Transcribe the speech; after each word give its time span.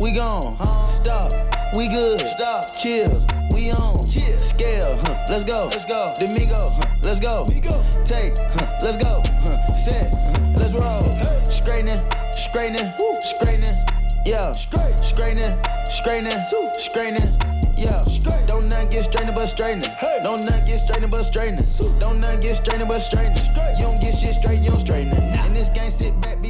we 0.00 0.12
gone. 0.12 0.56
Stop. 0.86 1.30
We 1.76 1.88
good. 1.88 2.20
Stop. 2.20 2.74
Chill. 2.76 3.10
We 3.52 3.70
on. 3.70 4.06
Chill. 4.08 4.38
Scale. 4.38 4.96
Huh. 5.02 5.26
Let's 5.28 5.44
go. 5.44 5.68
Let's 5.70 5.84
go. 5.84 6.14
Domingo. 6.18 6.56
Huh. 6.56 6.86
Let's 7.02 7.20
go. 7.20 7.46
Take. 8.04 8.38
Huh. 8.38 8.78
Let's 8.82 8.96
go. 8.96 9.22
Huh. 9.42 9.72
Set. 9.74 10.08
Huh. 10.10 10.52
Let's 10.56 10.72
roll. 10.72 11.04
Straightening. 11.50 12.00
Straightening. 12.32 12.92
Straightening. 13.20 13.74
Yeah. 14.24 14.52
Straightening. 14.52 15.58
Straightening. 15.86 16.38
Straightening. 16.78 17.60
Yeah. 17.76 18.02
Don't 18.46 18.68
none 18.68 18.88
get 18.90 19.04
straightening 19.04 19.34
but 19.34 19.46
straightening. 19.46 19.88
Don't 20.22 20.44
none 20.44 20.66
get 20.66 20.78
straightening 20.78 21.10
but 21.10 21.22
straightening. 21.22 21.64
Don't 21.98 22.20
none 22.20 22.40
get 22.40 22.56
straightening 22.56 22.88
but 22.88 23.00
straightening. 23.00 23.40
You 23.78 23.86
don't 23.86 24.00
get 24.00 24.14
shit 24.14 24.34
straight, 24.34 24.60
you 24.60 24.70
don't 24.70 24.78
straighten 24.78 25.12
it. 25.12 25.46
In 25.46 25.54
this 25.54 25.70
game, 25.70 25.90
sit 25.90 26.18
back, 26.20 26.42
be 26.42 26.49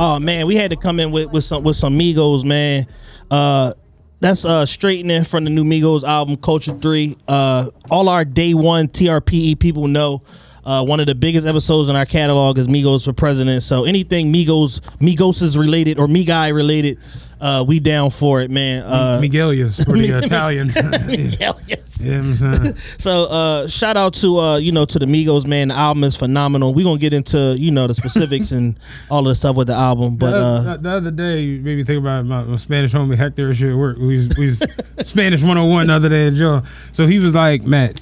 Oh 0.00 0.20
man, 0.20 0.46
we 0.46 0.54
had 0.54 0.70
to 0.70 0.76
come 0.76 1.00
in 1.00 1.10
with, 1.10 1.32
with 1.32 1.42
some 1.42 1.64
with 1.64 1.74
some 1.76 1.98
Migos, 1.98 2.44
man. 2.44 2.86
Uh 3.32 3.72
that's 4.20 4.44
uh 4.44 4.64
straightening 4.64 5.24
from 5.24 5.42
the 5.42 5.50
new 5.50 5.64
Migos 5.64 6.04
album, 6.04 6.36
Culture 6.36 6.72
3. 6.72 7.16
Uh 7.26 7.70
all 7.90 8.08
our 8.08 8.24
day 8.24 8.54
one 8.54 8.86
TRPE 8.86 9.58
people 9.58 9.88
know. 9.88 10.22
Uh, 10.64 10.84
one 10.84 11.00
of 11.00 11.06
the 11.06 11.14
biggest 11.14 11.46
episodes 11.46 11.88
in 11.88 11.96
our 11.96 12.06
catalog 12.06 12.58
is 12.58 12.66
Migos 12.66 13.04
for 13.04 13.12
President. 13.12 13.62
So 13.62 13.84
anything 13.84 14.32
Migos, 14.32 14.80
Migos 14.98 15.42
is 15.42 15.56
related 15.56 15.98
or 15.98 16.06
Migai 16.06 16.54
related, 16.54 16.98
uh, 17.40 17.64
we 17.66 17.78
down 17.78 18.10
for 18.10 18.40
it, 18.40 18.50
man. 18.50 18.82
Uh, 18.82 19.20
Miguelius 19.22 19.84
for 19.84 19.96
the 19.96 20.18
Italians. 20.24 20.74
Miguel, 21.06 21.60
yes. 21.66 22.00
You 22.04 22.10
know 22.12 22.18
what 22.18 22.26
I'm 22.26 22.34
saying? 22.36 22.74
So 22.98 23.24
uh 23.26 23.68
shout 23.68 23.96
out 23.96 24.14
to 24.14 24.38
uh 24.38 24.56
you 24.58 24.72
know 24.72 24.84
to 24.84 24.98
the 24.98 25.06
Migos 25.06 25.46
man. 25.46 25.68
The 25.68 25.74
album 25.74 26.04
is 26.04 26.16
phenomenal. 26.16 26.74
We're 26.74 26.84
gonna 26.84 26.98
get 26.98 27.14
into, 27.14 27.54
you 27.56 27.70
know, 27.70 27.86
the 27.86 27.94
specifics 27.94 28.50
and 28.50 28.78
all 29.10 29.20
of 29.20 29.26
the 29.26 29.34
stuff 29.34 29.56
with 29.56 29.68
the 29.68 29.74
album. 29.74 30.16
But 30.16 30.30
the, 30.32 30.36
uh 30.36 30.60
the, 30.62 30.82
the 30.82 30.90
other 30.90 31.10
day, 31.10 31.40
you 31.42 31.60
made 31.60 31.76
me 31.76 31.84
think 31.84 32.00
about 32.00 32.24
my, 32.26 32.42
my 32.42 32.56
Spanish 32.56 32.92
homie 32.92 33.16
Hector 33.16 33.54
shit 33.54 33.70
at 33.70 33.76
work. 33.76 33.98
We 33.98 34.16
was, 34.18 34.28
we 34.36 34.46
was 34.46 34.58
Spanish 35.06 35.40
101 35.40 35.86
the 35.86 35.92
other 35.92 36.08
day 36.08 36.26
at 36.28 36.34
Joe. 36.34 36.62
So 36.92 37.06
he 37.06 37.18
was 37.20 37.34
like, 37.34 37.62
Matt, 37.62 38.00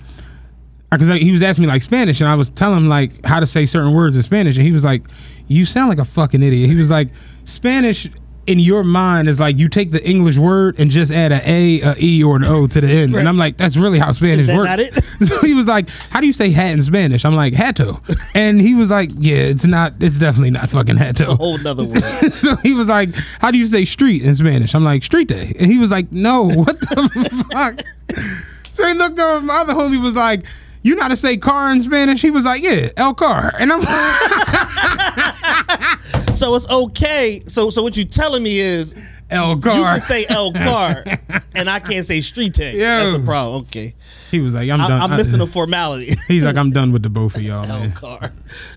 because 0.91 1.09
he 1.09 1.33
was 1.33 1.43
asking 1.43 1.63
me 1.65 1.69
like 1.69 1.83
Spanish, 1.83 2.21
and 2.21 2.31
I 2.31 2.35
was 2.35 2.51
telling 2.51 2.79
him 2.79 2.89
like 2.89 3.13
how 3.25 3.41
to 3.41 3.47
say 3.47 3.67
certain 3.67 3.93
words 3.93 4.17
in 4.17 4.23
Spanish, 4.23 4.57
and 4.57 4.65
he 4.65 4.73
was 4.73 4.85
like, 4.85 5.03
"You 5.49 5.65
sound 5.65 5.89
like 5.89 5.99
a 5.99 6.05
fucking 6.05 6.43
idiot." 6.43 6.71
He 6.71 6.77
was 6.77 6.91
like, 6.91 7.09
"Spanish." 7.45 8.09
In 8.49 8.61
your 8.61 8.85
mind 8.85 9.29
is 9.29 9.41
like 9.41 9.59
you 9.59 9.69
take 9.69 9.91
the 9.91 10.09
English 10.09 10.39
word 10.39 10.79
and 10.79 10.89
just 10.89 11.11
add 11.11 11.33
a 11.33 11.41
A, 11.51 11.81
a 11.81 11.97
E, 11.99 12.23
or 12.23 12.37
an 12.37 12.45
O 12.45 12.69
to 12.69 12.81
the 12.81 12.87
end, 12.87 13.17
and 13.17 13.29
I'm 13.29 13.37
like, 13.37 13.57
that's 13.57 13.77
really 13.77 13.99
how 13.99 14.13
Spanish 14.13 14.49
works. 14.49 14.81
So 15.27 15.39
he 15.39 15.53
was 15.53 15.67
like, 15.67 15.89
"How 16.11 16.21
do 16.21 16.29
you 16.29 16.33
say 16.33 16.51
hat 16.51 16.71
in 16.71 16.81
Spanish?" 16.81 17.25
I'm 17.25 17.35
like, 17.35 17.55
"Hato," 17.55 18.01
and 18.37 18.61
he 18.61 18.77
was 18.77 18.89
like, 18.89 19.11
"Yeah, 19.19 19.39
it's 19.39 19.65
not. 19.67 19.95
It's 19.99 20.21
definitely 20.21 20.53
not 20.53 20.69
fucking 20.69 20.97
hato." 20.97 21.33
a 21.33 21.35
whole 21.35 21.59
nother 21.59 21.83
word. 21.83 22.01
so 22.35 22.55
he 22.57 22.73
was 22.73 22.87
like, 22.87 23.09
"How 23.41 23.51
do 23.51 23.59
you 23.59 23.67
say 23.67 23.85
street 23.85 24.23
in 24.23 24.37
Spanish?" 24.37 24.77
I'm 24.77 24.85
like, 24.85 25.03
"Street 25.03 25.27
day," 25.27 25.53
and 25.59 25.69
he 25.69 25.81
was 25.81 25.91
like, 25.91 26.13
"No, 26.13 26.45
what 26.45 26.79
the 26.79 27.47
fuck?" 27.51 28.25
So 28.71 28.87
he 28.87 28.95
looked 28.95 29.19
over. 29.19 29.45
My 29.45 29.55
other 29.57 29.73
homie 29.75 30.01
was 30.01 30.15
like, 30.15 30.45
"You 30.87 30.95
know 30.95 31.03
how 31.03 31.09
to 31.09 31.17
say 31.17 31.37
car 31.37 31.73
in 31.73 31.81
Spanish?" 31.81 32.23
He 32.23 32.31
was 32.31 32.45
like, 32.45 32.63
"Yeah, 32.63 32.91
el 32.97 33.13
car," 33.13 33.53
and 33.59 33.73
I'm 33.73 33.81
So 36.33 36.55
it's 36.55 36.69
okay. 36.69 37.43
So 37.49 37.71
so 37.71 37.83
what 37.83 37.97
you 37.97 38.05
telling 38.05 38.43
me 38.43 38.61
is 38.61 38.95
el 39.31 39.55
you 39.57 39.61
car. 39.61 39.93
can 39.95 40.01
say 40.01 40.27
El 40.29 40.53
Car 40.53 41.05
and 41.55 41.69
I 41.71 41.81
can't 41.81 42.05
say 42.07 42.21
Street 42.21 42.55
Tag. 42.55 42.75
Yeah. 42.75 43.05
That's 43.05 43.23
a 43.23 43.25
problem. 43.25 43.63
Okay. 43.63 43.95
He 44.31 44.41
was 44.41 44.57
like, 44.57 44.69
"I'm 44.69 44.81
I, 44.81 44.89
done." 44.89 45.03
I'm 45.03 45.13
I- 45.13 45.17
missing 45.17 45.39
the 45.39 45.47
formality. 45.47 46.13
He's 46.29 46.45
like, 46.45 46.57
"I'm 46.57 46.73
done 46.73 46.91
with 46.93 47.03
the 47.05 47.09
both 47.09 47.37
of 47.37 47.43
y'all, 47.43 47.65
El 47.65 47.79
man." 47.81 47.93
Car. 47.93 48.33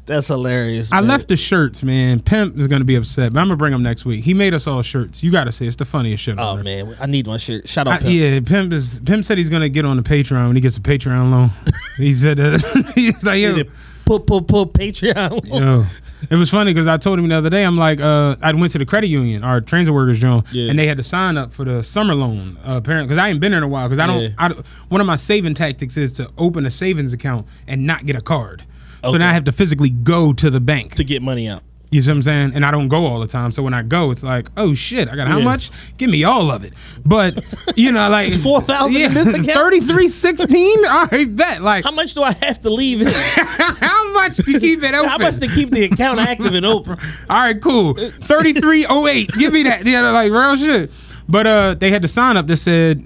That's 0.06 0.28
hilarious. 0.28 0.92
I 0.92 1.00
man. 1.02 1.08
left 1.10 1.28
the 1.28 1.36
shirts, 1.38 1.82
man. 1.82 2.20
Pimp 2.20 2.56
is 2.58 2.68
gonna 2.68 2.86
be 2.86 2.94
upset, 2.96 3.34
but 3.34 3.40
I'm 3.40 3.48
gonna 3.48 3.58
bring 3.58 3.74
him 3.74 3.82
next 3.82 4.06
week. 4.06 4.24
He 4.24 4.36
made 4.36 4.54
us 4.54 4.68
all 4.68 4.84
shirts. 4.84 5.24
You 5.24 5.32
gotta 5.32 5.52
say 5.52 5.66
it's 5.66 5.76
the 5.76 5.86
funniest 5.86 6.24
shit. 6.24 6.38
Oh 6.38 6.50
on 6.50 6.64
man, 6.64 6.96
I 7.02 7.08
need 7.08 7.26
my 7.26 7.38
shirt. 7.38 7.68
Shout 7.68 7.88
I- 7.88 7.96
out 7.96 8.02
Pimp. 8.02 8.14
yeah, 8.14 8.40
Pimp 8.42 8.74
is 8.74 9.00
Pimp 9.04 9.26
said 9.26 9.40
he's 9.40 9.50
gonna 9.50 9.70
get 9.70 9.86
on 9.86 9.98
the 9.98 10.04
Patreon 10.04 10.46
when 10.48 10.56
he 10.56 10.62
gets 10.62 10.78
a 10.78 10.82
Patreon 10.82 11.32
loan. 11.32 11.50
he 11.98 12.14
said 12.14 12.40
uh, 12.40 12.60
he's 12.94 13.24
like, 13.24 13.40
yo, 13.40 13.64
Put 14.10 14.26
put 14.26 14.48
put 14.48 14.74
Patreon. 14.74 15.46
yo. 15.60 15.86
It 16.32 16.36
was 16.36 16.50
funny 16.50 16.74
because 16.74 16.88
I 16.88 16.98
told 16.98 17.20
him 17.20 17.28
the 17.28 17.36
other 17.36 17.52
day. 17.52 17.64
I'm 17.64 17.78
like, 17.78 18.02
uh, 18.02 18.36
I 18.42 18.52
went 18.54 18.72
to 18.72 18.80
the 18.80 18.86
credit 18.88 19.06
union, 19.06 19.44
our 19.44 19.62
transit 19.62 19.94
workers, 19.94 20.18
John, 20.18 20.44
Yeah. 20.52 20.72
and 20.72 20.80
they 20.80 20.88
had 20.88 20.98
to 20.98 21.04
sign 21.04 21.38
up 21.38 21.54
for 21.54 21.64
the 21.64 21.84
summer 21.84 22.16
loan. 22.16 22.58
Uh, 22.66 22.78
apparently, 22.78 23.06
because 23.06 23.20
I 23.20 23.30
ain't 23.30 23.40
been 23.40 23.52
there 23.52 23.60
in 23.60 23.64
a 23.64 23.68
while. 23.68 23.88
Because 23.88 24.00
I 24.00 24.08
don't. 24.08 24.22
Yeah. 24.24 24.30
I, 24.40 24.50
one 24.88 25.00
of 25.00 25.06
my 25.06 25.16
saving 25.16 25.54
tactics 25.54 25.96
is 25.96 26.12
to 26.14 26.28
open 26.40 26.66
a 26.66 26.72
savings 26.72 27.14
account 27.14 27.46
and 27.68 27.86
not 27.86 28.08
get 28.08 28.16
a 28.16 28.22
card. 28.22 28.64
So 29.04 29.12
now 29.16 29.30
I 29.30 29.34
have 29.34 29.44
to 29.44 29.52
physically 29.52 29.92
go 29.92 30.34
to 30.34 30.50
the 30.50 30.60
bank. 30.60 30.96
to 30.96 31.04
get 31.04 31.22
money 31.22 31.48
out. 31.48 31.62
You 31.92 32.02
see 32.02 32.12
what 32.12 32.18
I'm 32.18 32.22
saying? 32.22 32.52
And 32.54 32.64
I 32.64 32.70
don't 32.70 32.88
go 32.88 33.08
all 33.08 33.20
the 33.20 33.26
time. 33.26 33.52
So 33.52 33.64
when 33.64 33.74
I 33.74 33.82
go, 33.82 34.12
it's 34.12 34.22
like, 34.24 34.48
oh 34.58 34.76
shit, 34.76 35.10
I 35.10 35.16
got 35.16 35.28
how 35.28 35.40
Yeah. 35.40 35.44
much? 35.44 35.72
Give 35.98 36.08
me 36.10 36.24
all 36.24 36.52
of 36.52 36.64
it. 36.64 36.74
But 37.04 37.44
you 37.76 37.92
know, 37.92 38.08
like 38.10 38.28
It's 38.32 38.44
4,000 38.44 38.94
yeah, 38.94 39.08
this 39.08 39.28
account? 39.30 39.48
Thirty 39.48 39.80
three 39.80 40.08
sixteen. 40.08 40.86
All 40.86 41.08
right, 41.08 41.36
bet. 41.36 41.64
Like 41.64 41.84
How 41.86 41.92
much 41.92 42.14
do 42.14 42.22
I 42.22 42.34
have 42.34 42.62
to 42.62 42.70
leave? 42.70 43.02
in? 43.02 43.08
how 43.12 44.14
much 44.14 44.36
to 44.38 44.44
keep 44.60 44.84
it 44.84 44.94
open? 44.94 45.10
How 45.10 45.18
much 45.18 45.38
to 45.40 45.48
keep 45.48 45.72
the 45.72 45.86
account 45.86 46.20
active 46.20 46.54
and 46.54 46.66
open? 46.66 46.92
all 47.30 47.40
right, 47.40 47.60
cool. 47.60 47.96
Thirty 47.96 48.54
three 48.54 48.86
oh 48.88 49.08
eight. 49.08 49.30
Give 49.32 49.52
me 49.52 49.64
that. 49.64 49.86
Yeah, 49.88 50.08
like 50.12 50.32
real 50.32 50.56
shit. 50.58 50.92
But 51.28 51.48
uh, 51.48 51.74
they 51.74 51.90
had 51.90 52.02
the 52.04 52.08
sign 52.08 52.38
up 52.38 52.46
that 52.48 52.58
said 52.58 53.04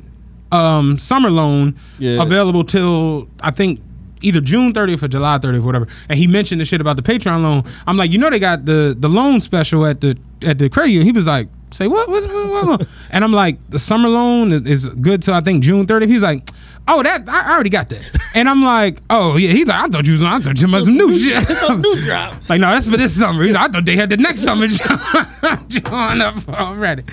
um 0.51 0.99
summer 0.99 1.29
loan 1.29 1.77
Yeah. 1.99 2.21
available 2.21 2.65
till 2.65 3.29
I 3.41 3.51
think. 3.51 3.79
Either 4.23 4.41
June 4.41 4.73
30th 4.73 5.03
or 5.03 5.07
July 5.07 5.37
30th, 5.37 5.57
or 5.57 5.61
whatever. 5.61 5.87
And 6.09 6.17
he 6.17 6.27
mentioned 6.27 6.61
the 6.61 6.65
shit 6.65 6.81
about 6.81 6.95
the 6.95 7.03
Patreon 7.03 7.43
loan. 7.43 7.63
I'm 7.85 7.97
like, 7.97 8.11
you 8.11 8.17
know, 8.17 8.29
they 8.29 8.39
got 8.39 8.65
the 8.65 8.95
the 8.97 9.09
loan 9.09 9.41
special 9.41 9.85
at 9.85 10.01
the 10.01 10.17
at 10.43 10.57
the 10.59 10.69
credit 10.69 10.91
union. 10.91 11.05
He 11.05 11.11
was 11.11 11.27
like, 11.27 11.47
say 11.71 11.87
what? 11.87 12.09
what, 12.09 12.23
what, 12.23 12.49
what, 12.49 12.67
what? 12.67 12.87
and 13.11 13.23
I'm 13.23 13.33
like, 13.33 13.57
the 13.69 13.79
summer 13.79 14.09
loan 14.09 14.67
is 14.67 14.87
good 14.87 15.21
till 15.21 15.33
I 15.33 15.41
think 15.41 15.63
June 15.63 15.85
30th. 15.85 16.07
He's 16.07 16.23
like, 16.23 16.47
oh, 16.87 17.03
that 17.03 17.27
I 17.27 17.53
already 17.53 17.69
got 17.69 17.89
that. 17.89 18.09
And 18.35 18.49
I'm 18.49 18.63
like, 18.63 18.99
oh 19.09 19.37
yeah. 19.37 19.51
He's 19.51 19.67
like, 19.67 19.81
I 19.81 19.87
thought 19.87 20.05
you 20.05 20.13
was 20.13 20.23
I 20.23 20.39
thought 20.39 20.59
you 20.59 20.71
was 20.71 20.85
some 20.85 20.97
new 20.97 21.13
shit. 21.13 21.49
A 21.49 21.75
new 21.77 22.01
drop. 22.01 22.41
Like, 22.49 22.59
no, 22.59 22.71
that's 22.71 22.87
for 22.87 22.97
this 22.97 23.17
summer. 23.17 23.43
He's 23.43 23.53
like, 23.53 23.69
I 23.69 23.71
thought 23.71 23.85
they 23.85 23.95
had 23.95 24.09
the 24.09 24.17
next 24.17 24.41
summer 24.41 24.67
drawn 25.67 26.21
up 26.21 26.35
already. 26.49 27.03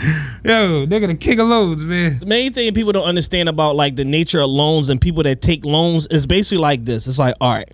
Yo, 0.45 0.87
they're 0.87 1.01
gonna 1.01 1.15
kick 1.15 1.39
a 1.39 1.45
loads, 1.45 1.83
man. 1.83 2.19
The 2.19 2.27
main 2.27 2.53
thing 2.53 2.73
people 2.75 2.93
don't 2.93 3.05
understand 3.05 3.49
about 3.49 3.77
like 3.77 3.97
the 3.97 4.05
nature 4.05 4.41
of 4.41 4.51
loans 4.51 4.89
and 4.89 5.01
people 5.01 5.23
that 5.23 5.41
take 5.41 5.65
loans 5.65 6.07
is 6.09 6.27
basically 6.27 6.59
like 6.59 6.85
this. 6.85 7.07
It's 7.07 7.19
like, 7.19 7.35
all 7.41 7.53
right, 7.53 7.71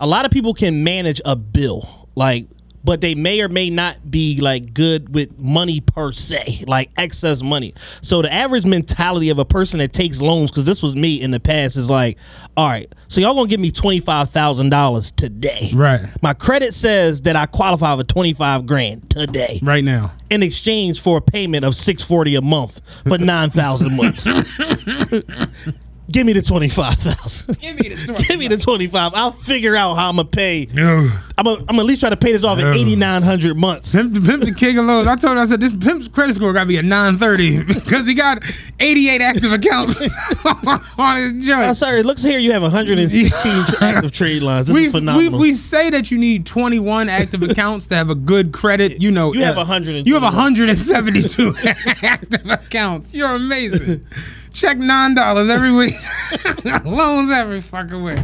a 0.00 0.06
lot 0.06 0.24
of 0.24 0.30
people 0.30 0.54
can 0.54 0.82
manage 0.82 1.20
a 1.24 1.36
bill, 1.36 2.08
like, 2.16 2.46
but 2.84 3.00
they 3.00 3.14
may 3.14 3.40
or 3.40 3.48
may 3.48 3.70
not 3.70 4.10
be 4.10 4.40
like 4.40 4.74
good 4.74 5.14
with 5.14 5.38
money 5.38 5.80
per 5.80 6.12
se, 6.12 6.64
like 6.68 6.90
excess 6.96 7.42
money. 7.42 7.74
So 8.00 8.22
the 8.22 8.32
average 8.32 8.64
mentality 8.64 9.30
of 9.30 9.38
a 9.38 9.44
person 9.44 9.78
that 9.78 9.92
takes 9.92 10.20
loans, 10.20 10.50
because 10.50 10.64
this 10.64 10.82
was 10.82 10.94
me 10.94 11.20
in 11.20 11.30
the 11.30 11.40
past, 11.40 11.76
is 11.76 11.88
like, 11.90 12.18
all 12.56 12.68
right, 12.68 12.92
so 13.08 13.20
y'all 13.20 13.34
gonna 13.34 13.48
give 13.48 13.60
me 13.60 13.70
twenty 13.70 14.00
five 14.00 14.30
thousand 14.30 14.70
dollars 14.70 15.10
today, 15.12 15.70
Right. 15.74 16.00
My 16.22 16.34
credit 16.34 16.74
says 16.74 17.22
that 17.22 17.36
I 17.36 17.46
qualify 17.46 17.96
for 17.96 18.04
twenty 18.04 18.32
five 18.32 18.66
grand 18.66 19.08
today 19.10 19.58
Right 19.62 19.82
now. 19.84 20.12
in 20.30 20.42
exchange 20.42 21.00
for 21.00 21.18
a 21.18 21.20
payment 21.22 21.64
of 21.64 21.74
six 21.76 22.02
forty 22.02 22.34
a 22.34 22.42
month 22.42 22.80
for 23.06 23.16
nine 23.18 23.50
thousand 23.50 23.96
months. 23.96 24.26
Give 26.12 26.26
me 26.26 26.32
the 26.34 26.42
twenty 26.42 26.68
five 26.68 26.94
thousand. 26.94 27.58
Give 27.60 27.74
me 27.80 27.88
the 27.88 28.24
Give 28.28 28.38
me 28.38 28.48
the 28.48 28.56
twenty 28.58 28.86
five. 28.86 29.12
I'll 29.14 29.30
figure 29.32 29.74
out 29.74 29.94
how 29.94 30.08
I'm 30.10 30.16
gonna 30.16 30.28
pay. 30.28 30.68
No. 30.72 31.10
I'm 31.38 31.44
gonna, 31.44 31.64
I'm 31.68 31.78
at 31.80 31.86
least 31.86 32.00
try 32.00 32.10
to 32.10 32.16
pay 32.16 32.32
this 32.32 32.44
off 32.44 32.58
in 32.58 32.66
eighty 32.68 32.94
nine 32.94 33.22
hundred 33.22 33.56
months. 33.56 33.92
Pimp, 33.94 34.12
pimp 34.24 34.44
the 34.44 34.52
king 34.54 34.78
of 34.78 34.84
lows. 34.84 35.06
I 35.06 35.16
told 35.16 35.32
him, 35.32 35.38
I 35.42 35.46
said, 35.46 35.60
this 35.60 35.74
pimp's 35.76 36.06
credit 36.08 36.34
score 36.34 36.52
got 36.52 36.60
to 36.64 36.68
be 36.68 36.76
a 36.76 36.82
930 36.82 37.74
because 37.74 38.06
he 38.06 38.14
got 38.14 38.42
88 38.78 39.20
active 39.22 39.52
accounts 39.52 40.00
on 40.98 41.16
his 41.16 41.32
I'm 41.32 41.40
joint. 41.40 41.76
sorry. 41.76 42.00
It 42.00 42.06
looks 42.06 42.22
here 42.22 42.38
you 42.38 42.52
have 42.52 42.62
116 42.62 43.32
active 43.80 44.12
trade 44.12 44.42
lines. 44.42 44.66
This 44.68 44.74
We, 44.76 44.84
is 44.84 44.92
phenomenal. 44.92 45.40
we 45.40 45.52
say 45.54 45.90
that 45.90 46.10
you 46.10 46.18
need 46.18 46.44
21 46.46 47.08
active 47.08 47.42
accounts 47.42 47.86
to 47.88 47.96
have 47.96 48.10
a 48.10 48.14
good 48.14 48.52
credit. 48.52 49.00
You 49.00 49.10
know, 49.10 49.32
You 49.32 49.44
have 49.44 49.56
uh, 49.56 49.64
121. 49.64 50.06
You 50.06 50.14
have 50.14 50.22
172 50.22 51.54
active 52.02 52.48
accounts. 52.50 53.14
You're 53.14 53.34
amazing. 53.34 54.04
Check 54.52 54.78
nine 54.78 55.14
dollars 55.14 55.48
every 55.48 55.72
week. 55.72 55.94
Loans 56.84 57.30
every 57.30 57.60
fucking 57.60 58.02
week. 58.02 58.18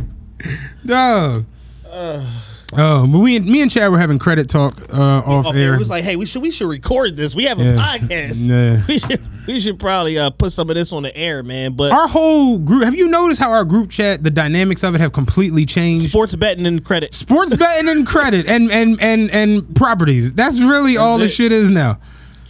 Dog. 0.84 1.44
Uh, 1.90 3.06
but 3.06 3.18
we, 3.18 3.40
me 3.40 3.62
and 3.62 3.70
Chad 3.70 3.90
were 3.90 3.98
having 3.98 4.18
credit 4.18 4.46
talk 4.48 4.78
uh, 4.92 5.22
off, 5.24 5.46
Off 5.46 5.54
air. 5.56 5.74
it 5.74 5.78
was 5.78 5.88
like, 5.88 6.04
hey, 6.04 6.16
we 6.16 6.26
should 6.26 6.42
we 6.42 6.50
should 6.50 6.68
record 6.68 7.16
this. 7.16 7.34
We 7.34 7.44
have 7.44 7.58
a 7.58 7.64
Yeah. 7.64 7.72
podcast. 7.98 8.46
Yeah. 8.46 8.82
We 8.88 8.98
should 8.98 9.20
we 9.46 9.60
should 9.60 9.78
probably 9.78 10.18
uh, 10.18 10.28
put 10.28 10.52
some 10.52 10.68
of 10.68 10.76
this 10.76 10.92
on 10.92 11.02
the 11.02 11.16
air, 11.16 11.42
man. 11.42 11.72
But 11.72 11.92
our 11.92 12.06
whole 12.06 12.58
group. 12.58 12.84
Have 12.84 12.94
you 12.94 13.08
noticed 13.08 13.40
how 13.40 13.50
our 13.50 13.64
group 13.64 13.88
chat, 13.88 14.22
the 14.22 14.30
dynamics 14.30 14.84
of 14.84 14.94
it, 14.94 15.00
have 15.00 15.14
completely 15.14 15.64
changed? 15.64 16.10
sports 16.10 16.34
betting 16.36 16.66
and 16.66 16.84
credit. 16.84 17.14
Sports 17.14 17.56
betting 17.56 17.88
and 17.88 18.06
credit 18.06 18.46
and 18.46 18.70
and 18.70 19.00
and 19.02 19.30
and 19.30 19.74
properties. 19.74 20.34
That's 20.34 20.60
really 20.60 20.98
all 20.98 21.16
the 21.16 21.28
shit 21.28 21.52
is 21.52 21.70
now. 21.70 21.98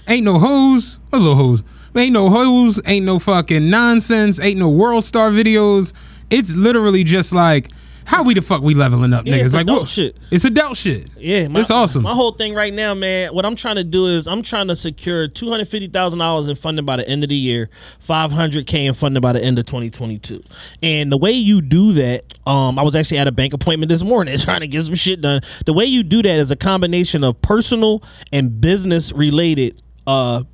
Ain't 0.09 0.25
no 0.25 0.41
hoes. 0.41 0.99
What 1.11 1.21
little 1.21 1.37
hoes? 1.37 1.63
Ain't 1.97 2.13
no 2.13 2.31
hoes. 2.31 2.81
Ain't 2.87 3.07
no 3.07 3.19
fucking 3.19 3.69
nonsense. 3.71 4.41
Ain't 4.41 4.59
no 4.59 4.69
world 4.69 5.05
star 5.05 5.31
videos. 5.31 5.93
It's 6.31 6.55
literally 6.55 7.05
just 7.05 7.33
like 7.33 7.69
how 8.05 8.23
we 8.23 8.33
the 8.33 8.41
fuck 8.41 8.63
we 8.63 8.73
leveling 8.73 9.13
up, 9.13 9.27
Yeah, 9.27 9.35
niggas. 9.35 9.45
it's 9.45 9.53
like 9.55 9.63
adult 9.65 9.81
what- 9.81 9.89
shit. 9.91 10.17
It's 10.31 10.45
adult 10.47 10.79
shit. 10.79 11.09
Yeah, 11.19 11.47
my, 11.49 11.61
it's 11.61 11.71
awesome. 11.71 12.03
My 12.05 12.15
whole 12.15 12.33
thing 12.33 12.55
right 12.55 12.73
now, 12.73 12.95
man. 12.95 13.35
What 13.35 13.45
I'm 13.45 13.55
trying 13.55 13.77
to 13.77 13.85
do 13.85 14.07
is 14.07 14.27
I'm 14.27 14.41
trying 14.41 14.69
to 14.69 14.77
secure 14.77 15.29
two 15.29 15.51
hundred 15.51 15.69
fifty 15.69 15.89
thousand 15.89 16.19
dollars 16.19 16.49
in 16.49 16.57
funding 16.57 16.87
by 16.87 16.97
the 16.97 17.07
end 17.07 17.23
of 17.23 17.29
the 17.29 17.35
year, 17.37 17.69
five 17.99 18.33
hundred 18.33 18.67
k 18.67 18.87
in 18.87 18.95
funding 18.95 19.21
by 19.21 19.33
the 19.35 19.43
end 19.45 19.59
of 19.59 19.67
2022. 19.67 20.43
And 20.83 21.13
the 21.13 21.19
way 21.19 21.33
you 21.33 21.61
do 21.61 21.93
that, 21.95 22.25
um, 22.47 22.79
I 22.79 22.83
was 22.83 22.95
actually 22.97 23.19
at 23.19 23.27
a 23.29 23.33
bank 23.33 23.53
appointment 23.53 23.91
this 23.91 24.03
morning 24.03 24.39
trying 24.39 24.61
to 24.61 24.69
get 24.69 24.85
some 24.87 24.95
shit 24.95 25.21
done. 25.21 25.43
The 25.67 25.75
way 25.75 25.85
you 25.85 26.03
do 26.03 26.23
that 26.23 26.39
is 26.39 26.51
a 26.51 26.57
combination 26.57 27.25
of 27.25 27.41
personal 27.43 28.03
and 28.33 28.59
business 28.59 29.13
related. 29.13 29.83
Uh, 30.07 30.45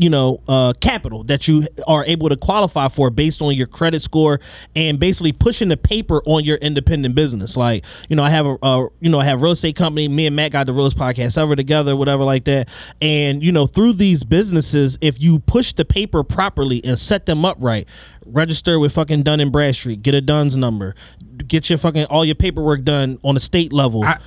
you 0.00 0.08
know, 0.10 0.40
uh, 0.48 0.72
capital 0.80 1.22
that 1.24 1.46
you 1.46 1.66
are 1.86 2.04
able 2.06 2.28
to 2.30 2.36
qualify 2.36 2.88
for 2.88 3.10
based 3.10 3.42
on 3.42 3.54
your 3.54 3.66
credit 3.66 4.00
score 4.02 4.40
and 4.74 4.98
basically 4.98 5.32
pushing 5.32 5.68
the 5.68 5.76
paper 5.76 6.22
on 6.24 6.42
your 6.42 6.56
independent 6.56 7.14
business. 7.14 7.56
Like, 7.56 7.84
you 8.08 8.16
know, 8.16 8.22
I 8.22 8.30
have 8.30 8.46
a, 8.46 8.56
uh, 8.62 8.86
you 9.00 9.10
know, 9.10 9.20
I 9.20 9.24
have 9.26 9.40
a 9.40 9.42
real 9.42 9.52
estate 9.52 9.76
company. 9.76 10.08
Me 10.08 10.26
and 10.26 10.34
Matt 10.34 10.52
got 10.52 10.66
the 10.66 10.72
Realest 10.72 10.96
Podcast 10.96 11.36
ever 11.36 11.54
together, 11.54 11.94
whatever 11.94 12.24
like 12.24 12.44
that. 12.44 12.68
And 13.00 13.42
you 13.42 13.52
know, 13.52 13.66
through 13.66 13.92
these 13.94 14.24
businesses, 14.24 14.98
if 15.00 15.20
you 15.20 15.38
push 15.40 15.72
the 15.74 15.84
paper 15.84 16.24
properly 16.24 16.82
and 16.84 16.98
set 16.98 17.26
them 17.26 17.44
up 17.44 17.58
right, 17.60 17.86
register 18.24 18.78
with 18.78 18.92
fucking 18.92 19.22
Dun 19.22 19.40
and 19.40 19.52
Bradstreet, 19.52 20.02
get 20.02 20.14
a 20.14 20.20
Duns 20.20 20.56
number, 20.56 20.94
get 21.46 21.68
your 21.68 21.78
fucking 21.78 22.04
all 22.06 22.24
your 22.24 22.34
paperwork 22.34 22.84
done 22.84 23.18
on 23.22 23.36
a 23.36 23.40
state 23.40 23.72
level 23.72 24.04
I- 24.04 24.18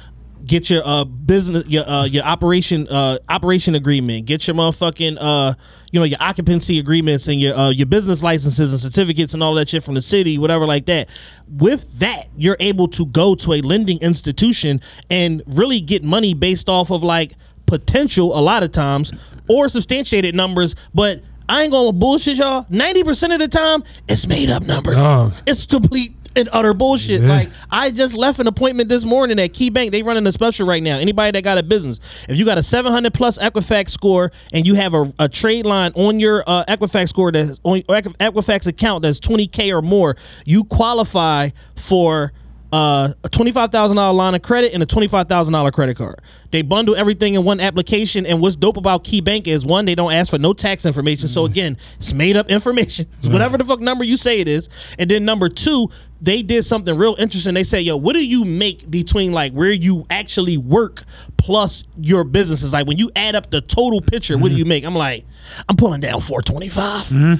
get 0.45 0.69
your 0.69 0.81
uh 0.85 1.03
business 1.03 1.65
your 1.67 1.87
uh 1.87 2.05
your 2.05 2.23
operation 2.23 2.87
uh 2.89 3.17
operation 3.29 3.75
agreement 3.75 4.25
get 4.25 4.45
your 4.47 4.55
motherfucking 4.55 5.17
uh 5.19 5.53
you 5.91 5.99
know 5.99 6.05
your 6.05 6.17
occupancy 6.19 6.79
agreements 6.79 7.27
and 7.27 7.39
your 7.39 7.55
uh 7.55 7.69
your 7.69 7.85
business 7.85 8.21
licenses 8.21 8.71
and 8.71 8.81
certificates 8.81 9.33
and 9.33 9.41
all 9.41 9.53
that 9.53 9.69
shit 9.69 9.83
from 9.83 9.93
the 9.93 10.01
city 10.01 10.37
whatever 10.37 10.65
like 10.65 10.85
that 10.85 11.07
with 11.47 11.99
that 11.99 12.27
you're 12.35 12.57
able 12.59 12.87
to 12.87 13.05
go 13.05 13.35
to 13.35 13.53
a 13.53 13.61
lending 13.61 13.99
institution 14.01 14.81
and 15.09 15.41
really 15.47 15.79
get 15.79 16.03
money 16.03 16.33
based 16.33 16.67
off 16.67 16.91
of 16.91 17.03
like 17.03 17.33
potential 17.65 18.37
a 18.37 18.41
lot 18.41 18.63
of 18.63 18.71
times 18.71 19.11
or 19.47 19.69
substantiated 19.69 20.35
numbers 20.35 20.75
but 20.93 21.21
I 21.47 21.63
ain't 21.63 21.73
gonna 21.73 21.91
bullshit 21.91 22.37
y'all. 22.37 22.65
Ninety 22.69 23.03
percent 23.03 23.33
of 23.33 23.39
the 23.39 23.49
time, 23.49 23.83
it's 24.07 24.25
made 24.25 24.49
up 24.49 24.63
numbers. 24.63 24.95
Dog. 24.95 25.33
It's 25.45 25.65
complete 25.65 26.15
and 26.35 26.50
utter 26.51 26.74
bullshit. 26.74 27.21
Yeah. 27.21 27.30
Like 27.30 27.50
I 27.69 27.89
just 27.89 28.15
left 28.15 28.39
an 28.39 28.47
appointment 28.47 28.89
this 28.89 29.06
morning 29.06 29.39
at 29.39 29.53
Key 29.53 29.69
Bank. 29.69 29.91
They 29.91 30.03
running 30.03 30.25
a 30.27 30.31
special 30.31 30.68
right 30.68 30.81
now. 30.81 30.97
Anybody 30.97 31.31
that 31.31 31.44
got 31.44 31.57
a 31.57 31.63
business, 31.63 32.00
if 32.27 32.38
you 32.38 32.45
got 32.45 32.57
a 32.57 32.63
700 32.63 33.13
plus 33.13 33.38
Equifax 33.38 33.89
score 33.89 34.31
and 34.51 34.65
you 34.65 34.75
have 34.75 34.94
a, 34.94 35.12
a 35.19 35.30
trade 35.30 35.65
line 35.65 35.91
on 35.95 36.19
your 36.19 36.44
uh, 36.47 36.65
Equifax 36.65 37.09
score 37.09 37.31
that's 37.31 37.59
on 37.63 37.77
your 37.77 38.01
Equifax 38.01 38.68
account 38.68 39.03
that's 39.03 39.19
20k 39.19 39.71
or 39.71 39.81
more, 39.81 40.15
you 40.45 40.63
qualify 40.63 41.50
for. 41.75 42.31
Uh, 42.73 43.13
a 43.23 43.29
twenty-five 43.29 43.71
thousand 43.71 43.97
dollar 43.97 44.15
line 44.15 44.33
of 44.33 44.41
credit 44.41 44.73
and 44.73 44.81
a 44.81 44.85
twenty-five 44.87 45.29
thousand 45.29 45.53
dollar 45.53 45.69
credit 45.69 45.95
card. 45.95 46.19
They 46.49 46.63
bundle 46.63 46.95
everything 46.95 47.35
in 47.35 47.43
one 47.43 47.59
application. 47.59 48.25
And 48.25 48.41
what's 48.41 48.55
dope 48.55 48.77
about 48.77 49.03
Key 49.03 49.21
Bank 49.21 49.47
is 49.47 49.63
one, 49.63 49.85
they 49.85 49.93
don't 49.93 50.11
ask 50.11 50.31
for 50.31 50.39
no 50.39 50.53
tax 50.53 50.83
information. 50.83 51.27
So 51.27 51.43
mm-hmm. 51.43 51.51
again, 51.51 51.77
it's 51.97 52.13
made 52.13 52.35
up 52.35 52.49
information. 52.49 53.05
It's 53.17 53.27
whatever 53.27 53.57
the 53.59 53.63
fuck 53.63 53.79
number 53.79 54.03
you 54.03 54.17
say 54.17 54.39
it 54.39 54.47
is. 54.47 54.69
And 54.97 55.09
then 55.09 55.23
number 55.23 55.49
two, 55.49 55.89
they 56.19 56.41
did 56.41 56.65
something 56.65 56.97
real 56.97 57.15
interesting. 57.19 57.53
They 57.53 57.63
say, 57.63 57.79
yo, 57.79 57.95
what 57.95 58.15
do 58.15 58.25
you 58.25 58.43
make 58.43 58.89
between 58.89 59.33
like 59.33 59.53
where 59.53 59.71
you 59.71 60.05
actually 60.09 60.57
work 60.57 61.03
plus 61.37 61.83
your 61.95 62.23
businesses? 62.23 62.73
Like 62.73 62.87
when 62.87 62.97
you 62.97 63.11
add 63.15 63.35
up 63.35 63.49
the 63.51 63.61
total 63.61 64.01
picture, 64.01 64.37
what 64.37 64.49
do 64.49 64.55
mm-hmm. 64.55 64.59
you 64.59 64.65
make? 64.65 64.83
I'm 64.83 64.95
like, 64.95 65.25
I'm 65.69 65.75
pulling 65.75 66.01
down 66.01 66.21
425. 66.21 66.83
Mm-hmm. 66.83 67.33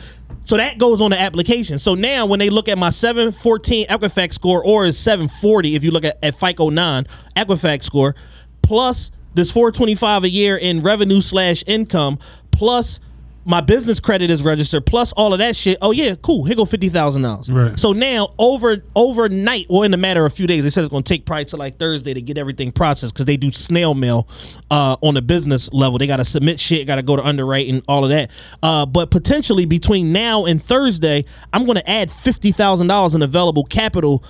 So 0.46 0.58
that 0.58 0.78
goes 0.78 1.00
on 1.00 1.12
the 1.12 1.20
application. 1.20 1.80
So 1.80 1.96
now 1.96 2.26
when 2.26 2.40
they 2.40 2.50
look 2.50 2.68
at 2.68 2.78
my 2.78 2.90
714 2.90 3.88
Equifax 3.88 4.34
score 4.34 4.64
or 4.64 4.86
is 4.86 4.98
740 4.98 5.76
if 5.76 5.84
you 5.84 5.92
look 5.92 6.04
at, 6.04 6.22
at 6.22 6.36
FICO 6.36 6.70
9 6.70 7.06
Equifax 7.36 7.84
score 7.84 8.16
plus 8.62 9.12
this 9.34 9.52
425 9.52 10.26
a 10.26 10.30
year 10.30 10.58
in 10.58 10.82
revenue 10.82 11.22
slash 11.22 11.64
income 11.66 12.20
plus 12.52 13.00
my 13.46 13.62
business 13.62 14.00
credit 14.00 14.32
is 14.32 14.44
registered 14.44 14.86
plus 14.86 15.12
all 15.14 15.34
of 15.34 15.40
that 15.40 15.56
shit. 15.56 15.78
Oh 15.82 15.92
yeah, 15.92 16.16
cool. 16.22 16.44
Here 16.46 16.56
go 16.56 16.66
fifty 16.66 16.90
thousand 16.90 17.24
dollars. 17.24 17.50
Right. 17.50 17.78
So 17.80 17.94
now 17.94 18.30
over 18.38 18.84
overnight, 18.96 19.66
or 19.70 19.86
in 19.86 19.94
a 19.94 19.98
matter 19.98 20.26
of 20.26 20.32
a 20.32 20.36
few 20.36 20.48
days, 20.48 20.64
they 20.64 20.70
said 20.70 20.84
it's 20.84 20.92
going 20.92 21.04
to 21.04 21.14
take 21.14 21.26
probably 21.26 21.46
to 21.46 21.58
like 21.58 21.78
Thursday 21.78 22.14
to 22.14 22.22
get 22.22 22.38
everything 22.38 22.72
processed 22.72 23.14
because 23.14 23.26
they 23.26 23.38
do 23.38 23.52
snail 23.52 23.94
mail 23.94 24.28
uh, 24.72 24.96
on 25.02 25.14
the 25.14 25.22
business 25.22 25.72
level. 25.74 25.98
They 25.98 26.08
got 26.08 26.18
to 26.18 26.26
submit 26.26 26.60
shit, 26.60 26.88
got 26.88 26.96
to 26.96 27.04
go 27.04 27.16
to 27.16 27.24
underwriting, 27.24 27.82
all 27.88 28.04
of 28.04 28.10
that. 28.12 28.32
Uh, 28.62 28.86
but 28.86 29.12
potentially 29.12 29.66
between 29.66 30.14
now 30.14 30.46
and 30.46 30.64
Thursday, 30.64 31.26
I'm 31.52 31.66
going 31.66 31.78
to 31.78 31.90
add 31.90 32.12
fifty 32.12 32.52
thousand 32.52 32.88
dollars 32.88 33.16
in 33.16 33.22
available 33.22 33.64
capital 33.66 34.24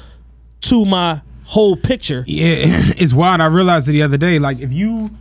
to 0.61 0.85
my 0.85 1.21
whole 1.45 1.75
picture. 1.75 2.23
Yeah, 2.27 2.55
it's 2.65 3.13
wild. 3.13 3.41
I 3.41 3.45
realized 3.45 3.87
it 3.89 3.93
the 3.93 4.03
other 4.03 4.17
day. 4.17 4.39
Like, 4.39 4.59
if 4.59 4.71
you, 4.71 5.11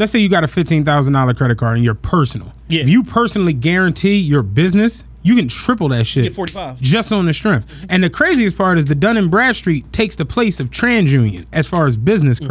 let's 0.00 0.10
say 0.10 0.18
you 0.18 0.28
got 0.28 0.42
a 0.42 0.48
fifteen 0.48 0.84
thousand 0.84 1.12
dollar 1.12 1.34
credit 1.34 1.58
card 1.58 1.76
and 1.76 1.84
you're 1.84 1.94
personal. 1.94 2.52
Yeah. 2.68 2.82
If 2.82 2.88
you 2.88 3.04
personally 3.04 3.52
guarantee 3.52 4.16
your 4.16 4.42
business, 4.42 5.04
you 5.22 5.36
can 5.36 5.48
triple 5.48 5.88
that 5.90 6.06
shit. 6.06 6.24
Get 6.24 6.34
45. 6.34 6.80
just 6.80 7.12
on 7.12 7.26
the 7.26 7.34
strength. 7.34 7.86
And 7.88 8.02
the 8.02 8.10
craziest 8.10 8.56
part 8.56 8.78
is 8.78 8.86
the 8.86 8.94
Dun 8.94 9.16
and 9.16 9.30
Bradstreet 9.30 9.92
takes 9.92 10.16
the 10.16 10.24
place 10.24 10.58
of 10.60 10.70
TransUnion 10.70 11.46
as 11.52 11.66
far 11.66 11.86
as 11.86 11.96
business 11.96 12.40
Mm-hmm. 12.40 12.48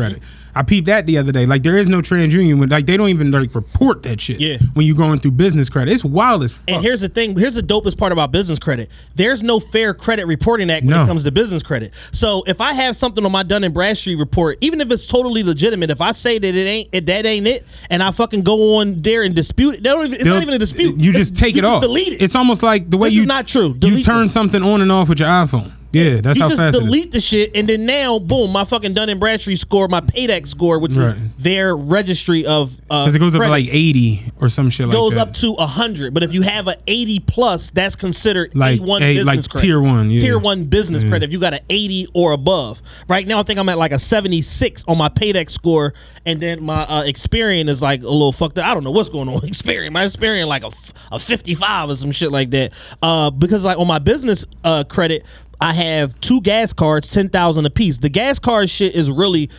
I 0.56 0.64
peeped 0.64 0.88
that 0.88 1.06
the 1.06 1.18
other 1.18 1.32
day. 1.32 1.46
Like, 1.46 1.64
there 1.64 1.78
is 1.78 1.90
no 1.90 2.02
TransUnion. 2.02 2.60
When, 2.60 2.70
like, 2.70 2.86
they 2.86 2.98
don't 2.98 3.10
even 3.10 3.32
like 3.32 3.54
report 3.56 4.04
that 4.04 4.20
shit. 4.22 4.40
Yeah. 4.40 4.58
When 4.74 4.86
you're 4.86 4.96
going 4.96 5.20
through 5.20 5.32
business 5.32 5.70
credit, 5.70 5.92
it's 5.94 6.04
wild 6.04 6.44
as 6.44 6.54
fuck. 6.54 6.64
And 6.68 6.82
here's 6.84 7.02
the 7.02 7.10
thing. 7.10 7.38
Here's 7.38 7.56
the 7.56 7.62
dopest 7.64 7.98
part 7.98 8.12
about 8.12 8.32
business 8.32 8.60
credit. 8.60 8.90
There's 9.16 9.44
no 9.44 9.60
fair 9.60 9.94
credit 9.94 10.26
reporting 10.26 10.70
act 10.70 10.86
when 10.86 10.96
No. 10.96 11.04
it 11.04 11.08
comes 11.08 11.24
to 11.24 11.32
business 11.32 11.64
credit. 11.64 11.94
So 12.12 12.44
if 12.48 12.62
I 12.62 12.74
have 12.74 12.96
something 12.96 13.26
on 13.26 13.32
my 13.32 13.44
Dun 13.44 13.64
and 13.64 13.74
Bradstreet 13.74 14.18
report, 14.18 14.58
even 14.62 14.82
if 14.82 14.92
it's 14.92 15.06
totally 15.06 15.44
legitimate, 15.44 15.90
if 15.92 16.02
I 16.02 16.12
say 16.12 16.38
that 16.40 16.56
it 16.56 16.68
ain't 16.68 16.90
it, 16.92 17.06
that 17.06 17.26
ain't 17.26 17.48
it, 17.48 17.66
and 17.90 18.02
I 18.04 18.12
fucking 18.12 18.42
go 18.42 18.78
on 18.78 19.02
there 19.02 19.24
and 19.24 19.36
dispute 19.36 19.76
it, 19.76 19.84
don't 19.84 20.02
even, 20.06 20.14
it's 20.16 20.24
They'll- 20.24 20.34
not 20.34 20.42
even 20.44 20.54
a 20.56 20.60
dispute. 20.60 21.00
You 21.00 21.12
It's- 21.12 21.30
just 21.30 21.36
take 21.36 21.56
you 21.56 21.60
it 21.60 21.66
off. 21.66 21.82
Delete 21.82 22.14
it. 22.14 22.22
It's 22.22 22.36
almost 22.36 22.64
like 22.64 22.90
the 22.90 22.98
way 22.98 23.10
This 23.10 23.16
you 23.16 23.26
not 23.26 23.48
true. 23.48 23.76
you 23.82 24.02
turn 24.04 24.24
this. 24.24 24.34
something 24.34 24.64
on 24.64 24.82
and 24.82 24.92
off 24.92 25.10
with 25.10 25.20
your 25.20 25.30
iPhone. 25.30 25.72
Yeah, 25.92 26.22
that's 26.22 26.38
you 26.38 26.44
how 26.44 26.50
just 26.50 26.62
fast 26.62 26.76
it 26.76 26.80
is. 26.80 26.84
delete 26.86 27.12
the 27.12 27.20
shit, 27.20 27.52
and 27.56 27.68
then 27.68 27.86
now, 27.86 28.20
boom, 28.20 28.52
my 28.52 28.64
fucking 28.64 28.94
Dun 28.94 29.10
and 29.10 29.20
Bradstreet 29.20 29.58
score, 29.58 29.88
my 29.88 30.02
Paydex 30.02 30.48
score, 30.48 30.80
which 30.80 30.94
Right. 30.94 31.16
is 31.16 31.44
their 31.44 31.76
registry 31.76 32.46
of 32.46 32.80
uh, 32.90 33.06
Because 33.06 33.16
it 33.16 33.20
goes 33.20 33.36
up 33.36 33.42
to 33.42 33.48
like 33.50 33.68
80 33.74 34.32
or 34.40 34.50
some 34.50 34.70
shit 34.70 34.90
goes 34.92 35.16
like 35.16 35.26
that. 35.28 35.30
up 35.30 35.34
to 35.38 35.54
100 35.54 36.14
but 36.14 36.22
if 36.24 36.34
you 36.34 36.42
have 36.44 36.68
a 36.68 36.76
80 36.88 37.20
plus 37.22 37.72
that's 37.72 37.96
considered 37.96 38.52
Like, 38.56 38.80
A1 38.80 39.00
business 39.00 39.26
like 39.26 39.50
credit 39.50 39.66
tier 39.66 39.82
one, 39.82 40.12
yeah. 40.12 40.20
tier 40.20 40.38
1 40.40 40.64
business 40.66 41.04
Yeah. 41.04 41.10
credit 41.10 41.26
if 41.28 41.34
you 41.34 41.40
got 41.40 41.54
an 41.54 41.60
80 41.70 42.08
or 42.14 42.32
above 42.34 42.82
right 43.08 43.26
now 43.26 43.40
i 43.40 43.44
think 43.44 43.58
i'm 43.60 43.68
at 43.70 43.78
like 43.78 43.92
a 43.92 44.00
76 44.00 44.84
on 44.88 44.98
my 44.98 45.10
paydex 45.10 45.52
score 45.52 45.94
and 46.26 46.40
then 46.42 46.64
my 46.64 46.82
uh, 46.84 47.04
experian 47.04 47.68
is 47.70 47.82
like 47.82 48.02
a 48.02 48.06
little 48.10 48.32
fucked 48.32 48.58
up 48.58 48.66
i 48.66 48.74
don't 48.74 48.84
know 48.84 48.92
what's 48.92 49.10
going 49.10 49.28
on 49.28 49.36
with 49.36 49.44
experian 49.50 49.92
my 49.92 50.04
experian 50.06 50.48
like 50.48 50.64
a, 50.64 50.72
a 51.12 51.20
55 51.20 51.90
or 51.90 51.96
some 51.96 52.12
shit 52.12 52.32
like 52.32 52.50
that 52.52 52.74
uh, 53.02 53.30
because 53.30 53.64
like 53.66 53.78
on 53.78 53.88
my 53.88 54.00
business 54.00 54.46
uh, 54.64 54.84
credit 54.84 55.26
i 55.62 55.74
have 55.74 56.20
two 56.22 56.42
gas 56.42 56.74
cards 56.74 57.10
10000 57.10 57.66
a 57.66 57.70
piece 57.70 57.98
the 57.98 58.10
gas 58.10 58.40
card 58.40 58.70
shit 58.70 58.96
is 58.96 59.10
really 59.12 59.50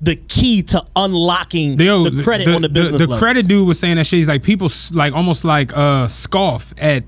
the 0.00 0.14
key 0.14 0.62
to 0.62 0.80
unlocking 0.94 1.78
Yo, 1.78 2.08
the 2.08 2.22
credit 2.22 2.46
on 2.48 2.62
the 2.62 2.68
business 2.68 3.00
The, 3.00 3.06
level. 3.08 3.18
credit 3.18 3.48
dude 3.48 3.66
was 3.66 3.80
saying 3.80 3.96
that 3.96 4.06
shit. 4.06 4.18
He's 4.18 4.28
like 4.28 4.44
people 4.44 4.68
like 4.94 5.12
almost 5.12 5.44
like 5.44 5.76
uh 5.76 6.06
scoff 6.06 6.72
at 6.78 7.02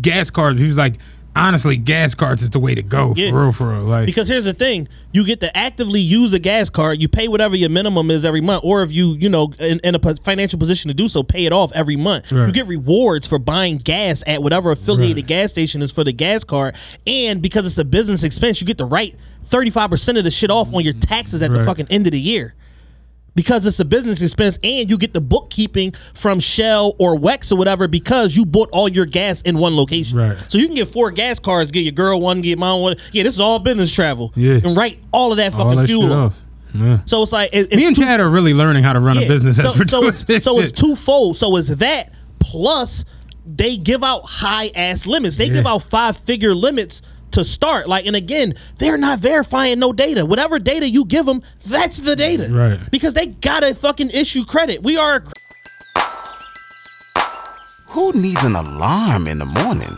gas 0.00 0.30
cards. 0.30 0.60
He 0.60 0.66
was 0.68 0.78
like, 0.78 0.98
honestly, 1.34 1.76
gas 1.76 2.14
cards 2.14 2.42
is 2.42 2.50
the 2.50 2.58
way 2.58 2.74
to 2.74 2.82
go 2.82 3.14
Yeah. 3.16 3.30
for 3.30 3.40
real, 3.42 3.52
for 3.52 3.68
real. 3.70 3.82
Like 3.82 4.06
Because 4.06 4.28
here's 4.28 4.44
the 4.44 4.52
thing: 4.52 4.88
you 5.12 5.24
get 5.24 5.40
to 5.40 5.56
actively 5.56 6.00
use 6.00 6.32
a 6.32 6.38
gas 6.38 6.70
card. 6.70 7.00
You 7.00 7.08
pay 7.08 7.28
whatever 7.28 7.56
your 7.56 7.70
minimum 7.70 8.10
is 8.10 8.24
every 8.24 8.40
month, 8.40 8.64
or 8.64 8.82
if 8.82 8.92
you, 8.92 9.14
you 9.14 9.28
know, 9.28 9.52
in, 9.58 9.80
in 9.84 9.94
a 9.94 10.14
financial 10.16 10.58
position 10.58 10.88
to 10.88 10.94
do 10.94 11.08
so, 11.08 11.22
pay 11.22 11.44
it 11.46 11.52
off 11.52 11.72
every 11.72 11.96
month. 11.96 12.30
Right. 12.32 12.46
You 12.46 12.52
get 12.52 12.66
rewards 12.66 13.26
for 13.26 13.38
buying 13.38 13.78
gas 13.78 14.22
at 14.26 14.42
whatever 14.42 14.70
affiliated 14.70 15.24
Right. 15.24 15.26
gas 15.26 15.50
station 15.50 15.82
is 15.82 15.90
for 15.90 16.04
the 16.04 16.12
gas 16.12 16.44
card, 16.44 16.74
and 17.06 17.40
because 17.42 17.66
it's 17.66 17.78
a 17.78 17.84
business 17.84 18.22
expense, 18.22 18.60
you 18.60 18.66
get 18.66 18.78
to 18.78 18.84
write 18.84 19.16
thirty 19.44 19.70
five 19.70 19.90
percent 19.90 20.18
of 20.18 20.24
the 20.24 20.30
shit 20.30 20.50
off 20.50 20.72
on 20.74 20.82
your 20.84 20.94
taxes 20.94 21.42
at 21.42 21.50
the 21.52 21.64
fucking 21.64 21.86
end 21.90 22.06
of 22.06 22.12
the 22.12 22.20
year. 22.20 22.54
Because 23.34 23.64
it's 23.64 23.80
a 23.80 23.84
business 23.86 24.20
expense, 24.20 24.58
and 24.62 24.90
you 24.90 24.98
get 24.98 25.14
the 25.14 25.20
bookkeeping 25.20 25.92
from 26.12 26.38
Shell 26.38 26.94
or 26.98 27.16
Wex 27.16 27.50
or 27.50 27.56
whatever, 27.56 27.88
because 27.88 28.36
you 28.36 28.44
bought 28.44 28.68
all 28.72 28.88
your 28.88 29.06
gas 29.06 29.40
in 29.40 29.56
one 29.56 29.74
location. 29.74 30.18
Right. 30.18 30.36
So 30.48 30.58
you 30.58 30.66
can 30.66 30.76
get 30.76 30.88
four 30.88 31.10
gas 31.10 31.38
cards, 31.38 31.70
get 31.70 31.80
your 31.80 31.92
girl 31.92 32.20
one, 32.20 32.42
get 32.42 32.58
mine 32.58 32.82
one. 32.82 32.96
Yeah, 33.12 33.22
this 33.22 33.34
is 33.34 33.40
all 33.40 33.58
business 33.58 33.90
travel. 33.90 34.32
Yeah. 34.36 34.60
And 34.62 34.76
write 34.76 34.98
all 35.12 35.30
of 35.30 35.38
that 35.38 35.52
fucking 35.52 35.76
that 35.76 35.86
fuel 35.86 36.12
off. 36.12 36.34
off. 36.74 37.08
So 37.08 37.22
it's 37.22 37.32
like 37.32 37.50
it, 37.52 37.66
it's 37.66 37.76
Me 37.76 37.86
and 37.86 37.96
two- 37.96 38.02
Chad 38.02 38.20
are 38.20 38.28
really 38.28 38.54
learning 38.54 38.82
how 38.82 38.92
to 38.92 39.00
run 39.00 39.16
a 39.18 39.22
yeah. 39.22 39.28
business 39.28 39.56
So, 39.56 39.72
so 39.72 40.04
it's, 40.06 40.44
so 40.44 40.58
it's 40.60 40.72
twofold. 40.72 41.36
So 41.36 41.56
it's 41.56 41.74
that 41.76 42.12
plus 42.38 43.04
they 43.44 43.76
give 43.76 44.04
out 44.04 44.22
high 44.24 44.70
ass 44.74 45.06
limits. 45.06 45.36
They 45.36 45.48
give 45.48 45.66
out 45.66 45.82
five 45.82 46.16
figure 46.16 46.54
limits 46.54 47.02
to 47.32 47.44
start. 47.44 47.88
Like, 47.88 48.06
and 48.06 48.16
again, 48.16 48.54
they're 48.78 48.96
not 48.98 49.18
verifying 49.18 49.78
no 49.78 49.92
data. 49.92 50.24
Whatever 50.24 50.58
data 50.58 50.88
you 50.88 51.04
give 51.04 51.26
them, 51.26 51.42
that's 51.66 51.98
the 51.98 52.16
data. 52.16 52.48
Right. 52.52 52.78
Because 52.90 53.14
they 53.14 53.26
gotta 53.26 53.74
fucking 53.74 54.10
issue 54.10 54.44
credit. 54.44 54.82
We 54.82 54.96
are. 54.96 55.16
a 55.16 55.20
cr- 55.20 55.32
Who 57.88 58.12
needs 58.12 58.42
an 58.44 58.54
alarm 58.56 59.26
in 59.28 59.38
the 59.38 59.46
morning 59.46 59.96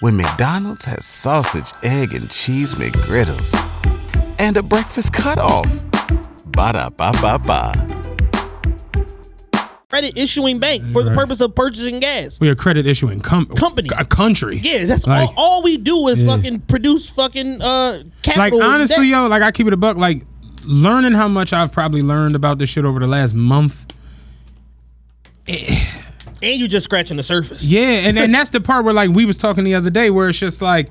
when 0.00 0.16
McDonald's 0.16 0.84
has 0.86 1.04
sausage, 1.04 1.70
egg, 1.82 2.12
and 2.14 2.30
cheese 2.30 2.74
McGriddles 2.74 3.54
and 4.38 4.56
a 4.56 4.62
breakfast 4.62 5.12
cutoff? 5.12 5.66
Ba 6.46 6.72
da 6.72 6.90
ba 6.90 7.12
ba 7.20 7.38
ba. 7.38 7.99
Credit 9.90 10.16
issuing 10.16 10.58
bank 10.60 10.86
for 10.92 11.02
the 11.02 11.10
purpose 11.10 11.40
of 11.40 11.52
purchasing 11.54 11.98
gas. 12.00 12.38
we 12.40 12.48
are 12.48 12.54
credit 12.54 12.86
issuing 12.86 13.20
com- 13.20 13.46
Company. 13.46 13.88
a 13.98 14.04
country. 14.04 14.56
Yeah, 14.58 14.86
that's 14.86 15.04
Like- 15.06 15.28
all, 15.30 15.34
all 15.36 15.62
we 15.62 15.76
do 15.76 16.06
is 16.08 16.22
Yeah. 16.22 16.36
fucking 16.36 16.60
produce 16.60 17.08
fucking 17.10 17.60
uh 17.60 17.98
Like 18.36 18.52
honestly, 18.54 19.08
yo, 19.08 19.26
like 19.26 19.42
I 19.42 19.50
keep 19.50 19.66
it 19.66 19.72
a 19.72 19.76
buck. 19.76 19.96
Like 19.96 20.22
learning 20.64 21.12
how 21.12 21.26
much 21.28 21.52
I've 21.52 21.72
probably 21.72 22.02
learned 22.02 22.36
about 22.36 22.58
this 22.58 22.70
shit 22.70 22.84
over 22.84 23.00
the 23.00 23.08
last 23.08 23.34
month. 23.34 23.84
and 25.48 26.60
you 26.60 26.68
just 26.68 26.84
scratching 26.84 27.16
the 27.16 27.22
surface. 27.24 27.64
Yeah, 27.64 27.80
and, 28.06 28.16
and 28.18 28.32
that's 28.32 28.50
the 28.50 28.60
part 28.60 28.84
where 28.84 28.94
like 28.94 29.10
we 29.10 29.24
was 29.24 29.36
talking 29.38 29.64
the 29.64 29.74
other 29.74 29.90
day 29.90 30.10
where 30.10 30.28
it's 30.28 30.38
just 30.38 30.62
like, 30.62 30.88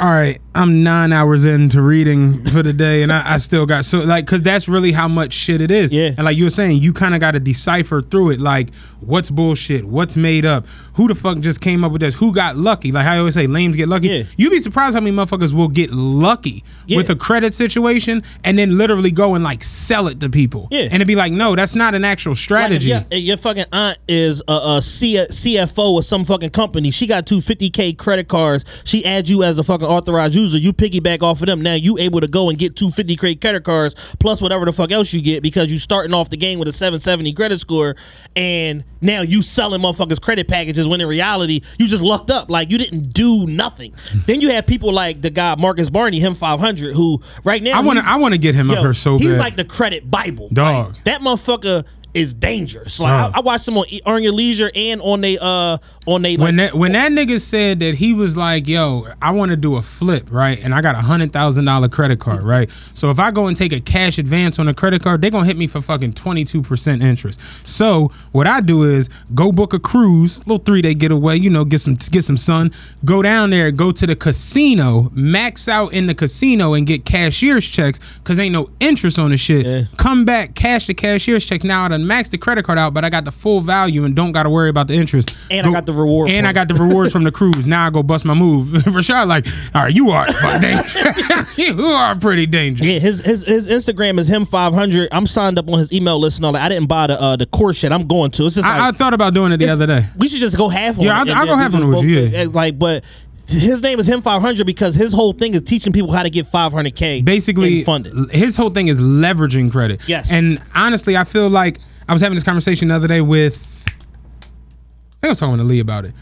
all 0.00 0.08
right, 0.10 0.40
I'm 0.56 0.82
nine 0.82 1.12
hours 1.12 1.44
into 1.44 1.80
reading 1.80 2.44
for 2.46 2.62
the 2.64 2.72
day, 2.72 3.02
and 3.02 3.12
I, 3.12 3.34
I 3.34 3.38
still 3.38 3.64
got 3.64 3.84
so 3.84 4.00
like 4.00 4.26
because 4.26 4.42
that's 4.42 4.68
really 4.68 4.90
how 4.92 5.06
much 5.08 5.32
shit 5.32 5.60
it 5.60 5.70
is. 5.70 5.92
Yeah. 5.92 6.08
and 6.16 6.24
like 6.24 6.36
you 6.36 6.44
were 6.44 6.50
saying, 6.50 6.82
you 6.82 6.92
kind 6.92 7.14
of 7.14 7.20
got 7.20 7.32
to 7.32 7.40
decipher 7.40 8.02
through 8.02 8.30
it, 8.30 8.40
like 8.40 8.74
what's 9.00 9.30
bullshit, 9.30 9.84
what's 9.84 10.16
made 10.16 10.44
up, 10.44 10.66
who 10.94 11.06
the 11.08 11.14
fuck 11.14 11.38
just 11.40 11.60
came 11.60 11.84
up 11.84 11.92
with 11.92 12.00
this, 12.00 12.14
who 12.16 12.34
got 12.34 12.56
lucky. 12.56 12.90
Like 12.90 13.06
I 13.06 13.18
always 13.18 13.34
say, 13.34 13.46
lames 13.46 13.76
get 13.76 13.88
lucky. 13.88 14.08
Yeah. 14.08 14.22
You'd 14.36 14.50
be 14.50 14.60
surprised 14.60 14.94
how 14.94 15.00
many 15.00 15.14
motherfuckers 15.16 15.52
will 15.52 15.68
get 15.68 15.90
lucky 15.92 16.64
Yeah. 16.86 16.96
with 16.96 17.10
a 17.10 17.16
credit 17.16 17.54
situation 17.54 18.22
and 18.42 18.58
then 18.58 18.78
literally 18.78 19.10
go 19.12 19.34
and 19.34 19.44
like 19.44 19.62
sell 19.62 20.08
it 20.08 20.20
to 20.20 20.28
people. 20.30 20.68
Yeah. 20.70 20.84
and 20.84 20.94
it'd 20.94 21.06
be 21.06 21.16
like, 21.16 21.32
no, 21.32 21.54
that's 21.54 21.74
not 21.74 21.94
an 21.94 22.04
actual 22.04 22.32
Like 22.32 22.38
strategy. 22.38 22.88
your, 22.88 23.04
your 23.12 23.36
fucking 23.36 23.66
aunt 23.72 23.98
is 24.08 24.42
a, 24.48 24.52
a 24.76 24.82
C, 24.82 25.16
CFO 25.16 25.98
of 25.98 26.04
some 26.04 26.24
fucking 26.24 26.50
company. 26.50 26.90
She 26.90 27.06
got 27.06 27.26
two 27.26 27.38
50K 27.38 27.96
credit 27.98 28.28
cards. 28.28 28.64
She 28.84 29.04
adds 29.04 29.30
you 29.30 29.42
as 29.44 29.58
a 29.58 29.62
fucking 29.64 29.83
authorized 29.84 30.34
user. 30.34 30.58
You 30.58 30.72
piggyback 30.72 31.22
off 31.22 31.40
of 31.40 31.46
them. 31.46 31.60
Now 31.60 31.74
you 31.74 31.98
able 31.98 32.20
to 32.20 32.28
go 32.28 32.48
and 32.48 32.58
get 32.58 32.76
two 32.76 32.88
50K 32.88 33.40
credit 33.40 33.64
cards 33.64 33.94
plus 34.18 34.40
whatever 34.40 34.64
the 34.64 34.72
fuck 34.72 34.90
else 34.92 35.12
you 35.12 35.22
get 35.22 35.42
because 35.42 35.70
you 35.70 35.78
starting 35.78 36.14
off 36.14 36.30
the 36.30 36.36
game 36.36 36.58
with 36.58 36.68
a 36.68 36.72
770 36.72 37.32
credit 37.32 37.60
score 37.60 37.96
and 38.36 38.84
now 39.00 39.20
you 39.22 39.42
selling 39.42 39.80
motherfuckers 39.80 40.20
credit 40.20 40.48
packages 40.48 40.88
when 40.88 41.00
in 41.00 41.06
reality 41.08 41.60
you 41.78 41.86
just 41.86 42.02
lucked 42.02 42.30
up. 42.30 42.50
Like 42.50 42.70
you 42.70 42.78
didn't 42.78 43.12
do 43.12 43.46
nothing. 43.46 43.94
then 44.26 44.40
you 44.40 44.50
have 44.50 44.66
people 44.66 44.92
like 44.92 45.20
the 45.22 45.30
guy 45.30 45.54
Marcus 45.56 45.90
Barney, 45.90 46.20
him 46.20 46.34
500, 46.34 46.94
who 46.94 47.20
right 47.44 47.62
now 47.62 47.78
I 47.78 47.82
want 47.82 47.98
to, 47.98 48.04
I 48.10 48.16
want 48.16 48.34
to 48.34 48.38
get 48.38 48.54
him 48.54 48.70
up 48.70 48.78
here 48.78 48.94
so 48.94 49.18
he's 49.18 49.30
bad. 49.30 49.38
like 49.38 49.56
the 49.56 49.64
credit 49.64 50.10
bible, 50.10 50.48
Dog. 50.52 50.94
Like, 50.94 51.04
that 51.04 51.20
motherfucker 51.20 51.84
is 52.14 52.32
dangerous. 52.32 53.00
Like 53.00 53.10
Dog. 53.10 53.32
I, 53.34 53.38
I 53.38 53.40
watched 53.40 53.66
him 53.66 53.76
on 53.76 53.86
Earn 54.06 54.22
Your 54.22 54.32
Leisure 54.32 54.70
and 54.74 55.00
on 55.02 55.20
they 55.20 55.36
uh 55.38 55.78
on 56.06 56.22
they 56.22 56.36
like, 56.36 56.44
when 56.44 56.56
that 56.56 56.74
when 56.74 56.92
that 56.92 57.12
nigga 57.12 57.40
said 57.40 57.80
that 57.80 57.96
he 57.96 58.12
was 58.12 58.36
like, 58.36 58.68
"Yo, 58.68 59.06
I 59.20 59.32
want 59.32 59.50
to 59.50 59.56
do 59.56 59.76
a 59.76 59.82
flip, 59.82 60.30
right?" 60.30 60.62
And 60.62 60.74
I 60.74 60.80
got 60.80 60.94
a 60.94 60.98
hundred 60.98 61.32
thousand 61.32 61.64
dollar 61.64 61.88
credit 61.88 62.20
card, 62.20 62.42
right? 62.42 62.70
So 62.94 63.10
if 63.10 63.18
I 63.18 63.30
go 63.30 63.48
and 63.48 63.56
take 63.56 63.72
a 63.72 63.80
cash 63.80 64.18
advance 64.18 64.58
on 64.58 64.68
a 64.68 64.74
credit 64.74 65.02
card, 65.02 65.20
they're 65.20 65.30
gonna 65.30 65.46
hit 65.46 65.56
me 65.56 65.66
for 65.66 65.80
fucking 65.80 66.12
twenty 66.12 66.44
two 66.44 66.62
percent 66.62 67.02
interest. 67.02 67.40
So 67.66 68.12
what 68.32 68.46
I 68.46 68.60
do 68.60 68.84
is 68.84 69.08
go 69.34 69.50
book 69.50 69.74
a 69.74 69.80
cruise, 69.80 70.38
little 70.38 70.58
three 70.58 70.82
day 70.82 70.94
getaway, 70.94 71.38
you 71.38 71.50
know, 71.50 71.64
get 71.64 71.80
some 71.80 71.96
get 71.96 72.22
some 72.22 72.36
sun, 72.36 72.72
go 73.04 73.22
down 73.22 73.50
there, 73.50 73.72
go 73.72 73.90
to 73.90 74.06
the 74.06 74.14
casino, 74.16 75.10
max 75.12 75.68
out 75.68 75.92
in 75.92 76.06
the 76.06 76.14
casino, 76.14 76.74
and 76.74 76.86
get 76.86 77.04
cashier's 77.04 77.66
checks 77.66 77.98
because 78.18 78.38
ain't 78.38 78.52
no 78.52 78.70
interest 78.78 79.18
on 79.18 79.30
the 79.30 79.36
shit. 79.36 79.66
Yeah. 79.66 79.82
Come 79.96 80.24
back, 80.24 80.54
cash 80.54 80.86
the 80.86 80.94
cashier's 80.94 81.44
checks. 81.44 81.64
Now 81.64 81.84
I 81.84 81.88
maxed 82.04 82.30
the 82.30 82.38
credit 82.38 82.64
card 82.64 82.78
out, 82.78 82.94
but 82.94 83.04
I 83.04 83.10
got 83.10 83.24
the 83.24 83.32
full 83.32 83.60
value 83.60 84.04
and 84.04 84.14
don't 84.14 84.32
got 84.32 84.44
to 84.44 84.50
worry 84.50 84.68
about 84.68 84.88
the 84.88 84.94
interest. 84.94 85.36
And 85.50 85.66
I 85.66 85.72
got 85.72 85.86
the 85.86 85.92
reward 85.92 86.30
And 86.30 86.46
I 86.46 86.52
got 86.52 86.68
the 86.68 86.74
rewards 86.74 87.12
from 87.12 87.24
the 87.24 87.32
cruise. 87.38 87.66
Now 87.66 87.86
I 87.86 87.90
go 87.90 88.02
bust 88.02 88.24
my 88.24 88.34
move. 88.34 88.68
Rashad 88.84 89.26
like, 89.26 89.46
all 89.74 89.82
right, 89.82 89.94
you 89.94 90.10
are 90.10 90.26
dangerous. 90.60 91.58
you 91.58 91.78
are 91.84 92.14
pretty 92.16 92.46
dangerous. 92.46 92.88
yeah, 92.88 92.98
his, 92.98 93.20
his 93.20 93.44
his 93.44 93.68
Instagram 93.68 94.18
is 94.18 94.28
him 94.28 94.44
five 94.44 94.72
hundred. 94.74 95.08
I'm 95.12 95.26
signed 95.26 95.58
up 95.58 95.68
on 95.68 95.78
his 95.78 95.92
email 95.92 96.18
list 96.18 96.38
and 96.38 96.46
all 96.46 96.52
that. 96.52 96.62
I 96.62 96.68
didn't 96.68 96.88
buy 96.88 97.06
the 97.08 97.20
uh, 97.20 97.36
the 97.36 97.46
course 97.46 97.82
yet. 97.82 97.92
I'm 97.92 98.06
going 98.06 98.30
to. 98.32 98.46
It's 98.46 98.56
just 98.56 98.66
like 98.68 98.80
I, 98.80 98.88
I 98.88 98.92
thought 98.92 99.14
about 99.14 99.34
doing 99.34 99.52
it 99.52 99.58
the 99.58 99.68
other 99.68 99.86
day. 99.86 100.06
We 100.16 100.28
should 100.28 100.40
just 100.40 100.56
go 100.56 100.68
half 100.68 100.98
on 100.98 101.04
Yeah. 101.04 101.20
I'll- 101.20 101.34
I'll 101.34 101.46
go 101.46 101.56
half 101.56 101.74
on 101.74 101.88
with 101.88 102.04
you, 102.04 102.20
yeah. 102.20 102.46
Like, 102.50 102.78
but 102.78 103.04
his 103.46 103.82
name 103.82 103.98
is 104.00 104.06
him 104.08 104.22
five 104.22 104.40
hundred 104.40 104.66
because 104.66 104.94
his 104.94 105.12
whole 105.12 105.32
thing 105.32 105.52
is 105.54 105.62
teaching 105.62 105.92
people 105.92 106.12
how 106.12 106.22
to 106.22 106.30
get 106.30 106.46
five 106.46 106.72
hundred 106.72 106.94
k 106.96 107.20
Basically, 107.22 107.84
funded. 107.84 108.30
his 108.30 108.56
whole 108.56 108.70
thing 108.70 108.88
is 108.88 109.00
leveraging 109.02 109.70
credit. 109.70 110.00
Yes. 110.08 110.32
And 110.32 110.62
honestly, 110.74 111.16
I 111.16 111.24
feel 111.24 111.48
like 111.50 111.78
I 112.08 112.12
was 112.12 112.22
having 112.22 112.34
this 112.34 112.44
conversation 112.44 112.88
the 112.88 112.94
other 112.96 113.08
day 113.08 113.20
with, 113.20 113.84
I 113.86 113.90
think 113.90 115.24
I 115.24 115.28
was 115.28 115.38
talking 115.38 115.58
to 115.58 115.64
Lee 115.64 115.80
about 115.80 116.04
it. 116.04 116.14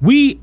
We, 0.00 0.40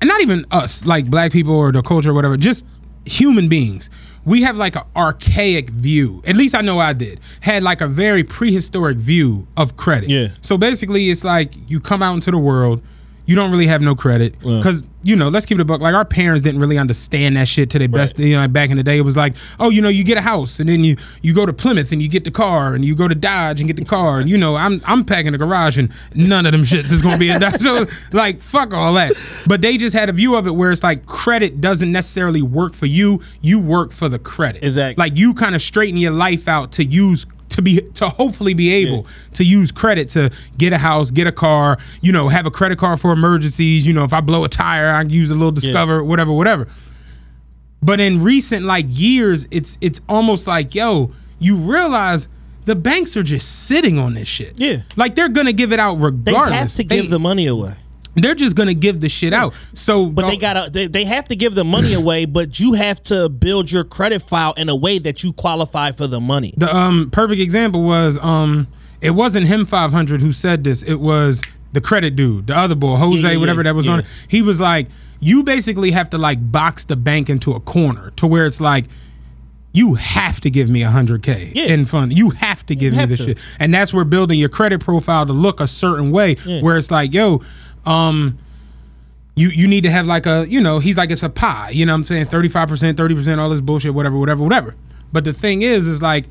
and 0.00 0.08
not 0.08 0.20
even 0.20 0.46
us, 0.50 0.84
like 0.86 1.06
black 1.06 1.32
people 1.32 1.54
or 1.54 1.72
the 1.72 1.82
culture 1.82 2.10
or 2.10 2.14
whatever, 2.14 2.36
just 2.36 2.66
human 3.04 3.48
beings. 3.48 3.90
We 4.24 4.42
have 4.42 4.56
like 4.56 4.76
an 4.76 4.84
archaic 4.94 5.70
view. 5.70 6.22
At 6.24 6.36
least 6.36 6.54
I 6.54 6.60
know 6.60 6.78
I 6.78 6.92
did. 6.92 7.20
Had 7.40 7.62
like 7.62 7.80
a 7.80 7.88
very 7.88 8.22
prehistoric 8.22 8.96
view 8.96 9.48
of 9.56 9.76
credit. 9.76 10.10
Yeah. 10.10 10.28
So 10.40 10.56
basically, 10.56 11.10
it's 11.10 11.24
like 11.24 11.54
you 11.68 11.80
come 11.80 12.02
out 12.02 12.14
into 12.14 12.30
the 12.30 12.38
world, 12.38 12.82
you 13.32 13.36
don't 13.36 13.50
really 13.50 13.66
have 13.66 13.80
no 13.80 13.94
credit 13.94 14.38
because 14.40 14.82
you 15.04 15.16
know. 15.16 15.30
Let's 15.30 15.46
keep 15.46 15.58
it 15.58 15.62
a 15.62 15.64
buck. 15.64 15.80
Like 15.80 15.94
our 15.94 16.04
parents 16.04 16.42
didn't 16.42 16.60
really 16.60 16.76
understand 16.76 17.38
that 17.38 17.48
shit 17.48 17.70
to 17.70 17.78
their 17.78 17.88
best. 17.88 18.18
You 18.18 18.34
know, 18.34 18.40
like 18.40 18.52
back 18.52 18.68
in 18.68 18.76
the 18.76 18.82
day, 18.82 18.98
it 18.98 19.06
was 19.06 19.16
like, 19.16 19.36
oh, 19.58 19.70
you 19.70 19.80
know, 19.80 19.88
you 19.88 20.04
get 20.04 20.18
a 20.18 20.20
house 20.20 20.60
and 20.60 20.68
then 20.68 20.84
you 20.84 20.96
you 21.22 21.32
go 21.32 21.46
to 21.46 21.52
Plymouth 21.54 21.92
and 21.92 22.02
you 22.02 22.10
get 22.10 22.24
the 22.24 22.30
car 22.30 22.74
and 22.74 22.84
you 22.84 22.94
go 22.94 23.08
to 23.08 23.14
Dodge 23.14 23.58
and 23.58 23.68
get 23.68 23.78
the 23.78 23.86
car. 23.86 24.20
And 24.20 24.28
you 24.28 24.36
know, 24.36 24.54
I'm 24.54 24.82
I'm 24.84 25.02
packing 25.02 25.34
a 25.34 25.38
garage 25.38 25.78
and 25.78 25.90
none 26.14 26.44
of 26.44 26.52
them 26.52 26.60
shits 26.60 26.92
is 26.92 27.00
gonna 27.00 27.16
be 27.16 27.30
in 27.30 27.40
Dodge. 27.40 27.62
So 27.62 27.86
like, 28.12 28.38
fuck 28.38 28.74
all 28.74 28.92
that. 28.94 29.14
But 29.46 29.62
they 29.62 29.78
just 29.78 29.96
had 29.96 30.10
a 30.10 30.12
view 30.12 30.36
of 30.36 30.46
it 30.46 30.50
where 30.50 30.70
it's 30.70 30.82
like 30.82 31.06
credit 31.06 31.62
doesn't 31.62 31.90
necessarily 31.90 32.42
work 32.42 32.74
for 32.74 32.84
you. 32.84 33.22
You 33.40 33.60
work 33.60 33.92
for 33.92 34.10
the 34.10 34.18
credit. 34.18 34.62
Exactly. 34.62 35.02
Like 35.02 35.16
you 35.16 35.32
kind 35.32 35.54
of 35.54 35.62
straighten 35.62 35.96
your 35.96 36.10
life 36.10 36.48
out 36.48 36.72
to 36.72 36.84
use 36.84 37.24
to 37.52 37.62
be 37.62 37.80
to 37.94 38.08
hopefully 38.08 38.54
be 38.54 38.72
able 38.72 39.06
to 39.32 39.44
use 39.44 39.72
credit 39.72 40.08
to 40.10 40.30
get 40.58 40.72
a 40.72 40.78
house, 40.78 41.10
get 41.10 41.26
a 41.26 41.32
car, 41.32 41.78
you 42.00 42.12
know, 42.12 42.28
have 42.28 42.46
a 42.46 42.50
credit 42.50 42.78
card 42.78 43.00
for 43.00 43.12
emergencies. 43.12 43.86
You 43.86 43.92
know, 43.92 44.04
if 44.04 44.12
I 44.12 44.20
blow 44.20 44.44
a 44.44 44.48
tire, 44.48 44.90
I 44.90 45.02
can 45.02 45.10
use 45.10 45.30
a 45.30 45.34
little 45.34 45.52
discover, 45.52 46.02
whatever, 46.04 46.32
whatever. 46.32 46.68
But 47.82 48.00
in 48.00 48.22
recent 48.22 48.64
like 48.64 48.86
years, 48.88 49.48
it's 49.50 49.78
it's 49.80 50.00
almost 50.08 50.46
like, 50.46 50.74
yo, 50.74 51.12
you 51.38 51.56
realize 51.56 52.28
the 52.64 52.76
banks 52.76 53.16
are 53.16 53.24
just 53.24 53.66
sitting 53.66 53.98
on 53.98 54.14
this 54.14 54.28
shit. 54.28 54.58
Yeah. 54.58 54.82
Like 54.96 55.14
they're 55.14 55.28
gonna 55.28 55.52
give 55.52 55.72
it 55.72 55.80
out 55.80 55.96
regardless. 55.96 56.50
They 56.50 56.56
have 56.56 56.72
to 56.74 56.84
give 56.84 57.10
the 57.10 57.18
money 57.18 57.46
away. 57.46 57.74
They're 58.14 58.34
just 58.34 58.56
gonna 58.56 58.74
give 58.74 59.00
the 59.00 59.08
shit 59.08 59.32
out. 59.32 59.54
So 59.74 60.06
But 60.06 60.26
they 60.28 60.36
gotta 60.36 60.70
they, 60.70 60.86
they 60.86 61.04
have 61.04 61.26
to 61.28 61.36
give 61.36 61.54
the 61.54 61.64
money 61.64 61.92
away, 62.02 62.24
but 62.26 62.60
you 62.60 62.74
have 62.74 63.02
to 63.04 63.28
build 63.28 63.70
your 63.70 63.84
credit 63.84 64.20
file 64.22 64.52
in 64.54 64.68
a 64.68 64.76
way 64.76 64.98
that 64.98 65.22
you 65.22 65.32
qualify 65.32 65.92
for 65.92 66.06
the 66.06 66.20
money. 66.20 66.54
The 66.56 66.74
um 66.74 67.10
perfect 67.10 67.40
example 67.40 67.82
was 67.84 68.18
um 68.18 68.68
it 69.00 69.10
wasn't 69.10 69.46
him 69.46 69.64
500 69.66 70.20
who 70.20 70.32
said 70.32 70.62
this. 70.64 70.82
It 70.82 70.96
was 71.00 71.42
the 71.72 71.80
credit 71.80 72.14
dude, 72.16 72.46
the 72.48 72.56
other 72.56 72.74
boy, 72.74 72.96
Jose, 72.96 73.20
Yeah, 73.26 73.32
yeah, 73.32 73.38
whatever 73.38 73.62
that 73.62 73.74
was 73.74 73.86
yeah. 73.86 73.92
on. 73.94 74.04
He 74.28 74.42
was 74.42 74.60
like, 74.60 74.88
you 75.20 75.42
basically 75.42 75.90
have 75.92 76.10
to 76.10 76.18
like 76.18 76.52
box 76.52 76.84
the 76.84 76.96
bank 76.96 77.30
into 77.30 77.52
a 77.52 77.60
corner 77.60 78.10
to 78.16 78.26
where 78.26 78.46
it's 78.46 78.60
like. 78.60 78.86
You 79.74 79.94
have 79.94 80.38
to 80.42 80.50
give 80.50 80.68
me 80.68 80.82
a 80.82 80.90
hundred 80.90 81.22
k 81.22 81.50
Yeah. 81.54 81.64
in 81.72 81.86
fund. 81.86 82.12
You 82.12 82.28
have 82.28 82.66
to 82.66 82.74
give 82.76 82.94
me 82.94 83.06
this 83.06 83.20
to. 83.20 83.24
shit, 83.24 83.38
and 83.58 83.72
that's 83.72 83.94
where 83.94 84.04
building 84.04 84.38
your 84.38 84.50
credit 84.50 84.80
profile 84.82 85.24
to 85.24 85.32
look 85.32 85.60
a 85.60 85.66
certain 85.66 86.10
way. 86.10 86.34
Where 86.60 86.76
it's 86.76 86.90
like, 86.90 87.14
yo, 87.14 87.40
um, 87.86 88.38
you 89.34 89.48
you 89.48 89.66
need 89.66 89.82
to 89.84 89.90
have 89.90 90.06
like 90.06 90.26
a 90.26 90.46
you 90.48 90.60
know 90.60 90.78
he's 90.78 90.96
like 90.98 91.10
it's 91.10 91.22
a 91.22 91.28
pie 91.30 91.70
you 91.70 91.86
know 91.86 91.92
what 91.92 91.98
i'm 91.98 92.04
saying? 92.04 92.26
35% 92.26 92.92
30% 92.94 93.38
all 93.38 93.48
this 93.48 93.60
bullshit 93.60 93.94
whatever 93.94 94.18
whatever 94.18 94.42
whatever. 94.44 94.74
But 95.12 95.24
the 95.24 95.32
thing 95.32 95.62
is 95.62 95.86
is 95.86 96.02
like 96.02 96.26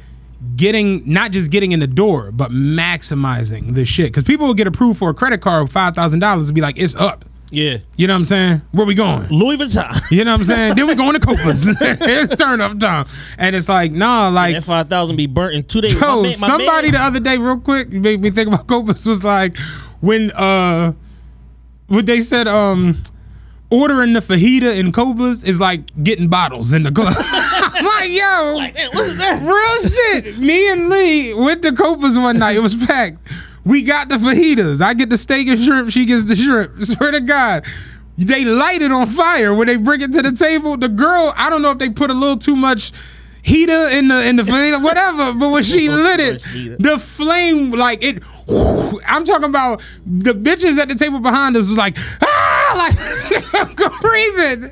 getting 0.56 1.02
not 1.12 1.32
just 1.32 1.52
getting 1.52 1.72
in 1.72 1.80
the 1.80 1.88
door 1.88 2.32
but 2.32 2.52
maximizing 2.52 3.74
the 3.76 3.86
shit. 3.86 4.08
Because 4.08 4.24
people 4.24 4.48
will 4.48 4.54
get 4.54 4.68
approved 4.68 5.00
for 5.00 5.10
a 5.10 5.14
credit 5.14 5.42
card 5.42 5.64
with 5.64 5.74
$5000 5.74 6.46
and 6.46 6.56
be 6.56 6.62
like 6.62 6.78
it's 6.78 6.96
up. 6.96 7.26
Yeah. 7.54 7.80
you 7.98 8.08
know 8.08 8.14
what 8.14 8.20
i'm 8.20 8.26
saying? 8.26 8.62
Where 8.72 8.86
we 8.86 8.96
going? 8.96 9.28
Louis 9.28 9.58
Vuitton. 9.58 10.00
you 10.12 10.24
know 10.24 10.32
what 10.32 10.40
i'm 10.42 10.46
saying? 10.46 10.76
Then 10.76 10.88
we 10.88 10.96
going 10.96 11.14
to 11.14 11.20
copas. 11.20 11.66
It's 11.68 12.36
turn 12.42 12.62
up 12.62 12.80
time. 12.80 13.08
And 13.38 13.56
it's 13.56 13.68
like 13.68 13.92
nah 13.92 14.30
like 14.30 14.56
that 14.56 14.64
five 14.64 14.88
thousand 14.88 15.16
be 15.18 15.26
burnt 15.28 15.56
in 15.56 15.64
two 15.64 15.82
days. 15.82 16.00
My 16.00 16.08
man- 16.08 16.22
my 16.24 16.32
somebody 16.32 16.92
man- 16.92 16.94
the 16.94 17.00
other 17.00 17.20
day, 17.20 17.38
real 17.38 17.60
quick, 17.60 17.90
made 17.90 18.22
me 18.22 18.32
think 18.32 18.48
about 18.48 18.68
Copas 18.68 19.06
was 19.06 19.24
like 19.24 19.58
when 20.00 20.32
uh 20.32 20.94
what 21.92 22.06
they 22.06 22.22
said, 22.22 22.48
um 22.48 23.02
ordering 23.70 24.12
the 24.14 24.20
fajita 24.20 24.78
in 24.78 24.92
Copas 24.92 25.44
is 25.44 25.62
like 25.62 25.82
getting 26.04 26.28
bottles 26.28 26.74
in 26.74 26.84
the 26.84 26.92
club. 26.92 27.14
I'm 27.20 27.86
like, 27.86 28.10
yo, 28.10 28.56
Like, 28.58 28.74
man, 28.76 28.90
what's 28.94 29.18
that? 29.18 29.42
real 29.42 30.22
shit. 30.24 30.38
Me 30.40 30.70
and 30.72 30.90
Lee 30.90 31.34
went 31.34 31.62
to 31.64 31.72
Copa's 31.72 32.18
one 32.18 32.38
night. 32.38 32.58
It 32.58 32.60
was 32.60 32.76
packed. 32.86 33.20
We 33.64 33.84
got 33.84 34.10
the 34.10 34.16
fajitas. 34.16 34.82
I 34.82 34.94
get 34.94 35.10
the 35.10 35.18
steak 35.18 35.48
and 35.48 35.58
shrimp. 35.58 35.90
She 35.92 36.06
gets 36.06 36.26
the 36.26 36.36
shrimp. 36.36 36.82
Swear 36.84 37.12
to 37.12 37.22
God. 37.22 37.66
They 38.18 38.44
light 38.44 38.82
it 38.82 38.92
on 38.92 39.08
fire 39.08 39.54
when 39.54 39.68
they 39.68 39.78
bring 39.78 40.02
it 40.02 40.12
to 40.14 40.22
the 40.22 40.34
table. 40.34 40.76
The 40.76 40.90
girl, 40.90 41.34
I 41.38 41.50
don't 41.50 41.62
know 41.62 41.72
if 41.72 41.78
they 41.78 41.90
put 41.90 42.10
a 42.10 42.14
little 42.14 42.38
too 42.38 42.58
much 42.58 42.92
heater 43.44 43.88
in 43.90 44.08
the 44.08 44.28
in 44.28 44.36
the 44.36 44.44
fajita, 44.44 44.84
whatever. 44.84 45.34
But 45.38 45.52
when 45.52 45.64
she 45.64 45.90
lit 45.90 46.20
it, 46.20 46.42
the 46.80 46.98
flame 47.00 47.72
like 47.72 48.04
it. 48.04 48.24
I'm 49.08 49.24
talking 49.24 49.50
about 49.50 49.82
the 50.06 50.34
bitches 50.34 50.78
at 50.78 50.90
the 50.90 50.96
table 50.96 51.20
behind 51.20 51.56
us 51.56 51.70
was 51.70 51.78
like 51.78 51.98
ah, 52.22 52.31
like 52.76 53.76
breathing, 54.02 54.64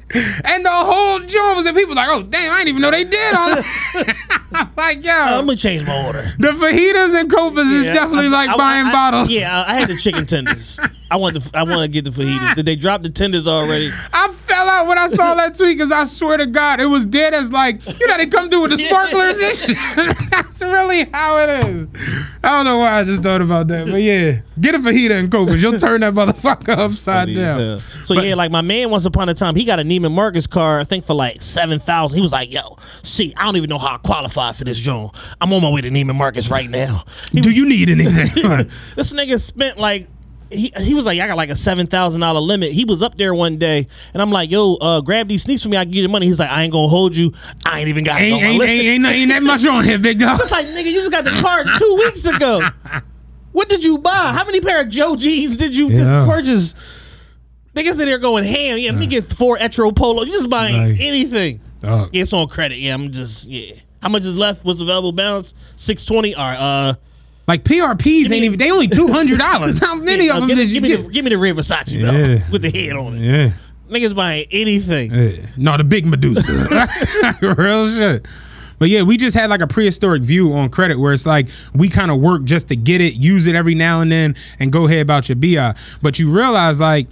and 0.46 0.65
the 0.65 0.70
whole 0.72 1.20
joint 1.20 1.58
was 1.58 1.65
and 1.65 1.75
people 1.75 1.96
like, 1.96 2.08
oh 2.10 2.24
damn, 2.24 2.51
I 2.53 2.58
didn't 2.60 2.70
even 2.70 2.82
know 2.82 2.91
they 2.91 3.03
did 3.03 3.34
all. 3.36 3.50
that. 3.56 4.15
I'm 4.51 4.70
like 4.75 5.03
yo, 5.03 5.12
I'm 5.12 5.46
gonna 5.46 5.56
change 5.58 5.86
my 5.86 6.06
order. 6.06 6.24
the 6.39 6.50
fajitas 6.50 7.20
and 7.20 7.29
copas 7.32 7.65
is 7.68 7.84
definitely 7.84 8.27
I- 8.27 8.29
like 8.29 8.50
I- 8.50 8.58
buying 8.58 8.88
I- 8.88 8.91
bottles. 8.91 9.29
Yeah, 9.29 9.63
I 9.68 9.72
I 9.72 9.79
had 9.79 9.89
the 9.89 9.96
chicken 9.98 10.25
tenders. 10.25 10.79
I 11.12 11.15
want 11.18 11.36
the 11.36 11.58
I 11.58 11.63
want 11.63 11.82
to 11.82 11.88
get 11.88 12.06
the 12.06 12.12
fajitas. 12.12 12.56
Did 12.56 12.65
they 12.65 12.75
drop 12.75 13.03
the 13.03 13.10
tenders 13.10 13.48
already? 13.48 13.89
I 14.13 14.32
fell 14.34 14.68
out 14.70 14.88
when 14.88 14.98
I 14.98 15.08
saw 15.08 15.36
that 15.36 15.56
tweet 15.56 15.77
because 15.77 15.91
I 15.91 16.06
swear 16.06 16.38
to 16.38 16.46
God, 16.46 16.82
it 16.82 16.86
was 16.88 17.06
dead 17.06 17.34
as 17.34 17.51
like, 17.51 17.86
you 18.00 18.08
know, 18.08 18.18
they 18.18 18.25
come 18.27 18.50
through 18.50 18.63
with 18.63 18.72
the 18.72 18.77
sparklers 18.86 19.39
and 19.41 19.56
shit. 19.58 20.29
That's 20.32 20.62
really 20.62 21.06
how 21.12 21.38
it 21.38 21.50
is. 21.65 21.88
I 22.44 22.50
don't 22.50 22.65
know 22.65 22.77
why 22.79 23.00
I 23.00 23.03
just 23.03 23.22
thought 23.24 23.41
about 23.41 23.68
that, 23.70 23.88
but 23.88 24.01
yeah, 24.01 24.41
get 24.60 24.75
a 24.75 24.79
fajita 24.79 25.20
and 25.20 25.32
copas. 25.32 25.62
You'll 25.62 25.77
turn 25.79 26.01
that 26.01 26.13
motherfucker 26.13 26.77
upside 26.77 27.34
down. 27.34 27.79
So 28.05 28.13
yeah, 28.15 28.36
like 28.36 28.51
my 28.51 28.62
man 28.62 28.89
once 28.89 29.05
upon 29.05 29.29
a 29.29 29.34
time, 29.34 29.55
he 29.55 29.65
got 29.65 29.79
a 29.79 29.84
Neiman 29.84 30.12
Marcus 30.12 30.48
car, 30.48 30.79
I 30.79 30.84
think 30.84 31.05
for 31.05 31.13
like 31.13 31.41
seven 31.41 31.79
thousand. 31.79 32.17
He 32.17 32.22
was 32.22 32.34
like, 32.34 32.51
"Yo, 32.51 32.77
see, 33.03 33.34
I 33.36 33.46
don't 33.46 33.58
even 33.58 33.69
know 33.69 33.77
how 33.77 33.96
I 33.96 33.98
qualify 33.98 34.51
for 34.53 34.63
this 34.63 34.79
joint. 34.79 35.12
I'm 35.41 35.51
on 35.53 35.62
my 35.62 35.69
way 35.69 35.81
to 35.81 35.89
Neiman 35.89 36.15
Marcus 36.15 36.50
right 36.50 36.69
now." 36.69 37.03
He 37.31 37.41
Do 37.41 37.51
you 37.51 37.67
need 37.67 37.89
anything? 37.89 38.69
This 38.96 39.13
nigga 39.13 39.39
spent 39.39 39.77
like 39.77 40.08
he, 40.51 40.72
he 40.79 40.93
was 40.93 41.05
like, 41.05 41.19
I 41.19 41.27
got 41.27 41.38
like 41.38 41.50
a 41.50 41.55
seven 41.55 41.88
thousand 41.88 42.22
dollar 42.22 42.39
limit. 42.39 42.72
He 42.72 42.86
was 42.86 43.03
up 43.03 43.15
there 43.17 43.34
one 43.34 43.58
day, 43.58 43.88
and 44.13 44.22
I'm 44.22 44.31
like, 44.31 44.50
Yo, 44.50 44.75
uh, 44.75 45.01
grab 45.01 45.27
these 45.27 45.43
sneaks 45.43 45.63
for 45.63 45.69
me. 45.69 45.77
I 45.77 45.84
can 45.84 45.91
get 45.91 45.98
you 46.00 46.08
the 46.08 46.12
money. 46.12 46.25
He's 46.25 46.39
like, 46.39 46.50
I 46.50 46.63
ain't 46.63 46.72
gonna 46.72 46.88
hold 46.88 47.15
you. 47.15 47.34
I 47.65 47.79
ain't 47.79 47.89
even 47.89 48.03
got 48.03 48.19
ain't, 48.19 48.41
ain't, 48.41 48.63
ain't, 48.63 49.05
ain't, 49.05 49.05
ain't 49.05 49.29
that 49.29 49.43
much 49.43 49.65
on 49.65 49.84
here, 49.84 50.00
big 50.00 50.19
dog. 50.19 50.39
It's 50.41 50.51
like, 50.51 50.65
nigga, 50.65 50.86
you 50.86 51.01
just 51.01 51.12
got 51.12 51.24
the 51.25 51.39
car 51.41 51.63
two 51.77 51.96
weeks 52.03 52.25
ago. 52.25 52.62
What 53.51 53.67
did 53.67 53.84
you 53.84 53.98
buy? 53.98 54.12
How 54.34 54.46
many 54.46 54.62
pair 54.62 54.81
of 54.81 54.89
Joe 54.89 55.15
jeans 55.15 55.58
did 55.58 55.75
you 55.75 55.89
Yeah. 55.89 55.98
just 55.98 56.29
purchase? 56.29 56.75
Niggas 57.76 58.00
in 58.00 58.06
there 58.08 58.18
going 58.18 58.44
ham. 58.44 58.78
Yeah, 58.78 58.92
let 58.92 59.00
me 59.00 59.08
get 59.08 59.26
four 59.26 59.58
Etro 59.58 59.96
Polo. 59.96 60.24
You 60.24 60.32
just 60.32 60.50
buying 60.50 60.98
anything. 61.00 61.62
Dog. 61.82 62.10
Yeah, 62.12 62.22
it's 62.24 62.34
on 62.34 62.48
credit. 62.48 62.78
Yeah, 62.78 62.94
I'm 62.94 63.12
just 63.12 63.48
yeah. 63.48 63.76
How 64.02 64.10
much 64.10 64.24
is 64.24 64.38
left? 64.38 64.66
What's 64.66 64.80
available 64.82 65.12
balance? 65.12 65.54
Six 65.76 66.04
twenty. 66.06 66.34
All 66.36 66.44
right. 66.50 66.58
Uh, 66.60 66.94
Like 67.48 67.64
PRPs 67.64 68.24
ain't 68.24 68.30
the- 68.30 68.36
even, 68.38 68.60
they 68.60 68.70
only 68.72 68.88
$200. 68.90 69.80
How 69.80 69.96
many 69.96 70.28
yeah, 70.28 70.38
of 70.38 70.42
no, 70.42 70.48
them 70.48 70.56
give, 70.56 70.58
did 70.58 70.68
me, 70.68 70.74
you 70.74 70.74
give, 70.74 70.84
me 70.84 70.90
get? 70.90 71.04
the, 71.06 71.10
give 71.14 71.26
me 71.26 71.30
the 71.32 71.38
red 71.38 71.56
Versace 71.56 72.00
belt 72.02 72.28
Yeah. 72.28 72.52
with 72.52 72.62
the 72.62 72.70
head 72.70 72.96
on 72.96 73.16
it. 73.16 73.22
Yeah. 73.22 73.52
Niggas 73.90 74.16
buying 74.16 74.46
anything. 74.52 75.12
Yeah. 75.14 75.46
No, 75.58 75.76
the 75.78 75.84
big 75.84 76.06
Medusa. 76.06 76.42
Real 77.42 77.90
shit. 77.90 78.26
But 78.78 78.90
yeah, 78.90 79.02
we 79.02 79.18
just 79.18 79.36
had 79.36 79.50
like 79.50 79.62
a 79.62 79.68
prehistoric 79.68 80.22
view 80.22 80.54
on 80.54 80.70
credit 80.70 81.00
where 81.00 81.12
it's 81.12 81.26
like 81.26 81.48
we 81.74 81.90
kind 81.90 82.12
of 82.12 82.20
work 82.22 82.44
just 82.46 82.68
to 82.70 82.76
get 82.76 83.02
it, 83.02 83.16
use 83.16 83.46
it 83.48 83.56
every 83.56 83.76
now 83.76 84.00
and 84.02 84.12
then, 84.12 84.36
and 84.60 84.72
go 84.72 84.86
ahead 84.86 85.00
about 85.02 85.28
your 85.28 85.36
BI. 85.36 85.76
But 86.02 86.18
you 86.20 86.32
realize 86.32 86.80
like 86.80 87.08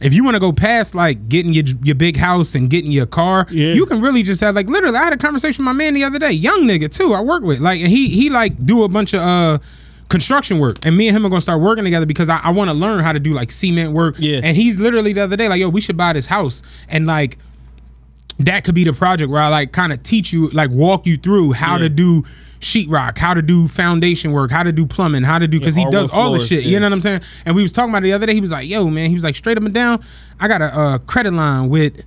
if 0.00 0.14
you 0.14 0.22
want 0.24 0.34
to 0.36 0.40
go 0.40 0.52
past 0.52 0.94
like 0.94 1.28
getting 1.28 1.52
your 1.54 1.64
your 1.82 1.94
big 1.94 2.16
house 2.16 2.54
and 2.54 2.70
getting 2.70 2.90
your 2.92 3.06
car, 3.06 3.46
Yeah. 3.50 3.72
you 3.74 3.84
can 3.86 4.00
really 4.00 4.22
just 4.22 4.40
have 4.40 4.54
like 4.54 4.66
literally. 4.68 4.96
I 4.96 5.04
had 5.04 5.12
a 5.12 5.16
conversation 5.16 5.62
with 5.64 5.66
my 5.66 5.72
man 5.72 5.94
the 5.94 6.04
other 6.04 6.18
day, 6.18 6.30
young 6.32 6.62
nigga 6.68 6.92
too. 6.94 7.14
I 7.14 7.20
work 7.20 7.42
with 7.42 7.60
like 7.60 7.80
and 7.80 7.88
he 7.88 8.08
he 8.08 8.30
like 8.30 8.56
do 8.64 8.82
a 8.84 8.88
bunch 8.88 9.14
of 9.14 9.20
uh 9.20 9.58
construction 10.08 10.58
work, 10.58 10.78
and 10.86 10.96
me 10.96 11.08
and 11.08 11.16
him 11.16 11.26
are 11.26 11.28
gonna 11.28 11.40
start 11.42 11.60
working 11.60 11.84
together 11.84 12.06
because 12.06 12.28
I, 12.30 12.40
I 12.42 12.52
want 12.52 12.68
to 12.70 12.74
learn 12.74 13.00
how 13.02 13.12
to 13.12 13.20
do 13.20 13.34
like 13.34 13.50
cement 13.50 13.92
work. 13.92 14.14
Yeah. 14.18 14.40
and 14.42 14.56
he's 14.56 14.78
literally 14.80 15.12
the 15.12 15.22
other 15.22 15.36
day 15.36 15.48
like, 15.48 15.60
yo, 15.60 15.68
we 15.68 15.80
should 15.80 15.96
buy 15.96 16.12
this 16.14 16.26
house 16.26 16.62
and 16.88 17.06
like 17.06 17.36
that 18.40 18.64
could 18.64 18.74
be 18.74 18.84
the 18.84 18.92
project 18.92 19.30
where 19.30 19.40
I 19.42 19.48
like 19.48 19.72
kind 19.72 19.92
of 19.92 20.02
teach 20.02 20.32
you, 20.32 20.48
like 20.50 20.70
walk 20.70 21.06
you 21.06 21.16
through 21.16 21.52
how 21.52 21.74
Yeah. 21.74 21.82
to 21.84 21.88
do 21.88 22.22
sheetrock, 22.60 23.18
how 23.18 23.34
to 23.34 23.42
do 23.42 23.68
foundation 23.68 24.32
work, 24.32 24.50
how 24.50 24.62
to 24.62 24.72
do 24.72 24.86
plumbing, 24.86 25.22
how 25.22 25.38
to 25.38 25.46
do 25.48 25.58
because 25.58 25.76
he 25.76 25.84
does 25.90 26.10
all 26.10 26.32
the 26.32 26.44
shit. 26.44 26.64
yeah. 26.64 26.70
You 26.70 26.80
know 26.80 26.86
what 26.86 26.92
I'm 26.94 27.00
saying? 27.00 27.20
And 27.44 27.54
we 27.56 27.62
was 27.62 27.72
talking 27.72 27.90
about 27.90 27.98
it 27.98 28.08
the 28.08 28.12
other 28.12 28.26
day. 28.26 28.34
He 28.34 28.40
was 28.40 28.50
like, 28.52 28.68
"Yo, 28.68 28.88
man," 28.90 29.08
he 29.08 29.14
was 29.14 29.24
like, 29.24 29.36
"Straight 29.36 29.56
up 29.56 29.64
and 29.64 29.74
down, 29.74 30.02
I 30.40 30.48
got 30.48 30.60
a 30.62 30.76
uh, 30.76 30.98
credit 30.98 31.32
line 31.32 31.68
with." 31.68 32.02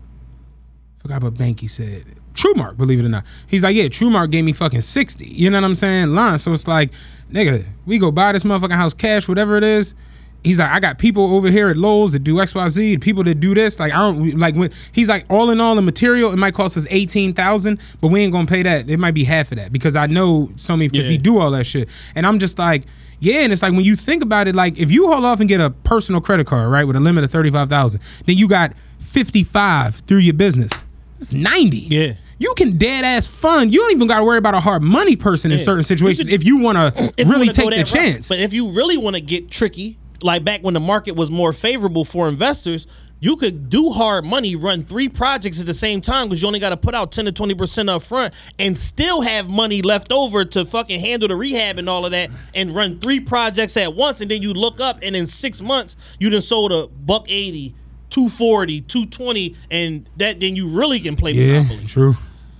Forgot 0.99 1.23
what 1.23 1.37
bank 1.37 1.59
he 1.61 1.67
said. 1.67 2.05
TrueMark, 2.33 2.77
believe 2.77 2.99
it 2.99 3.05
or 3.05 3.09
not. 3.09 3.25
He's 3.47 3.63
like, 3.63 3.75
yeah, 3.75 3.85
TrueMark 3.85 4.31
gave 4.31 4.45
me 4.45 4.53
fucking 4.53 4.81
60. 4.81 5.25
You 5.27 5.49
know 5.49 5.57
what 5.57 5.65
I'm 5.65 5.75
saying? 5.75 6.09
Line. 6.13 6.39
So 6.39 6.53
it's 6.53 6.67
like, 6.67 6.91
nigga, 7.31 7.65
we 7.85 7.97
go 7.97 8.09
buy 8.11 8.31
this 8.31 8.43
motherfucking 8.43 8.71
house 8.71 8.93
cash, 8.93 9.27
whatever 9.27 9.57
it 9.57 9.63
is. 9.63 9.95
He's 10.43 10.57
like, 10.57 10.71
I 10.71 10.79
got 10.79 10.97
people 10.97 11.35
over 11.35 11.49
here 11.51 11.69
at 11.69 11.77
Lowe's 11.77 12.13
that 12.13 12.19
do 12.23 12.35
XYZ, 12.35 12.99
people 12.99 13.23
that 13.25 13.35
do 13.39 13.53
this. 13.53 13.79
Like, 13.79 13.93
I 13.93 13.97
don't 13.99 14.39
like 14.39 14.55
when 14.55 14.71
he's 14.91 15.07
like, 15.07 15.25
all 15.29 15.51
in 15.51 15.61
all, 15.61 15.75
the 15.75 15.83
material, 15.83 16.31
it 16.31 16.37
might 16.37 16.55
cost 16.55 16.75
us 16.77 16.87
eighteen 16.89 17.33
thousand, 17.33 17.79
but 18.01 18.07
we 18.07 18.21
ain't 18.21 18.31
gonna 18.33 18.47
pay 18.47 18.63
that. 18.63 18.89
It 18.89 18.97
might 18.97 19.13
be 19.13 19.23
half 19.23 19.51
of 19.51 19.57
that 19.59 19.71
because 19.71 19.95
I 19.95 20.07
know 20.07 20.51
so 20.55 20.75
many 20.75 20.87
because 20.89 21.07
he 21.07 21.17
do 21.19 21.37
all 21.39 21.51
that 21.51 21.65
shit. 21.65 21.89
And 22.15 22.25
I'm 22.25 22.39
just 22.39 22.57
like, 22.57 22.83
yeah, 23.19 23.41
and 23.41 23.53
it's 23.53 23.61
like 23.61 23.73
when 23.73 23.85
you 23.85 23.95
think 23.95 24.23
about 24.23 24.47
it, 24.47 24.55
like 24.55 24.79
if 24.79 24.89
you 24.89 25.11
haul 25.11 25.23
off 25.27 25.39
and 25.41 25.47
get 25.47 25.61
a 25.61 25.69
personal 25.69 26.21
credit 26.21 26.47
card, 26.47 26.71
right, 26.71 26.85
with 26.85 26.95
a 26.95 26.99
limit 26.99 27.23
of 27.23 27.29
thirty 27.29 27.51
five 27.51 27.69
thousand, 27.69 28.01
then 28.25 28.35
you 28.35 28.47
got 28.47 28.73
fifty 28.99 29.43
five 29.43 29.95
through 30.07 30.17
your 30.19 30.33
business. 30.33 30.71
It's 31.19 31.33
ninety. 31.33 31.77
Yeah. 31.81 32.13
You 32.39 32.55
can 32.57 32.79
dead 32.79 33.05
ass 33.05 33.27
fund. 33.27 33.71
You 33.71 33.79
don't 33.81 33.91
even 33.91 34.07
got 34.07 34.17
to 34.17 34.25
worry 34.25 34.39
about 34.39 34.55
a 34.55 34.59
hard 34.59 34.81
money 34.81 35.15
person 35.15 35.51
in 35.51 35.59
Yeah. 35.59 35.63
certain 35.63 35.83
situations 35.83 36.27
if 36.27 36.43
you 36.43 36.57
want 36.57 36.95
to 36.95 37.13
really 37.25 37.49
take 37.49 37.69
the 37.69 37.77
route. 37.77 37.85
chance. 37.85 38.27
But 38.29 38.39
if 38.39 38.51
you 38.53 38.71
really 38.71 38.97
want 38.97 39.15
to 39.15 39.21
get 39.21 39.51
tricky, 39.51 39.99
like 40.23 40.43
back 40.43 40.61
when 40.61 40.73
the 40.73 40.79
market 40.79 41.15
was 41.15 41.29
more 41.29 41.53
favorable 41.53 42.05
for 42.05 42.27
investors, 42.27 42.87
you 43.21 43.35
could 43.35 43.69
do 43.69 43.91
hard 43.91 44.25
money, 44.25 44.55
run 44.55 44.83
three 44.83 45.07
projects 45.07 45.59
at 45.61 45.67
the 45.67 45.75
same 45.75 46.01
time 46.01 46.27
because 46.27 46.41
you 46.41 46.47
only 46.47 46.59
got 46.59 46.71
to 46.71 46.77
put 46.77 46.95
out 46.95 47.11
10 47.11 47.25
to 47.25 47.31
20% 47.31 47.87
up 47.87 48.01
front 48.01 48.33
and 48.57 48.77
still 48.77 49.21
have 49.21 49.47
money 49.47 49.83
left 49.83 50.11
over 50.11 50.43
to 50.43 50.65
fucking 50.65 50.99
handle 50.99 51.27
the 51.27 51.35
rehab 51.35 51.77
and 51.77 51.87
all 51.87 52.03
of 52.03 52.11
that 52.11 52.31
and 52.55 52.71
run 52.71 52.99
three 52.99 53.19
projects 53.19 53.77
at 53.77 53.93
once. 53.95 54.21
And 54.21 54.31
then 54.31 54.41
you 54.41 54.53
look 54.53 54.79
up 54.79 54.99
and 55.03 55.15
in 55.15 55.27
six 55.27 55.61
months, 55.61 55.95
you 56.19 56.31
done 56.31 56.41
sold 56.41 56.71
a 56.71 56.87
buck 56.87 57.27
80, 57.29 57.75
240, 58.09 58.81
220, 58.81 59.55
and 59.69 60.09
that 60.17 60.39
then 60.39 60.55
you 60.55 60.69
really 60.69 60.99
can 60.99 61.15
play 61.15 61.33
yeah, 61.33 61.61
Monopoly. 61.61 61.85
true. 61.85 62.15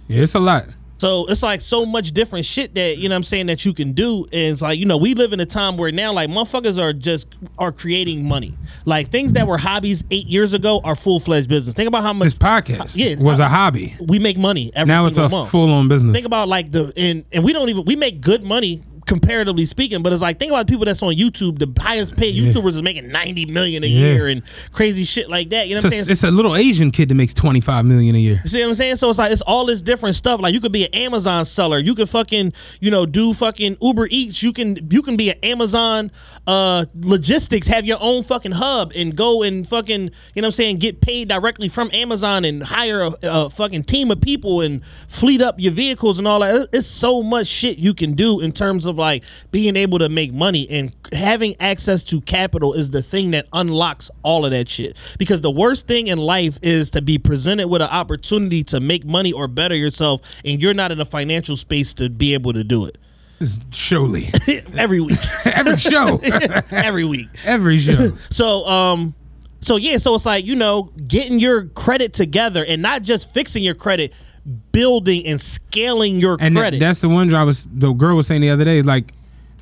Yeah, 0.08 0.22
it's 0.22 0.36
a 0.36 0.40
lot. 0.40 0.68
So 1.02 1.26
it's 1.26 1.42
like 1.42 1.62
so 1.62 1.84
much 1.84 2.12
different 2.12 2.46
shit 2.46 2.76
that 2.76 3.00
you 3.00 3.10
know 3.10 3.14
what 3.14 3.18
I'm 3.18 3.24
saying 3.24 3.48
that 3.48 3.66
you 3.66 3.74
can 3.74 3.94
do. 3.94 4.26
And 4.26 4.52
it's 4.54 4.62
like, 4.62 4.78
you 4.78 4.86
know, 4.86 4.98
we 4.98 5.16
live 5.16 5.34
in 5.34 5.40
a 5.40 5.48
time 5.48 5.76
where 5.76 5.92
now 5.92 6.14
like 6.14 6.30
motherfuckers 6.30 6.78
are 6.80 6.94
just 6.94 7.28
are 7.58 7.72
creating 7.72 8.24
money. 8.28 8.54
Like 8.86 9.10
things 9.10 9.34
that 9.34 9.48
were 9.48 9.58
hobbies 9.58 10.04
eight 10.12 10.28
years 10.28 10.54
ago 10.54 10.80
are 10.84 10.94
full 10.96 11.20
fledged 11.20 11.50
business. 11.50 11.74
Think 11.74 11.88
about 11.88 12.04
how 12.04 12.14
much 12.14 12.26
This 12.26 12.34
podcast 12.36 12.96
yeah, 12.96 13.16
was 13.16 13.40
how- 13.40 13.48
a 13.48 13.50
hobby. 13.50 13.96
we 14.00 14.20
make 14.20 14.38
money 14.38 14.72
every 14.76 14.90
Now 14.90 15.08
it's 15.08 15.18
a 15.18 15.28
full 15.28 15.74
on 15.74 15.88
business. 15.88 16.14
Think 16.14 16.28
about 16.28 16.48
like 16.48 16.72
the 16.72 16.94
and 16.96 17.26
and 17.32 17.44
we 17.44 17.52
don't 17.52 17.70
even 17.70 17.84
we 17.86 17.96
make 17.96 18.22
good 18.22 18.44
money 18.44 18.84
comparatively 19.12 19.66
speaking, 19.66 20.02
but 20.02 20.14
it's 20.14 20.22
like 20.22 20.40
think 20.40 20.52
about 20.54 20.66
the 20.68 20.72
people 20.72 20.86
that's 20.86 21.04
on 21.04 21.14
YouTube. 21.14 21.60
The 21.60 21.82
highest 21.82 22.16
paid 22.16 22.34
YouTubers 22.34 22.70
is 22.70 22.82
making 22.82 23.10
ninety 23.10 23.46
million 23.46 23.84
a 23.84 23.88
Yeah. 23.88 24.00
year 24.00 24.28
and 24.30 24.42
crazy 24.72 25.04
shit 25.04 25.30
like 25.30 25.50
that. 25.50 25.68
You 25.68 25.76
know 25.76 25.80
it's, 25.80 25.84
what 25.84 25.94
I'm 25.94 26.00
a, 26.00 26.04
saying? 26.04 26.12
it's 26.12 26.24
a 26.24 26.32
little 26.32 26.56
Asian 26.56 26.92
kid 26.92 27.10
that 27.10 27.16
makes 27.16 27.34
twenty 27.34 27.60
five 27.60 27.86
million 27.86 28.16
a 28.16 28.20
year. 28.20 28.40
You 28.44 28.50
see 28.50 28.62
what 28.62 28.70
I'm 28.70 28.76
saying? 28.76 28.96
So 28.96 29.10
it's 29.10 29.20
like 29.20 29.34
it's 29.34 29.42
all 29.42 29.66
this 29.66 29.82
different 29.82 30.16
stuff. 30.16 30.40
Like 30.40 30.54
you 30.54 30.62
could 30.62 30.72
be 30.72 30.86
an 30.86 30.94
Amazon 30.94 31.44
seller. 31.46 31.78
You 31.78 31.94
could 31.94 32.08
fucking 32.10 32.54
you 32.80 32.90
know 32.90 33.06
do 33.06 33.34
fucking 33.34 33.78
Uber 33.82 34.08
Eats. 34.10 34.42
You 34.42 34.54
can 34.54 34.78
you 34.90 35.02
can 35.02 35.18
be 35.18 35.30
an 35.30 35.38
Amazon 35.44 36.10
uh 36.48 36.86
logistics. 36.96 37.68
Have 37.68 37.86
your 37.86 37.98
own 38.00 38.24
fucking 38.24 38.54
hub 38.54 38.94
and 38.96 39.14
go 39.14 39.44
and 39.44 39.68
fucking 39.68 40.04
you 40.04 40.08
know 40.08 40.12
what 40.36 40.46
I'm 40.46 40.52
saying 40.54 40.78
get 40.78 41.02
paid 41.02 41.28
directly 41.28 41.68
from 41.68 41.90
Amazon 41.92 42.46
and 42.46 42.64
hire 42.64 43.02
a, 43.02 43.14
a 43.24 43.50
fucking 43.50 43.84
team 43.84 44.10
of 44.10 44.22
people 44.22 44.62
and 44.62 44.82
fleet 45.10 45.42
up 45.42 45.56
your 45.60 45.74
vehicles 45.74 46.18
and 46.18 46.28
all 46.28 46.40
that. 46.40 46.70
It's 46.72 46.88
so 46.88 47.22
much 47.22 47.48
shit 47.48 47.78
you 47.78 47.94
can 47.94 48.14
do 48.14 48.40
in 48.40 48.52
terms 48.54 48.86
of 48.86 49.00
like 49.02 49.26
being 49.52 49.76
able 49.76 50.00
to 50.00 50.08
make 50.08 50.32
money 50.32 50.66
and 50.70 50.96
having 51.12 51.56
access 51.60 52.04
to 52.04 52.22
capital 52.22 52.74
is 52.74 52.92
the 52.92 53.02
thing 53.02 53.32
that 53.32 53.48
unlocks 53.52 54.10
all 54.24 54.46
of 54.46 54.52
that 54.52 54.70
shit. 54.70 54.96
Because 55.18 55.42
the 55.42 55.52
worst 55.52 55.88
thing 55.88 56.08
in 56.08 56.18
life 56.18 56.58
is 56.62 56.92
to 56.92 57.02
be 57.02 57.18
presented 57.18 57.68
with 57.68 57.82
an 57.82 57.90
opportunity 57.90 58.64
to 58.66 58.80
make 58.80 59.04
money 59.04 59.34
or 59.34 59.48
better 59.48 59.76
yourself, 59.76 60.22
and 60.46 60.62
you're 60.62 60.74
not 60.74 60.92
in 60.92 61.02
a 61.02 61.06
financial 61.06 61.58
space 61.58 61.94
to 61.96 62.10
be 62.10 62.34
able 62.34 62.54
to 62.54 62.64
do 62.64 62.86
it. 62.86 62.98
Surely 63.72 64.30
every 64.78 65.02
week, 65.02 65.18
every 65.46 65.78
show, 65.78 66.20
every 66.72 67.04
week. 67.04 67.28
every 67.44 67.80
show. 67.80 68.14
So, 68.30 68.66
um, 68.68 69.16
so 69.62 69.76
yeah, 69.76 69.98
so 69.98 70.16
it's 70.16 70.26
like 70.26 70.46
you 70.46 70.56
know, 70.56 70.92
getting 71.08 71.40
your 71.40 71.66
credit 71.66 72.14
together 72.14 72.64
and 72.68 72.82
not 72.82 73.02
just 73.02 73.34
fixing 73.34 73.64
your 73.64 73.76
credit, 73.76 74.14
building 74.72 75.26
and 75.26 75.40
scaling 75.40 76.20
your 76.20 76.38
And 76.40 76.56
that- 76.56 76.60
credit. 76.62 76.80
that's 76.80 77.02
the 77.02 77.10
one 77.10 77.34
I 77.34 77.44
was 77.44 77.68
the 77.72 77.94
girl 77.94 78.16
was 78.16 78.28
saying 78.28 78.42
the 78.42 78.50
other 78.50 78.66
day. 78.66 78.82
Like, 78.82 79.12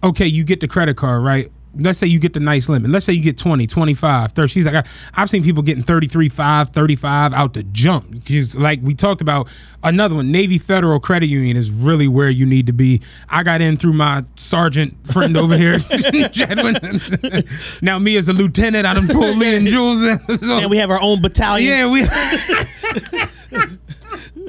okay, 0.03 0.25
you 0.27 0.43
get 0.43 0.59
the 0.61 0.67
credit 0.67 0.97
card, 0.97 1.23
right? 1.23 1.51
let's 1.77 1.99
say 1.99 2.07
you 2.07 2.17
get 2.17 2.33
the 2.33 2.39
nice 2.39 2.67
limit. 2.67 2.89
Let's 2.89 3.05
say 3.05 3.13
you 3.13 3.21
get 3.21 3.37
20, 3.37 3.67
25, 3.67 4.31
30. 4.31 4.47
She's 4.47 4.65
like, 4.65 4.87
I've 5.13 5.29
seen 5.29 5.43
people 5.43 5.61
getting 5.61 5.83
33, 5.83 6.27
5, 6.27 6.69
35 6.71 7.31
out 7.31 7.53
the 7.53 7.61
jump. 7.61 8.23
She's 8.25 8.55
like, 8.55 8.79
we 8.81 8.95
talked 8.95 9.21
about 9.21 9.47
another 9.83 10.15
one. 10.15 10.31
Navy 10.31 10.57
Federal 10.57 10.99
Credit 10.99 11.27
Union 11.27 11.55
is 11.55 11.69
really 11.69 12.07
where 12.07 12.27
you 12.31 12.47
need 12.47 12.65
to 12.67 12.73
be. 12.73 13.01
I 13.29 13.43
got 13.43 13.61
in 13.61 13.77
through 13.77 13.93
my 13.93 14.25
sergeant 14.35 14.95
friend 15.13 15.37
over 15.37 15.55
here, 15.55 15.75
Jedwin. 15.77 17.45
now, 17.83 17.99
me 17.99 18.17
as 18.17 18.27
a 18.27 18.33
lieutenant, 18.33 18.87
I 18.87 18.95
done 18.95 19.07
pulled 19.07 19.37
Lee 19.37 19.55
and 19.55 19.67
Jules. 19.67 20.03
in. 20.03 20.17
So, 20.37 20.57
And 20.57 20.71
we 20.71 20.77
have 20.77 20.89
our 20.89 20.99
own 20.99 21.21
battalion. 21.21 21.69
yeah, 21.69 21.91
we. 21.91 23.69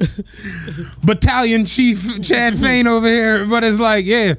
Battalion 1.03 1.65
Chief 1.65 2.21
Chad 2.21 2.57
Fain 2.57 2.87
over 2.87 3.07
here, 3.07 3.45
but 3.45 3.63
it's 3.63 3.79
like, 3.79 4.05
yeah, 4.05 4.35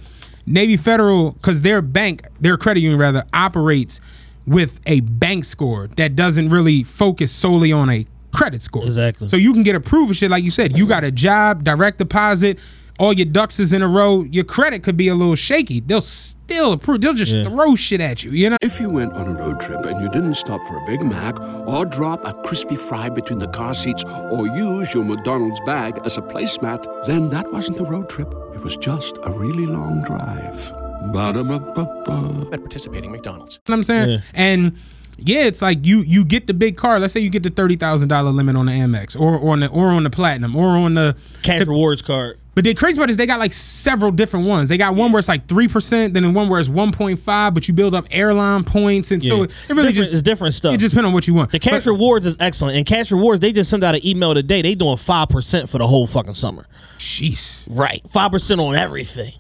Navy 0.47 0.77
Federal, 0.77 1.33
because 1.33 1.61
their 1.61 1.83
bank, 1.83 2.27
their 2.41 2.57
credit 2.57 2.81
union 2.81 2.99
rather, 2.99 3.25
operates 3.33 4.01
with 4.47 4.81
a 4.87 5.01
bank 5.01 5.45
score 5.45 5.89
that 5.97 6.17
doesn't 6.17 6.49
really 6.51 6.83
focus 6.83 7.31
solely 7.31 7.73
on 7.73 7.89
a 7.91 8.07
credit 8.33 8.63
score. 8.63 8.85
Exactly. 8.85 9.29
So 9.29 9.37
you 9.37 9.53
can 9.53 9.63
get 9.63 9.77
approved 9.77 10.11
for 10.11 10.15
shit 10.15 10.31
like 10.31 10.43
you 10.43 10.51
said. 10.51 10.77
You 10.77 10.87
got 10.87 11.05
a 11.05 11.13
job, 11.13 11.65
direct 11.65 11.99
deposit, 11.99 12.59
all 13.03 13.13
your 13.13 13.27
ducks 13.27 13.59
is 13.59 13.73
in 13.73 13.83
a 13.83 13.89
row. 13.89 14.23
Your 14.23 14.45
credit 14.45 14.85
could 14.85 14.97
be 14.97 15.09
a 15.09 15.15
little 15.15 15.35
shaky. 15.35 15.81
They'll 15.81 16.01
still 16.01 16.73
approve. 16.73 17.01
They'll 17.01 17.15
just 17.15 17.33
throw 17.49 17.75
shit 17.75 18.01
at 18.01 18.23
you. 18.23 18.31
You 18.31 18.51
know. 18.51 18.57
If 18.63 18.79
you 18.81 18.89
went 18.89 19.13
on 19.15 19.27
a 19.27 19.35
road 19.35 19.61
trip 19.61 19.85
and 19.87 20.01
you 20.01 20.09
didn't 20.09 20.35
stop 20.35 20.65
for 20.69 20.77
a 20.77 20.87
Big 20.87 21.03
Mac 21.03 21.39
or 21.67 21.85
drop 21.85 22.25
a 22.25 22.33
crispy 22.45 22.77
fry 22.77 23.09
between 23.09 23.41
the 23.41 23.49
car 23.49 23.75
seats 23.75 24.05
or 24.05 24.47
use 24.47 24.95
your 24.95 25.05
McDonald's 25.05 25.61
bag 25.67 25.99
as 26.05 26.17
a 26.17 26.23
placemat, 26.23 27.07
then 27.07 27.29
that 27.31 27.51
wasn't 27.51 27.81
a 27.81 27.85
road 27.85 28.09
trip. 28.09 28.33
It 28.55 28.63
was 28.63 28.77
just 28.77 29.19
a 29.25 29.33
really 29.33 29.67
long 29.67 30.05
drive. 30.05 30.71
Ba-da-ba-ba-ba. 31.13 32.51
At 32.53 32.61
participating 32.61 33.11
McDonald's. 33.11 33.57
know 33.67 33.73
what 33.73 33.79
I'm 33.79 33.85
saying? 33.85 34.21
And 34.33 34.79
yeah, 35.19 35.43
it's 35.43 35.61
like 35.61 35.85
you 35.85 36.03
you 36.03 36.25
get 36.25 36.47
the 36.47 36.55
big 36.55 36.77
car. 36.77 37.01
Let's 37.01 37.13
say 37.13 37.21
you 37.21 37.31
get 37.31 37.43
the 37.43 37.51
thirty 37.51 37.75
thousand 37.75 38.09
dollar 38.09 38.31
limit 38.31 38.55
on 38.55 38.67
the 38.67 38.73
Amex 38.73 39.19
or, 39.19 39.37
or 39.37 39.53
on 39.53 39.61
the 39.61 39.69
or 39.69 39.89
on 39.89 40.05
the 40.05 40.11
platinum 40.11 40.55
or 40.55 40.69
on 40.69 40.95
the 40.95 41.17
Cash 41.43 41.67
rewards 41.67 42.01
card. 42.03 42.39
But 42.55 42.65
the 42.65 42.75
crazy 42.75 42.99
part 42.99 43.09
is 43.09 43.17
they 43.17 43.25
got 43.27 43.39
like 43.39 43.55
several 43.55 44.11
different 44.11 44.47
ones. 44.47 44.69
They 44.69 44.77
got 44.77 44.95
one 44.95 45.11
where 45.11 45.19
it's 45.19 45.29
like 45.29 45.49
three 45.49 45.69
percent, 45.69 46.13
then 46.13 46.35
one 46.35 46.51
where 46.51 46.61
it's 46.61 46.69
one 46.69 46.93
point 46.93 47.19
five, 47.19 47.55
but 47.55 47.67
you 47.67 47.73
build 47.73 47.95
up 47.95 48.07
airline 48.11 48.63
points, 48.65 49.11
and 49.11 49.23
so 49.23 49.37
Yeah. 49.37 49.43
it 49.45 49.51
really 49.71 49.75
Different- 49.89 49.95
just 49.97 50.13
it's 50.13 50.23
different 50.23 50.55
stuff. 50.55 50.75
It 50.75 50.79
just 50.79 50.93
depends 50.93 51.07
on 51.09 51.15
what 51.15 51.27
you 51.27 51.33
want. 51.33 51.51
The 51.51 51.59
cash 51.59 51.85
But- 51.85 51.93
rewards 51.93 52.27
is 52.27 52.37
excellent, 52.39 52.77
and 52.77 52.85
cash 52.85 53.11
rewards 53.11 53.41
they 53.41 53.53
just 53.53 53.71
send 53.71 53.83
out 53.83 53.95
an 53.95 54.07
email 54.07 54.35
today. 54.35 54.61
They 54.61 54.75
doing 54.75 54.99
five 54.99 55.31
percent 55.31 55.71
for 55.71 55.79
the 55.79 55.87
whole 55.87 56.07
fucking 56.07 56.35
summer. 56.35 56.67
Jeez, 56.99 57.65
Right, 57.71 58.03
five 58.11 58.31
percent 58.33 58.61
on 58.61 58.75
everything. 58.75 59.33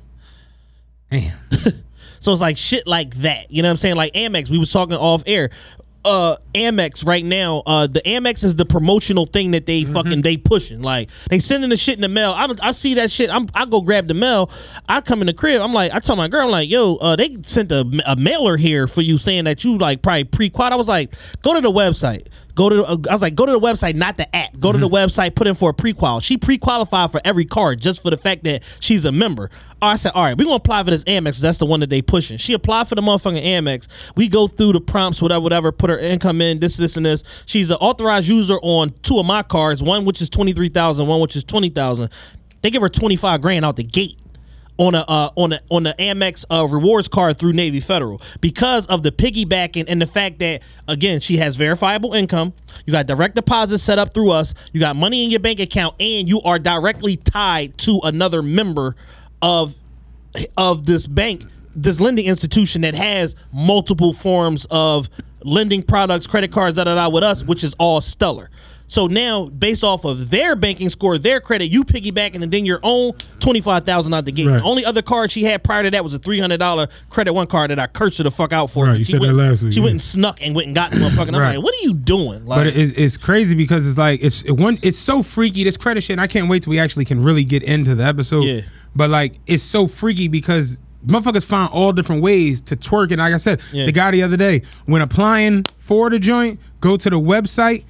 damn. 1.10 1.32
So 2.20 2.30
it's 2.30 2.40
like 2.40 2.56
shit 2.56 2.86
like 2.86 3.16
that. 3.22 3.50
You 3.50 3.62
know 3.62 3.68
what 3.68 3.72
I'm 3.72 3.76
saying? 3.78 3.96
Like 3.96 4.12
Amex, 4.14 4.48
we 4.48 4.56
was 4.56 4.70
talking 4.70 4.94
off 4.96 5.24
air. 5.26 5.50
Uh, 6.04 6.36
Amex 6.54 7.06
right 7.06 7.24
now. 7.24 7.62
Uh, 7.64 7.86
the 7.86 8.00
Amex 8.00 8.42
is 8.42 8.56
the 8.56 8.64
promotional 8.64 9.24
thing 9.24 9.52
that 9.52 9.66
they 9.66 9.84
fucking 9.84 10.22
they 10.22 10.36
pushing. 10.36 10.82
Like 10.82 11.10
they 11.30 11.38
sending 11.38 11.70
the 11.70 11.76
shit 11.76 11.94
in 11.94 12.00
the 12.00 12.08
mail. 12.08 12.32
I, 12.32 12.52
I 12.60 12.72
see 12.72 12.94
that 12.94 13.10
shit. 13.10 13.30
I'm 13.30 13.46
I 13.54 13.66
go 13.66 13.80
grab 13.80 14.08
the 14.08 14.14
mail. 14.14 14.50
I 14.88 15.00
come 15.00 15.20
in 15.20 15.26
the 15.26 15.32
crib. 15.32 15.62
I'm 15.62 15.72
like 15.72 15.92
I 15.92 16.00
tell 16.00 16.16
my 16.16 16.26
girl 16.28 16.46
I'm 16.46 16.50
like 16.50 16.68
yo. 16.68 16.96
Uh, 16.96 17.14
they 17.14 17.36
sent 17.42 17.70
a, 17.70 17.84
a 18.06 18.16
mailer 18.16 18.56
here 18.56 18.86
for 18.88 19.00
you 19.00 19.16
saying 19.16 19.44
that 19.44 19.62
you 19.64 19.78
like 19.78 20.02
probably 20.02 20.24
pre 20.24 20.50
quad. 20.50 20.72
I 20.72 20.76
was 20.76 20.88
like 20.88 21.14
go 21.42 21.54
to 21.54 21.60
the 21.60 21.70
website. 21.70 22.26
Go 22.54 22.68
to 22.68 22.84
uh, 22.84 22.96
I 23.08 23.14
was 23.14 23.22
like 23.22 23.34
go 23.34 23.46
to 23.46 23.52
the 23.52 23.60
website, 23.60 23.94
not 23.94 24.16
the 24.16 24.34
app. 24.34 24.58
Go 24.58 24.72
to 24.72 24.78
the 24.78 24.88
website, 24.88 25.34
put 25.34 25.46
in 25.46 25.54
for 25.54 25.70
a 25.70 25.74
pre-qual. 25.74 26.20
She 26.20 26.36
pre-qualified 26.36 27.10
for 27.10 27.20
every 27.24 27.44
card 27.44 27.80
just 27.80 28.02
for 28.02 28.10
the 28.10 28.16
fact 28.16 28.44
that 28.44 28.62
she's 28.80 29.04
a 29.04 29.12
member. 29.12 29.50
Oh, 29.80 29.86
I 29.86 29.96
said, 29.96 30.12
all 30.14 30.22
right, 30.22 30.36
we're 30.36 30.44
gonna 30.44 30.56
apply 30.56 30.84
for 30.84 30.90
this 30.90 31.04
Amex. 31.04 31.40
That's 31.40 31.58
the 31.58 31.66
one 31.66 31.80
that 31.80 31.90
they 31.90 32.02
pushing. 32.02 32.36
She 32.36 32.52
applied 32.52 32.88
for 32.88 32.94
the 32.94 33.02
motherfucking 33.02 33.42
Amex. 33.42 33.88
We 34.16 34.28
go 34.28 34.46
through 34.46 34.74
the 34.74 34.80
prompts, 34.80 35.22
whatever, 35.22 35.40
whatever. 35.40 35.72
Put 35.72 35.90
her 35.90 35.98
income 35.98 36.40
in, 36.40 36.60
this, 36.60 36.76
this, 36.76 36.96
and 36.96 37.06
this. 37.06 37.24
She's 37.46 37.70
an 37.70 37.78
authorized 37.78 38.28
user 38.28 38.58
on 38.62 38.94
two 39.02 39.18
of 39.18 39.26
my 39.26 39.42
cards. 39.42 39.82
One 39.82 40.04
which 40.04 40.20
is 40.20 40.28
twenty 40.28 40.52
three 40.52 40.68
thousand, 40.68 41.06
one 41.06 41.20
which 41.20 41.36
is 41.36 41.44
twenty 41.44 41.70
thousand. 41.70 42.10
They 42.60 42.70
give 42.70 42.82
her 42.82 42.88
twenty 42.88 43.16
five 43.16 43.40
grand 43.40 43.64
out 43.64 43.76
the 43.76 43.84
gate 43.84 44.18
on 44.82 44.96
a 44.96 45.04
uh, 45.06 45.30
on 45.36 45.52
a 45.52 45.60
on 45.70 45.84
the 45.84 45.94
Amex 45.98 46.44
uh, 46.50 46.66
rewards 46.66 47.06
card 47.06 47.38
through 47.38 47.52
Navy 47.52 47.78
Federal 47.78 48.20
because 48.40 48.86
of 48.86 49.04
the 49.04 49.12
piggybacking 49.12 49.84
and 49.86 50.02
the 50.02 50.06
fact 50.06 50.40
that 50.40 50.62
again 50.88 51.20
she 51.20 51.36
has 51.36 51.56
verifiable 51.56 52.14
income. 52.14 52.52
You 52.84 52.92
got 52.92 53.06
direct 53.06 53.36
deposit 53.36 53.78
set 53.78 54.00
up 54.00 54.12
through 54.12 54.32
us. 54.32 54.54
You 54.72 54.80
got 54.80 54.96
money 54.96 55.24
in 55.24 55.30
your 55.30 55.38
bank 55.38 55.60
account, 55.60 55.94
and 56.00 56.28
you 56.28 56.40
are 56.42 56.58
directly 56.58 57.16
tied 57.16 57.78
to 57.78 58.00
another 58.02 58.42
member 58.42 58.96
of 59.40 59.76
of 60.56 60.84
this 60.84 61.06
bank, 61.06 61.44
this 61.76 62.00
lending 62.00 62.26
institution 62.26 62.82
that 62.82 62.96
has 62.96 63.36
multiple 63.52 64.12
forms 64.12 64.66
of 64.68 65.08
lending 65.44 65.84
products, 65.84 66.26
credit 66.26 66.50
cards, 66.50 66.76
da 66.76 66.84
da 66.84 66.96
da 66.96 67.08
with 67.08 67.22
us, 67.22 67.44
which 67.44 67.62
is 67.62 67.74
all 67.78 68.00
stellar. 68.00 68.50
So 68.92 69.06
now, 69.06 69.46
based 69.46 69.82
off 69.82 70.04
of 70.04 70.28
their 70.28 70.54
banking 70.54 70.90
score, 70.90 71.16
their 71.16 71.40
credit, 71.40 71.68
you 71.72 71.82
piggybacking 71.82 72.42
and 72.42 72.52
then 72.52 72.66
your 72.66 72.78
own 72.82 73.14
twenty 73.40 73.62
five 73.62 73.86
thousand 73.86 74.12
out 74.12 74.26
the 74.26 74.32
gate. 74.32 74.46
Right. 74.48 74.58
The 74.58 74.64
only 74.64 74.84
other 74.84 75.00
card 75.00 75.32
she 75.32 75.44
had 75.44 75.64
prior 75.64 75.82
to 75.84 75.90
that 75.92 76.04
was 76.04 76.12
a 76.12 76.18
three 76.18 76.38
hundred 76.38 76.58
dollar 76.58 76.88
credit 77.08 77.32
one 77.32 77.46
card 77.46 77.70
that 77.70 77.78
I 77.78 77.86
cursed 77.86 78.18
her 78.18 78.24
the 78.24 78.30
fuck 78.30 78.52
out 78.52 78.66
for. 78.66 78.84
Right, 78.84 78.98
you 78.98 79.04
she 79.06 79.12
said 79.12 79.22
that 79.22 79.32
last 79.32 79.62
week, 79.62 79.72
She 79.72 79.78
yeah. 79.78 79.84
went 79.84 79.92
and 79.92 80.02
snuck 80.02 80.42
and 80.42 80.54
went 80.54 80.66
and 80.66 80.76
got 80.76 80.90
the 80.90 80.98
motherfucking. 80.98 81.28
I'm 81.28 81.36
Right. 81.40 81.56
like, 81.56 81.64
what 81.64 81.74
are 81.74 81.80
you 81.80 81.94
doing? 81.94 82.44
Like, 82.44 82.58
But 82.58 82.66
it's, 82.76 82.92
it's 82.92 83.16
crazy 83.16 83.54
because 83.54 83.86
it's 83.86 83.96
like 83.96 84.20
it's 84.22 84.42
it 84.42 84.52
one 84.52 84.78
it's 84.82 84.98
so 84.98 85.22
freaky 85.22 85.64
this 85.64 85.78
credit 85.78 86.02
shit. 86.02 86.12
And 86.12 86.20
I 86.20 86.26
can't 86.26 86.50
wait 86.50 86.64
till 86.64 86.72
we 86.72 86.78
actually 86.78 87.06
can 87.06 87.22
really 87.22 87.44
get 87.44 87.62
into 87.62 87.94
the 87.94 88.04
episode. 88.04 88.42
Yeah. 88.42 88.60
But 88.94 89.08
like 89.08 89.36
it's 89.46 89.62
so 89.62 89.86
freaky 89.88 90.28
because 90.28 90.78
motherfuckers 91.06 91.46
find 91.46 91.72
all 91.72 91.92
different 91.94 92.22
ways 92.22 92.60
to 92.60 92.76
twerk 92.76 93.10
it. 93.10 93.18
Like 93.18 93.32
I 93.32 93.38
said, 93.38 93.62
Yeah. 93.72 93.86
the 93.86 93.92
guy 93.92 94.10
the 94.10 94.22
other 94.22 94.36
day 94.36 94.60
when 94.84 95.00
applying 95.00 95.64
for 95.78 96.10
the 96.10 96.18
joint, 96.18 96.60
go 96.80 96.98
to 96.98 97.08
the 97.08 97.18
website 97.18 97.84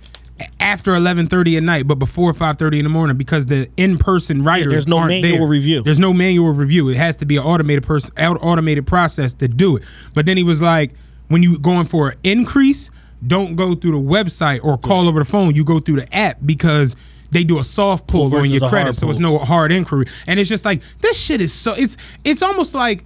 after 0.61 0.93
11:30 0.93 1.57
at 1.57 1.63
night, 1.63 1.87
but 1.87 1.97
before 1.97 2.33
5:30 2.33 2.79
in 2.79 2.85
the 2.85 2.91
morning 2.91 3.17
because 3.17 3.47
the 3.47 3.69
in-person 3.77 4.43
writers 4.43 4.73
there's 4.73 4.89
no 4.89 5.01
manual 5.01 5.39
there. 5.41 5.49
review. 5.49 5.83
There's 5.83 5.99
no 5.99 6.13
manual 6.13 6.53
review. 6.53 6.89
It 6.89 6.97
has 6.97 7.17
to 7.19 7.27
be 7.27 7.37
an 7.37 7.45
automated 7.45 7.85
person, 7.85 8.13
out 8.17 8.39
automated 8.43 8.87
process 8.87 9.33
to 9.35 9.49
do 9.49 9.77
it. 9.77 9.85
But 10.15 10.27
then 10.27 10.37
he 10.37 10.43
was 10.43 10.63
like, 10.63 10.93
when 11.29 11.43
you 11.43 11.59
going 11.59 11.87
for 11.87 12.11
an 12.11 12.19
increase, 12.23 12.91
don't 13.27 13.57
go 13.57 13.75
through 13.75 13.93
the 13.93 14.09
website 14.09 14.61
or 14.63 14.77
call 14.79 15.09
over 15.09 15.19
the 15.19 15.25
phone. 15.25 15.55
You 15.55 15.65
go 15.65 15.79
through 15.79 16.01
the 16.01 16.15
app 16.15 16.39
because 16.45 16.97
they 17.31 17.45
do 17.45 17.59
a 17.59 17.65
soft 17.65 18.07
pull 18.07 18.29
Pull 18.31 18.41
on 18.41 18.51
your 18.51 18.69
credit, 18.69 18.95
so 18.95 19.09
it's 19.09 19.19
no 19.19 19.39
hard 19.39 19.73
inquiry. 19.73 20.07
And 20.27 20.39
it's 20.39 20.49
just 20.49 20.65
like 20.65 20.83
this 21.01 21.19
shit 21.19 21.41
is 21.41 21.53
so 21.53 21.73
it's 21.73 21.97
it's 22.25 22.43
almost 22.43 22.75
like 22.75 23.05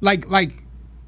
like 0.00 0.28
like 0.28 0.62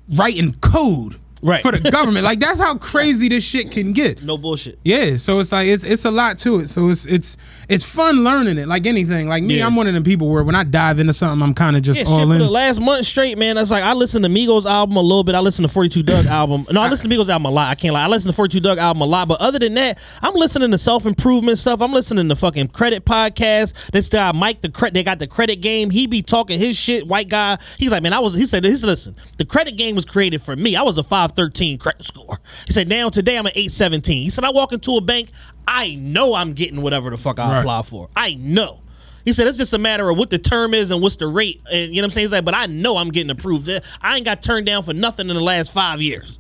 writing 0.09 0.55
code 0.55 1.17
Right. 1.45 1.63
for 1.63 1.73
the 1.73 1.91
government. 1.91 2.25
like 2.25 2.41
that's 2.41 2.59
how 2.59 2.77
crazy 2.79 3.29
this 3.29 3.45
shit 3.45 3.71
can 3.71 3.93
get. 3.93 4.23
no 4.23 4.39
bullshit. 4.39 4.79
Yeah, 4.85 5.17
so 5.19 5.39
it's 5.39 5.53
like 5.53 5.69
it's 5.69 5.85
it's 5.85 6.05
a 6.05 6.11
lot 6.11 6.39
to 6.39 6.61
it. 6.61 6.69
So 6.69 6.89
it's 6.89 7.07
it's 7.07 7.37
it's 7.69 7.85
fun 7.85 8.25
learning 8.25 8.59
it. 8.59 8.67
Like 8.67 8.87
anything. 8.87 9.29
Like 9.29 9.43
me, 9.43 9.59
Yeah. 9.59 9.67
I'm 9.67 9.77
one 9.77 9.87
of 9.87 9.95
them 9.95 10.05
people 10.05 10.29
where 10.29 10.43
when 10.43 10.55
I 10.55 10.65
dive 10.65 10.99
into 11.01 11.13
something, 11.13 11.43
I'm 11.43 11.55
kind 11.55 11.77
of 11.77 11.83
just 11.83 11.99
Yeah, 12.01 12.05
shit, 12.07 12.13
all 12.13 12.27
for 12.27 12.33
in. 12.33 12.39
the 12.39 12.49
last 12.49 12.81
month 12.81 13.07
straight, 13.07 13.37
man. 13.39 13.59
It's 13.59 13.71
like 13.71 13.85
I 13.85 13.93
listened 13.93 14.25
to 14.25 14.31
Migos 14.31 14.65
album 14.67 14.97
a 14.97 15.03
little 15.03 15.23
bit. 15.23 15.35
I 15.35 15.41
listened 15.41 15.69
to 15.69 15.73
42 15.73 16.03
Dugg 16.03 16.27
album. 16.27 16.67
No, 16.73 16.81
I 16.81 16.89
listened 16.89 17.13
to 17.13 17.17
Migos 17.19 17.29
album 17.29 17.47
a 17.47 17.51
lot. 17.51 17.69
I 17.71 17.75
can't 17.75 17.93
lie. 17.95 18.05
I 18.05 18.09
listened 18.09 18.33
to 18.33 18.37
42 18.37 18.61
Dugg 18.61 18.79
album 18.79 19.03
a 19.03 19.07
lot. 19.07 19.29
But 19.29 19.41
other 19.41 19.59
than 19.59 19.75
that, 19.75 19.99
I'm 20.23 20.35
listening 20.35 20.71
to 20.71 20.79
self 20.79 21.05
improvement 21.05 21.59
stuff. 21.59 21.83
I'm 21.83 21.93
listening 21.93 22.29
to 22.31 22.37
fucking 22.37 22.69
credit 22.69 23.05
podcast. 23.05 23.75
This 23.93 24.09
guy 24.09 24.33
Mike, 24.33 24.63
the 24.63 24.71
credit, 24.71 24.95
they 24.95 25.03
got 25.03 25.19
the 25.19 25.27
credit 25.27 25.57
game. 25.61 25.91
He 25.91 26.07
be 26.07 26.23
talking 26.23 26.59
his 26.59 26.77
shit. 26.77 27.07
White 27.07 27.29
guy. 27.29 27.59
He's 27.79 27.91
like, 27.91 28.03
man, 28.03 28.15
I 28.15 28.19
was. 28.21 28.35
He 28.35 28.47
said, 28.47 28.65
he 28.65 28.75
said, 28.77 28.87
listen, 28.87 29.15
the 29.37 29.45
credit 29.45 29.77
game 29.77 29.95
was 29.95 30.05
created 30.07 30.41
for 30.43 30.57
me. 30.57 30.75
I 30.77 30.83
was 30.83 30.97
a 30.97 31.03
513 31.35 31.79
credit 31.79 32.05
score. 32.05 32.39
He 32.67 32.73
said, 32.73 32.89
now 32.89 33.09
today 33.09 33.37
I'm 33.37 33.47
an 33.47 33.53
817. 33.55 34.23
He 34.23 34.31
said, 34.31 34.45
I 34.45 34.51
walk 34.51 34.73
into 34.73 34.97
a 34.97 35.01
bank. 35.01 35.31
I 35.67 35.95
know 35.95 36.35
I'm 36.35 36.53
getting 36.53 36.83
whatever 36.83 37.11
the 37.11 37.17
fuck 37.17 37.39
I 37.39 37.51
Right. 37.55 37.59
apply 37.61 37.83
for. 37.83 38.09
I 38.17 38.35
know. 38.35 38.81
He 39.25 39.33
said 39.33 39.47
it's 39.47 39.57
just 39.59 39.73
a 39.73 39.79
matter 39.79 40.09
of 40.11 40.19
what 40.19 40.29
the 40.31 40.39
term 40.39 40.75
is 40.75 40.91
and 40.91 41.01
what's 41.03 41.17
the 41.17 41.27
rate. 41.27 41.63
And 41.73 41.91
you 41.95 41.97
know 41.97 42.03
what 42.03 42.05
I'm 42.07 42.11
saying? 42.13 42.25
He's 42.27 42.33
like, 42.33 42.45
but 42.45 42.55
I 42.55 42.67
know 42.67 42.99
I'm 42.99 43.11
getting 43.11 43.31
approved. 43.31 43.69
I 44.03 44.17
ain't 44.17 44.25
got 44.25 44.43
turned 44.43 44.67
down 44.67 44.83
for 44.83 44.93
nothing 44.93 45.31
in 45.31 45.35
the 45.37 45.43
last 45.43 45.73
five 45.73 46.03
years. 46.03 46.39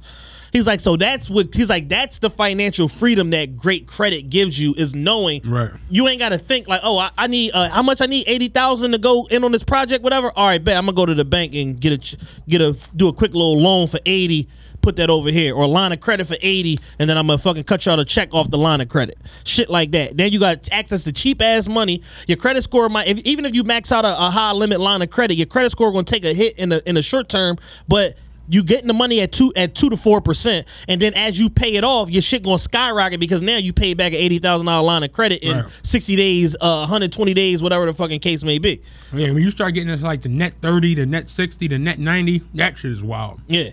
He's 0.52 0.68
like, 0.68 0.78
so 0.78 0.94
that's 0.96 1.28
what 1.28 1.52
he's 1.52 1.68
like, 1.70 1.88
that's 1.88 2.20
the 2.20 2.30
financial 2.30 2.86
freedom 2.86 3.30
that 3.30 3.56
great 3.56 3.88
credit 3.88 4.30
gives 4.30 4.60
you 4.60 4.72
is 4.76 4.94
knowing 4.94 5.40
Right. 5.44 5.70
you 5.90 6.06
ain't 6.06 6.20
gotta 6.20 6.38
think 6.38 6.68
like, 6.68 6.80
oh, 6.84 6.96
I, 6.96 7.10
I 7.18 7.26
need 7.26 7.50
uh, 7.52 7.70
how 7.70 7.82
much 7.82 8.00
I 8.00 8.06
need 8.06 8.28
eighty 8.28 8.46
thousand 8.48 8.92
to 8.92 8.98
go 8.98 9.26
in 9.30 9.42
on 9.42 9.50
this 9.50 9.64
project, 9.64 10.04
whatever. 10.04 10.30
All 10.36 10.46
right, 10.46 10.62
bet 10.62 10.76
I'm 10.76 10.84
gonna 10.84 10.94
go 10.94 11.06
to 11.06 11.14
the 11.14 11.24
bank 11.24 11.54
and 11.56 11.80
get 11.80 11.92
a 12.12 12.16
get 12.48 12.60
a 12.60 12.76
do 12.94 13.08
a 13.08 13.12
quick 13.12 13.32
little 13.32 13.58
loan 13.60 13.88
for 13.88 13.98
eighty. 14.06 14.46
Put 14.84 14.96
that 14.96 15.08
over 15.08 15.30
here, 15.30 15.54
or 15.54 15.62
a 15.62 15.66
line 15.66 15.92
of 15.92 16.00
credit 16.00 16.26
for 16.26 16.36
eighty, 16.42 16.78
and 16.98 17.08
then 17.08 17.16
I'm 17.16 17.26
gonna 17.26 17.38
fucking 17.38 17.64
cut 17.64 17.86
y'all 17.86 17.96
the 17.96 18.04
check 18.04 18.34
off 18.34 18.50
the 18.50 18.58
line 18.58 18.82
of 18.82 18.90
credit, 18.90 19.16
shit 19.44 19.70
like 19.70 19.92
that. 19.92 20.14
Then 20.18 20.30
you 20.30 20.38
got 20.38 20.68
access 20.70 21.04
to 21.04 21.12
cheap 21.12 21.40
ass 21.40 21.66
money. 21.66 22.02
Your 22.26 22.36
credit 22.36 22.62
score 22.64 22.90
might, 22.90 23.08
if, 23.08 23.18
even 23.20 23.46
if 23.46 23.54
you 23.54 23.64
max 23.64 23.90
out 23.92 24.04
a, 24.04 24.08
a 24.10 24.28
high 24.30 24.52
limit 24.52 24.80
line 24.80 25.00
of 25.00 25.08
credit, 25.08 25.36
your 25.38 25.46
credit 25.46 25.70
score 25.70 25.90
gonna 25.90 26.04
take 26.04 26.26
a 26.26 26.34
hit 26.34 26.58
in 26.58 26.68
the 26.68 26.86
in 26.86 26.96
the 26.96 27.02
short 27.02 27.30
term, 27.30 27.56
but 27.88 28.18
you 28.46 28.62
getting 28.62 28.88
the 28.88 28.92
money 28.92 29.22
at 29.22 29.32
two 29.32 29.54
at 29.56 29.74
two 29.74 29.88
to 29.88 29.96
four 29.96 30.20
percent, 30.20 30.66
and 30.86 31.00
then 31.00 31.14
as 31.14 31.40
you 31.40 31.48
pay 31.48 31.76
it 31.76 31.82
off, 31.82 32.10
your 32.10 32.20
shit 32.20 32.42
gonna 32.42 32.58
skyrocket 32.58 33.18
because 33.20 33.40
now 33.40 33.56
you 33.56 33.72
pay 33.72 33.94
back 33.94 34.12
an 34.12 34.18
eighty 34.18 34.38
thousand 34.38 34.66
dollar 34.66 34.84
line 34.86 35.02
of 35.02 35.14
credit 35.14 35.42
in 35.42 35.56
Right. 35.56 35.72
sixty 35.82 36.14
days, 36.14 36.54
uh, 36.60 36.80
one 36.80 36.88
hundred 36.90 37.10
twenty 37.10 37.32
days, 37.32 37.62
whatever 37.62 37.86
the 37.86 37.94
fucking 37.94 38.20
case 38.20 38.44
may 38.44 38.58
be. 38.58 38.82
Yeah, 39.14 39.30
when 39.30 39.42
you 39.42 39.50
start 39.50 39.72
getting 39.72 39.88
into 39.88 40.04
like 40.04 40.20
the 40.20 40.28
net 40.28 40.52
30, 40.60 40.94
the 40.96 41.06
net 41.06 41.30
60, 41.30 41.68
the 41.68 41.78
net 41.78 41.98
90, 41.98 42.42
that 42.56 42.76
shit 42.76 42.90
is 42.90 43.02
wild. 43.02 43.40
Yeah. 43.46 43.70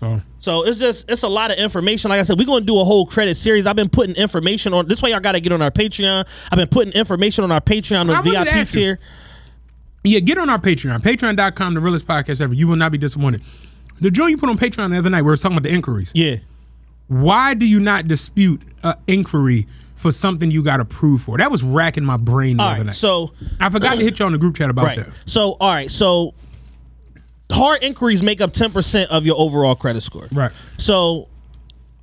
So 0.00 0.22
So 0.38 0.62
it's 0.66 0.78
just 0.78 1.10
it's 1.10 1.22
a 1.22 1.28
lot 1.28 1.50
of 1.50 1.58
information. 1.58 2.08
Like 2.08 2.20
I 2.20 2.22
said, 2.22 2.38
we're 2.38 2.46
gonna 2.46 2.64
do 2.64 2.80
a 2.80 2.84
whole 2.84 3.06
credit 3.06 3.36
series. 3.36 3.66
I've 3.66 3.76
been 3.76 3.90
putting 3.90 4.16
information 4.16 4.72
on 4.72 4.88
this 4.88 5.02
way. 5.02 5.10
Y'all 5.10 5.20
got 5.20 5.32
to 5.32 5.40
get 5.40 5.52
on 5.52 5.60
our 5.62 5.70
Patreon. 5.70 6.26
I've 6.50 6.56
been 6.58 6.68
putting 6.68 6.92
information 6.94 7.44
on 7.44 7.52
our 7.52 7.60
Patreon 7.60 8.10
I 8.10 8.16
on 8.16 8.24
to 8.24 8.30
VIP 8.30 8.48
ask 8.48 8.74
you. 8.74 8.80
tier. 8.80 8.98
yeah, 10.04 10.20
get 10.20 10.38
on 10.38 10.48
our 10.48 10.58
Patreon, 10.58 11.00
patreon.com, 11.02 11.74
the 11.74 11.80
realest 11.80 12.06
podcast 12.06 12.40
ever. 12.40 12.54
You 12.54 12.66
will 12.66 12.76
not 12.76 12.90
be 12.92 12.98
disappointed. 12.98 13.42
The 14.00 14.10
joint 14.10 14.30
you 14.30 14.38
put 14.38 14.48
on 14.48 14.56
Patreon 14.56 14.90
the 14.90 14.98
other 14.98 15.10
night, 15.10 15.20
we 15.22 15.28
were 15.28 15.36
talking 15.36 15.58
about 15.58 15.68
the 15.68 15.74
inquiries. 15.74 16.12
Yeah. 16.14 16.36
Why 17.08 17.52
do 17.54 17.66
you 17.66 17.80
not 17.80 18.08
dispute 18.08 18.62
an 18.82 18.94
inquiry 19.06 19.66
for 19.96 20.10
something 20.12 20.50
you 20.50 20.62
got 20.62 20.80
approved 20.80 21.24
for? 21.24 21.36
That 21.36 21.50
was 21.50 21.62
racking 21.62 22.04
my 22.04 22.16
brain 22.16 22.56
the 22.56 22.62
All 22.62 22.68
other 22.70 22.78
right. 22.78 22.86
night. 22.86 22.94
So 22.94 23.32
I 23.60 23.68
forgot 23.68 23.96
to 23.96 24.02
hit 24.02 24.18
you 24.18 24.24
on 24.24 24.32
the 24.32 24.38
group 24.38 24.56
chat 24.56 24.70
about 24.70 24.86
right. 24.86 24.98
that. 25.00 25.08
So 25.26 25.56
all 25.60 25.70
right. 25.70 25.90
So 25.90 26.32
hard 27.50 27.82
inquiries 27.82 28.22
make 28.22 28.40
up 28.40 28.52
ten 28.52 28.72
percent 28.72 29.10
of 29.10 29.26
your 29.26 29.36
overall 29.38 29.74
credit 29.74 30.02
score. 30.02 30.26
Right. 30.32 30.52
So 30.78 31.28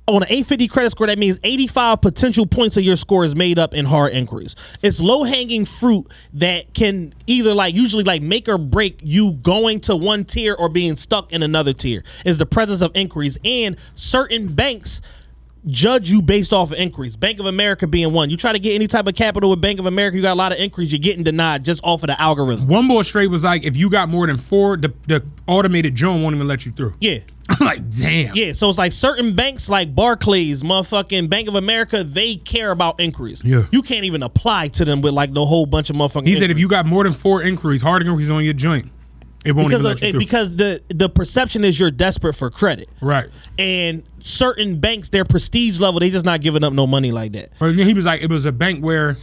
on 0.08 0.22
an 0.22 0.28
850 0.30 0.68
credit 0.68 0.90
score, 0.90 1.06
that 1.06 1.18
means 1.18 1.38
85 1.44 2.00
potential 2.00 2.46
points 2.46 2.78
of 2.78 2.82
your 2.82 2.96
score 2.96 3.26
is 3.26 3.36
made 3.36 3.58
up 3.58 3.74
in 3.74 3.84
hard 3.84 4.12
inquiries. 4.14 4.56
It's 4.82 5.00
low 5.00 5.24
hanging 5.24 5.66
fruit 5.66 6.10
that 6.32 6.72
can 6.72 7.12
either 7.26 7.52
like 7.52 7.74
usually 7.74 8.04
like 8.04 8.22
make 8.22 8.48
or 8.48 8.56
break 8.56 9.00
you 9.02 9.32
going 9.32 9.80
to 9.80 9.94
one 9.94 10.24
tier 10.24 10.54
or 10.54 10.70
being 10.70 10.96
stuck 10.96 11.30
in 11.30 11.42
another 11.42 11.74
tier. 11.74 12.04
Is 12.24 12.38
the 12.38 12.46
presence 12.46 12.80
of 12.80 12.90
inquiries 12.94 13.36
and 13.44 13.76
certain 13.94 14.54
banks 14.54 15.02
judge 15.68 16.10
you 16.10 16.22
based 16.22 16.52
off 16.52 16.72
of 16.72 16.78
inquiries. 16.78 17.16
Bank 17.16 17.38
of 17.40 17.46
America 17.46 17.86
being 17.86 18.12
one. 18.12 18.30
You 18.30 18.36
try 18.36 18.52
to 18.52 18.58
get 18.58 18.74
any 18.74 18.86
type 18.86 19.06
of 19.06 19.14
capital 19.14 19.50
with 19.50 19.60
Bank 19.60 19.78
of 19.78 19.86
America, 19.86 20.16
you 20.16 20.22
got 20.22 20.34
a 20.34 20.38
lot 20.38 20.52
of 20.52 20.58
inquiries. 20.58 20.92
You're 20.92 20.98
getting 20.98 21.24
denied 21.24 21.64
just 21.64 21.82
off 21.84 22.02
of 22.02 22.08
the 22.08 22.20
algorithm. 22.20 22.66
One 22.66 22.84
more 22.84 23.04
straight 23.04 23.28
was 23.28 23.44
like, 23.44 23.64
if 23.64 23.76
you 23.76 23.90
got 23.90 24.08
more 24.08 24.26
than 24.26 24.38
four, 24.38 24.76
the, 24.76 24.92
the 25.06 25.24
automated 25.46 25.94
joint 25.94 26.22
won't 26.22 26.34
even 26.34 26.48
let 26.48 26.66
you 26.66 26.72
through. 26.72 26.94
Yeah. 27.00 27.18
I'm 27.48 27.56
like, 27.66 27.90
damn. 27.90 28.34
Yeah, 28.36 28.52
so 28.52 28.68
it's 28.68 28.78
like 28.78 28.92
certain 28.92 29.34
banks 29.34 29.68
like 29.68 29.94
Barclays, 29.94 30.62
motherfucking 30.62 31.30
Bank 31.30 31.48
of 31.48 31.54
America, 31.54 32.04
they 32.04 32.36
care 32.36 32.70
about 32.70 33.00
inquiries. 33.00 33.42
Yeah. 33.42 33.66
You 33.70 33.82
can't 33.82 34.04
even 34.04 34.22
apply 34.22 34.68
to 34.68 34.84
them 34.84 35.00
with 35.00 35.14
like 35.14 35.32
the 35.32 35.44
whole 35.44 35.66
bunch 35.66 35.88
of 35.90 35.96
motherfucking 35.96 36.26
He 36.26 36.36
said 36.36 36.50
if 36.50 36.58
you 36.58 36.68
got 36.68 36.84
more 36.86 37.04
than 37.04 37.14
four 37.14 37.42
inquiries, 37.42 37.80
hard 37.80 38.02
inquiries 38.02 38.30
on 38.30 38.44
your 38.44 38.52
joint, 38.52 38.90
it 39.48 39.52
won't 39.56 39.68
because 39.68 39.80
of, 39.84 39.84
let 39.86 40.02
you 40.02 40.10
through. 40.12 40.20
because 40.20 40.54
the 40.56 40.80
the 40.88 41.08
perception 41.08 41.64
is 41.64 41.78
you're 41.80 41.90
desperate 41.90 42.34
for 42.34 42.50
credit. 42.50 42.88
right. 43.00 43.26
And 43.58 44.04
certain 44.20 44.78
banks, 44.78 45.08
their 45.08 45.24
prestige 45.24 45.80
level, 45.80 45.98
they 46.00 46.10
just 46.10 46.24
not 46.24 46.40
giving 46.40 46.62
up 46.62 46.72
no 46.72 46.86
money 46.86 47.10
like 47.10 47.32
that. 47.32 47.50
But 47.58 47.74
he 47.74 47.92
was 47.94 48.04
like, 48.04 48.22
it 48.22 48.30
was 48.30 48.44
a 48.44 48.52
bank 48.52 48.84
where 48.84 49.16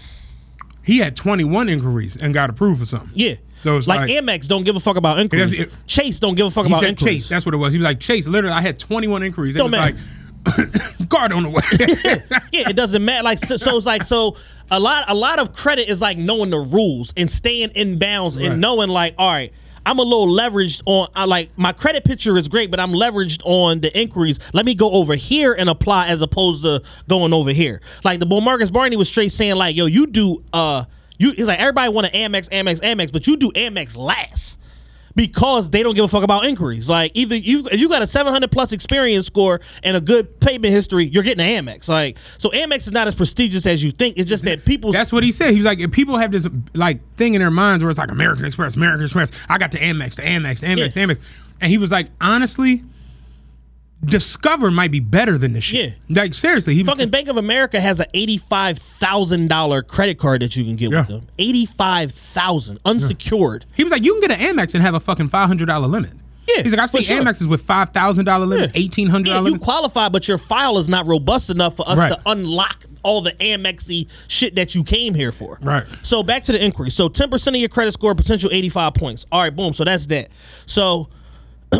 he 0.84 0.98
had 0.98 1.16
21 1.16 1.70
inquiries 1.70 2.18
and 2.18 2.34
got 2.34 2.50
approved 2.50 2.80
for 2.80 2.86
something. 2.86 3.10
Yeah. 3.14 3.36
So 3.64 3.78
like, 3.78 3.88
like- 3.88 4.10
Amex 4.12 4.48
don't 4.48 4.64
give 4.64 4.76
a 4.76 4.80
fuck 4.80 4.98
about 4.98 5.20
inquiries. 5.20 5.58
it- 5.60 5.72
Chase 5.88 6.20
don't 6.20 6.36
give 6.36 6.48
a 6.48 6.52
fuck 6.52 6.66
He 6.66 6.72
about 6.74 6.82
said 6.82 6.90
inquiries. 6.90 7.16
Chase. 7.24 7.30
That's 7.30 7.46
what 7.46 7.56
it 7.56 7.58
was. 7.58 7.72
He 7.74 7.80
was 7.80 7.86
like, 7.86 8.00
Chase, 8.00 8.28
literally, 8.28 8.54
I 8.56 8.62
had 8.62 8.78
21 8.78 9.24
inquiries. 9.24 9.56
It 9.56 9.60
Don't 9.60 9.72
was 9.72 9.72
matter. 9.72 9.94
like, 9.96 11.10
guard 11.10 11.32
on 11.34 11.44
the 11.44 11.50
way. 11.50 11.62
yeah, 12.52 12.70
it 12.70 12.76
doesn't 12.76 13.04
matter. 13.04 13.24
Like 13.24 13.40
so, 13.40 13.58
so 13.58 13.76
it's 13.78 13.88
like 13.88 14.04
so 14.04 14.36
a 14.70 14.80
lot 14.80 15.06
a 15.08 15.16
lot 15.16 15.40
of 15.40 15.54
credit 15.54 15.90
is 15.90 16.02
like 16.02 16.18
knowing 16.20 16.52
the 16.52 16.60
rules 16.60 17.14
and 17.18 17.32
staying 17.32 17.70
in 17.72 17.98
bounds 17.98 18.38
Right. 18.38 18.52
and 18.52 18.62
knowing 18.62 18.90
like, 18.90 19.16
all 19.18 19.32
right, 19.32 19.52
I'm 19.86 20.00
a 20.00 20.04
little 20.04 20.28
leveraged 20.28 20.82
on 20.86 21.08
I 21.16 21.26
like 21.26 21.56
my 21.58 21.72
credit 21.72 22.04
picture 22.04 22.38
is 22.38 22.48
great, 22.48 22.72
but 22.72 22.80
I'm 22.80 22.92
leveraged 22.92 23.42
on 23.46 23.82
the 23.82 23.98
inquiries. 23.98 24.40
Let 24.54 24.66
me 24.66 24.76
go 24.76 24.92
over 24.92 25.16
here 25.16 25.54
and 25.54 25.70
apply 25.70 26.08
as 26.08 26.22
opposed 26.22 26.64
to 26.64 26.82
going 27.08 27.34
over 27.34 27.52
here. 27.52 27.82
Like 28.04 28.20
the 28.20 28.26
bull 28.26 28.42
Marcus 28.42 28.72
Barney 28.72 28.96
was 28.96 29.08
straight 29.08 29.32
saying, 29.32 29.56
like, 29.56 29.76
yo, 29.76 29.86
you 29.86 30.08
do 30.08 30.44
uh 30.54 30.86
you 31.18 31.32
he's 31.32 31.48
like 31.48 31.60
everybody 31.60 31.90
want 31.90 32.08
to 32.08 32.14
Amex, 32.14 32.50
Amex, 32.50 32.82
Amex, 32.82 33.12
but 33.12 33.28
you 33.28 33.38
do 33.38 33.52
Amex 33.52 33.96
last 33.96 34.60
because 35.16 35.70
they 35.70 35.82
don't 35.82 35.96
give 35.96 36.04
a 36.06 36.08
fuck 36.08 36.24
about 36.24 36.46
inquiries. 36.46 36.90
Like 36.90 37.12
either 37.14 37.36
you 37.36 37.68
if 37.72 37.80
you 37.80 37.88
got 37.90 38.02
a 38.02 38.08
700 38.08 38.52
plus 38.52 38.74
Experian 38.74 39.24
score 39.24 39.62
and 39.84 39.96
a 39.96 40.02
good 40.02 40.40
payment 40.40 40.74
history, 40.74 41.06
you're 41.06 41.24
getting 41.24 41.46
an 41.46 41.66
Amex. 41.66 41.88
Like 41.88 42.18
so 42.38 42.50
Amex 42.50 42.80
is 42.80 42.92
not 42.92 43.08
as 43.08 43.16
prestigious 43.16 43.66
as 43.66 43.84
you 43.84 43.92
think. 43.92 44.18
It's 44.18 44.30
just 44.30 44.44
that 44.44 44.66
people 44.66 44.92
That's 44.92 45.14
what 45.14 45.24
he 45.24 45.32
said. 45.32 45.52
He 45.52 45.58
was 45.58 45.66
like, 45.66 45.80
if 45.80 45.92
people 45.92 46.18
have 46.18 46.32
this 46.32 46.48
like 46.74 47.00
thing 47.16 47.34
in 47.34 47.42
their 47.42 47.52
minds 47.52 47.84
where 47.84 47.90
it's 47.90 48.00
like 48.00 48.12
American 48.12 48.46
Express, 48.46 48.76
American 48.76 49.04
Express, 49.04 49.32
I 49.48 49.58
got 49.58 49.72
the 49.72 49.78
Amex, 49.80 50.16
the 50.16 50.24
Amex, 50.24 50.60
the 50.60 50.68
Amex, 50.68 50.78
Yeah. 50.96 51.06
the 51.08 51.14
Amex. 51.14 51.22
And 51.62 51.72
he 51.72 51.78
was 51.78 51.92
like, 51.92 52.08
honestly, 52.20 52.84
Discover 54.04 54.70
might 54.72 54.92
be 54.92 55.00
better 55.00 55.38
than 55.38 55.54
this 55.54 55.64
shit. 55.64 55.96
Yeah. 56.08 56.22
Like 56.24 56.34
seriously, 56.34 56.76
he 56.76 56.84
was 56.84 56.90
fucking 56.90 57.10
Bank 57.10 57.28
of 57.28 57.38
America 57.38 57.80
has 57.82 58.00
an 58.00 58.06
$85,000 58.14 59.88
credit 59.88 60.18
card 60.20 60.42
that 60.42 60.56
you 60.56 60.64
can 60.64 60.76
get 60.76 60.92
Yeah. 60.92 61.00
with 61.00 61.08
them. 61.08 61.28
85,000 61.40 62.80
unsecured. 62.86 63.66
he 63.76 63.84
was 63.84 63.92
like, 63.92 64.04
you 64.04 64.14
can 64.20 64.30
get 64.30 64.40
an 64.40 64.56
Amex 64.58 64.74
and 64.76 64.84
have 64.84 64.94
a 64.94 65.00
fucking 65.00 65.30
five 65.30 65.48
hundred 65.48 65.68
dollar 65.68 65.88
limit. 65.88 66.12
Yeah, 66.48 66.62
He's 66.62 66.74
like, 66.74 66.82
I've 66.82 66.92
seen 66.92 67.02
sure. 67.02 67.22
Amexes 67.24 67.48
with 67.50 67.64
five 67.64 67.90
thousand 67.90 68.26
dollar 68.26 68.46
limits, 68.46 68.74
Yeah. 68.76 68.82
eighteen 68.84 69.10
hundred 69.10 69.30
Yeah, 69.30 69.34
dollar 69.36 69.46
you 69.48 69.52
limits. 69.54 69.64
qualify, 69.66 70.10
but 70.10 70.28
your 70.28 70.38
file 70.38 70.78
is 70.78 70.88
not 70.88 71.08
robust 71.08 71.50
enough 71.50 71.76
for 71.76 71.90
us 71.90 71.98
Right. 71.98 72.10
to 72.10 72.22
unlock 72.28 72.86
all 73.02 73.22
the 73.22 73.32
Amexy 73.34 74.08
shit 74.28 74.54
that 74.56 74.76
you 74.76 74.84
came 74.84 75.16
here 75.16 75.32
for. 75.32 75.58
Right. 75.64 75.86
So 76.04 76.22
back 76.22 76.44
to 76.44 76.52
the 76.52 76.64
inquiry. 76.64 76.92
So 76.92 77.08
ten 77.10 77.32
percent 77.32 77.56
of 77.56 77.60
your 77.62 77.70
credit 77.70 77.94
score, 77.94 78.14
potential 78.14 78.52
eighty 78.54 78.70
five 78.70 78.94
points. 78.94 79.26
All 79.32 79.42
right, 79.42 79.56
boom. 79.56 79.74
So 79.74 79.84
that's 79.84 80.06
that. 80.08 80.30
So 80.68 81.10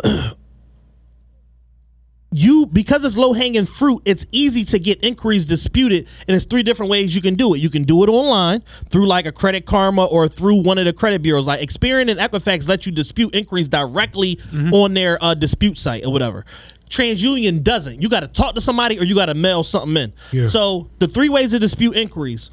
you 2.32 2.66
because 2.66 3.06
it's 3.06 3.16
low 3.18 3.34
hanging 3.34 3.66
fruit, 3.66 4.02
it's 4.06 4.26
easy 4.32 4.64
to 4.66 4.80
get 4.80 5.04
inquiries 5.04 5.46
disputed, 5.46 6.08
and 6.28 6.36
it's 6.36 6.46
three 6.46 6.64
different 6.64 6.90
ways 6.90 7.16
you 7.16 7.22
can 7.22 7.36
do 7.36 7.54
it. 7.54 7.60
You 7.60 7.70
can 7.70 7.84
do 7.84 8.04
it 8.04 8.10
online 8.10 8.64
through 8.90 9.08
like 9.08 9.26
a 9.26 9.32
Credit 9.32 9.66
Karma 9.66 10.06
or 10.06 10.28
through 10.28 10.58
one 10.58 10.78
of 10.78 10.86
the 10.86 10.94
credit 10.94 11.22
bureaus. 11.22 11.48
Like 11.48 11.62
Experian 11.62 12.10
and 12.10 12.20
Equifax 12.20 12.68
let 12.68 12.86
you 12.86 12.92
dispute 12.92 13.34
inquiries 13.34 13.70
directly 13.70 14.40
on 14.74 14.94
their 14.94 15.24
uh, 15.24 15.34
dispute 15.34 15.78
site 15.78 16.06
or 16.06 16.12
whatever. 16.12 16.46
TransUnion 16.90 17.64
doesn't. 17.64 18.02
You 18.02 18.10
got 18.10 18.20
to 18.20 18.28
talk 18.28 18.56
to 18.56 18.62
somebody 18.62 19.00
or 19.00 19.04
you 19.04 19.16
got 19.16 19.28
to 19.28 19.34
mail 19.34 19.64
something 19.64 19.96
in. 19.96 20.14
Yeah. 20.32 20.48
So 20.48 20.90
the 21.00 21.08
three 21.08 21.30
ways 21.30 21.52
to 21.52 21.60
dispute 21.60 21.96
inquiries 21.96 22.52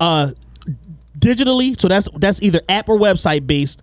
uh 0.00 0.30
digitally 1.18 1.78
so 1.78 1.88
that's 1.88 2.08
that's 2.16 2.40
either 2.42 2.60
app 2.68 2.88
or 2.88 2.96
website 2.96 3.46
based 3.46 3.82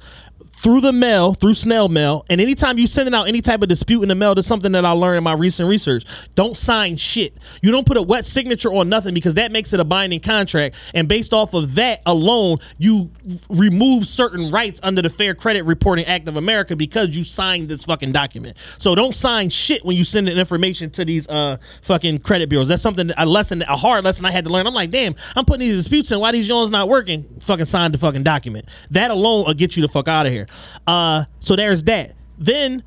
through 0.58 0.82
the 0.82 0.94
mail 0.94 1.34
through 1.34 1.54
snail 1.54 1.90
mail 1.90 2.26
and 2.30 2.42
anytime 2.42 2.78
you 2.78 2.88
sending 2.88 3.14
out 3.14 3.28
any 3.28 3.42
type 3.42 3.62
of 3.62 3.68
dispute 3.68 4.02
in 4.02 4.10
the 4.10 4.16
mail 4.16 4.34
that's 4.34 4.48
something 4.48 4.72
that 4.72 4.86
i 4.86 4.92
learned 4.92 5.18
in 5.18 5.24
my 5.24 5.34
recent 5.34 5.70
research. 5.70 6.06
Don't 6.36 6.58
sign 6.58 6.96
shit. 6.98 7.38
You 7.62 7.72
don't 7.72 7.86
put 7.86 7.98
a 7.98 8.02
wet 8.02 8.26
signature 8.26 8.74
on 8.74 8.90
nothing 8.90 9.14
because 9.14 9.36
that 9.36 9.52
makes 9.52 9.74
it 9.74 9.80
a 9.80 9.84
binding 9.84 10.20
contract 10.20 10.76
and 10.94 11.08
based 11.08 11.34
off 11.34 11.54
of 11.54 11.76
that 11.76 12.02
alone 12.06 12.60
you 12.78 13.12
remove 13.50 14.08
certain 14.08 14.52
rights 14.52 14.80
under 14.84 15.02
the 15.02 15.10
fair 15.10 15.36
credit 15.36 15.64
reporting 15.64 16.06
act 16.06 16.28
of 16.28 16.38
america 16.38 16.76
because 16.76 17.10
you 17.10 17.24
signed 17.24 17.70
this 17.70 17.86
fucking 17.86 18.12
document. 18.12 18.58
So 18.78 18.96
don't 18.96 19.16
sign 19.16 19.50
shit 19.50 19.84
when 19.86 19.96
you 19.96 20.04
send 20.04 20.30
information 20.30 20.90
to 20.92 21.06
these 21.06 21.28
uh 21.28 21.58
fucking 21.84 22.20
credit 22.20 22.50
bureaus. 22.50 22.68
That's 22.68 22.82
something 22.84 23.12
a 23.18 23.26
lesson 23.26 23.62
a 23.64 23.78
hard 23.78 24.04
lesson 24.04 24.26
i 24.26 24.32
had 24.32 24.46
to 24.46 24.50
learn. 24.52 24.68
I'm 24.68 24.74
like 24.74 24.92
damn 24.92 25.16
i'm 25.36 25.46
putting 25.46 25.68
these 25.68 25.78
disputes 25.78 26.12
in. 26.12 26.20
Why 26.20 26.32
these 26.32 26.48
jones 26.48 26.72
not 26.72 26.90
working? 26.90 27.24
Fucking 27.42 27.66
sign 27.66 27.92
the 27.92 27.98
fucking 27.98 28.24
document. 28.24 28.68
That 28.92 29.12
alone 29.12 29.46
will 29.46 29.54
get 29.54 29.76
you 29.76 29.82
the 29.82 29.88
fuck 29.88 30.08
out 30.08 30.26
of 30.26 30.32
here 30.32 30.45
uh 30.88 31.26
so 31.40 31.56
there's 31.56 31.84
that 31.84 32.16
then 32.38 32.84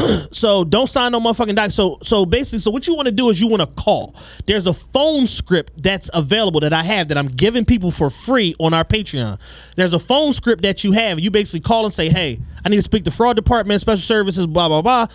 so 0.30 0.64
don't 0.64 0.88
sign 0.88 1.12
no 1.12 1.20
motherfucking 1.20 1.54
doc. 1.54 1.70
So 1.70 1.98
so 2.02 2.24
basically, 2.24 2.60
so 2.60 2.70
what 2.70 2.86
you 2.86 2.94
want 2.94 3.06
to 3.06 3.12
do 3.12 3.28
is 3.30 3.40
you 3.40 3.48
want 3.48 3.60
to 3.60 3.82
call. 3.82 4.14
There's 4.46 4.66
a 4.66 4.74
phone 4.74 5.26
script 5.26 5.82
that's 5.82 6.10
available 6.14 6.60
that 6.60 6.72
I 6.72 6.82
have 6.82 7.08
that 7.08 7.18
I'm 7.18 7.28
giving 7.28 7.64
people 7.64 7.90
for 7.90 8.10
free 8.10 8.54
on 8.58 8.74
our 8.74 8.84
Patreon. 8.84 9.38
There's 9.76 9.92
a 9.92 9.98
phone 9.98 10.32
script 10.32 10.62
that 10.62 10.84
you 10.84 10.92
have. 10.92 11.18
You 11.20 11.30
basically 11.30 11.60
call 11.60 11.84
and 11.84 11.92
say, 11.92 12.08
"Hey, 12.08 12.40
I 12.64 12.68
need 12.68 12.76
to 12.76 12.82
speak 12.82 13.04
to 13.04 13.10
fraud 13.10 13.36
department, 13.36 13.80
special 13.80 14.02
services, 14.02 14.46
blah 14.46 14.68
blah 14.68 14.82
blah." 14.82 15.06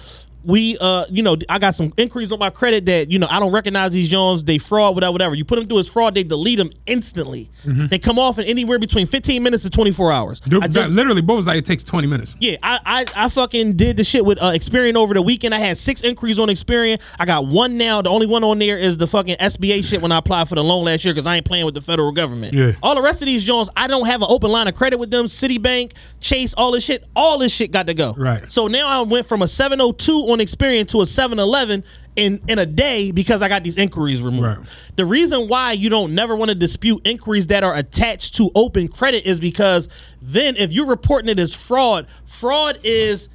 We, 0.46 0.78
uh, 0.80 1.06
you 1.10 1.24
know, 1.24 1.38
I 1.50 1.60
got 1.60 1.76
some 1.76 1.94
inquiries 1.98 2.32
on 2.32 2.40
my 2.40 2.50
credit 2.50 2.86
that 2.86 3.12
you 3.12 3.20
know 3.20 3.28
I 3.30 3.40
don't 3.40 3.52
recognize 3.52 3.92
these 3.94 4.08
Jones. 4.10 4.44
They 4.44 4.58
fraud, 4.58 4.96
whatever, 4.96 5.12
whatever. 5.12 5.36
You 5.36 5.46
put 5.46 5.58
them 5.60 5.68
through 5.68 5.80
as 5.80 5.90
fraud, 5.90 6.16
they 6.16 6.24
delete 6.24 6.58
them 6.58 6.70
instantly. 6.86 7.50
They 7.66 8.00
come 8.00 8.20
off 8.20 8.38
in 8.40 8.46
anywhere 8.46 8.78
between 8.80 9.08
15 9.08 9.42
minutes 9.42 9.64
to 9.64 9.70
24 9.70 10.12
hours. 10.12 10.40
Dude, 10.40 10.64
I 10.64 10.68
just- 10.68 10.92
literally, 10.94 11.22
Bo 11.22 11.36
was 11.36 11.48
like, 11.48 11.58
it 11.58 11.66
takes 11.66 11.84
twenty 11.84 12.08
minutes. 12.08 12.36
yeah, 12.40 12.58
I, 12.64 12.80
I 13.16 13.26
I 13.26 13.30
fucking 13.30 13.76
did 13.76 13.98
the 13.98 14.04
shit 14.04 14.24
with 14.26 14.42
uh, 14.42 14.52
Experian 14.52 14.96
over 14.96 15.14
the 15.14 15.22
weekend. 15.22 15.54
I 15.56 15.60
had 15.60 15.78
six 15.78 16.02
inquiries 16.04 16.40
on 16.40 16.48
Experian. 16.50 17.02
I 17.20 17.26
got 17.26 17.48
one 17.48 17.78
now. 17.78 18.02
The 18.02 18.10
only 18.10 18.28
one 18.28 18.44
on 18.44 18.60
there 18.60 18.78
is 18.78 18.98
the 18.98 19.08
fucking 19.08 19.38
SBA 19.38 19.84
shit 19.84 20.02
when 20.02 20.12
I 20.12 20.18
applied 20.20 20.48
for 20.50 20.56
the 20.56 20.64
loan 20.64 20.86
last 20.86 21.04
year 21.06 21.14
because 21.14 21.28
I 21.28 21.38
ain't 21.38 21.46
playing 21.46 21.66
with 21.66 21.74
the 21.74 21.82
federal 21.82 22.12
government. 22.12 22.54
Yeah. 22.54 22.74
All 22.84 22.96
the 22.96 23.02
rest 23.02 23.22
of 23.22 23.26
these 23.26 23.44
Jones, 23.44 23.70
I 23.76 23.88
don't 23.88 24.06
have 24.06 24.22
an 24.22 24.28
open 24.30 24.52
line 24.52 24.68
of 24.68 24.76
credit 24.76 25.00
with 25.00 25.10
them. 25.12 25.26
Citibank, 25.26 25.94
Chase, 26.20 26.54
all 26.54 26.72
this 26.72 26.84
shit, 26.84 27.06
all 27.16 27.38
this 27.40 27.54
shit 27.54 27.72
got 27.72 27.88
to 27.88 27.94
go. 27.94 28.14
Right. 28.18 28.52
So 28.52 28.68
now 28.68 28.88
I 28.88 29.02
went 29.02 29.26
from 29.26 29.42
a 29.42 29.48
702 29.48 30.14
on 30.32 30.35
Experian 30.40 30.88
to 30.90 31.02
a 31.02 31.06
711 31.06 31.84
in 32.16 32.42
in 32.48 32.60
a 32.60 32.66
day 32.66 33.12
because 33.12 33.42
I 33.42 33.50
got 33.50 33.64
these 33.64 33.78
inquiries 33.78 34.22
removed. 34.22 34.60
Right. 34.60 34.68
The 34.96 35.06
reason 35.06 35.48
why 35.48 35.74
you 35.74 35.90
don't 35.90 36.16
never 36.16 36.36
want 36.36 36.50
to 36.50 36.56
dispute 36.56 37.02
inquiries 37.06 37.48
that 37.48 37.64
are 37.64 37.76
attached 37.76 38.36
to 38.36 38.52
open 38.56 38.88
credit 38.88 39.26
is 39.26 39.40
because 39.40 39.90
then 40.22 40.56
if 40.58 40.72
you're 40.74 40.88
reporting 40.88 41.30
it 41.30 41.40
as 41.40 41.56
fraud, 41.56 42.08
fraud 42.26 42.80
is 42.84 43.30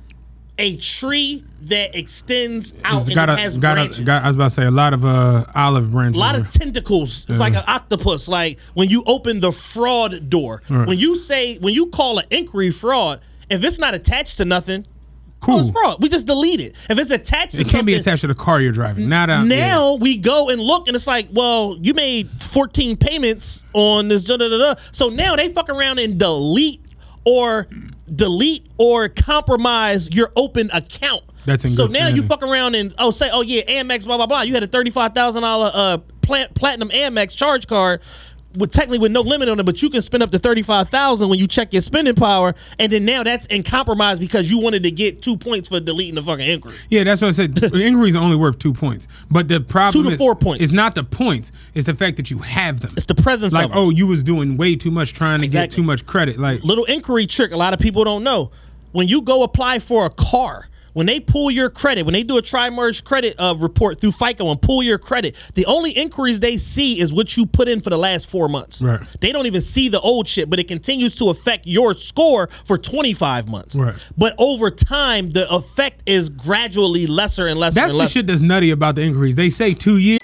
a 0.59 0.77
tree 0.77 1.43
that 1.63 1.97
extends 1.97 2.75
out 2.85 3.09
and 3.09 3.17
a, 3.31 3.37
has 3.37 3.57
got 3.57 3.73
a, 3.79 3.83
branches. 3.83 4.01
got, 4.01 4.23
I 4.23 4.27
was 4.27 4.37
about 4.37 4.45
to 4.45 4.51
say 4.51 4.67
a 4.67 4.71
lot 4.71 4.93
of 4.93 5.07
uh, 5.07 5.47
olive 5.55 5.91
branches. 5.91 6.19
a 6.19 6.21
lot 6.21 6.39
of 6.39 6.49
tentacles. 6.51 7.27
It's 7.29 7.39
like 7.39 7.55
an 7.55 7.65
octopus. 7.67 8.29
Like 8.29 8.61
when 8.75 8.91
you 8.91 9.03
open 9.07 9.41
the 9.41 9.53
fraud 9.53 10.29
door. 10.29 10.63
When 10.69 10.99
you 10.99 11.17
say 11.17 11.59
when 11.59 11.75
you 11.75 11.87
call 11.87 12.19
an 12.19 12.27
inquiry 12.31 12.71
fraud, 12.71 13.21
if 13.49 13.65
it's 13.65 13.79
not 13.79 13.95
attached 13.95 14.37
to 14.37 14.45
nothing, 14.45 14.87
Cool. 15.41 15.57
Oh, 15.57 15.61
it's 15.61 15.71
fraud. 15.71 16.03
We 16.03 16.09
just 16.09 16.27
delete 16.27 16.61
it. 16.61 16.77
If 16.89 16.99
it's 16.99 17.11
attached 17.11 17.53
to 17.53 17.63
It 17.63 17.69
can't 17.69 17.87
be 17.87 17.95
attached 17.95 18.21
to 18.21 18.27
the 18.27 18.35
car 18.35 18.61
you're 18.61 18.73
driving. 18.73 19.09
Now 19.09 19.27
that 19.27 19.47
now 19.47 19.95
we 19.95 20.19
go 20.19 20.51
and 20.51 20.61
look 20.61 20.87
and 20.87 20.95
it's 20.95 21.07
like, 21.07 21.29
well, 21.33 21.79
you 21.81 21.95
made 21.95 22.29
14 22.43 22.97
payments 22.97 23.65
on 23.73 24.09
this 24.09 24.25
da 24.25 24.37
da 24.37 24.49
da. 24.49 24.75
So 24.93 25.09
now 25.09 25.37
they 25.37 25.49
fuck 25.49 25.71
around 25.71 25.99
and 25.99 26.19
delete 26.19 26.85
or 27.25 27.69
delete 28.15 28.67
or 28.77 29.09
compromise 29.09 30.13
your 30.15 30.31
open 30.37 30.71
account. 30.73 31.23
That's 31.47 31.65
in 31.65 31.71
so 31.71 31.87
now 31.87 32.09
you 32.09 32.23
fuck 32.23 32.43
around 32.43 32.75
and 32.75 32.95
oh 32.99 33.11
say 33.11 33.31
oh 33.33 33.41
yeah 33.41 33.63
Amex 33.63 34.05
blah 34.05 34.19
blah 34.19 34.27
blah 34.27 34.43
you 34.43 34.53
had 34.53 34.63
a 34.63 34.67
thirty 34.67 34.91
five 34.91 35.15
thousand 35.15 35.41
dollar 35.41 35.71
uh 35.73 35.99
plat- 36.21 36.55
platinum 36.55 36.91
Amex 36.91 37.35
charge 37.35 37.67
card 37.67 38.03
with 38.57 38.73
technically 38.73 38.99
with 38.99 39.13
no 39.13 39.21
limit 39.21 39.49
on 39.49 39.61
it 39.61 39.65
but 39.65 39.81
you 39.81 39.91
can 39.91 40.03
spend 40.03 40.23
up 40.23 40.31
to 40.31 40.39
thirty 40.39 40.63
five 40.63 40.89
thousand 40.89 41.29
when 41.29 41.39
you 41.39 41.47
check 41.47 41.73
your 41.73 41.83
spending 41.83 42.15
power 42.15 42.55
and 42.79 42.91
then 42.93 43.05
now 43.05 43.23
that's 43.23 43.47
in 43.47 43.63
compromise 43.63 44.19
because 44.19 44.51
you 44.51 44.59
wanted 44.59 44.83
to 44.83 44.91
get 44.91 45.23
two 45.23 45.37
points 45.37 45.69
for 45.69 45.79
deleting 45.81 46.17
the 46.17 46.23
fucking 46.23 46.49
inquiry. 46.49 46.77
Yeah, 46.89 47.05
that's 47.05 47.21
what 47.21 47.29
I 47.29 47.33
said. 47.33 47.55
The 47.55 47.85
Inquiries 47.85 48.17
are 48.17 48.23
only 48.23 48.37
worth 48.37 48.59
two 48.59 48.73
points, 48.73 49.07
but 49.31 49.49
the 49.49 49.61
problem 49.61 49.93
Two 49.93 50.09
to 50.09 50.15
is- 50.15 50.19
four 50.19 50.35
points. 50.35 50.63
It's 50.63 50.73
not 50.73 50.95
the 50.95 51.05
points; 51.05 51.53
it's 51.75 51.87
the 51.87 51.95
fact 51.95 52.17
that 52.17 52.31
you 52.31 52.39
have 52.39 52.81
them. 52.81 52.93
It's 52.97 53.07
the 53.07 53.15
presence 53.15 53.55
of 53.55 53.61
like, 53.61 53.71
oh, 53.73 53.91
you 53.91 54.07
was 54.07 54.23
doing 54.23 54.57
way 54.57 54.77
too 54.77 54.91
much, 54.91 55.15
trying 55.15 55.41
to 55.41 55.49
get 55.49 55.71
too 55.71 55.83
much 55.83 56.07
credit. 56.07 56.39
Like, 56.39 56.63
little 56.65 56.85
inquiry 56.85 57.27
trick 57.27 57.53
a 57.53 57.57
lot 57.57 57.73
of 57.73 57.81
people 57.81 58.05
don't 58.05 58.25
know. 58.25 58.51
When 58.93 59.07
you 59.09 59.23
go 59.23 59.43
apply 59.45 59.79
for 59.79 60.07
a 60.07 60.11
car, 60.11 60.69
when 60.93 61.07
they 61.07 61.21
pull 61.21 61.51
your 61.51 61.71
credit, 61.71 62.05
when 62.05 62.13
they 62.13 62.23
do 62.23 62.37
a 62.37 62.43
tri-merge 62.43 63.05
credit 63.05 63.35
uh, 63.39 63.55
report 63.59 64.01
through 64.01 64.13
FICO 64.13 64.51
and 64.51 64.61
pull 64.61 64.83
your 64.83 64.99
credit, 64.99 65.37
the 65.55 65.67
only 65.67 65.91
inquiries 65.93 66.41
they 66.41 66.57
see 66.57 67.01
is 67.01 67.13
what 67.13 67.37
you 67.37 67.47
put 67.47 67.69
in 67.69 67.81
for 67.81 67.91
the 67.91 67.99
last 67.99 68.29
four 68.29 68.49
months. 68.49 68.83
Right. 68.83 69.01
They 69.21 69.33
don't 69.33 69.47
even 69.47 69.61
see 69.63 69.89
the 69.89 70.01
old 70.01 70.29
shit, 70.29 70.51
but 70.51 70.59
it 70.59 70.69
continues 70.69 71.17
to 71.17 71.31
affect 71.31 71.67
your 71.67 71.95
score 71.95 72.49
for 72.65 72.79
25 72.79 73.49
months. 73.49 73.77
Right. 73.77 73.95
But 74.17 74.35
over 74.39 74.71
time, 74.71 75.29
the 75.29 75.51
effect 75.51 76.03
is 76.07 76.29
gradually 76.29 77.07
lesser 77.07 77.47
and 77.47 77.59
lesser 77.59 77.75
that's 77.77 77.93
and 77.93 77.95
the 77.95 77.99
lesser. 77.99 78.13
shit 78.13 78.27
that's 78.27 78.41
nutty 78.41 78.71
about 78.71 78.97
the 78.97 79.03
inquiries. 79.03 79.37
They 79.37 79.49
say 79.49 79.75
two 79.75 79.99
years. 79.99 80.21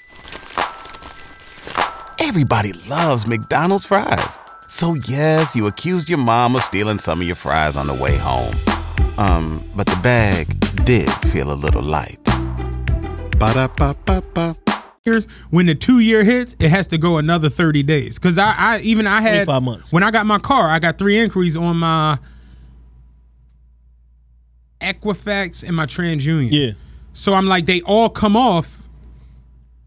Everybody 2.19 2.73
loves 2.89 3.25
McDonald's 3.27 3.85
fries. 3.85 4.39
So 4.67 4.95
yes, 4.95 5.55
you 5.55 5.67
accused 5.67 6.09
your 6.09 6.19
mom 6.19 6.55
of 6.55 6.61
stealing 6.63 6.99
some 6.99 7.21
of 7.21 7.27
your 7.27 7.37
fries 7.37 7.77
on 7.77 7.87
the 7.87 7.93
way 7.93 8.17
home. 8.17 8.53
Um, 9.17 9.63
but 9.75 9.87
the 9.87 9.99
bag 10.03 10.47
did 10.85 11.09
feel 11.31 11.51
a 11.51 11.55
little 11.55 11.81
light. 11.81 12.19
Ba-da-ba-ba-ba. 13.39 14.55
When 15.51 15.67
the 15.67 15.75
two 15.75 15.99
year 15.99 16.23
hits, 16.25 16.55
it 16.59 16.67
has 16.69 16.85
to 16.87 16.97
go 16.97 17.17
another 17.17 17.47
thirty 17.49 17.81
days. 17.81 18.19
Because 18.19 18.37
I, 18.37 18.53
I 18.57 18.79
even 18.79 19.07
I 19.07 19.21
had 19.21 19.45
25 19.45 19.63
months. 19.63 19.91
when 19.93 20.03
I 20.03 20.11
got 20.11 20.25
my 20.25 20.37
car, 20.37 20.69
I 20.69 20.79
got 20.79 20.97
three 20.97 21.17
inquiries 21.17 21.55
on 21.55 21.77
my 21.77 22.19
Equifax 24.81 25.65
and 25.65 25.75
my 25.75 25.85
TransUnion. 25.85 26.49
yeah. 26.51 26.71
So 27.13 27.33
I'm 27.33 27.47
like, 27.47 27.65
they 27.65 27.81
all 27.81 28.09
come 28.09 28.35
off 28.35 28.81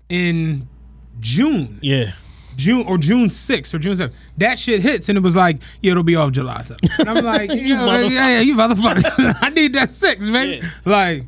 in 0.08 0.66
June, 1.20 1.78
Yeah. 1.82 2.12
June 2.60 2.84
or 2.86 2.98
June 2.98 3.28
6th 3.28 3.72
or 3.72 3.78
June 3.78 3.96
7th. 3.96 4.12
That 4.36 4.58
shit 4.58 4.82
hits 4.82 5.08
and 5.08 5.16
it 5.16 5.22
was 5.22 5.34
like, 5.34 5.62
yeah, 5.80 5.92
it'll 5.92 6.02
be 6.02 6.14
off 6.14 6.32
July 6.32 6.58
7th. 6.58 6.98
And 6.98 7.08
I'm 7.08 7.24
like, 7.24 7.50
you 7.54 7.74
yeah, 7.74 8.06
yeah, 8.06 8.40
you 8.40 8.54
motherfucker. 8.54 9.34
I 9.40 9.48
need 9.48 9.72
that 9.74 9.88
six, 9.88 10.28
man. 10.28 10.48
Yeah. 10.50 10.70
Like, 10.84 11.24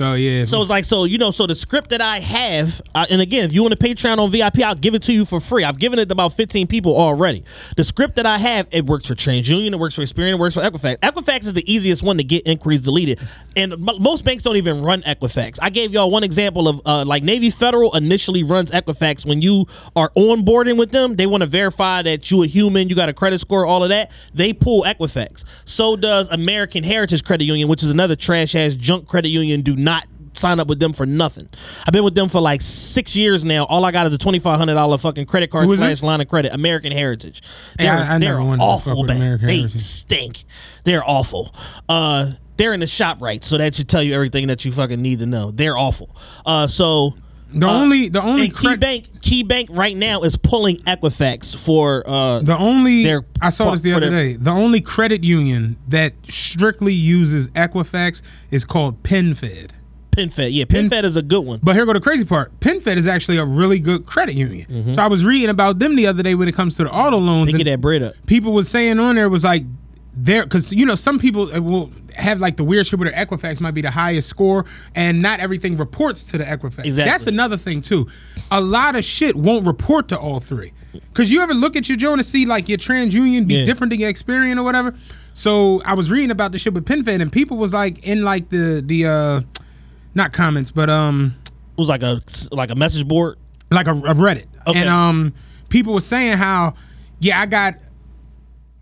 so 0.00 0.14
yeah. 0.14 0.44
So 0.44 0.60
it's 0.60 0.70
like, 0.70 0.84
so 0.84 1.04
you 1.04 1.18
know, 1.18 1.30
so 1.30 1.46
the 1.46 1.54
script 1.54 1.90
that 1.90 2.00
I 2.00 2.20
have, 2.20 2.80
uh, 2.94 3.06
and 3.10 3.20
again, 3.20 3.44
if 3.44 3.52
you 3.52 3.62
want 3.62 3.74
a 3.74 3.76
Patreon 3.76 4.18
on 4.18 4.30
VIP, 4.30 4.60
I'll 4.60 4.74
give 4.74 4.94
it 4.94 5.02
to 5.02 5.12
you 5.12 5.26
for 5.26 5.40
free. 5.40 5.62
I've 5.62 5.78
given 5.78 5.98
it 5.98 6.06
to 6.06 6.12
about 6.12 6.32
15 6.32 6.66
people 6.66 6.96
already. 6.96 7.44
The 7.76 7.84
script 7.84 8.16
that 8.16 8.24
I 8.24 8.38
have, 8.38 8.66
it 8.70 8.86
works 8.86 9.08
for 9.08 9.14
TransUnion, 9.14 9.72
it 9.72 9.78
works 9.78 9.94
for 9.94 10.02
Experian, 10.02 10.32
it 10.32 10.38
works 10.38 10.54
for 10.54 10.62
Equifax. 10.62 10.96
Equifax 11.00 11.40
is 11.40 11.52
the 11.52 11.70
easiest 11.70 12.02
one 12.02 12.16
to 12.16 12.24
get 12.24 12.46
inquiries 12.46 12.80
deleted, 12.80 13.20
and 13.56 13.74
m- 13.74 14.00
most 14.00 14.24
banks 14.24 14.42
don't 14.42 14.56
even 14.56 14.80
run 14.80 15.02
Equifax. 15.02 15.58
I 15.60 15.68
gave 15.68 15.92
y'all 15.92 16.10
one 16.10 16.24
example 16.24 16.66
of 16.66 16.80
uh, 16.86 17.04
like 17.04 17.22
Navy 17.22 17.50
Federal 17.50 17.94
initially 17.94 18.42
runs 18.42 18.70
Equifax 18.70 19.26
when 19.26 19.42
you 19.42 19.66
are 19.94 20.10
onboarding 20.16 20.78
with 20.78 20.92
them. 20.92 21.16
They 21.16 21.26
want 21.26 21.42
to 21.42 21.46
verify 21.46 22.00
that 22.02 22.30
you 22.30 22.42
a 22.42 22.46
human, 22.46 22.88
you 22.88 22.96
got 22.96 23.10
a 23.10 23.12
credit 23.12 23.40
score, 23.40 23.66
all 23.66 23.82
of 23.82 23.90
that. 23.90 24.10
They 24.32 24.54
pull 24.54 24.84
Equifax. 24.84 25.44
So 25.66 25.96
does 25.96 26.30
American 26.30 26.84
Heritage 26.84 27.22
Credit 27.22 27.44
Union, 27.44 27.68
which 27.68 27.82
is 27.82 27.90
another 27.90 28.16
trash 28.16 28.54
ass 28.54 28.72
junk 28.72 29.06
credit 29.06 29.28
union. 29.28 29.60
Do 29.60 29.76
not 29.76 29.89
sign 30.32 30.60
up 30.60 30.68
with 30.68 30.78
them 30.80 30.92
for 30.92 31.06
nothing. 31.06 31.48
I've 31.86 31.92
been 31.92 32.04
with 32.04 32.14
them 32.14 32.28
for 32.28 32.40
like 32.40 32.60
six 32.62 33.16
years 33.16 33.44
now. 33.44 33.64
All 33.66 33.84
I 33.84 33.92
got 33.92 34.06
is 34.06 34.14
a 34.14 34.18
twenty 34.18 34.38
five 34.38 34.58
hundred 34.58 34.74
dollar 34.74 34.98
fucking 34.98 35.26
credit 35.26 35.50
card 35.50 35.66
slash 35.66 35.78
this? 35.78 36.02
line 36.02 36.20
of 36.20 36.28
credit. 36.28 36.52
American 36.54 36.92
Heritage. 36.92 37.42
Hey, 37.78 37.84
They're, 37.84 37.92
I- 37.94 38.14
I 38.14 38.18
they're 38.18 38.40
awful 38.40 39.04
bad. 39.04 39.40
They 39.40 39.66
stink. 39.68 40.44
They're 40.84 41.04
awful. 41.04 41.54
Uh, 41.88 42.32
they're 42.56 42.74
in 42.74 42.80
the 42.80 42.86
shop 42.86 43.22
right, 43.22 43.42
so 43.42 43.56
that 43.58 43.74
should 43.74 43.88
tell 43.88 44.02
you 44.02 44.14
everything 44.14 44.46
that 44.48 44.64
you 44.64 44.72
fucking 44.72 45.00
need 45.00 45.20
to 45.20 45.26
know. 45.26 45.50
They're 45.50 45.76
awful. 45.78 46.14
Uh, 46.44 46.66
so. 46.66 47.14
the 47.52 47.66
uh, 47.66 47.72
only 47.72 48.08
the 48.10 48.22
only 48.22 48.48
cre- 48.50 48.68
Key 48.72 48.76
Bank, 48.76 49.22
Key 49.22 49.42
Bank 49.42 49.70
right 49.72 49.96
now 49.96 50.22
is 50.22 50.36
pulling 50.36 50.76
Equifax 50.78 51.56
for 51.56 52.02
uh, 52.06 52.40
The 52.40 52.56
only 52.58 53.02
Their- 53.04 53.24
I 53.40 53.48
saw 53.50 53.70
this 53.70 53.80
the 53.82 53.92
other 53.94 54.10
their- 54.10 54.18
day. 54.32 54.32
The 54.36 54.50
only 54.50 54.80
credit 54.82 55.24
union 55.24 55.76
that 55.88 56.12
strictly 56.28 56.92
uses 56.94 57.48
Equifax 57.52 58.20
is 58.50 58.64
called 58.66 59.02
PenFed. 59.02 59.70
PenFed. 60.28 60.52
Yeah, 60.52 60.64
PenFed 60.64 61.04
is 61.04 61.16
a 61.16 61.22
good 61.22 61.40
one. 61.44 61.60
But 61.62 61.74
here 61.76 61.86
go 61.86 61.92
the 61.92 62.00
crazy 62.00 62.24
part. 62.24 62.58
PenFed 62.60 62.96
is 62.96 63.06
actually 63.06 63.38
a 63.38 63.44
really 63.44 63.78
good 63.78 64.06
credit 64.06 64.34
union. 64.34 64.92
So 64.92 65.02
I 65.02 65.06
was 65.08 65.24
reading 65.24 65.48
about 65.50 65.78
them 65.78 65.96
the 65.96 66.06
other 66.06 66.22
day 66.22 66.34
when 66.34 66.48
it 66.48 66.54
comes 66.54 66.76
to 66.76 66.84
the 66.84 66.90
auto 66.92 67.18
loans. 67.18 67.46
They 67.46 67.52
and 67.52 67.64
get 67.64 67.70
that 67.70 67.80
bread 67.80 68.02
up. 68.02 68.14
people 68.26 68.52
was 68.52 68.68
saying 68.68 68.98
on 68.98 69.16
there 69.16 69.28
was 69.28 69.44
like 69.44 69.64
there 70.12 70.42
because 70.42 70.72
you 70.72 70.84
know 70.86 70.96
some 70.96 71.18
people 71.20 71.54
uh, 71.54 71.60
will 71.62 71.90
have 72.16 72.40
like 72.40 72.56
the 72.56 72.64
weird 72.64 72.86
shit 72.86 72.98
where 72.98 73.08
their 73.10 73.24
Equifax 73.26 73.60
might 73.60 73.70
be 73.74 73.80
the 73.80 73.90
highest 73.92 74.28
score, 74.28 74.64
and 74.94 75.22
not 75.22 75.38
everything 75.40 75.76
reports 75.76 76.24
to 76.24 76.38
the 76.38 76.44
Equifax. 76.44 76.84
Exactly. 76.84 77.04
That's 77.04 77.26
another 77.28 77.56
thing 77.56 77.80
too. 77.80 78.08
A 78.50 78.60
lot 78.60 78.96
of 78.96 79.04
shit 79.04 79.36
won't 79.36 79.64
report 79.66 80.08
to 80.08 80.18
all 80.18 80.40
three. 80.40 80.72
Cause 81.14 81.30
you 81.30 81.40
ever 81.40 81.54
look 81.54 81.76
at 81.76 81.88
your 81.88 81.96
joint 81.96 82.14
and 82.18 82.26
see 82.26 82.44
like 82.46 82.68
your 82.68 82.78
TransUnion 82.78 83.46
be 83.46 83.54
Yeah. 83.54 83.64
different 83.64 83.90
than 83.90 84.00
your 84.00 84.12
Experian 84.12 84.58
or 84.58 84.64
whatever. 84.64 84.94
So 85.32 85.80
I 85.84 85.94
was 85.94 86.10
reading 86.10 86.32
about 86.32 86.50
the 86.50 86.58
shit 86.58 86.74
with 86.74 86.84
PenFed, 86.84 87.22
and 87.22 87.30
people 87.30 87.56
was 87.56 87.72
like 87.72 88.02
in 88.06 88.24
like 88.24 88.48
the 88.50 88.82
the 88.84 89.06
uh 89.06 89.40
not 90.14 90.32
comments, 90.32 90.70
but 90.70 90.88
um 90.90 91.36
It 91.46 91.78
was 91.78 91.88
like 91.88 92.02
a 92.02 92.20
like 92.52 92.70
a 92.70 92.74
message 92.74 93.06
board. 93.06 93.36
like 93.70 93.86
a, 93.86 93.92
a 93.92 94.14
Reddit, 94.14 94.46
Okay. 94.66 94.80
and 94.80 94.88
um, 94.88 95.32
people 95.68 95.94
were 95.94 96.00
saying 96.00 96.36
how, 96.36 96.74
yeah, 97.20 97.40
I 97.40 97.46
got, 97.46 97.74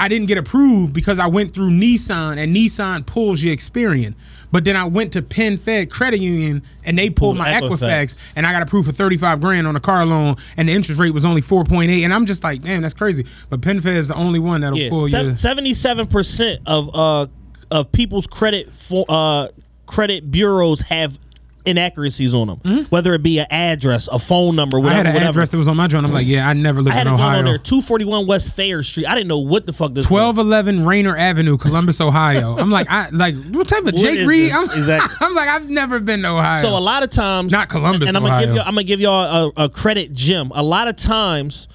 I 0.00 0.08
didn't 0.08 0.26
get 0.28 0.38
approved 0.38 0.92
because 0.94 1.18
I 1.18 1.26
went 1.26 1.52
through 1.52 1.70
Nissan 1.70 2.38
and 2.38 2.56
Nissan 2.56 3.04
pulls 3.04 3.42
your 3.42 3.54
Experian, 3.54 4.14
but 4.50 4.64
then 4.64 4.76
I 4.76 4.86
went 4.86 5.12
to 5.12 5.20
PenFed 5.22 5.90
Credit 5.90 6.20
Union 6.20 6.62
and 6.84 6.96
they 6.98 7.10
pulled 7.10 7.36
my 7.36 7.48
Equifax. 7.50 7.80
Equifax 7.80 8.16
and 8.36 8.46
I 8.46 8.52
got 8.52 8.62
approved 8.62 8.86
for 8.86 8.92
thirty 8.94 9.16
five 9.18 9.40
grand 9.42 9.66
on 9.66 9.76
a 9.76 9.80
car 9.80 10.06
loan 10.06 10.36
and 10.56 10.68
the 10.68 10.72
interest 10.72 10.98
rate 11.00 11.12
was 11.12 11.24
only 11.26 11.42
four 11.42 11.64
point 11.64 11.90
eight, 11.90 12.04
and 12.04 12.14
I'm 12.14 12.24
just 12.26 12.42
like, 12.42 12.62
damn, 12.62 12.80
that's 12.80 12.94
crazy. 12.94 13.26
But 13.50 13.60
PenFed 13.60 13.84
is 13.96 14.08
the 14.08 14.14
only 14.14 14.38
one 14.38 14.62
that'll 14.62 14.78
Yeah, 14.78 14.88
pull 14.88 15.06
you. 15.08 15.34
seventy-seven 15.34 16.06
percent 16.06 16.60
of 16.66 16.94
uh 16.94 17.26
of 17.70 17.92
people's 17.92 18.26
credit 18.26 18.72
for 18.72 19.04
uh 19.08 19.48
credit 19.88 20.31
bureaus 20.31 20.83
have 20.83 21.18
inaccuracies 21.66 22.33
on 22.33 22.46
them, 22.46 22.87
whether 22.88 23.12
it 23.12 23.22
be 23.22 23.38
an 23.40 23.46
address, 23.51 24.09
a 24.09 24.18
phone 24.18 24.57
number, 24.57 24.79
Hmm? 24.81 24.87
I 24.87 24.92
had 24.94 25.07
an 25.07 25.12
whatever. 25.14 25.31
address 25.31 25.51
that 25.51 25.59
was 25.59 25.68
on 25.68 25.77
my 25.77 25.87
joint. 25.87 26.07
I'm 26.07 26.12
like, 26.12 26.27
yeah, 26.27 26.48
I 26.48 26.55
never 26.55 26.81
lived 26.81 26.94
I 26.94 26.98
had 26.98 27.07
in 27.09 27.12
a 27.12 27.16
Ohio. 27.16 27.38
on 27.40 27.44
there, 27.44 27.59
two 27.59 27.83
forty-one 27.83 28.27
West 28.27 28.55
Thayer 28.57 28.83
Street. 28.83 29.07
I 29.07 29.14
didn't 29.14 29.29
know 29.29 29.40
what 29.40 29.66
the 29.66 29.72
fuck 29.74 29.92
this. 29.92 30.03
was. 30.05 30.07
Twelve 30.07 30.38
eleven 30.38 30.87
Rayner 30.87 31.14
Avenue, 31.16 31.59
Columbus, 31.59 32.01
Ohio. 32.01 32.57
I'm 32.57 32.70
like, 32.70 32.87
I 32.88 33.11
like 33.11 33.35
what 33.51 33.68
type 33.68 33.81
of 33.85 33.92
What 33.92 34.01
Jake 34.03 34.27
Reed? 34.27 34.51
I'm, 34.53 34.64
Exactly. 34.79 35.14
I'm 35.20 35.35
like, 35.35 35.48
I've 35.48 35.68
never 35.68 36.01
been 36.01 36.22
to 36.22 36.29
Ohio. 36.31 36.62
So 36.62 36.68
a 36.77 36.79
lot 36.81 37.03
of 37.03 37.11
times, 37.11 37.53
Not 37.53 37.68
Columbus, 37.68 38.09
and 38.09 38.16
I'm 38.16 38.22
gonna 38.22 38.46
give 38.46 38.55
you, 38.55 38.61
I'm 38.61 38.66
gonna 38.74 38.85
give 38.85 39.01
y'all 39.01 39.53
a, 39.57 39.64
a 39.64 39.68
credit 39.68 40.12
gem. 40.12 40.53
A 40.55 40.62
lot 40.62 40.88
of 40.88 40.96
times, 40.96 41.68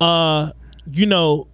uh, 0.00 0.50
you 0.92 1.06
know, 1.06 1.46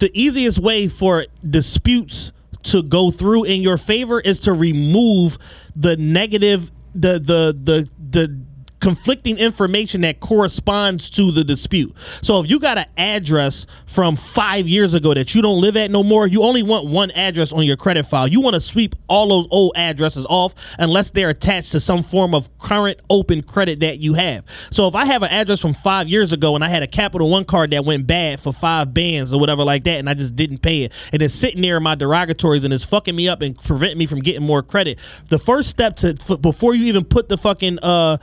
the 0.00 0.10
easiest 0.12 0.58
way 0.58 0.86
for 0.88 1.24
disputes 1.48 2.32
to 2.64 2.82
go 2.82 3.10
through 3.10 3.44
in 3.44 3.62
your 3.62 3.78
favor 3.78 4.20
is 4.20 4.40
to 4.40 4.52
remove 4.52 5.38
the 5.76 5.96
negative, 5.96 6.70
the 6.94 7.18
the 7.18 7.56
the 7.62 7.88
the 8.10 8.40
conflicting 8.80 9.38
information 9.38 10.02
that 10.02 10.20
corresponds 10.20 11.10
to 11.10 11.30
the 11.30 11.44
dispute. 11.44 11.94
So 12.22 12.40
if 12.40 12.50
you 12.50 12.60
got 12.60 12.78
an 12.78 12.86
address 12.96 13.66
from 13.86 14.16
5 14.16 14.68
years 14.68 14.94
ago 14.94 15.14
that 15.14 15.34
you 15.34 15.42
don't 15.42 15.60
live 15.60 15.76
at 15.76 15.90
no 15.90 16.02
more, 16.02 16.26
you 16.26 16.42
only 16.42 16.62
want 16.62 16.86
one 16.86 17.10
address 17.12 17.52
on 17.52 17.64
your 17.64 17.76
credit 17.76 18.04
file. 18.04 18.28
You 18.28 18.40
want 18.40 18.54
to 18.54 18.60
sweep 18.60 18.94
all 19.08 19.28
those 19.28 19.46
old 19.50 19.72
addresses 19.76 20.26
off 20.28 20.54
unless 20.78 21.10
they're 21.10 21.30
attached 21.30 21.72
to 21.72 21.80
some 21.80 22.02
form 22.02 22.34
of 22.34 22.56
current 22.58 23.00
open 23.10 23.42
credit 23.42 23.80
that 23.80 23.98
you 23.98 24.14
have. 24.14 24.44
So 24.70 24.88
if 24.88 24.94
I 24.94 25.04
have 25.04 25.22
an 25.22 25.30
address 25.30 25.60
from 25.60 25.74
5 25.74 26.08
years 26.08 26.32
ago 26.32 26.54
and 26.54 26.64
I 26.64 26.68
had 26.68 26.82
a 26.82 26.86
Capital 26.86 27.28
One 27.28 27.44
card 27.44 27.70
that 27.72 27.84
went 27.84 28.06
bad 28.06 28.40
for 28.40 28.52
5 28.52 28.94
bands 28.94 29.32
or 29.32 29.40
whatever 29.40 29.64
like 29.64 29.84
that 29.84 29.98
and 29.98 30.08
I 30.08 30.14
just 30.14 30.36
didn't 30.36 30.58
pay 30.58 30.84
it 30.84 30.92
and 31.12 31.22
it's 31.22 31.34
sitting 31.34 31.62
there 31.62 31.76
in 31.76 31.82
my 31.82 31.96
derogatories 31.96 32.64
and 32.64 32.72
it's 32.72 32.84
fucking 32.84 33.14
me 33.14 33.28
up 33.28 33.42
and 33.42 33.58
preventing 33.58 33.98
me 33.98 34.06
from 34.06 34.20
getting 34.20 34.42
more 34.42 34.62
credit. 34.62 34.98
The 35.28 35.38
first 35.38 35.70
step 35.70 35.96
to 35.96 36.14
before 36.40 36.74
you 36.74 36.86
even 36.86 37.04
put 37.04 37.28
the 37.28 37.38
fucking 37.38 37.78
uh 37.82 38.18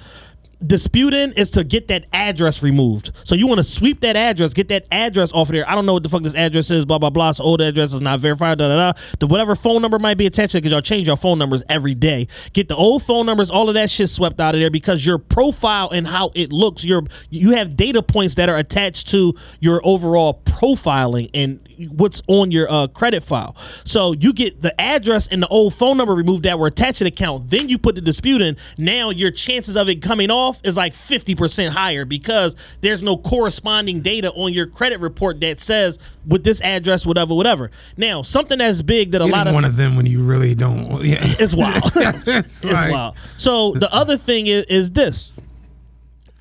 disputing 0.66 1.34
is 1.34 1.52
to 1.52 1.64
get 1.64 1.88
that 1.90 2.06
address 2.14 2.64
removed. 2.64 3.12
So 3.24 3.36
you 3.36 3.48
want 3.48 3.60
to 3.60 3.64
sweep 3.64 4.02
that 4.02 4.16
address, 4.16 4.54
get 4.54 4.68
that 4.70 4.86
address 4.92 5.32
off 5.34 5.50
of 5.50 5.54
there. 5.54 5.70
I 5.70 5.76
don't 5.76 5.86
know 5.86 5.94
what 5.94 6.04
the 6.04 6.10
fuck 6.10 6.24
this 6.24 6.36
address 6.36 6.72
is, 6.72 6.86
blah 6.86 6.98
blah 6.98 7.10
blah. 7.10 7.30
It's 7.30 7.40
old 7.40 7.62
address 7.62 7.94
is 7.94 8.02
not 8.02 8.20
verified, 8.20 8.58
da 8.58 8.68
da 8.68 8.92
da. 8.92 9.00
The 9.20 9.28
whatever 9.28 9.56
phone 9.56 9.82
number 9.82 10.00
might 10.00 10.18
be 10.18 10.26
attached 10.26 10.52
to 10.54 10.58
because 10.58 10.72
y'all 10.72 10.82
change 10.82 11.08
your 11.08 11.18
phone 11.18 11.38
numbers 11.38 11.64
every 11.70 11.96
day. 11.96 12.28
Get 12.54 12.68
the 12.68 12.76
old 12.76 13.04
phone 13.04 13.26
numbers, 13.26 13.50
all 13.50 13.70
of 13.70 13.76
that 13.76 13.90
shit 13.90 14.10
swept 14.10 14.40
out 14.40 14.56
of 14.56 14.62
there 14.62 14.72
because 14.72 15.06
your 15.06 15.18
profile 15.18 15.90
and 15.92 16.08
how 16.08 16.32
it 16.36 16.52
looks, 16.52 16.84
your 16.84 17.04
you 17.30 17.52
have 17.52 17.76
data 17.76 18.02
points 18.02 18.36
that 18.36 18.50
are 18.50 18.58
attached 18.58 19.10
to 19.10 19.34
your 19.60 19.82
overall 19.84 20.42
profiling 20.46 21.30
and 21.34 21.60
what's 21.90 22.22
on 22.28 22.52
your 22.52 22.72
uh, 22.72 22.88
credit 22.88 23.24
file. 23.24 23.56
So 23.84 24.14
you 24.14 24.34
get 24.34 24.62
the 24.62 24.80
address 24.80 25.28
and 25.28 25.42
the 25.42 25.48
old 25.48 25.74
phone 25.74 25.98
number 25.98 26.14
removed 26.14 26.44
that 26.44 26.58
were 26.60 26.68
attached 26.68 27.00
to 27.00 27.04
the 27.04 27.10
account. 27.10 27.50
Then 27.50 27.70
you 27.70 27.78
put 27.78 27.96
the 27.96 28.02
dispute 28.02 28.42
in. 28.42 28.58
Now 28.78 29.10
your 29.10 29.32
chances 29.32 29.76
of 29.76 29.90
it 29.90 30.02
coming 30.02 30.32
off 30.32 30.55
is 30.64 30.78
like 30.78 30.94
50% 30.94 31.70
higher 31.70 32.06
because 32.06 32.56
there's 32.82 33.04
no 33.04 33.18
corresponding 33.18 34.02
data 34.02 34.32
on 34.32 34.54
your 34.54 34.68
credit 34.68 35.00
report 35.00 35.40
that 35.42 35.60
says 35.60 36.00
with 36.26 36.44
this 36.44 36.62
address, 36.62 37.06
whatever, 37.06 37.34
whatever. 37.34 37.72
Now, 37.98 38.22
something 38.22 38.58
that's 38.58 38.82
big 38.82 39.12
that 39.12 39.22
a 39.22 39.26
lot 39.26 39.48
of 39.48 39.54
one 39.54 39.66
of 39.66 39.76
them 39.76 39.96
when 39.96 40.06
you 40.06 40.24
really 40.24 40.56
don't. 40.56 41.04
Yeah, 41.04 41.18
it's 41.22 41.54
wild. 41.54 41.84
it's, 41.96 42.64
it's 42.64 42.64
like- 42.64 42.92
wild. 42.92 43.16
So 43.38 43.74
the 43.74 43.94
other 43.94 44.18
thing 44.18 44.48
is, 44.48 44.66
is 44.66 44.92
this: 44.92 45.32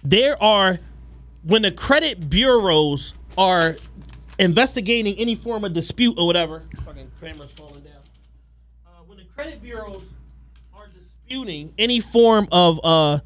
there 0.02 0.40
are 0.42 0.78
when 1.42 1.62
the 1.62 1.70
credit 1.70 2.28
bureaus 2.30 3.14
are 3.36 3.76
investigating 4.38 5.14
any 5.18 5.34
form 5.34 5.64
of 5.64 5.72
dispute 5.72 6.18
or 6.18 6.26
whatever. 6.26 6.62
Fucking 6.84 7.10
camera's 7.20 7.50
falling 7.52 7.82
down. 7.82 7.92
Uh, 8.86 8.90
when 9.06 9.18
the 9.18 9.24
credit 9.24 9.62
bureaus 9.62 10.02
are 10.74 10.86
disputing 10.88 11.72
any 11.78 12.00
form 12.00 12.48
of 12.52 12.80
uh, 12.84 13.18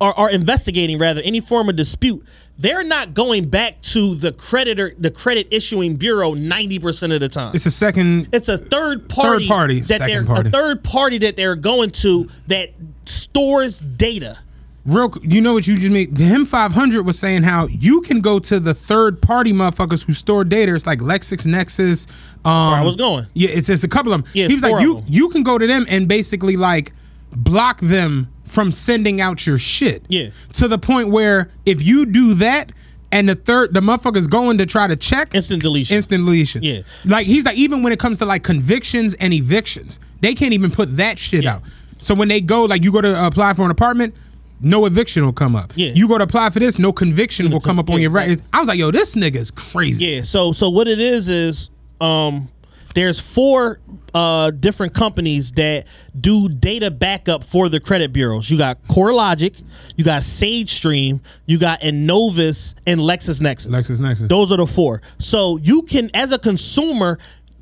are, 0.00 0.12
are 0.14 0.30
investigating 0.30 0.98
rather 0.98 1.20
any 1.22 1.40
form 1.40 1.68
of 1.68 1.76
dispute, 1.76 2.24
they're 2.58 2.82
not 2.84 3.14
going 3.14 3.48
back 3.48 3.80
to 3.82 4.14
the 4.16 4.32
creditor, 4.32 4.92
the 4.98 5.10
credit 5.10 5.48
issuing 5.50 5.96
bureau, 5.96 6.34
ninety 6.34 6.78
percent 6.78 7.12
of 7.12 7.20
the 7.20 7.28
time 7.28 7.54
It's 7.54 7.66
a 7.66 7.70
second. 7.70 8.28
it's 8.32 8.48
a 8.48 8.58
third 8.58 9.08
party, 9.08 9.44
Third 9.44 9.48
party, 9.48 9.80
that 9.80 9.98
they're 10.06 10.24
party. 10.24 10.48
a 10.48 10.52
third 10.52 10.82
party 10.84 11.18
that 11.18 11.36
they're 11.36 11.56
going 11.56 11.90
to 11.92 12.28
that 12.48 12.70
stores 13.06 13.80
data. 13.80 14.38
Real, 14.86 15.12
you 15.22 15.42
know 15.42 15.52
what 15.52 15.66
you 15.66 15.76
just 15.78 15.90
made? 15.92 16.16
Him 16.18 16.46
500 16.46 17.04
was 17.04 17.18
saying 17.18 17.42
how 17.42 17.66
you 17.66 18.00
can 18.00 18.22
go 18.22 18.38
to 18.38 18.58
the 18.58 18.72
third 18.72 19.20
party 19.20 19.52
motherfuckers 19.52 20.06
who 20.06 20.14
store 20.14 20.44
data. 20.44 20.74
It's 20.74 20.86
like 20.86 21.00
LexisNexis. 21.00 22.06
Um, 22.44 22.70
where 22.70 22.80
I 22.80 22.82
was 22.82 22.96
going. 22.96 23.26
Yeah, 23.34 23.50
it's, 23.50 23.68
it's 23.68 23.84
a 23.84 23.88
couple 23.88 24.14
of 24.14 24.22
them. 24.24 24.30
Yeah, 24.32 24.46
he 24.48 24.54
was 24.54 24.64
like, 24.64 24.82
you 24.82 25.02
you 25.06 25.28
can 25.28 25.42
go 25.42 25.58
to 25.58 25.66
them 25.66 25.84
and 25.90 26.08
basically 26.08 26.56
like 26.56 26.92
block 27.32 27.80
them 27.80 28.28
from 28.48 28.72
sending 28.72 29.20
out 29.20 29.46
your 29.46 29.58
shit. 29.58 30.02
Yeah. 30.08 30.30
To 30.54 30.68
the 30.68 30.78
point 30.78 31.08
where 31.08 31.50
if 31.66 31.82
you 31.82 32.06
do 32.06 32.34
that 32.34 32.72
and 33.12 33.28
the 33.28 33.34
third 33.34 33.72
the 33.74 33.80
motherfucker's 33.80 34.26
going 34.26 34.58
to 34.58 34.66
try 34.66 34.86
to 34.86 34.96
check 34.96 35.34
Instant 35.34 35.62
deletion. 35.62 35.96
instant 35.96 36.24
deletion. 36.24 36.62
Yeah. 36.62 36.80
Like 37.04 37.26
he's 37.26 37.44
like 37.44 37.56
even 37.56 37.82
when 37.82 37.92
it 37.92 37.98
comes 37.98 38.18
to 38.18 38.24
like 38.26 38.42
convictions 38.44 39.14
and 39.14 39.32
evictions, 39.32 40.00
they 40.20 40.34
can't 40.34 40.52
even 40.52 40.70
put 40.70 40.96
that 40.96 41.18
shit 41.18 41.44
Yeah. 41.44 41.56
out. 41.56 41.62
So 41.98 42.14
when 42.14 42.28
they 42.28 42.40
go 42.40 42.64
like 42.64 42.84
you 42.84 42.92
go 42.92 43.00
to 43.00 43.26
apply 43.26 43.54
for 43.54 43.62
an 43.64 43.70
apartment, 43.70 44.14
no 44.60 44.86
eviction 44.86 45.24
will 45.24 45.32
come 45.32 45.54
up. 45.56 45.72
Yeah. 45.76 45.92
You 45.94 46.08
go 46.08 46.18
to 46.18 46.24
apply 46.24 46.50
for 46.50 46.58
this, 46.58 46.78
no 46.78 46.92
conviction 46.92 47.50
will 47.50 47.60
come 47.60 47.78
up 47.78 47.88
on 47.90 47.96
yeah, 47.96 48.02
your 48.02 48.10
right. 48.10 48.42
I 48.52 48.58
was 48.58 48.68
like, 48.68 48.78
yo, 48.78 48.90
this 48.90 49.14
nigga's 49.14 49.50
crazy. 49.52 50.04
Yeah. 50.04 50.22
So 50.22 50.52
so 50.52 50.68
what 50.68 50.88
it 50.88 51.00
is 51.00 51.28
is 51.28 51.70
um 52.00 52.48
there's 52.94 53.20
four 53.20 53.80
uh 54.14 54.50
different 54.50 54.94
companies 54.94 55.52
that 55.52 55.86
do 56.18 56.48
data 56.48 56.90
backup 56.90 57.44
for 57.44 57.68
the 57.68 57.78
credit 57.78 58.12
bureaus. 58.12 58.50
You 58.50 58.56
got 58.58 58.82
CoreLogic, 58.84 59.62
you 59.96 60.04
got 60.04 60.22
SageStream, 60.22 61.20
you 61.46 61.58
got 61.58 61.80
Innovis, 61.82 62.74
and 62.86 63.00
LexisNexis. 63.00 63.68
LexisNexis. 63.68 64.28
Those 64.28 64.50
are 64.50 64.56
the 64.56 64.66
four. 64.66 65.02
So 65.18 65.58
you 65.58 65.82
can, 65.82 66.10
as 66.14 66.32
a 66.32 66.38
consumer, 66.38 67.18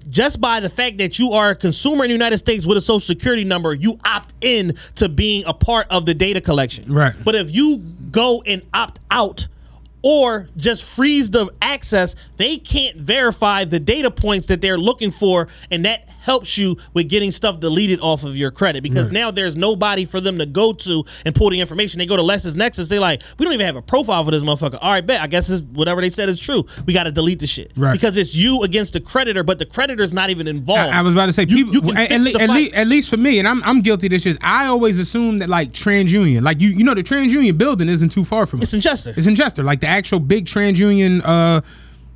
just 0.09 0.41
by 0.41 0.61
the 0.61 0.69
fact 0.69 0.99
that 0.99 1.19
you 1.19 1.33
are 1.33 1.51
a 1.51 1.57
consumer 1.57 2.05
in 2.05 2.11
the 2.11 2.15
United 2.15 2.39
States 2.39 2.65
with 2.65 2.79
a 2.79 2.81
social 2.81 3.01
security 3.01 3.45
number, 3.45 3.75
you 3.75 3.99
opt 4.05 4.33
in 4.41 4.77
to 4.97 5.09
being 5.09 5.45
a 5.47 5.53
part 5.53 5.89
of 5.91 6.07
the 6.07 6.15
data 6.15 6.41
collection. 6.41 6.93
Right. 6.93 7.13
But 7.25 7.35
if 7.35 7.53
you 7.55 7.79
go 8.11 8.43
and 8.47 8.63
opt 8.73 9.01
out 9.11 9.49
or 10.09 10.47
just 10.57 10.85
freeze 10.85 11.31
the 11.31 11.53
access, 11.61 12.15
they 12.37 12.59
can't 12.59 12.97
verify 12.97 13.65
the 13.65 13.81
data 13.81 14.09
points 14.09 14.47
that 14.47 14.61
they're 14.61 14.79
looking 14.79 15.11
for, 15.11 15.49
and 15.69 15.85
that 15.85 16.09
helps 16.27 16.59
you 16.59 16.77
with 16.93 17.09
getting 17.09 17.31
stuff 17.31 17.61
deleted 17.61 18.01
off 18.01 18.25
of 18.25 18.37
your 18.37 18.51
credit 18.51 18.83
because 18.83 19.13
now 19.13 19.31
there's 19.31 19.55
nobody 19.55 20.05
for 20.05 20.21
them 20.21 20.39
to 20.39 20.45
go 20.45 20.73
to 20.73 21.05
and 21.25 21.33
pull 21.37 21.51
the 21.51 21.61
information. 21.61 22.01
They 22.01 22.07
go 22.07 22.17
to 22.17 22.23
LexisNexis, 22.23 22.89
they're 22.89 22.99
like, 22.99 23.23
we 23.39 23.45
don't 23.45 23.55
even 23.55 23.65
have 23.65 23.77
a 23.77 23.83
profile 23.83 24.25
for 24.25 24.33
this 24.33 24.43
motherfucker. 24.43 24.79
All 24.83 24.91
right, 24.91 25.07
bet. 25.07 25.21
I 25.23 25.29
guess 25.29 25.49
it's 25.49 25.63
whatever 25.63 26.01
they 26.01 26.11
said 26.11 26.29
is 26.29 26.41
true. 26.41 26.67
We 26.85 26.93
got 26.93 27.05
to 27.05 27.13
delete 27.13 27.39
the 27.39 27.47
shit 27.47 27.71
Right. 27.77 27.93
because 27.93 28.17
it's 28.17 28.35
you 28.35 28.65
against 28.65 28.93
the 28.93 29.01
creditor, 29.01 29.45
but 29.45 29.59
the 29.61 29.67
creditor's 29.67 30.13
not 30.13 30.31
even 30.31 30.49
involved. 30.49 30.93
I, 30.93 30.99
I 30.99 31.03
was 31.03 31.13
about 31.13 31.27
to 31.27 31.33
say, 31.33 31.47
You- 31.49 31.71
people, 31.71 31.75
you 31.75 31.81
can 31.83 31.97
at, 31.97 32.11
at, 32.11 32.21
the 32.25 32.41
at, 32.41 32.51
least, 32.51 32.73
at 32.75 32.87
least 32.89 33.09
for 33.09 33.17
me, 33.17 33.39
and 33.39 33.47
I'm, 33.47 33.63
I'm 33.63 33.81
guilty 33.81 34.09
of 34.09 34.11
this 34.11 34.23
shit. 34.25 34.37
I 34.43 34.67
always 34.67 34.99
assume 34.99 35.39
that 35.39 35.49
like 35.49 35.73
TransUnion, 35.73 36.43
like 36.43 36.61
you, 36.61 36.71
you 36.71 36.83
know, 36.83 36.95
the 36.95 37.05
TransUnion 37.05 37.57
building 37.57 37.89
isn't 37.89 38.09
too 38.11 38.25
far 38.25 38.47
from 38.47 38.61
us. 38.61 38.65
It's 38.65 38.75
in 38.75 38.81
Chester. 38.81 39.15
It's 39.17 39.29
in 39.29 39.37
Chester, 39.37 39.63
like 39.63 39.79
the 39.81 39.87
actual 39.87 40.19
big 40.19 40.47
TransUnion, 40.47 41.23
uh, 41.25 41.61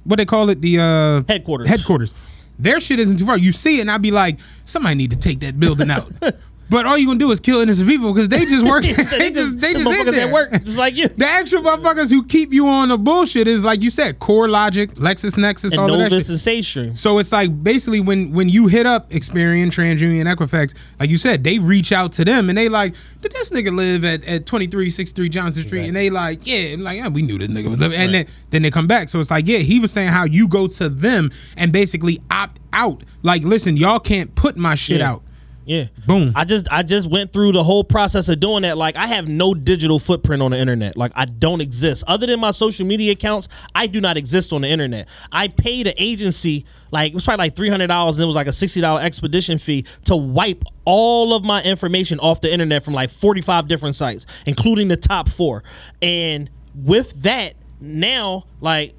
what 0.02 0.16
they 0.16 0.24
call 0.24 0.48
it, 0.50 0.60
the 0.60 0.78
uh, 0.80 1.22
Headquarters. 1.32 1.68
Headquarters. 1.68 2.14
Their 2.62 2.80
shit 2.80 2.98
isn't 2.98 3.18
too 3.18 3.26
far. 3.26 3.38
You 3.38 3.52
see 3.52 3.78
it, 3.78 3.82
and 3.82 3.90
I'd 3.90 4.02
be 4.02 4.10
like, 4.10 4.38
somebody 4.64 4.94
need 4.94 5.10
to 5.10 5.16
take 5.16 5.40
that 5.40 5.58
building 5.58 5.90
out. 5.90 6.10
but 6.70 6.86
all 6.86 6.96
you 6.96 7.06
gonna 7.06 7.18
do 7.18 7.30
is 7.32 7.40
kill 7.40 7.60
innocent 7.60 7.88
people 7.88 8.12
because 8.14 8.28
they 8.28 8.46
just 8.46 8.64
work. 8.64 8.82
they 9.18 9.30
just 9.32 9.60
they 9.60 9.72
the 9.72 9.80
just 9.80 9.98
in 10.00 10.14
there. 10.14 10.26
at 10.28 10.32
work, 10.32 10.52
just 10.64 10.78
like 10.78 10.94
you. 10.96 11.08
The 11.20 11.26
actual 11.26 11.60
motherfuckers 11.62 12.10
who 12.10 12.24
keep 12.24 12.52
you 12.52 12.66
on 12.68 12.88
the 12.88 12.96
bullshit 12.98 13.46
is 13.48 13.64
like 13.64 13.82
you 13.82 13.90
said, 13.90 14.18
Core 14.20 14.48
Logic, 14.48 14.88
LexisNexis, 14.94 15.72
and 15.72 15.80
all 15.80 15.92
of 15.92 15.98
that 15.98 16.10
Novus 16.10 16.26
shit. 16.26 16.34
and. 16.34 16.94
So 16.94 17.18
it's 17.18 17.32
like 17.32 17.62
basically 17.62 18.00
when 18.00 18.32
when 18.32 18.48
you 18.48 18.68
hit 18.68 18.86
up 18.86 19.10
Experian, 19.10 19.66
TransUnion, 19.66 20.32
Equifax, 20.32 20.74
like 20.98 21.10
you 21.10 21.16
said, 21.18 21.44
they 21.44 21.58
reach 21.58 21.92
out 21.92 22.12
to 22.12 22.24
them 22.24 22.48
and 22.48 22.56
they 22.56 22.68
like, 22.68 22.94
did 23.20 23.32
this 23.32 23.50
nigga 23.50 23.74
live 23.74 24.04
at, 24.04 24.22
at 24.24 24.46
2363 24.46 25.28
Johnson 25.28 25.66
Street? 25.66 25.86
And 25.86 25.96
they 25.96 26.08
like, 26.10 26.46
yeah, 26.46 26.72
and 26.72 26.82
like, 26.84 26.96
yeah, 26.98 27.08
we 27.08 27.22
knew 27.22 27.38
this 27.38 27.50
nigga 27.50 27.68
was 27.68 27.80
living. 27.80 27.98
And 27.98 28.14
then, 28.14 28.26
then 28.50 28.62
they 28.62 28.70
come 28.70 28.86
back. 28.86 29.08
So 29.08 29.18
it's 29.18 29.30
like, 29.30 29.46
yeah, 29.48 29.58
he 29.58 29.80
was 29.80 29.92
saying 29.92 30.08
how 30.08 30.24
you 30.24 30.48
go 30.48 30.66
to 30.68 30.88
them 30.88 31.30
and 31.56 31.72
basically 31.72 32.20
opt 32.30 32.60
out. 32.72 33.02
Like, 33.22 33.42
listen, 33.42 33.76
y'all 33.76 33.98
can't 33.98 34.34
put 34.34 34.56
my 34.56 34.74
shit 34.74 35.00
Yeah. 35.00 35.10
out. 35.12 35.22
Yeah. 35.70 35.84
Boom. 36.04 36.32
I 36.34 36.44
just 36.44 36.66
I 36.68 36.82
just 36.82 37.08
went 37.08 37.32
through 37.32 37.52
the 37.52 37.62
whole 37.62 37.84
process 37.84 38.28
of 38.28 38.40
doing 38.40 38.62
that. 38.62 38.76
Like 38.76 38.96
I 38.96 39.06
have 39.06 39.28
no 39.28 39.54
digital 39.54 40.00
footprint 40.00 40.42
on 40.42 40.50
the 40.50 40.58
internet. 40.58 40.96
Like 40.96 41.12
I 41.14 41.26
don't 41.26 41.60
exist. 41.60 42.02
Other 42.08 42.26
than 42.26 42.40
my 42.40 42.50
social 42.50 42.84
media 42.84 43.12
accounts, 43.12 43.48
I 43.72 43.86
do 43.86 44.00
not 44.00 44.16
exist 44.16 44.52
on 44.52 44.62
the 44.62 44.68
internet. 44.68 45.06
I 45.30 45.46
paid 45.46 45.86
an 45.86 45.94
agency 45.96 46.66
like 46.90 47.12
it 47.12 47.14
was 47.14 47.24
probably 47.24 47.44
like 47.44 47.54
three 47.54 47.68
hundred 47.68 47.86
dollars 47.86 48.18
and 48.18 48.24
it 48.24 48.26
was 48.26 48.34
like 48.34 48.48
a 48.48 48.52
sixty 48.52 48.80
dollar 48.80 49.00
expedition 49.00 49.58
fee 49.58 49.84
to 50.06 50.16
wipe 50.16 50.64
all 50.84 51.34
of 51.34 51.44
my 51.44 51.62
information 51.62 52.18
off 52.18 52.40
the 52.40 52.52
internet 52.52 52.82
from 52.84 52.94
like 52.94 53.10
forty 53.10 53.40
five 53.40 53.68
different 53.68 53.94
sites, 53.94 54.26
including 54.46 54.88
the 54.88 54.96
top 54.96 55.28
four. 55.28 55.62
And 56.02 56.50
with 56.74 57.22
that, 57.22 57.54
now 57.80 58.42
like 58.60 58.94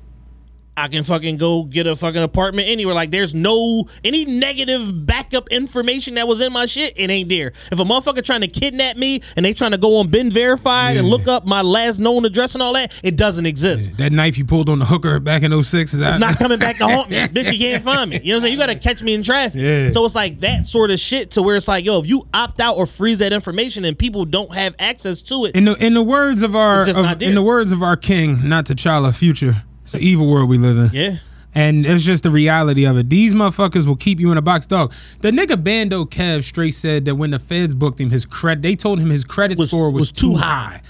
I 0.78 0.88
can 0.88 1.04
fucking 1.04 1.36
go 1.38 1.64
get 1.64 1.86
a 1.86 1.96
fucking 1.96 2.22
apartment 2.24 2.68
anywhere. 2.70 2.96
Like 2.96 3.12
there's 3.12 3.34
no 3.34 3.86
any 4.04 4.24
negative 4.26 5.06
backup 5.06 5.50
information 5.50 6.16
that 6.16 6.28
was 6.28 6.40
in 6.42 6.54
my 6.54 6.66
shit. 6.66 6.94
It 6.96 7.10
ain't 7.10 7.28
there. 7.30 7.48
If 7.72 7.80
a 7.80 7.84
motherfucker 7.84 8.24
trying 8.24 8.42
to 8.42 8.48
kidnap 8.48 8.96
me 8.96 9.22
and 9.36 9.46
they 9.46 9.54
trying 9.54 9.72
to 9.72 9.78
go 9.78 9.98
on 9.98 10.10
BeenVerified 10.10 10.98
and 10.98 11.08
look 11.08 11.28
up 11.28 11.46
my 11.46 11.62
last 11.62 12.00
known 12.00 12.24
address 12.26 12.56
and 12.56 12.62
all 12.62 12.74
that, 12.74 12.94
it 13.04 13.18
doesn't 13.18 13.46
exist. 13.46 13.98
That 13.98 14.12
knife 14.12 14.38
you 14.38 14.46
pulled 14.46 14.70
on 14.70 14.80
the 14.80 14.86
hooker 14.86 15.20
back 15.20 15.44
in 15.44 15.52
06 15.62 15.94
is 15.94 16.00
It's 16.02 16.20
not 16.20 16.38
coming 16.38 16.58
back 16.60 16.78
to 16.78 16.86
haunt 16.88 17.10
me. 17.10 17.18
Bitch, 17.28 17.52
you 17.52 17.60
can't 17.60 17.84
find 17.84 18.10
me. 18.10 18.20
You 18.24 18.30
know 18.32 18.36
what 18.36 18.36
I'm 18.38 18.42
saying? 18.44 18.54
You 18.54 18.60
gotta 18.60 18.76
catch 18.80 19.04
me 19.04 19.14
in 19.14 19.24
traffic. 19.24 19.60
Yeah. 19.62 19.92
So 19.92 20.06
it's 20.06 20.16
like 20.16 20.40
that 20.40 20.64
sort 20.64 20.90
of 20.92 21.00
shit 21.00 21.32
to 21.32 21.42
where 21.44 21.58
it's 21.58 21.68
like, 21.68 21.84
yo, 21.86 22.00
if 22.00 22.08
you 22.08 22.28
opt 22.34 22.62
out 22.62 22.78
or 22.78 22.86
freeze 22.86 23.20
that 23.20 23.34
information 23.34 23.84
and 23.84 24.00
people 24.00 24.24
don't 24.26 24.54
have 24.56 24.76
access 24.80 25.22
to 25.24 25.46
it, 25.46 25.56
In 25.56 25.66
the 25.66 25.76
in 25.76 25.94
the 25.94 26.04
words 26.04 26.42
of 26.44 26.56
our 26.56 26.88
of- 26.90 27.22
in 27.22 27.36
the 27.36 27.44
words 27.44 27.72
of 27.72 27.84
our 27.84 27.98
king, 27.98 28.48
not 28.48 28.66
T'Challa, 28.66 29.14
Future. 29.14 29.64
It's 29.94 29.96
an 29.96 30.02
evil 30.08 30.28
world 30.30 30.48
we 30.50 30.58
live 30.58 30.78
in. 30.78 30.90
yeah. 30.94 31.18
And 31.54 31.86
it's 31.86 32.06
just 32.06 32.24
the 32.24 32.30
reality 32.30 32.86
of 32.86 32.96
it. 32.98 33.10
These 33.10 33.34
motherfuckers 33.34 33.86
will 33.86 33.98
keep 33.98 34.22
you 34.22 34.32
in 34.32 34.38
a 34.38 34.42
box, 34.42 34.66
dog. 34.68 34.94
The 35.20 35.32
nigga 35.32 35.62
Bando 35.62 36.06
Kev 36.06 36.44
straight 36.44 36.72
said 36.72 37.04
that 37.04 37.16
when 37.16 37.32
the 37.32 37.40
feds 37.40 37.76
booked 37.76 38.00
him, 38.00 38.10
his 38.10 38.26
credit 38.26 38.62
they 38.62 38.74
told 38.78 39.02
him 39.02 39.10
his 39.10 39.26
credit 39.26 39.58
Was- 39.58 39.70
score 39.70 39.92
was, 39.92 40.04
was 40.04 40.12
too 40.14 40.36
high. 40.36 40.46
high. 40.76 40.82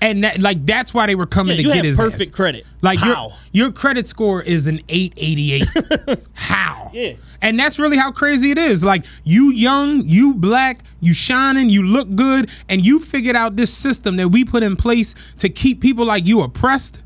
And 0.00 0.24
that, 0.24 0.40
like 0.40 0.64
that's 0.66 0.92
why 0.92 1.06
they 1.06 1.14
were 1.14 1.26
coming 1.26 1.52
Yeah, 1.52 1.56
to 1.56 1.62
you 1.62 1.68
get 1.68 1.76
have 1.76 1.84
his 1.84 1.96
perfect 1.96 2.30
ass. 2.30 2.36
credit. 2.36 2.66
Like 2.82 2.98
How? 2.98 3.28
your 3.52 3.64
your 3.66 3.72
credit 3.72 4.08
score 4.08 4.42
is 4.42 4.66
an 4.66 4.80
888. 4.88 6.18
how? 6.34 6.90
Yeah. 6.92 7.12
And 7.40 7.56
that's 7.58 7.78
really 7.78 7.96
how 7.96 8.10
crazy 8.10 8.50
it 8.50 8.58
is. 8.58 8.82
Like 8.84 9.04
you 9.22 9.52
young, 9.52 10.02
you 10.04 10.34
black, 10.34 10.82
you 11.00 11.14
shining, 11.14 11.68
you 11.68 11.84
look 11.84 12.12
good, 12.16 12.50
and 12.68 12.84
you 12.84 12.98
figured 12.98 13.36
out 13.36 13.54
this 13.54 13.72
system 13.72 14.16
that 14.16 14.28
we 14.30 14.44
put 14.44 14.62
in 14.64 14.74
place 14.74 15.14
to 15.38 15.48
keep 15.48 15.80
people 15.80 16.04
like 16.04 16.26
you 16.26 16.40
oppressed 16.42 17.02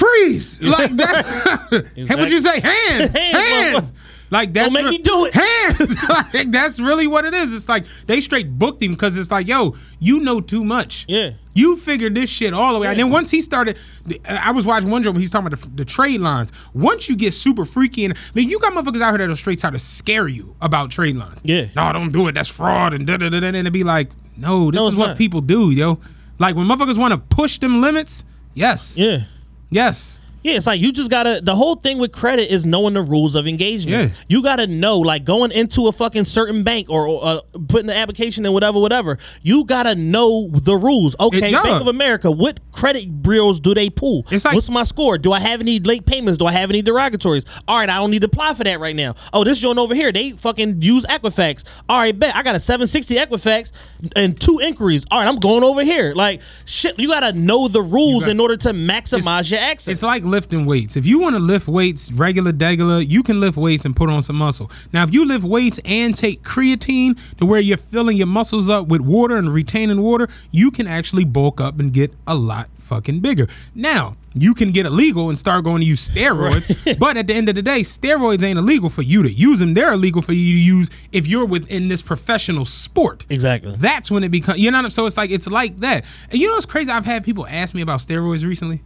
freeze 0.00 0.62
like 0.78 0.90
that. 0.96 1.86
Hey, 1.94 2.04
what'd 2.04 2.30
you 2.30 2.40
say? 2.40 2.60
Hands, 2.60 3.12
Hands, 3.16 3.36
hands. 3.36 3.92
Like 4.32 4.52
that's 4.52 4.72
Don't 4.72 4.84
make 4.84 4.90
re- 4.90 4.98
me 4.98 5.02
do 5.02 5.24
it. 5.26 5.34
Hands. 5.34 6.08
like, 6.34 6.50
that's 6.52 6.78
really 6.78 7.08
what 7.08 7.24
it 7.24 7.34
is. 7.34 7.52
It's 7.52 7.68
like 7.68 7.84
they 8.06 8.20
straight 8.20 8.58
booked 8.60 8.80
him 8.80 8.92
because 8.92 9.16
it's 9.16 9.30
like, 9.32 9.48
yo, 9.48 9.74
you 9.98 10.20
know 10.20 10.40
too 10.40 10.64
much. 10.64 11.04
Yeah. 11.08 11.32
You 11.52 11.76
figured 11.76 12.14
this 12.14 12.30
shit 12.30 12.54
all 12.54 12.72
the 12.74 12.78
way. 12.78 12.86
out. 12.86 12.90
And 12.92 13.00
then 13.00 13.10
once 13.10 13.32
he 13.32 13.42
started, 13.42 13.76
uh, 14.08 14.38
I 14.40 14.52
was 14.52 14.64
watching 14.64 14.88
one 14.88 15.02
when 15.02 15.16
he 15.16 15.22
was 15.22 15.32
talking 15.32 15.48
about 15.48 15.58
the, 15.60 15.68
the 15.70 15.84
trade 15.84 16.20
lines. 16.20 16.52
Once 16.74 17.08
you 17.08 17.16
get 17.16 17.34
super 17.34 17.64
freaky 17.64 18.04
and 18.04 18.16
like, 18.36 18.46
you 18.48 18.60
got 18.60 18.72
motherfuckers 18.72 19.00
out 19.02 19.10
here 19.18 19.26
that 19.26 19.32
are 19.32 19.36
straight 19.36 19.58
try 19.58 19.70
to 19.70 19.78
scare 19.80 20.28
you 20.28 20.54
about 20.60 20.92
trade 20.92 21.16
lines. 21.16 21.40
Yeah. 21.42 21.66
No, 21.74 21.92
don't 21.92 22.12
do 22.12 22.28
it. 22.28 22.32
That's 22.36 22.48
fraud 22.48 22.94
and 22.94 23.04
da 23.08 23.16
da 23.16 23.30
da 23.30 23.40
da. 23.40 23.46
And 23.48 23.56
it'd 23.56 23.72
be 23.72 23.82
like, 23.82 24.10
no, 24.36 24.70
this 24.70 24.78
No, 24.78 24.86
is 24.86 24.94
what 24.94 25.06
not. 25.08 25.18
people 25.18 25.40
do, 25.40 25.72
yo. 25.72 25.98
Like 26.38 26.54
when 26.54 26.68
motherfuckers 26.68 26.98
want 26.98 27.12
to 27.14 27.18
push 27.18 27.58
them 27.58 27.80
limits. 27.80 28.22
Yes. 28.54 28.96
Yeah. 28.96 29.24
Yes. 29.70 30.18
Yeah, 30.42 30.54
it's 30.54 30.66
like 30.66 30.80
you 30.80 30.92
just 30.92 31.10
gotta. 31.10 31.40
The 31.42 31.54
whole 31.54 31.74
thing 31.74 31.98
with 31.98 32.12
credit 32.12 32.50
is 32.52 32.64
knowing 32.64 32.94
the 32.94 33.02
rules 33.02 33.34
of 33.34 33.46
engagement. 33.46 34.10
Yeah. 34.10 34.16
You 34.28 34.42
gotta 34.42 34.66
know, 34.66 34.98
like 34.98 35.24
going 35.24 35.52
into 35.52 35.86
a 35.88 35.92
fucking 35.92 36.24
certain 36.24 36.62
bank 36.62 36.88
or 36.88 37.20
uh, 37.22 37.40
putting 37.68 37.90
an 37.90 37.96
application 37.96 38.46
in 38.46 38.52
whatever, 38.52 38.78
whatever. 38.80 39.18
You 39.42 39.64
gotta 39.64 39.94
know 39.94 40.48
the 40.50 40.76
rules. 40.76 41.14
Okay, 41.20 41.50
yeah. 41.50 41.62
Bank 41.62 41.80
of 41.82 41.86
America, 41.88 42.30
what 42.30 42.58
credit 42.72 43.22
bureaus 43.22 43.60
do 43.60 43.74
they 43.74 43.90
pull? 43.90 44.26
It's 44.30 44.44
like- 44.44 44.54
What's 44.54 44.70
my 44.70 44.84
score? 44.84 45.18
Do 45.18 45.32
I 45.32 45.40
have 45.40 45.60
any 45.60 45.78
late 45.78 46.06
payments? 46.06 46.38
Do 46.38 46.46
I 46.46 46.52
have 46.52 46.70
any 46.70 46.82
derogatories? 46.82 47.46
All 47.68 47.78
right, 47.78 47.90
I 47.90 47.96
don't 47.96 48.10
need 48.10 48.22
to 48.22 48.26
apply 48.26 48.54
for 48.54 48.64
that 48.64 48.80
right 48.80 48.96
now. 48.96 49.14
Oh, 49.32 49.44
this 49.44 49.58
joint 49.58 49.78
over 49.78 49.94
here, 49.94 50.10
they 50.12 50.32
fucking 50.32 50.80
use 50.82 51.04
Equifax. 51.06 51.64
All 51.88 51.98
right, 51.98 52.18
bet 52.18 52.34
I 52.34 52.42
got 52.42 52.56
a 52.56 52.60
760 52.60 53.16
Equifax 53.16 53.72
and 54.16 54.40
two 54.40 54.58
inquiries. 54.60 55.04
All 55.10 55.18
right, 55.18 55.28
I'm 55.28 55.36
going 55.36 55.64
over 55.64 55.82
here. 55.84 56.14
Like 56.14 56.40
shit, 56.64 56.98
you 56.98 57.08
gotta 57.08 57.32
know 57.32 57.68
the 57.68 57.82
rules 57.82 58.24
got- 58.24 58.30
in 58.30 58.40
order 58.40 58.56
to 58.56 58.70
maximize 58.70 59.50
your 59.50 59.60
access. 59.60 59.88
It's 59.94 60.02
like 60.02 60.24
lifting 60.30 60.66
weights. 60.66 60.96
If 60.96 61.06
you 61.06 61.18
want 61.18 61.36
to 61.36 61.40
lift 61.40 61.68
weights 61.68 62.12
regular, 62.12 62.52
degular, 62.52 63.06
you 63.06 63.22
can 63.22 63.40
lift 63.40 63.56
weights 63.56 63.84
and 63.84 63.94
put 63.94 64.08
on 64.08 64.22
some 64.22 64.36
muscle. 64.36 64.70
Now, 64.92 65.02
if 65.04 65.12
you 65.12 65.24
lift 65.24 65.44
weights 65.44 65.78
and 65.84 66.16
take 66.16 66.42
creatine 66.42 67.18
to 67.36 67.46
where 67.46 67.60
you're 67.60 67.76
filling 67.76 68.16
your 68.16 68.26
muscles 68.26 68.68
up 68.68 68.88
with 68.88 69.00
water 69.00 69.36
and 69.36 69.52
retaining 69.52 70.02
water, 70.02 70.28
you 70.50 70.70
can 70.70 70.86
actually 70.86 71.24
bulk 71.24 71.60
up 71.60 71.78
and 71.80 71.92
get 71.92 72.14
a 72.26 72.34
lot 72.34 72.68
fucking 72.90 73.20
bigger. 73.20 73.46
Now, 73.74 74.16
you 74.34 74.52
can 74.52 74.72
get 74.72 74.84
illegal 74.86 75.28
and 75.28 75.38
start 75.38 75.64
going 75.64 75.80
to 75.80 75.86
use 75.86 76.08
steroids, 76.08 76.98
but 76.98 77.16
at 77.16 77.26
the 77.26 77.34
end 77.34 77.48
of 77.48 77.54
the 77.54 77.62
day, 77.62 77.80
steroids 77.80 78.42
ain't 78.42 78.58
illegal 78.58 78.88
for 78.88 79.02
you 79.02 79.22
to 79.22 79.32
use 79.32 79.60
them. 79.60 79.74
They're 79.74 79.92
illegal 79.92 80.22
for 80.22 80.32
you 80.32 80.54
to 80.54 80.60
use 80.60 80.90
if 81.12 81.26
you're 81.26 81.46
within 81.46 81.88
this 81.88 82.02
professional 82.02 82.64
sport. 82.64 83.26
Exactly. 83.30 83.74
That's 83.76 84.10
when 84.10 84.24
it 84.24 84.30
becomes, 84.30 84.58
you 84.58 84.70
know 84.70 84.78
what 84.78 84.86
I'm 84.86 84.90
So 84.90 85.06
it's 85.06 85.16
like, 85.16 85.30
it's 85.30 85.46
like 85.46 85.78
that. 85.78 86.04
And 86.30 86.40
you 86.40 86.48
know 86.48 86.54
what's 86.54 86.66
crazy? 86.66 86.90
I've 86.90 87.04
had 87.04 87.24
people 87.24 87.46
ask 87.46 87.74
me 87.74 87.80
about 87.80 88.00
steroids 88.00 88.44
recently. 88.46 88.82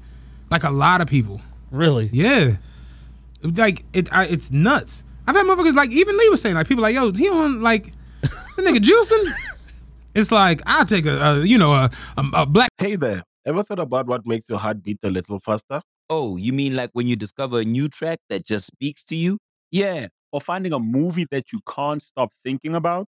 Like 0.55 0.63
a 0.63 0.71
lot 0.71 1.01
of 1.01 1.09
people. 1.09 1.41
Really? 1.73 2.09
Yeah, 2.13 2.59
like 3.43 3.85
it. 3.93 4.09
I, 4.13 4.27
it's 4.27 4.53
nuts. 4.53 5.03
I've 5.27 5.35
had 5.35 5.47
motherfuckers 5.47 5.75
like 5.75 5.91
even 5.91 6.17
Lee 6.17 6.29
was 6.29 6.43
saying 6.43 6.55
like 6.55 6.69
people 6.69 6.83
like 6.83 6.95
yo 6.95 7.11
he 7.11 7.29
on 7.29 7.61
like 7.61 7.93
the 8.23 8.63
nigga 8.63 8.77
juicing. 8.77 9.33
It's 10.15 10.31
like 10.31 10.63
I'll 10.65 10.87
take 10.87 11.07
a, 11.07 11.19
a 11.21 11.45
you 11.45 11.59
know 11.59 11.73
a, 11.73 11.91
a, 12.17 12.25
a 12.35 12.47
black 12.47 12.69
Hey 12.79 12.95
there, 12.95 13.25
ever 13.45 13.65
thought 13.65 13.81
about 13.81 14.07
what 14.07 14.25
makes 14.25 14.49
your 14.49 14.59
heart 14.59 14.81
beat 14.81 14.99
a 15.03 15.11
little 15.11 15.41
faster? 15.41 15.83
Oh, 16.09 16.37
you 16.37 16.53
mean 16.53 16.77
like 16.77 16.91
when 16.93 17.09
you 17.09 17.17
discover 17.17 17.59
a 17.59 17.65
new 17.65 17.89
track 17.89 18.21
that 18.31 18.47
just 18.47 18.69
speaks 18.69 19.03
to 19.07 19.17
you? 19.17 19.39
Yeah, 19.73 20.07
or 20.31 20.41
finding 20.41 20.73
a 20.73 20.79
movie 20.79 21.27
that 21.33 21.51
you 21.53 21.59
can't 21.69 22.01
stop 22.01 22.29
thinking 22.45 22.77
about. 22.77 23.09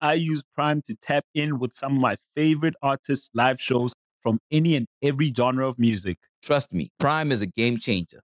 I 0.00 0.14
use 0.14 0.42
Prime 0.54 0.82
to 0.82 0.94
tap 0.94 1.24
in 1.34 1.58
with 1.58 1.76
some 1.76 1.96
of 1.96 2.00
my 2.00 2.16
favorite 2.34 2.74
artists' 2.82 3.30
live 3.34 3.60
shows 3.60 3.94
from 4.22 4.38
any 4.50 4.76
and 4.76 4.86
every 5.02 5.32
genre 5.34 5.68
of 5.68 5.78
music. 5.78 6.18
Trust 6.42 6.72
me, 6.72 6.90
Prime 6.98 7.32
is 7.32 7.42
a 7.42 7.46
game 7.46 7.78
changer. 7.78 8.20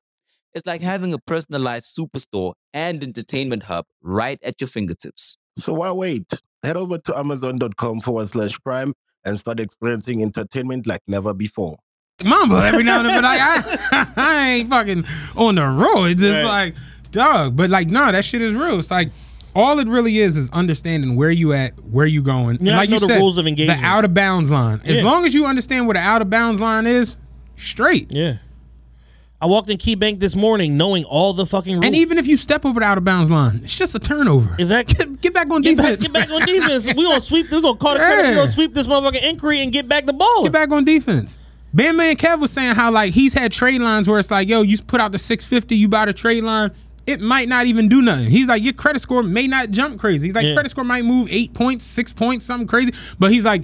It's 0.54 0.66
like 0.66 0.80
having 0.80 1.12
a 1.12 1.18
personalized 1.18 1.94
superstore 1.94 2.54
and 2.72 3.02
entertainment 3.02 3.64
hub 3.64 3.84
right 4.02 4.38
at 4.42 4.60
your 4.60 4.68
fingertips. 4.68 5.36
So 5.58 5.74
why 5.74 5.92
wait? 5.92 6.32
Head 6.62 6.76
over 6.78 6.96
to 6.98 7.18
amazon.com 7.18 8.00
forward 8.00 8.28
slash 8.28 8.58
prime 8.60 8.94
and 9.24 9.38
start 9.38 9.60
experiencing 9.60 10.22
entertainment 10.22 10.86
like 10.86 11.02
never 11.06 11.34
before. 11.34 11.76
mamba 12.24 12.64
every 12.64 12.84
now 12.84 13.00
and 13.00 13.08
then. 13.08 13.22
But 13.22 13.24
like 13.24 13.40
I, 13.42 14.12
I 14.16 14.48
ain't 14.48 14.70
fucking 14.70 15.04
on 15.36 15.56
the 15.56 15.66
road. 15.66 16.06
It's 16.06 16.22
just 16.22 16.44
like 16.44 16.74
dog. 17.10 17.54
But 17.54 17.68
like 17.68 17.88
nah, 17.88 18.12
that 18.12 18.24
shit 18.24 18.40
is 18.40 18.54
real. 18.54 18.78
It's 18.78 18.90
like. 18.90 19.10
All 19.56 19.78
it 19.80 19.88
really 19.88 20.18
is 20.18 20.36
is 20.36 20.50
understanding 20.50 21.16
where 21.16 21.30
you 21.30 21.52
at, 21.52 21.72
where 21.84 22.06
you 22.06 22.22
going. 22.22 22.58
And 22.58 22.66
Yeah, 22.66 22.76
like 22.76 22.90
know 22.90 22.96
you 22.96 23.00
the 23.00 23.06
said, 23.06 23.18
rules 23.20 23.38
of 23.38 23.46
engagement. 23.46 23.80
The 23.80 23.86
out 23.86 24.04
of 24.04 24.12
bounds 24.14 24.50
line. 24.50 24.80
As 24.84 24.98
Yeah. 24.98 25.04
long 25.04 25.24
as 25.26 25.32
you 25.34 25.46
understand 25.46 25.86
where 25.86 25.94
the 25.94 26.00
out 26.00 26.20
of 26.22 26.28
bounds 26.30 26.60
line 26.60 26.86
is, 26.86 27.16
straight. 27.56 28.12
Yeah. 28.12 28.34
I 29.40 29.46
walked 29.46 29.68
in 29.68 29.76
Key 29.76 29.94
Bank 29.96 30.18
this 30.20 30.34
morning 30.34 30.76
knowing 30.78 31.04
all 31.04 31.34
the 31.34 31.44
fucking 31.44 31.74
rules. 31.74 31.84
And 31.86 31.94
even 31.94 32.16
if 32.16 32.26
you 32.26 32.36
step 32.38 32.64
over 32.64 32.80
the 32.80 32.86
out 32.86 32.96
of 32.96 33.04
bounds 33.04 33.30
line, 33.30 33.60
it's 33.64 33.74
just 33.76 33.94
a 33.94 33.98
turnover. 33.98 34.54
Is 34.58 34.70
that- 34.70 34.86
get, 34.86 35.20
get 35.20 35.34
back 35.34 35.50
on 35.50 35.60
get 35.60 35.76
defense? 35.76 35.88
back, 35.96 36.00
get 36.00 36.12
back 36.12 36.30
on 36.30 36.46
defense. 36.46 36.86
we 36.96 37.04
gonna 37.04 37.20
sweep. 37.20 37.50
We 37.50 37.60
gonna 37.60 37.76
call 37.76 37.94
the 37.94 38.00
Yeah. 38.00 38.34
gonna 38.34 38.48
sweep 38.48 38.72
this 38.74 38.86
motherfucking 38.86 39.22
inquiry 39.28 39.60
and 39.62 39.72
get 39.72 39.88
back 39.88 40.06
the 40.06 40.12
ball. 40.14 40.44
Get 40.44 40.52
back 40.52 40.70
on 40.72 40.84
defense. 40.84 41.38
Bandman 41.74 42.16
Kev 42.16 42.40
was 42.40 42.50
saying 42.50 42.74
how 42.74 42.90
like 42.90 43.12
he's 43.12 43.34
had 43.34 43.52
trade 43.52 43.82
lines 43.82 44.08
where 44.08 44.18
it's 44.18 44.30
like, 44.30 44.48
yo, 44.48 44.62
you 44.62 44.78
put 44.78 45.00
out 45.00 45.12
the 45.12 45.18
650, 45.18 45.76
you 45.76 45.88
buy 45.88 46.06
the 46.06 46.14
trade 46.14 46.42
line, 46.42 46.70
it 47.06 47.20
might 47.20 47.48
not 47.48 47.66
even 47.66 47.88
do 47.88 48.02
nothing. 48.02 48.28
He's 48.28 48.48
like, 48.48 48.62
your 48.64 48.72
credit 48.72 49.00
score 49.00 49.22
may 49.22 49.46
not 49.46 49.70
jump 49.70 49.98
crazy. 50.00 50.26
He's 50.28 50.34
like, 50.34 50.44
Yeah. 50.46 50.54
credit 50.54 50.70
score 50.70 50.84
might 50.84 51.04
move 51.04 51.28
eight 51.30 51.54
points, 51.54 51.84
six 51.84 52.12
points, 52.12 52.44
something 52.44 52.66
crazy. 52.66 52.92
But 53.18 53.30
he's 53.32 53.44
like, 53.44 53.62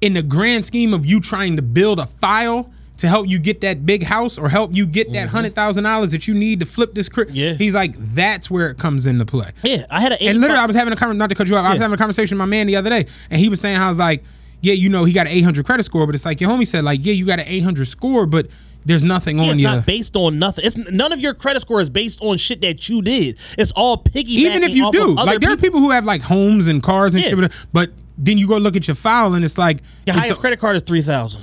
in 0.00 0.14
the 0.14 0.22
grand 0.22 0.64
scheme 0.64 0.92
of 0.94 1.06
you 1.06 1.20
trying 1.20 1.56
to 1.56 1.62
build 1.62 2.00
a 2.00 2.06
file 2.06 2.70
to 2.96 3.08
help 3.08 3.28
you 3.28 3.38
get 3.38 3.60
that 3.62 3.84
big 3.86 4.02
house 4.02 4.38
or 4.38 4.48
help 4.48 4.70
you 4.74 4.86
get 4.86 5.12
that 5.12 5.28
hundred 5.28 5.54
thousand 5.54 5.84
dollars 5.84 6.10
that 6.12 6.28
you 6.28 6.34
need 6.34 6.60
to 6.60 6.66
flip 6.66 6.94
this 6.94 7.08
crib. 7.08 7.28
Mm-hmm. 7.28 7.36
Yeah. 7.36 7.52
He's 7.54 7.74
like, 7.74 7.94
that's 8.14 8.50
where 8.50 8.70
it 8.70 8.78
comes 8.78 9.06
into 9.06 9.24
play. 9.26 9.50
Yeah, 9.62 9.86
I 9.90 10.00
had 10.00 10.12
an. 10.12 10.18
And 10.20 10.40
literally, 10.40 10.60
I 10.62 10.66
was 10.66 10.76
having 10.76 10.92
a 10.92 10.96
conversation, 10.96 11.18
not 11.18 11.28
to 11.30 11.34
cut 11.34 11.48
you 11.48 11.56
off, 11.56 11.64
I 11.64 11.72
was 11.72 11.80
having 11.80 11.94
a 11.94 11.98
conversation 11.98 12.36
with 12.36 12.40
my 12.40 12.46
man 12.50 12.66
the 12.66 12.76
other 12.76 12.90
day, 12.90 13.06
and 13.30 13.40
he 13.40 13.48
was 13.48 13.60
saying 13.60 13.76
how 13.76 13.86
I 13.86 13.88
was 13.88 13.98
like, 13.98 14.22
yeah, 14.60 14.74
you 14.74 14.88
know, 14.88 15.04
he 15.04 15.12
got 15.12 15.26
an 15.26 15.32
800 15.32 15.64
credit 15.66 15.84
score, 15.84 16.06
but 16.06 16.14
it's 16.14 16.24
like 16.24 16.40
your 16.40 16.48
homie 16.50 16.66
said, 16.66 16.84
like, 16.84 17.04
yeah, 17.04 17.12
you 17.12 17.26
got 17.26 17.40
an 17.40 17.46
800 17.48 17.86
score, 17.86 18.26
but 18.26 18.46
there's 18.84 19.04
nothing 19.04 19.38
Yeah, 19.38 19.44
on 19.44 19.50
it's 19.50 19.58
you. 19.60 19.66
not 19.66 19.86
based 19.86 20.16
on 20.16 20.38
nothing. 20.38 20.64
It's 20.66 20.76
none 20.76 21.12
of 21.12 21.20
your 21.20 21.34
credit 21.34 21.62
score 21.62 21.80
is 21.80 21.90
based 21.90 22.20
on 22.22 22.36
shit 22.38 22.60
that 22.62 22.88
you 22.88 23.02
did. 23.02 23.38
It's 23.58 23.72
all 23.72 23.96
piggybacking. 23.96 24.26
Even 24.28 24.62
if 24.62 24.70
you 24.74 24.90
do, 24.92 25.06
like, 25.08 25.40
there 25.40 25.52
are 25.52 25.56
people 25.56 25.80
who 25.80 25.90
have 25.90 26.04
like 26.04 26.22
homes 26.22 26.68
and 26.68 26.82
cars 26.82 27.14
and 27.14 27.22
Yeah. 27.24 27.30
shit, 27.30 27.52
but- 27.72 27.90
then 28.18 28.36
you 28.36 28.46
go 28.46 28.58
look 28.58 28.76
at 28.76 28.86
your 28.86 28.94
file 28.94 29.32
and 29.34 29.42
it's 29.44 29.56
like, 29.56 29.78
Your 30.06 30.14
it's 30.14 30.18
highest 30.18 30.38
a- 30.38 30.40
credit 30.40 30.60
card 30.60 30.76
is 30.76 30.82
three 30.82 31.00
thousand. 31.02 31.42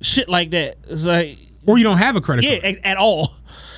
Shit 0.00 0.28
like 0.28 0.50
that. 0.50 0.76
It's 0.88 1.04
like 1.04 1.38
or 1.66 1.76
you 1.76 1.84
don't 1.84 1.98
have 1.98 2.16
a 2.16 2.20
credit 2.20 2.44
yeah, 2.44 2.60
card. 2.60 2.76
at 2.84 2.96
all. 2.96 3.32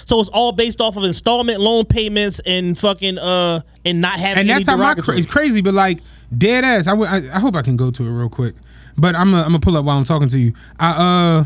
So 0.05 0.19
it's 0.21 0.29
all 0.31 0.53
based 0.53 0.81
off 0.81 0.97
of 0.97 1.05
installment 1.05 1.61
loan 1.61 1.85
payments 1.87 2.41
and 2.47 2.77
fucking 2.79 3.19
uh 3.19 3.61
and 3.85 4.01
not 4.01 4.19
having 4.19 4.41
and 4.43 4.51
any 4.51 4.65
that's 4.65 4.67
how 4.67 4.77
my 4.77 4.95
cra- 4.95 5.17
it's 5.17 5.27
crazy, 5.27 5.61
but 5.61 5.73
like 5.75 6.01
dead 6.37 6.65
ass. 6.65 6.87
I, 6.87 6.93
w- 6.93 7.09
I 7.11 7.37
I 7.37 7.41
hope 7.41 7.55
I 7.57 7.63
can 7.63 7.77
go 7.77 7.91
to 7.91 8.03
it 8.05 8.09
real 8.11 8.29
quick, 8.29 8.55
but 8.97 9.15
I'm 9.15 9.31
gonna 9.31 9.43
I'm 9.43 9.49
gonna 9.51 9.61
pull 9.61 9.77
up 9.77 9.85
while 9.85 9.97
I'm 9.99 10.05
talking 10.05 10.29
to 10.29 10.39
you. 10.39 10.53
I 10.79 10.91
uh 10.91 11.45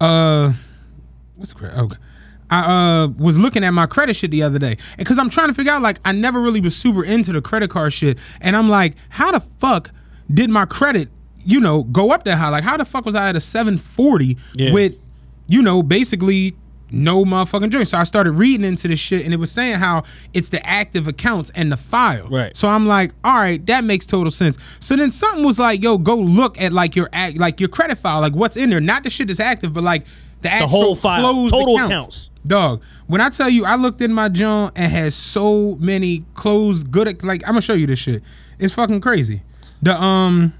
uh 0.00 0.52
what's 1.36 1.52
credit? 1.52 1.78
Okay. 1.78 1.96
I 2.50 3.04
uh 3.04 3.08
was 3.08 3.38
looking 3.38 3.64
at 3.64 3.70
my 3.70 3.86
credit 3.86 4.16
shit 4.16 4.30
the 4.30 4.42
other 4.42 4.58
day, 4.58 4.76
because 4.98 5.18
I'm 5.18 5.30
trying 5.30 5.48
to 5.48 5.54
figure 5.54 5.72
out 5.72 5.82
like 5.82 5.98
I 6.04 6.12
never 6.12 6.40
really 6.40 6.60
was 6.60 6.76
super 6.76 7.02
into 7.04 7.32
the 7.32 7.40
credit 7.42 7.70
card 7.70 7.92
shit, 7.92 8.18
and 8.40 8.56
I'm 8.56 8.68
like, 8.68 8.94
how 9.08 9.32
the 9.32 9.40
fuck 9.40 9.90
did 10.32 10.50
my 10.50 10.64
credit, 10.66 11.08
you 11.44 11.60
know, 11.60 11.84
go 11.84 12.10
up 12.10 12.24
that 12.24 12.36
high? 12.36 12.48
Like, 12.50 12.64
how 12.64 12.76
the 12.76 12.84
fuck 12.84 13.04
was 13.06 13.14
I 13.14 13.28
at 13.28 13.36
a 13.36 13.40
740 13.40 14.36
Yeah. 14.56 14.72
with, 14.72 14.94
you 15.48 15.62
know, 15.62 15.82
basically 15.82 16.54
no 16.90 17.24
motherfucking 17.24 17.70
joint. 17.70 17.88
So 17.88 17.98
I 17.98 18.04
started 18.04 18.32
reading 18.32 18.64
into 18.64 18.88
this 18.88 18.98
shit, 18.98 19.24
and 19.24 19.34
it 19.34 19.38
was 19.38 19.50
saying 19.50 19.76
how 19.76 20.04
it's 20.32 20.48
the 20.48 20.64
active 20.66 21.08
accounts 21.08 21.50
and 21.54 21.70
the 21.72 21.76
file. 21.76 22.28
Right. 22.28 22.54
So 22.56 22.68
I'm 22.68 22.86
like, 22.86 23.12
all 23.24 23.34
right, 23.34 23.64
that 23.66 23.84
makes 23.84 24.06
total 24.06 24.30
sense. 24.30 24.58
So 24.80 24.96
then 24.96 25.10
something 25.10 25.44
was 25.44 25.58
like, 25.58 25.82
yo, 25.82 25.98
go 25.98 26.16
look 26.16 26.60
at 26.60 26.72
like 26.72 26.96
your 26.96 27.08
act, 27.12 27.38
like 27.38 27.60
your 27.60 27.68
credit 27.68 27.98
file, 27.98 28.20
like 28.20 28.34
what's 28.34 28.56
in 28.56 28.70
there, 28.70 28.80
not 28.80 29.02
the 29.02 29.10
shit 29.10 29.28
that's 29.28 29.40
active, 29.40 29.72
but 29.72 29.84
like 29.84 30.04
the 30.42 30.50
actual 30.52 30.68
whole 30.68 30.94
file, 30.94 31.20
closed 31.20 31.52
total 31.52 31.76
accounts. 31.76 31.92
accounts. 31.92 32.30
Dog, 32.46 32.82
when 33.06 33.20
I 33.20 33.30
tell 33.30 33.48
you, 33.48 33.64
I 33.64 33.76
looked 33.76 34.02
in 34.02 34.12
my 34.12 34.28
joint 34.28 34.72
and 34.76 34.92
had 34.92 35.12
so 35.14 35.76
many 35.76 36.24
closed 36.34 36.90
good. 36.90 37.24
Like 37.24 37.42
I'm 37.44 37.52
gonna 37.52 37.62
show 37.62 37.74
you 37.74 37.86
this 37.86 37.98
shit. 37.98 38.22
It's 38.58 38.74
fucking 38.74 39.00
crazy. 39.00 39.42
The 39.82 39.94
um, 40.00 40.52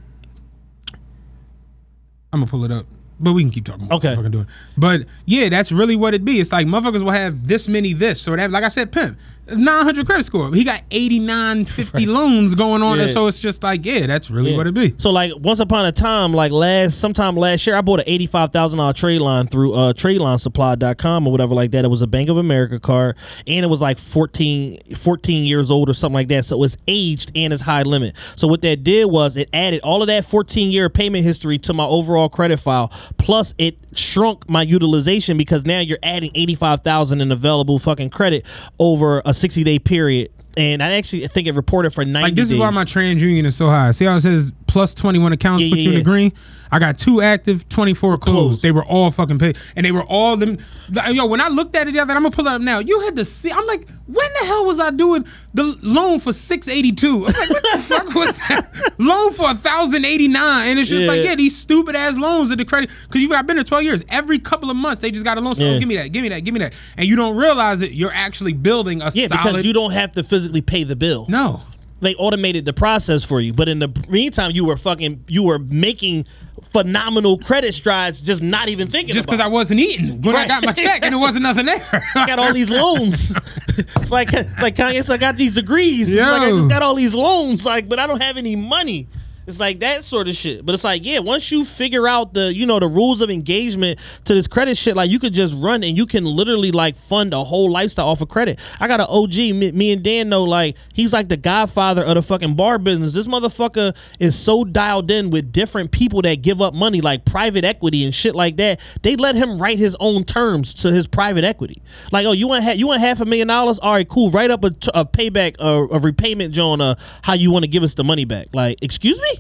I'm 2.33 2.41
gonna 2.41 2.47
pull 2.47 2.65
it 2.65 2.71
up. 2.71 2.87
But 3.21 3.33
we 3.33 3.43
can 3.43 3.51
keep 3.51 3.65
talking. 3.65 3.87
About 3.87 3.97
Okay. 3.97 4.15
Fucking 4.15 4.31
doing. 4.31 4.47
But 4.77 5.03
yeah, 5.25 5.49
that's 5.49 5.71
really 5.71 5.97
what 5.97 6.15
it 6.15 6.25
be. 6.25 6.41
It's 6.41 6.53
like 6.53 6.67
motherfuckers 6.67 7.03
will 7.03 7.13
have 7.13 7.47
this 7.47 7.69
many 7.69 7.93
this. 7.93 8.21
So 8.21 8.35
that, 8.37 8.51
like 8.51 8.65
I 8.65 8.69
said, 8.69 8.93
pimp. 8.93 9.19
900 9.49 10.07
credit 10.07 10.25
score. 10.27 10.53
He 10.55 10.65
got 10.65 10.83
89, 10.91 11.65
50 11.67 12.07
loans 12.07 12.55
going 12.55 12.83
on. 12.83 13.01
And 13.01 13.11
so 13.11 13.27
it's 13.27 13.41
just 13.41 13.63
like, 13.63 13.85
yeah, 13.85 14.07
that's 14.07 14.31
really 14.31 14.53
Yeah. 14.53 14.57
what 14.57 14.67
it 14.67 14.75
be. 14.75 14.95
So 14.99 15.11
like 15.11 15.33
once 15.39 15.61
upon 15.61 15.87
a 15.87 15.93
time, 15.93 16.33
like 16.33 16.53
last 16.53 16.99
sometime 16.99 17.37
last 17.37 17.67
year, 17.67 17.77
I 17.77 17.81
bought 17.81 18.01
an 18.01 18.07
eighty 18.09 18.27
five 18.27 18.53
thousand 18.53 18.79
dollar 18.79 18.93
trade 18.93 19.21
line 19.21 19.47
through 19.47 19.73
uh 19.75 19.93
tradelinesupply.com 19.93 21.27
or 21.27 21.31
whatever 21.31 21.55
like 21.55 21.71
that. 21.73 21.85
It 21.85 21.89
was 21.89 22.03
a 22.03 22.07
Bank 22.07 22.29
of 22.29 22.37
America 22.37 22.79
card 22.81 23.17
and 23.47 23.65
it 23.65 23.69
was 23.69 23.81
like 23.81 23.99
14, 23.99 24.81
14 24.97 25.45
years 25.45 25.71
old 25.71 25.89
or 25.91 25.95
something 25.95 26.15
like 26.15 26.29
that. 26.29 26.45
So 26.45 26.63
it's 26.63 26.77
aged 26.89 27.33
and 27.35 27.53
it's 27.53 27.63
high 27.63 27.83
limit. 27.83 28.17
So 28.37 28.49
what 28.49 28.63
that 28.63 28.85
did 28.85 29.07
was 29.07 29.37
it 29.37 29.49
added 29.53 29.81
all 29.83 30.03
of 30.03 30.09
that 30.09 30.25
14 30.25 30.71
year 30.71 30.89
payment 30.89 31.25
history 31.25 31.59
to 31.59 31.73
my 31.73 31.85
overall 31.85 32.29
credit 32.29 32.59
file. 32.59 32.89
Plus 33.19 33.55
it 33.59 33.77
shrunk 33.95 34.49
my 34.49 34.63
utilization 34.63 35.37
because 35.37 35.65
now 35.65 35.79
you're 35.79 35.99
adding 36.03 36.31
eighty 36.35 36.55
five 36.57 36.81
thousand 36.81 37.21
in 37.21 37.31
available 37.31 37.79
fucking 37.79 38.11
credit 38.11 38.45
over 38.79 39.23
a 39.25 39.34
sixty 39.35 39.65
day 39.65 39.79
period. 39.79 40.31
And 40.57 40.83
I 40.85 40.93
actually 40.93 41.27
think 41.27 41.49
it 41.49 41.55
reported 41.55 41.91
for 41.91 42.05
ninety 42.05 42.29
Like 42.29 42.35
this 42.37 42.49
days. 42.49 42.55
is 42.55 42.61
why 42.61 42.71
my 42.71 42.85
TransUnion 42.85 43.45
is 43.45 43.57
so 43.57 43.67
high. 43.69 43.91
See 43.91 44.05
how 44.05 44.15
it 44.17 44.21
says 44.21 44.53
plus 44.75 44.93
21 44.93 45.33
accounts 45.33 45.63
Yeah, 45.63 45.71
put 45.71 45.79
yeah, 45.79 45.85
you 45.85 45.91
in 45.93 45.97
the 45.99 46.03
green? 46.05 46.33
I 46.73 46.81
got 46.81 46.99
two 46.99 47.23
active, 47.23 47.69
24 47.69 48.19
closed. 48.19 48.25
Closed. 48.37 48.63
They 48.63 48.73
were 48.73 48.85
all 48.85 49.13
fucking 49.13 49.39
paid. 49.39 49.57
And 49.77 49.87
they 49.87 49.93
were 49.93 50.03
all 50.03 50.37
them. 50.37 50.59
the- 50.89 51.15
Yo, 51.15 51.27
when 51.27 51.41
I 51.41 51.47
looked 51.47 51.77
at 51.77 51.87
it 51.87 51.93
the 51.93 52.01
other, 52.01 52.13
I'm 52.15 52.23
gonna 52.25 52.35
pull 52.35 52.49
it 52.49 52.51
up 52.51 52.61
now. 52.61 52.81
You 52.81 52.99
had 53.03 53.15
to 53.17 53.25
see. 53.25 53.53
I'm 53.53 53.65
like, 53.67 53.87
when 54.07 54.29
the 54.41 54.47
hell 54.47 54.65
was 54.67 54.81
I 54.81 54.91
doing 54.91 55.25
the 55.55 55.79
loan 55.83 56.19
for 56.19 56.33
682? 56.33 57.07
I'm 57.15 57.21
like, 57.23 57.37
what 57.51 57.63
the 57.73 57.79
fuck 57.79 58.15
was 58.15 58.37
that? 58.49 58.95
Loan 58.99 59.33
for 59.35 59.43
1089. 59.45 60.69
And 60.69 60.79
it's 60.81 60.89
just 60.91 61.05
like, 61.05 61.19
Yeah. 61.23 61.31
yeah, 61.31 61.35
these 61.37 61.57
stupid 61.57 61.95
ass 61.95 62.19
loans 62.19 62.51
at 62.51 62.59
the 62.59 62.65
credit. 62.65 62.91
Cause 63.09 63.23
you've 63.23 63.31
I've 63.31 63.47
been 63.47 63.57
there 63.57 63.65
12 63.65 63.85
years. 63.85 64.05
Every 64.09 64.41
couple 64.41 64.69
of 64.69 64.77
months, 64.77 65.01
they 65.01 65.13
just 65.13 65.25
got 65.25 65.39
a 65.39 65.41
loan. 65.41 65.55
So, 65.55 65.63
oh, 65.63 65.67
Yeah. 65.71 65.77
oh, 65.77 65.79
give 65.79 65.89
me 65.89 65.97
that, 65.97 66.09
give 66.11 66.23
me 66.23 66.29
that, 66.31 66.41
give 66.41 66.55
me 66.55 66.61
that. 66.61 66.73
And 66.97 67.07
you 67.07 67.15
don't 67.15 67.37
realize 67.37 67.83
it. 67.83 67.93
You're 67.93 68.13
actually 68.13 68.53
building 68.53 69.01
a 69.01 69.11
Yeah, 69.15 69.29
solid. 69.29 69.43
because 69.45 69.65
you 69.65 69.73
don't 69.75 69.93
have 69.93 70.11
to 70.13 70.25
physically 70.25 70.61
pay 70.63 70.83
the 70.83 70.97
bill. 70.97 71.27
no. 71.29 71.63
They 72.05 72.15
automated 72.15 72.65
the 72.65 72.73
process 72.73 73.25
for 73.25 73.41
you. 73.41 73.53
But 73.53 73.69
in 73.69 73.79
the 73.79 73.89
meantime, 74.09 74.53
you 74.53 74.65
were 74.65 74.77
fucking 74.77 75.25
you 75.27 75.43
were 75.43 75.59
making 75.59 76.27
phenomenal 76.75 77.39
credit 77.39 77.73
strides, 77.73 78.21
just 78.21 78.43
not 78.43 78.69
even 78.69 78.89
thinking 78.89 79.15
just 79.15 79.27
because 79.27 79.41
I 79.41 79.47
wasn't 79.47 79.81
eating 79.81 80.21
when 80.23 80.35
I 80.37 80.47
got 80.47 80.65
my 80.65 80.73
check 80.73 81.03
and 81.05 81.13
there 81.13 81.21
wasn't 81.21 81.45
nothing 81.45 81.67
there. 81.67 81.81
I 82.15 82.27
got 82.27 82.39
all 82.39 82.53
these 82.53 82.71
loans. 82.71 83.35
it's 83.79 84.11
like 84.11 84.33
like 84.33 84.77
Kanye 84.77 85.03
said, 85.05 85.15
I 85.15 85.17
got 85.19 85.37
these 85.37 85.55
degrees. 85.55 86.13
It's 86.13 86.23
like 86.23 86.43
I 86.43 86.51
just 86.51 86.69
got 86.69 86.83
all 86.83 86.95
these 86.95 87.15
loans, 87.15 87.65
like, 87.65 87.89
but 87.89 87.99
I 87.99 88.07
don't 88.07 88.23
have 88.23 88.37
any 88.37 88.57
money. 88.57 89.09
It's 89.47 89.61
like 89.61 89.81
that 89.81 90.05
sort 90.05 90.29
of 90.29 90.35
shit. 90.35 90.65
But 90.65 90.75
it's 90.75 90.85
like, 90.85 91.05
yeah, 91.05 91.19
once 91.19 91.51
you 91.51 91.65
figure 91.65 92.09
out 92.09 92.35
the, 92.35 92.53
you 92.53 92.67
know, 92.67 92.79
the 92.81 92.89
rules 92.89 93.21
of 93.21 93.31
engagement 93.31 93.99
to 94.25 94.35
this 94.35 94.47
credit 94.47 94.77
shit, 94.77 94.97
like 94.97 95.11
you 95.11 95.19
could 95.19 95.35
just 95.35 95.55
run 95.57 95.85
and 95.85 95.97
you 95.97 96.07
can 96.07 96.25
literally 96.25 96.73
like 96.73 96.97
fund 96.97 97.35
a 97.35 97.45
whole 97.45 97.71
lifestyle 97.71 98.09
off 98.09 98.21
of 98.21 98.29
credit. 98.29 98.59
I 98.81 98.89
got 98.89 99.01
an 99.01 99.07
OG, 99.09 99.37
me, 99.37 99.73
me 99.73 99.93
and 99.93 100.03
Dan 100.03 100.29
know, 100.29 100.45
like, 100.45 100.77
he's 100.93 101.13
like 101.13 101.29
the 101.29 101.37
godfather 101.37 102.03
of 102.03 102.15
the 102.15 102.23
fucking 102.23 102.55
bar 102.55 102.79
business. 102.79 103.13
This 103.13 103.27
motherfucker 103.27 103.95
is 104.19 104.39
so 104.39 104.65
dialed 104.65 105.11
in 105.11 105.31
with 105.31 105.53
different 105.53 105.91
people 105.91 106.23
that 106.23 106.43
give 106.43 106.63
up 106.63 106.75
money, 106.75 107.01
like 107.01 107.25
private 107.25 107.65
equity 107.65 108.05
and 108.05 108.15
shit 108.15 108.35
like 108.35 108.57
that. 108.57 108.81
They 109.03 109.17
let 109.17 109.35
him 109.35 109.59
write 109.59 109.79
his 109.79 109.97
own 110.01 110.25
terms 110.25 110.75
to 110.75 110.93
his 110.93 111.07
private 111.07 111.45
equity. 111.45 111.83
Like, 112.13 112.27
oh, 112.27 112.33
you 112.33 112.49
want 112.49 112.65
ha- 112.65 112.73
you 112.73 112.87
want 112.87 113.01
half 113.01 113.21
a 113.21 113.25
million 113.25 113.49
dollars? 113.49 113.79
All 113.79 113.93
right, 113.93 114.09
cool. 114.09 114.31
Write 114.31 114.51
up 114.51 114.65
a, 114.65 114.71
t- 114.71 114.91
a 114.95 115.05
payback, 115.05 115.57
a, 115.59 115.95
a 115.95 115.99
repayment, 115.99 116.55
John, 116.55 116.81
uh, 116.81 116.95
how 117.23 117.35
you 117.35 117.51
want 117.51 117.65
to 117.65 117.71
give 117.71 117.83
us 117.83 117.95
the 117.95 118.05
money 118.05 118.25
back. 118.25 118.49
Like, 118.53 118.83
excuse 118.83 119.21
me? 119.21 119.34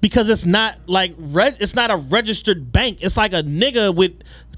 Because 0.00 0.28
it's 0.30 0.46
not 0.46 0.76
like 0.86 1.14
reg- 1.18 1.56
it's 1.60 1.74
not 1.74 1.90
a 1.90 1.96
registered 1.96 2.72
bank. 2.72 2.98
It's 3.00 3.16
like 3.16 3.32
a 3.32 3.42
nigga 3.42 3.94
with 3.94 4.12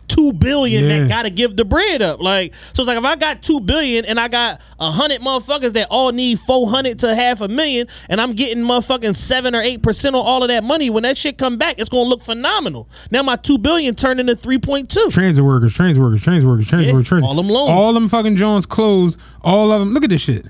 two 0.09 0.33
billion 0.33 0.85
Yeah. 0.85 1.01
that 1.01 1.09
gotta 1.09 1.31
give 1.31 1.55
the 1.57 1.65
bread 1.67 2.01
up. 2.01 2.19
Like, 2.21 2.55
so 2.73 2.83
it's 2.83 2.89
like 2.89 2.97
if 2.99 3.05
I 3.05 3.15
got 3.17 3.43
two 3.43 3.61
billion 3.61 4.05
and 4.07 4.19
I 4.19 4.29
got 4.29 4.61
a 4.81 4.91
hundred 4.91 5.21
motherfuckers 5.21 5.75
that 5.75 5.89
all 5.91 6.13
need 6.13 6.41
four 6.41 6.69
hundred 6.71 6.99
to 7.01 7.15
half 7.15 7.41
a 7.41 7.49
million, 7.49 7.89
and 8.09 8.21
I'm 8.21 8.33
getting 8.33 8.65
motherfucking 8.65 9.15
seven 9.17 9.55
or 9.55 9.61
eight 9.61 9.83
percent 9.83 10.17
on 10.17 10.25
all 10.25 10.43
of 10.43 10.49
that 10.49 10.65
money. 10.65 10.89
When 10.91 11.03
that 11.03 11.19
shit 11.19 11.37
come 11.37 11.59
back, 11.59 11.79
it's 11.79 11.89
gonna 11.91 12.09
look 12.09 12.23
phenomenal. 12.23 12.89
Now 13.11 13.23
my 13.23 13.37
two 13.37 13.59
billion 13.59 13.95
turned 13.95 14.19
into 14.19 14.35
three 14.35 14.59
point 14.59 14.89
two. 14.89 15.09
transit 15.11 15.45
workers, 15.45 15.75
transit 15.75 16.03
workers, 16.03 16.23
transit 16.23 16.49
workers, 16.49 16.67
transit 16.67 16.87
Yeah, 16.89 16.93
workers, 16.95 17.09
transit. 17.09 17.29
all 17.29 17.35
them 17.37 17.49
loans. 17.49 17.71
All 17.71 17.93
them 17.93 18.09
fucking 18.09 18.37
Jones 18.37 18.67
closed. 18.67 19.19
All 19.43 19.71
of 19.73 19.81
them. 19.81 19.93
Look 19.93 20.05
at 20.05 20.11
this 20.11 20.23
shit. 20.23 20.47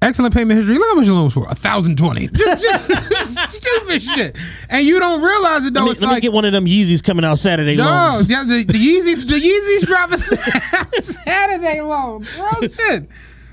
Excellent 0.00 0.32
payment 0.32 0.58
history. 0.58 0.78
Look 0.78 0.88
how 0.88 0.94
much 0.94 1.06
your 1.06 1.16
loans 1.16 1.34
for. 1.34 1.48
A 1.48 1.56
thousand 1.56 1.98
twenty. 1.98 2.28
Just, 2.32 2.64
just 3.10 3.48
stupid 3.62 4.00
shit. 4.00 4.36
And 4.68 4.86
you 4.86 5.00
don't 5.00 5.20
realize 5.20 5.64
it 5.64 5.74
though. 5.74 5.80
Let 5.80 5.86
me, 5.86 5.90
it's 5.90 6.00
let 6.00 6.14
me 6.14 6.20
get 6.20 6.32
one 6.32 6.44
of 6.44 6.52
them 6.52 6.66
Yeezys 6.66 7.02
coming 7.02 7.24
out 7.24 7.38
Saturday. 7.38 7.74
no, 7.76 7.82
loans. 7.84 8.30
yeah, 8.30 8.44
the, 8.44 8.62
the 8.62 8.74
Yeezys, 8.78 9.26
the 9.28 9.34
Yeezys 9.40 9.86
drop 9.86 10.12
a 10.12 11.02
Saturday 11.02 11.80
loans, 11.80 12.32
bro. 12.36 12.68
Shit. 12.68 13.08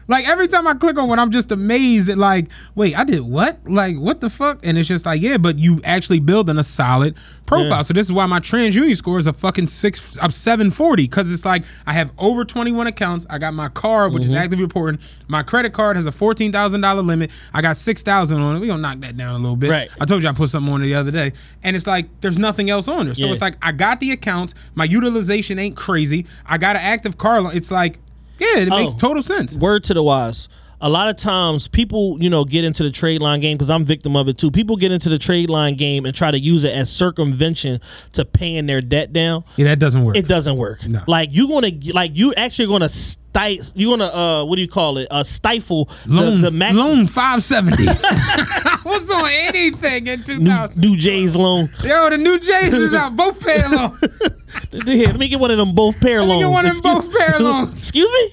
Like 0.08 0.28
every 0.28 0.48
time 0.48 0.68
I 0.68 0.74
click 0.74 0.98
on 1.00 1.10
one, 1.10 1.20
I'm 1.20 1.32
just 1.32 1.52
amazed 1.52 2.10
at 2.10 2.18
like, 2.18 2.48
wait, 2.76 2.98
I 2.98 3.04
did 3.04 3.22
what? 3.22 3.60
Like, 3.66 3.98
what 3.98 4.22
the 4.22 4.30
fuck? 4.30 4.60
And 4.64 4.78
it's 4.78 4.88
just 4.88 5.06
like, 5.06 5.22
yeah, 5.22 5.38
but 5.38 5.58
you 5.58 5.82
actually 5.84 6.20
building 6.20 6.58
a 6.58 6.64
solid 6.64 7.16
profile. 7.46 7.84
So 7.84 7.94
this 7.94 8.08
is 8.08 8.14
why 8.14 8.26
my 8.26 8.40
TransUnion 8.40 8.96
score 8.96 9.20
is 9.20 9.28
a 9.28 9.34
fucking 9.34 9.68
six, 9.68 10.18
I'm 10.22 10.32
740 10.32 11.04
because 11.04 11.32
it's 11.32 11.46
like 11.46 11.64
I 11.86 11.94
have 11.94 12.12
over 12.18 12.46
21 12.46 12.88
accounts. 12.88 13.26
I 13.30 13.38
got 13.38 13.54
my 13.54 13.70
card, 13.70 14.14
which 14.14 14.24
is 14.24 14.30
mm-hmm. 14.30 14.38
actively 14.38 14.64
reporting. 14.64 15.00
My 15.28 15.44
credit 15.44 15.74
card 15.74 15.96
has 15.96 16.06
a 16.06 16.12
fourteen 16.12 16.52
thousand 16.52 16.82
dollar 16.82 17.02
limit. 17.02 17.32
I 17.54 17.62
got 17.62 17.78
six 17.78 18.04
thousand 18.04 18.42
on 18.42 18.56
it. 18.56 18.60
We 18.60 18.68
gonna 18.68 18.82
knock 18.82 19.00
that 19.00 19.18
down 19.18 19.36
a 19.36 19.40
little 19.40 19.56
bit. 19.56 19.70
Right. 19.70 19.90
I 20.00 20.06
told 20.06 20.24
you 20.24 20.30
I 20.30 20.34
put 20.34 20.50
something 20.50 20.72
on 20.72 20.82
it 20.84 20.86
the 20.86 20.96
other 20.96 21.12
day, 21.12 21.34
and 21.64 21.76
it's 21.76 21.88
like 21.88 22.08
there's 22.22 22.40
nothing 22.40 22.70
else 22.70 22.88
on 22.88 23.06
there. 23.06 23.16
So 23.16 23.26
Yeah. 23.26 23.32
it's 23.32 23.42
like 23.42 23.56
I 23.62 23.72
got 23.72 24.00
the 24.00 24.12
accounts. 24.12 24.54
My 24.76 24.86
utilization 24.86 25.60
ain't 25.60 25.76
crazy. 25.76 26.26
I 26.46 26.58
got 26.58 26.76
an 26.76 26.82
active 26.84 27.18
car. 27.18 27.42
loan. 27.42 27.56
It's 27.56 27.72
like, 27.72 28.00
yeah, 28.40 28.60
it 28.60 28.70
makes 28.70 28.94
Oh. 28.94 28.98
total 28.98 29.24
sense. 29.24 29.56
word 29.58 29.84
to 29.86 29.94
the 29.94 30.04
wise. 30.04 30.48
A 30.82 30.90
lot 30.90 31.08
of 31.08 31.16
times, 31.16 31.70
people, 31.70 32.22
you 32.22 32.30
know, 32.30 32.44
get 32.44 32.66
into 32.66 32.84
the 32.84 32.92
trade 32.92 33.22
line 33.22 33.40
game 33.40 33.56
because 33.58 33.70
I'm 33.70 33.86
victim 33.86 34.16
of 34.18 34.28
it 34.28 34.38
too. 34.38 34.52
People 34.52 34.76
get 34.76 34.92
into 34.92 35.08
the 35.08 35.18
trade 35.18 35.50
line 35.50 35.76
game 35.78 36.06
and 36.06 36.14
try 36.14 36.30
to 36.30 36.38
use 36.38 36.66
it 36.66 36.74
as 36.76 36.92
circumvention 36.92 37.80
to 38.14 38.26
paying 38.26 38.66
their 38.66 38.82
debt 38.82 39.14
down. 39.14 39.46
Yeah, 39.56 39.66
that 39.66 39.80
doesn't 39.80 40.04
work. 40.04 40.18
It 40.18 40.28
doesn't 40.28 40.58
work. 40.58 40.86
No. 40.86 41.02
Like 41.08 41.30
you're 41.32 41.48
gonna 41.48 41.72
like 41.94 42.12
you 42.16 42.34
actually 42.36 42.68
gonna 42.68 42.90
stifle. 42.90 43.66
You 43.74 43.92
gonna 43.92 44.06
uh 44.06 44.44
what 44.46 44.58
do 44.58 44.62
you 44.62 44.68
call 44.68 44.98
it? 44.98 45.08
Uh, 45.10 45.24
stifle 45.24 45.90
loan, 46.08 46.42
the, 46.42 46.52
the 46.52 46.58
max 46.58 46.76
loan 46.76 47.08
five 47.08 47.42
seventy. 47.42 47.86
What's 48.84 49.10
on 49.12 49.30
anything 49.32 50.08
in 50.08 50.24
two 50.24 50.40
new, 50.40 50.50
thousand? 50.50 50.82
new 50.82 50.98
J's 50.98 51.36
loan. 51.38 51.70
Yo, 51.84 52.10
the 52.10 52.18
new 52.18 52.38
Jays 52.38 52.74
is 52.74 52.94
out. 52.94 53.16
Both 53.16 53.44
pay 53.44 53.66
loan. 53.70 53.92
Here, 54.84 55.06
let 55.08 55.18
me 55.18 55.28
get 55.28 55.40
one 55.40 55.52
of 55.52 55.58
them 55.58 55.74
both 55.74 56.00
pair 56.02 56.22
me 56.22 56.28
loans. 56.28 56.44
get 56.44 56.52
one 56.52 56.66
of 56.66 56.72
them 56.82 56.92
Excuse- 56.92 57.12
both 57.12 57.18
pair 57.18 57.40
loans. 57.40 57.80
Excuse 57.80 58.10
me. 58.12 58.32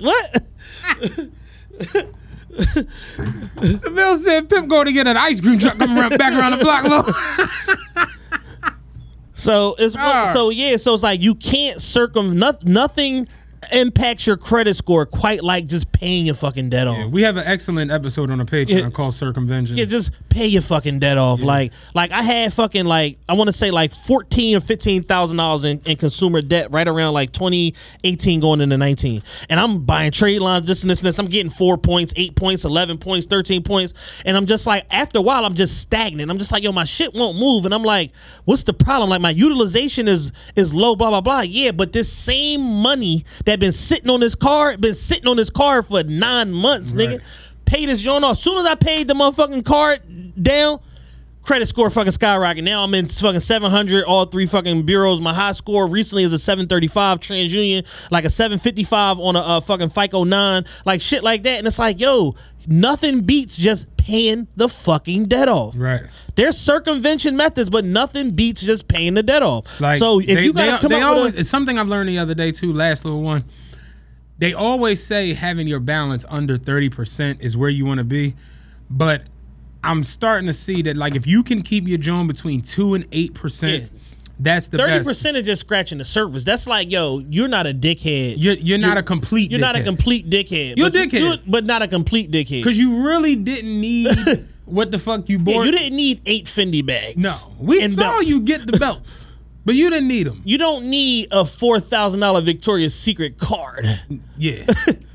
what? 0.00 0.42
Bill 3.94 4.16
said 4.16 4.48
Pimp 4.48 4.68
going 4.68 4.86
to 4.86 4.92
get 4.92 5.06
an 5.06 5.16
ice 5.16 5.40
cream 5.40 5.58
truck 5.58 5.76
coming 5.78 5.96
around, 5.98 6.18
back 6.18 6.32
around 6.32 6.58
the 6.58 6.64
block. 6.64 6.84
So 9.34 9.76
it's 9.78 9.94
Ah. 9.96 10.30
so 10.32 10.50
yeah. 10.50 10.76
So 10.76 10.94
it's 10.94 11.02
like 11.04 11.20
you 11.20 11.34
can't 11.36 11.80
circum 11.80 12.38
not, 12.38 12.64
nothing 12.64 13.28
impacts 13.72 14.26
your 14.26 14.36
credit 14.36 14.74
score 14.76 15.04
quite 15.06 15.42
like 15.42 15.66
just 15.66 15.90
paying 15.92 16.26
your 16.26 16.34
fucking 16.34 16.70
debt 16.70 16.86
off. 16.86 17.10
we 17.10 17.22
have 17.22 17.36
an 17.36 17.44
excellent 17.46 17.90
episode 17.90 18.30
on 18.30 18.38
the 18.38 18.44
Patreon 18.44 18.68
Yeah. 18.68 18.90
called 18.90 19.14
Circumvention. 19.14 19.76
Yeah, 19.76 19.84
just 19.84 20.12
pay 20.28 20.46
your 20.46 20.62
fucking 20.62 20.98
debt 21.00 21.18
off. 21.18 21.42
Like, 21.42 21.72
like 21.94 22.12
I 22.12 22.22
had 22.22 22.52
fucking 22.52 22.84
like 22.86 23.18
I 23.28 23.34
want 23.34 23.48
to 23.48 23.52
say 23.52 23.70
like 23.70 23.92
fourteen 23.92 24.56
or 24.56 24.60
fifteen 24.60 25.02
thousand 25.02 25.36
dollars 25.38 25.64
in, 25.64 25.80
in 25.84 25.96
consumer 25.96 26.40
debt 26.40 26.70
right 26.70 26.86
around 26.86 27.14
like 27.14 27.32
twenty 27.32 27.74
eighteen 28.04 28.40
going 28.40 28.60
into 28.60 28.76
nineteen, 28.78 29.22
and 29.48 29.58
I'm 29.58 29.84
buying 29.84 30.12
trade 30.12 30.38
lines, 30.40 30.66
this 30.66 30.82
and 30.82 30.90
this 30.90 31.00
and 31.00 31.08
this. 31.08 31.18
I'm 31.18 31.26
getting 31.26 31.50
four 31.50 31.76
points, 31.78 32.12
eight 32.16 32.36
points, 32.36 32.64
eleven 32.64 32.96
points, 32.98 33.26
thirteen 33.26 33.62
points, 33.62 33.92
and 34.24 34.36
I'm 34.36 34.46
just 34.46 34.66
like 34.66 34.84
after 34.90 35.18
a 35.18 35.22
while 35.22 35.44
I'm 35.44 35.54
just 35.54 35.78
stagnant. 35.80 36.30
I'm 36.30 36.38
just 36.38 36.52
like 36.52 36.62
yo, 36.62 36.72
my 36.72 36.84
shit 36.84 37.12
won't 37.14 37.36
move, 37.38 37.64
and 37.64 37.74
I'm 37.74 37.82
like, 37.82 38.12
what's 38.44 38.62
the 38.64 38.72
problem? 38.74 39.10
Like 39.10 39.20
my 39.20 39.30
utilization 39.30 40.06
is 40.08 40.32
is 40.56 40.72
low, 40.74 40.94
blah 40.96 41.10
blah 41.10 41.20
blah. 41.20 41.40
Yeah, 41.40 41.72
but 41.72 41.92
this 41.92 42.12
same 42.12 42.60
money 42.60 43.24
that 43.48 43.58
been 43.60 43.72
sitting 43.72 44.10
on 44.10 44.20
this 44.20 44.34
card, 44.34 44.78
been 44.78 44.94
sitting 44.94 45.26
on 45.26 45.38
this 45.38 45.48
card 45.48 45.86
for 45.86 46.02
nine 46.02 46.52
months, 46.52 46.92
nigga 46.92 47.12
Right. 47.12 47.20
pay 47.64 47.86
this 47.86 48.02
joint 48.02 48.22
off. 48.22 48.32
As 48.32 48.42
soon 48.42 48.58
as 48.58 48.66
I 48.66 48.74
paid 48.74 49.08
the 49.08 49.14
motherfucking 49.14 49.64
card 49.64 50.00
down, 50.42 50.80
credit 51.48 51.64
score 51.64 51.88
fucking 51.88 52.12
skyrocket. 52.12 52.62
Now 52.62 52.84
I'm 52.84 52.92
in 52.92 53.08
fucking 53.08 53.40
700, 53.40 54.04
all 54.04 54.26
three 54.26 54.44
fucking 54.44 54.82
bureaus. 54.82 55.18
My 55.18 55.32
high 55.32 55.52
score 55.52 55.86
recently 55.86 56.24
is 56.24 56.32
a 56.34 56.38
735 56.38 57.20
TransUnion, 57.20 57.86
like 58.10 58.26
a 58.26 58.30
755 58.30 59.18
on 59.18 59.34
a 59.34 59.40
uh, 59.40 59.60
fucking 59.62 59.88
FICO 59.88 60.24
9, 60.24 60.66
like 60.84 61.00
shit 61.00 61.24
like 61.24 61.44
that. 61.44 61.56
And 61.56 61.66
it's 61.66 61.78
like, 61.78 62.00
yo, 62.00 62.34
nothing 62.66 63.22
beats 63.22 63.56
just 63.56 63.86
paying 63.96 64.46
the 64.56 64.68
fucking 64.68 65.24
debt 65.24 65.48
off. 65.48 65.72
Right. 65.74 66.02
There's 66.34 66.58
circumvention 66.58 67.34
methods, 67.34 67.70
but 67.70 67.86
nothing 67.86 68.32
beats 68.32 68.60
just 68.60 68.86
paying 68.86 69.14
the 69.14 69.22
debt 69.22 69.42
off. 69.42 69.80
Like, 69.80 69.96
so 69.98 70.20
if 70.20 70.26
they- 70.26 70.44
you 70.44 70.52
gotta 70.52 70.72
they, 70.72 70.78
come 70.78 70.90
they 70.90 71.00
up 71.00 71.16
always, 71.16 71.32
with 71.32 71.36
a, 71.36 71.40
it's 71.40 71.48
something 71.48 71.78
I've 71.78 71.88
learned 71.88 72.10
the 72.10 72.18
other 72.18 72.34
day 72.34 72.52
too. 72.52 72.74
Last 72.74 73.06
little 73.06 73.22
one. 73.22 73.46
They 74.36 74.52
always 74.52 75.02
say 75.02 75.32
having 75.32 75.66
your 75.66 75.80
balance 75.80 76.26
under 76.28 76.58
thirty 76.58 76.90
percent 76.90 77.40
is 77.40 77.56
where 77.56 77.70
you 77.70 77.86
want 77.86 77.98
to 78.00 78.04
be, 78.04 78.36
but 78.90 79.22
I'm 79.84 80.02
starting 80.04 80.46
to 80.48 80.52
see 80.52 80.82
that 80.82 80.96
like 80.96 81.14
if 81.14 81.26
you 81.26 81.42
can 81.42 81.62
keep 81.62 81.86
your 81.86 81.98
joint 81.98 82.28
between 82.28 82.60
two 82.62 82.94
and 82.94 83.06
eight 83.12 83.34
percent, 83.34 83.90
That's 84.40 84.68
the 84.68 84.78
Thirty 84.78 84.98
best. 84.98 85.08
percent 85.08 85.36
is 85.36 85.46
just 85.46 85.60
scratching 85.60 85.98
the 85.98 86.04
surface. 86.04 86.44
That's 86.44 86.66
like, 86.66 86.90
yo, 86.90 87.18
you're 87.28 87.48
not 87.48 87.66
a 87.66 87.74
dickhead. 87.74 88.34
You're, 88.38 88.54
you're 88.54 88.78
not 88.78 88.96
a 88.98 89.02
complete. 89.02 89.50
You're 89.50 89.60
not 89.60 89.76
a 89.76 89.80
dickhead. 89.80 89.84
complete 89.84 90.30
dickhead. 90.30 90.76
You're 90.76 90.88
a 90.88 90.90
but 90.90 90.98
dickhead. 90.98 91.20
you- 91.20 91.42
but 91.50 91.64
not 91.64 91.82
a 91.82 91.88
complete 91.88 92.30
dickhead. 92.30 92.62
Because 92.62 92.78
you 92.78 93.04
really 93.06 93.34
didn't 93.36 93.80
need 93.80 94.08
what 94.64 94.90
the 94.90 94.98
fuck 94.98 95.28
you 95.28 95.38
Yeah, 95.38 95.44
bought. 95.44 95.66
you 95.66 95.72
didn't 95.72 95.96
need 95.96 96.20
eight 96.26 96.44
Fendi 96.46 96.84
bags. 96.84 97.16
No, 97.16 97.34
we 97.58 97.86
saw 97.88 97.96
belts. 98.00 98.28
you 98.28 98.40
get 98.42 98.66
the 98.70 98.78
belts, 98.78 99.26
but 99.64 99.74
you 99.74 99.90
didn't 99.90 100.08
need 100.08 100.26
them. 100.26 100.42
You 100.44 100.58
don't 100.58 100.86
need 100.86 101.28
a 101.32 101.44
four 101.44 101.80
thousand 101.80 102.20
dollar 102.20 102.40
Victoria's 102.40 102.94
Secret 102.94 103.38
card. 103.38 104.00
Yeah, 104.36 104.66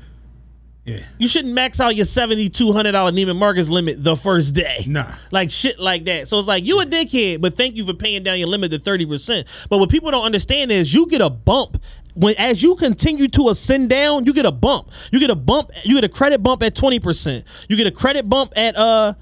yeah. 0.84 1.00
You 1.18 1.28
shouldn't 1.28 1.54
max 1.54 1.80
out 1.80 1.96
your 1.96 2.04
seventy 2.04 2.50
two 2.50 2.72
hundred 2.72 2.92
dollar 2.92 3.10
Neiman 3.10 3.36
Marcus 3.36 3.70
limit 3.70 4.04
the 4.04 4.16
first 4.16 4.54
day. 4.54 4.84
Nah. 4.86 5.14
like 5.30 5.50
shit 5.50 5.78
like 5.78 6.04
that. 6.04 6.28
So 6.28 6.38
it's 6.38 6.48
like 6.48 6.62
you 6.62 6.80
a 6.80 6.84
dickhead, 6.84 7.40
but 7.40 7.54
thank 7.54 7.76
you 7.76 7.86
for 7.86 7.94
paying 7.94 8.22
down 8.22 8.38
your 8.38 8.48
limit 8.48 8.70
to 8.72 8.78
thirty 8.78 9.06
percent. 9.06 9.46
But 9.70 9.78
what 9.78 9.88
people 9.88 10.10
don't 10.10 10.24
understand 10.24 10.70
is 10.70 10.92
you 10.92 11.06
get 11.06 11.22
a 11.22 11.30
bump 11.30 11.82
when 12.14 12.34
as 12.36 12.62
you 12.62 12.76
continue 12.76 13.28
to 13.28 13.48
ascend 13.48 13.88
down. 13.88 14.26
You 14.26 14.34
get 14.34 14.44
a 14.44 14.52
bump. 14.52 14.90
You 15.10 15.20
get 15.20 15.30
a 15.30 15.34
bump. 15.34 15.70
You 15.84 15.94
get 15.94 16.04
a 16.04 16.08
credit 16.08 16.42
bump 16.42 16.62
at 16.62 16.74
twenty 16.74 17.00
percent. 17.00 17.46
You 17.68 17.76
get 17.76 17.86
a 17.86 17.92
credit 17.92 18.28
bump 18.28 18.52
at 18.56 18.76
uh. 18.76 19.14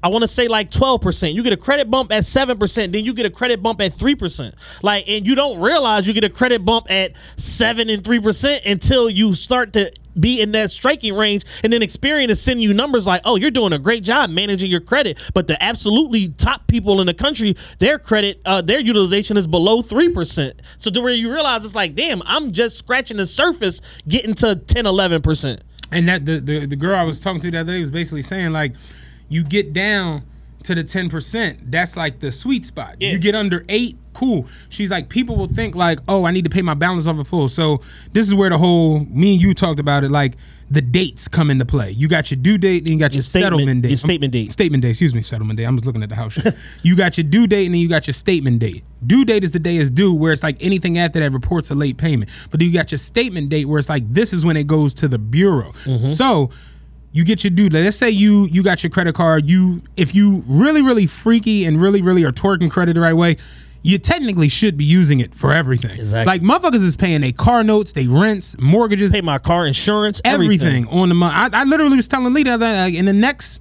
I 0.00 0.10
want 0.10 0.22
to 0.22 0.28
say 0.28 0.46
like 0.46 0.70
12%. 0.70 1.34
You 1.34 1.42
get 1.42 1.52
a 1.52 1.56
credit 1.56 1.90
bump 1.90 2.12
at 2.12 2.22
7%, 2.22 2.92
then 2.92 3.04
you 3.04 3.12
get 3.12 3.26
a 3.26 3.30
credit 3.30 3.60
bump 3.60 3.80
at 3.80 3.90
3%. 3.90 4.52
Like 4.80 5.08
and 5.08 5.26
you 5.26 5.34
don't 5.34 5.60
realize 5.60 6.06
you 6.06 6.14
get 6.14 6.22
a 6.22 6.30
credit 6.30 6.64
bump 6.64 6.88
at 6.88 7.16
7 7.36 7.90
and 7.90 8.00
3% 8.00 8.64
until 8.64 9.10
you 9.10 9.34
start 9.34 9.72
to 9.72 9.90
be 10.20 10.40
in 10.40 10.52
that 10.52 10.70
striking 10.70 11.14
range 11.14 11.44
and 11.62 11.72
then 11.72 11.80
Experian 11.80 12.28
is 12.28 12.40
sending 12.40 12.62
you 12.62 12.74
numbers 12.74 13.06
like, 13.06 13.22
"Oh, 13.24 13.36
you're 13.36 13.50
doing 13.50 13.72
a 13.72 13.78
great 13.78 14.02
job 14.04 14.30
managing 14.30 14.70
your 14.70 14.80
credit." 14.80 15.18
But 15.34 15.46
the 15.46 15.62
absolutely 15.62 16.28
top 16.28 16.66
people 16.66 17.00
in 17.00 17.06
the 17.06 17.14
country, 17.14 17.56
their 17.78 17.98
credit 17.98 18.40
uh 18.44 18.60
their 18.60 18.80
utilization 18.80 19.36
is 19.36 19.46
below 19.46 19.82
3%. 19.82 20.52
So 20.78 20.90
to 20.90 21.00
where 21.00 21.12
you 21.12 21.32
realize 21.32 21.64
it's 21.64 21.74
like, 21.74 21.94
"Damn, 21.94 22.22
I'm 22.26 22.52
just 22.52 22.78
scratching 22.78 23.16
the 23.16 23.26
surface 23.26 23.80
getting 24.06 24.34
to 24.34 24.56
10 24.56 24.84
11%." 24.84 25.60
And 25.90 26.08
that 26.08 26.26
the, 26.26 26.40
the 26.40 26.66
the 26.66 26.76
girl 26.76 26.96
I 26.96 27.02
was 27.04 27.20
talking 27.20 27.40
to 27.40 27.50
the 27.50 27.60
other 27.60 27.72
day 27.72 27.80
was 27.80 27.90
basically 27.90 28.22
saying 28.22 28.52
like, 28.52 28.74
you 29.28 29.42
get 29.44 29.72
down 29.72 30.22
to 30.64 30.74
the 30.74 30.84
ten 30.84 31.08
percent, 31.08 31.70
that's 31.70 31.96
like 31.96 32.20
the 32.20 32.32
sweet 32.32 32.64
spot. 32.64 32.96
Yeah. 32.98 33.10
You 33.10 33.18
get 33.18 33.34
under 33.34 33.64
eight, 33.68 33.96
cool. 34.18 34.46
She's 34.68 34.90
like, 34.90 35.08
people 35.08 35.36
will 35.36 35.46
think 35.46 35.76
like, 35.76 36.00
oh, 36.08 36.24
I 36.24 36.32
need 36.32 36.44
to 36.44 36.50
pay 36.50 36.62
my 36.62 36.74
balance 36.74 37.06
off 37.06 37.16
in 37.16 37.24
full. 37.24 37.48
So 37.48 37.80
this 38.12 38.26
is 38.26 38.34
where 38.34 38.50
the 38.50 38.58
whole 38.58 39.00
me 39.00 39.34
and 39.34 39.42
you 39.42 39.54
talked 39.54 39.78
about 39.78 40.02
it, 40.02 40.10
like 40.10 40.34
the 40.70 40.82
dates 40.82 41.28
come 41.28 41.50
into 41.50 41.64
play. 41.64 41.92
You 41.92 42.08
got 42.08 42.30
your 42.30 42.38
due 42.38 42.58
date, 42.58 42.82
and 42.82 42.88
you 42.88 42.98
got 42.98 43.14
your, 43.14 43.22
statement- 43.22 43.52
settlement 43.52 43.82
date. 43.82 43.88
your 43.88 43.96
statement 43.96 44.32
date. 44.32 44.52
Statement 44.52 44.82
date, 44.82 44.90
excuse 44.90 45.14
me, 45.14 45.22
settlement 45.22 45.56
date. 45.56 45.64
I'm 45.64 45.76
just 45.76 45.86
looking 45.86 46.02
at 46.02 46.08
the 46.08 46.16
house. 46.16 46.36
you 46.82 46.96
got 46.96 47.16
your 47.16 47.24
due 47.24 47.46
date, 47.46 47.66
and 47.66 47.74
then 47.74 47.80
you 47.80 47.88
got 47.88 48.06
your 48.06 48.14
statement 48.14 48.58
date. 48.58 48.84
Due 49.06 49.24
date 49.24 49.44
is 49.44 49.52
the 49.52 49.60
day 49.60 49.76
is 49.76 49.90
due, 49.90 50.12
where 50.12 50.32
it's 50.32 50.42
like 50.42 50.56
anything 50.60 50.98
after 50.98 51.20
that 51.20 51.32
reports 51.32 51.70
a 51.70 51.74
late 51.74 51.96
payment. 51.96 52.30
But 52.50 52.60
then 52.60 52.68
you 52.68 52.74
got 52.74 52.90
your 52.90 52.98
statement 52.98 53.48
date, 53.48 53.66
where 53.66 53.78
it's 53.78 53.88
like 53.88 54.12
this 54.12 54.32
is 54.32 54.44
when 54.44 54.56
it 54.56 54.66
goes 54.66 54.92
to 54.94 55.08
the 55.08 55.18
bureau. 55.18 55.72
Mm-hmm. 55.84 56.00
So 56.00 56.50
you 57.12 57.24
get 57.24 57.44
your 57.44 57.50
due. 57.50 57.68
Let's 57.68 57.96
say 57.96 58.10
you 58.10 58.46
you 58.46 58.62
got 58.62 58.82
your 58.82 58.90
credit 58.90 59.14
card. 59.14 59.48
You 59.48 59.82
if 59.96 60.14
you 60.14 60.42
really 60.46 60.82
really 60.82 61.06
freaky 61.06 61.64
and 61.64 61.80
really 61.80 62.02
really 62.02 62.24
are 62.24 62.32
twerking 62.32 62.70
credit 62.70 62.94
the 62.94 63.00
right 63.00 63.14
way, 63.14 63.38
you 63.82 63.98
technically 63.98 64.48
should 64.48 64.76
be 64.76 64.84
using 64.84 65.20
it 65.20 65.34
for 65.34 65.52
everything. 65.52 65.98
Exactly. 65.98 66.26
Like 66.26 66.42
motherfuckers 66.42 66.82
is 66.84 66.96
paying 66.96 67.20
their 67.20 67.32
car 67.32 67.62
notes, 67.64 67.92
they 67.92 68.06
rents, 68.06 68.56
mortgages, 68.58 69.12
Pay 69.12 69.20
my 69.20 69.38
car 69.38 69.66
insurance, 69.66 70.20
everything, 70.24 70.66
everything. 70.84 70.88
on 70.88 71.08
the 71.08 71.14
month. 71.14 71.54
I, 71.54 71.60
I 71.60 71.64
literally 71.64 71.96
was 71.96 72.08
telling 72.08 72.32
Lee 72.34 72.42
that 72.42 72.60
like 72.60 72.94
in 72.94 73.04
the 73.06 73.12
next. 73.12 73.60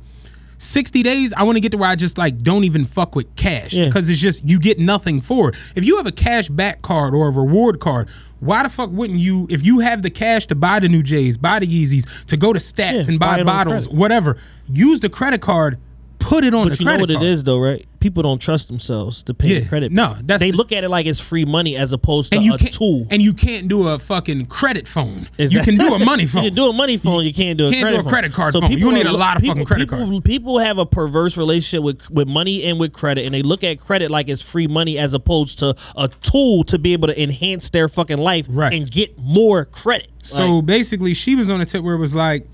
60 0.60 1.04
days, 1.04 1.34
I 1.38 1.44
want 1.44 1.56
to 1.58 1.60
get 1.60 1.72
to 1.74 1.78
where 1.78 1.88
I 1.88 1.96
just 1.96 2.18
like 2.18 2.40
don't 2.42 2.64
even 2.64 2.84
fuck 2.84 3.14
with 3.16 3.36
cash 3.36 3.74
Yeah. 3.74 3.86
because 3.86 4.10
it's 4.10 4.20
just 4.20 4.44
you 4.44 4.60
get 4.60 4.80
nothing 4.80 5.22
for 5.22 5.50
it. 5.50 5.56
If 5.76 5.86
you 5.86 5.98
have 5.98 6.08
a 6.08 6.12
cash 6.12 6.50
back 6.50 6.82
card 6.82 7.14
or 7.14 7.28
a 7.28 7.32
reward 7.32 7.80
card, 7.80 8.10
why 8.40 8.64
the 8.64 8.70
fuck 8.70 8.90
wouldn't 8.90 9.20
you, 9.20 9.46
if 9.52 9.64
you 9.64 9.80
have 9.82 10.02
the 10.02 10.10
cash 10.10 10.48
to 10.48 10.56
buy 10.56 10.80
the 10.80 10.90
new 10.90 11.04
J's, 11.04 11.38
buy 11.38 11.60
the 11.60 11.68
Yeezys, 11.68 12.26
to 12.26 12.38
go 12.38 12.54
to 12.54 12.60
Stats 12.60 13.04
Yeah, 13.06 13.10
and 13.10 13.20
buy 13.20 13.38
buy 13.38 13.44
bottles, 13.44 13.88
whatever, 13.88 14.38
use 14.68 15.00
the 15.00 15.10
credit 15.10 15.42
card, 15.42 15.78
put 16.18 16.44
it 16.44 16.56
on 16.56 16.70
But 16.70 16.78
the 16.78 16.80
you 16.84 16.86
know 16.86 16.92
credit 16.94 17.02
what 17.04 17.12
it 17.12 17.14
card. 17.18 17.28
is 17.28 17.44
though, 17.44 17.60
right? 17.60 17.87
People 18.00 18.24
don't 18.24 18.40
trust 18.42 18.68
themselves 18.68 19.24
to 19.24 19.34
pay 19.34 19.48
Yeah. 19.56 19.60
the 19.62 19.66
credit. 19.68 19.92
No, 19.92 20.16
that's 20.24 20.40
they 20.40 20.52
the- 20.52 20.58
look 20.58 20.72
at 20.72 20.84
it 20.84 20.90
like 20.90 21.06
it's 21.06 21.20
free 21.20 21.46
money 21.46 21.76
as 21.76 21.94
opposed 21.94 22.32
to 22.32 22.38
And 22.38 22.46
you 22.46 22.54
a 22.54 22.58
tool. 22.58 23.08
and 23.10 23.22
you 23.22 23.34
can't 23.34 23.68
do 23.68 23.88
a 23.88 23.98
fucking 24.00 24.46
credit 24.48 24.88
phone. 24.88 25.28
You 25.38 25.60
can 25.62 25.78
do 25.78 25.94
a 25.94 26.00
money 26.00 26.26
phone. 26.26 26.44
You 26.48 26.50
can 26.52 26.56
do 26.56 26.70
a 26.70 26.74
money 26.74 26.98
phone. 26.98 27.26
You 27.26 27.34
can't 27.34 27.58
do 27.58 27.68
a 27.68 27.72
can't 27.72 27.80
do 27.80 27.84
credit 27.84 28.00
a 28.00 28.04
phone. 28.04 28.12
credit 28.12 28.34
card 28.34 28.54
phone. 28.54 28.72
You 28.72 28.92
need 28.92 29.06
are 29.06 29.10
a 29.10 29.14
lot 29.14 29.36
of 29.36 29.42
people, 29.42 29.56
fucking 29.56 29.66
credit 29.66 29.90
people, 29.90 30.06
cards. 30.08 30.20
People 30.24 30.60
have 30.60 30.78
a 30.78 30.86
perverse 30.86 31.38
relationship 31.38 31.84
with 31.84 32.10
with 32.12 32.28
money 32.28 32.64
and 32.64 32.80
with 32.80 32.94
credit, 32.94 33.26
and 33.26 33.34
they 33.34 33.42
look 33.42 33.64
at 33.64 33.80
credit 33.80 34.12
like 34.12 34.30
it's 34.30 34.42
free 34.42 34.68
money 34.68 34.98
as 34.98 35.14
opposed 35.14 35.60
to 35.60 35.76
a 35.96 36.08
tool 36.22 36.64
to 36.66 36.78
be 36.80 36.94
able 36.94 37.08
to 37.08 37.22
enhance 37.22 37.70
their 37.70 37.88
fucking 37.90 38.18
life 38.20 38.46
Right. 38.50 38.74
and 38.74 38.90
get 38.90 39.18
more 39.20 39.66
credit. 39.66 40.08
So 40.22 40.58
Like, 40.58 40.66
basically, 40.66 41.14
she 41.14 41.36
was 41.36 41.50
on 41.50 41.62
a 41.62 41.66
tip 41.66 41.84
where 41.84 41.96
it 41.96 42.00
was 42.00 42.14
like, 42.14 42.48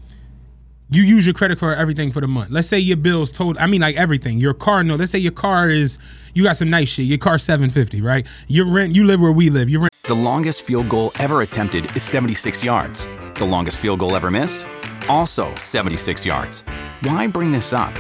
you 0.90 1.04
use 1.04 1.26
your 1.26 1.34
credit 1.34 1.60
for 1.60 1.74
everything 1.74 2.12
for 2.12 2.22
the 2.22 2.28
month. 2.28 2.52
Let's 2.52 2.68
say 2.68 2.80
your 2.80 2.98
bills 2.98 3.32
told, 3.32 3.58
I 3.58 3.68
mean, 3.68 3.82
like 3.82 3.96
everything. 3.96 4.38
Your 4.38 4.54
car, 4.54 4.84
no. 4.84 4.96
Let's 4.96 5.12
say 5.12 5.20
your 5.20 5.32
car 5.32 5.70
is, 5.70 5.98
you 6.34 6.44
got 6.44 6.58
some 6.58 6.70
nice 6.70 6.90
shit. 6.90 7.06
Your 7.06 7.18
car 7.18 7.38
seven 7.38 7.70
fifty, 7.70 8.02
right? 8.02 8.28
Your 8.48 8.66
rent, 8.66 8.96
you 8.96 9.04
live 9.06 9.20
where 9.22 9.32
we 9.32 9.50
live. 9.50 9.70
Your 9.70 9.82
rent 9.82 9.94
The 10.04 10.14
longest 10.14 10.62
field 10.62 10.90
goal 10.90 11.12
ever 11.20 11.42
attempted 11.42 11.96
is 11.96 12.04
76 12.04 12.64
yards. 12.64 13.08
The 13.36 13.46
longest 13.46 13.80
field 13.80 14.00
goal 14.00 14.16
ever 14.16 14.30
missed? 14.30 14.66
Also 15.10 15.54
76 15.56 16.26
yards. 16.26 16.64
Why 17.02 17.28
bring 17.28 17.52
this 17.52 17.74
up? 17.74 17.94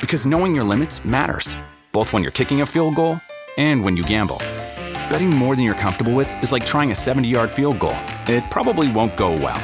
Because 0.00 0.26
knowing 0.26 0.54
your 0.54 0.64
limits 0.64 1.04
matters, 1.04 1.56
both 1.92 2.12
when 2.12 2.22
you're 2.22 2.32
kicking 2.32 2.62
a 2.62 2.66
field 2.66 2.94
goal 2.94 3.20
and 3.58 3.84
when 3.84 3.96
you 3.96 4.02
gamble. 4.02 4.38
Betting 5.10 5.30
more 5.30 5.56
than 5.56 5.64
you're 5.64 5.74
comfortable 5.74 6.14
with 6.14 6.32
is 6.42 6.52
like 6.52 6.64
trying 6.64 6.90
a 6.92 6.94
70 6.94 7.28
yard 7.28 7.50
field 7.50 7.78
goal. 7.78 7.96
It 8.26 8.44
probably 8.50 8.90
won't 8.90 9.16
go 9.16 9.32
well. 9.32 9.60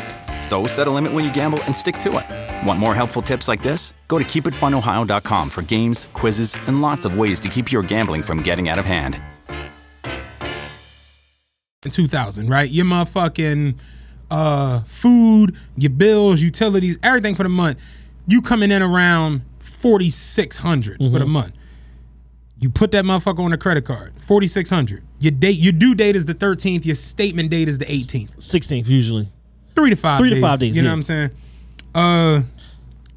So 0.47 0.66
set 0.68 0.86
a 0.86 0.90
limit 0.90 1.12
when 1.12 1.24
you 1.24 1.32
gamble 1.34 1.61
and 1.64 1.74
stick 1.74 1.99
to 1.99 2.09
it. 2.18 2.66
Want 2.66 2.78
more 2.78 2.94
helpful 2.94 3.20
tips 3.20 3.49
like 3.49 3.62
this? 3.62 3.92
Go 4.07 4.16
to 4.18 4.24
keepitfunohio.com 4.24 5.51
for 5.51 5.62
games, 5.62 6.07
quizzes, 6.12 6.55
and 6.68 6.80
lots 6.80 7.05
of 7.05 7.18
ways 7.18 7.40
to 7.40 7.49
keep 7.49 7.72
your 7.72 7.82
gambling 7.82 8.22
from 8.22 8.42
getting 8.42 8.68
out 8.68 8.78
of 8.78 8.84
hand. 8.84 9.20
in 11.84 11.90
two 11.90 12.07
thousand, 12.09 12.49
right? 12.49 12.68
Your 12.70 12.84
motherfucking 12.84 13.76
uh, 14.30 14.80
food, 14.84 15.57
your 15.76 15.90
bills, 15.90 16.40
utilities, 16.40 16.97
everything 17.03 17.34
for 17.34 17.42
the 17.44 17.49
month. 17.49 17.78
You 18.28 18.40
coming 18.42 18.70
in 18.72 18.82
around 18.82 19.42
4600 19.61 20.97
for 20.99 21.03
Mm-hmm. 21.05 21.18
the 21.18 21.26
month. 21.26 21.53
You 22.59 22.70
put 22.70 22.90
that 22.92 23.05
motherfucker 23.05 23.40
on 23.40 23.53
a 23.53 23.59
credit 23.59 23.84
card, 23.84 24.14
forty 24.16 24.47
six 24.49 24.70
hundred. 24.70 25.03
Your 25.20 25.30
date, 25.32 25.59
your 25.59 25.72
due 25.72 25.94
date 25.94 26.16
is 26.16 26.24
the 26.26 26.34
thirteenth. 26.34 26.86
Your 26.86 26.94
statement 26.94 27.51
date 27.51 27.68
is 27.68 27.78
the 27.78 27.90
eighteenth. 27.92 28.36
16th 28.38 28.88
usually. 28.88 29.28
Three 29.77 29.91
to 29.91 29.97
five 29.97 30.18
Three 30.18 30.31
to 30.31 30.41
five 30.41 30.59
days, 30.59 30.74
You 30.74 30.83
know 30.83 30.89
what 30.89 30.95
I'm 30.95 31.03
saying? 31.05 31.31
Uh 31.95 32.43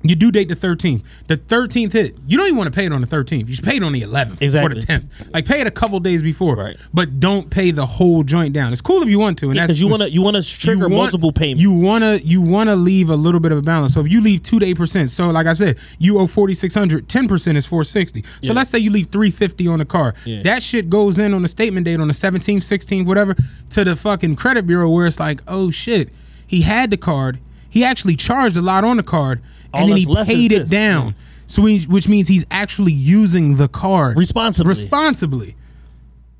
you 0.01 0.15
do 0.15 0.31
date 0.31 0.47
the 0.47 0.55
13th. 0.55 1.03
The 1.27 1.35
13th 1.35 1.91
hit. 1.91 2.15
You 2.25 2.37
don't 2.37 2.45
even 2.47 2.57
want 2.57 2.71
to 2.71 2.75
pay 2.75 2.85
it 2.85 2.93
on 2.93 3.01
the 3.01 3.07
13th. 3.07 3.49
You 3.49 3.53
should 3.53 3.65
pay 3.65 3.75
it 3.75 3.83
on 3.83 3.91
the 3.91 3.99
11th 4.03 4.35
or 4.63 4.69
the 4.69 4.79
10th. 4.79 5.33
Like 5.33 5.45
pay 5.45 5.59
it 5.59 5.67
a 5.67 5.71
couple 5.71 5.99
days 5.99 6.23
before. 6.23 6.55
Right. 6.55 6.77
But 6.93 7.19
don't 7.19 7.49
pay 7.49 7.71
the 7.71 7.85
whole 7.85 8.23
joint 8.23 8.53
down. 8.53 8.71
It's 8.71 8.79
cool 8.81 9.03
if 9.03 9.09
you 9.09 9.19
want 9.19 9.37
to, 9.39 9.49
and 9.49 9.59
that's 9.59 9.67
Because 9.67 9.81
you 9.81 9.89
want 9.89 10.03
to 10.03 10.09
you 10.09 10.21
want 10.21 10.37
to 10.37 10.41
trigger 10.59 10.83
want- 10.87 10.93
multiple 10.93 11.33
payments. 11.33 11.61
You 11.61 11.73
wanna 11.73 12.15
you 12.23 12.41
wanna 12.41 12.77
leave 12.77 13.09
a 13.09 13.15
little 13.17 13.41
bit 13.41 13.51
of 13.51 13.57
a 13.57 13.61
balance. 13.61 13.93
So 13.93 13.99
if 13.99 14.09
you 14.09 14.21
leave 14.21 14.41
two 14.41 14.57
to 14.59 14.65
eight 14.65 14.77
percent, 14.77 15.09
so 15.09 15.31
like 15.31 15.47
I 15.47 15.51
said, 15.53 15.77
you 15.97 16.17
owe 16.19 16.27
4,600. 16.27 17.09
10 17.09 17.27
percent 17.27 17.57
is 17.57 17.65
four 17.65 17.83
sixty. 17.83 18.21
So 18.21 18.27
Yeah. 18.43 18.53
let's 18.53 18.69
say 18.69 18.79
you 18.79 18.91
leave 18.91 19.07
three 19.07 19.31
fifty 19.31 19.67
on 19.67 19.79
the 19.79 19.85
car. 19.85 20.13
Yeah. 20.23 20.43
That 20.43 20.63
shit 20.63 20.89
goes 20.89 21.19
in 21.19 21.33
on 21.33 21.41
the 21.41 21.49
statement 21.49 21.83
date 21.85 21.99
on 21.99 22.07
the 22.07 22.13
seventeenth, 22.13 22.63
sixteenth, 22.63 23.05
whatever, 23.05 23.35
to 23.71 23.83
the 23.83 23.97
fucking 23.97 24.37
credit 24.37 24.65
bureau 24.65 24.89
where 24.89 25.07
it's 25.07 25.19
like, 25.19 25.41
oh 25.45 25.71
shit, 25.71 26.07
he 26.49 26.61
had 26.63 26.89
the 26.89 26.97
card. 26.97 27.39
He 27.69 27.83
actually 27.83 28.15
charged 28.15 28.57
a 28.57 28.61
lot 28.61 28.83
on 28.83 28.97
the 28.97 29.03
card, 29.03 29.41
All 29.73 29.81
and 29.81 29.91
then 29.91 29.97
he 29.97 30.15
paid 30.25 30.51
it 30.51 30.59
this. 30.61 30.69
down. 30.69 31.13
So 31.45 31.61
we, 31.61 31.81
which 31.81 32.07
means 32.09 32.27
he's 32.27 32.45
actually 32.49 32.91
using 32.93 33.55
the 33.57 33.67
card 33.67 34.17
Responsibly. 34.17 34.69
Responsibly. 34.69 35.55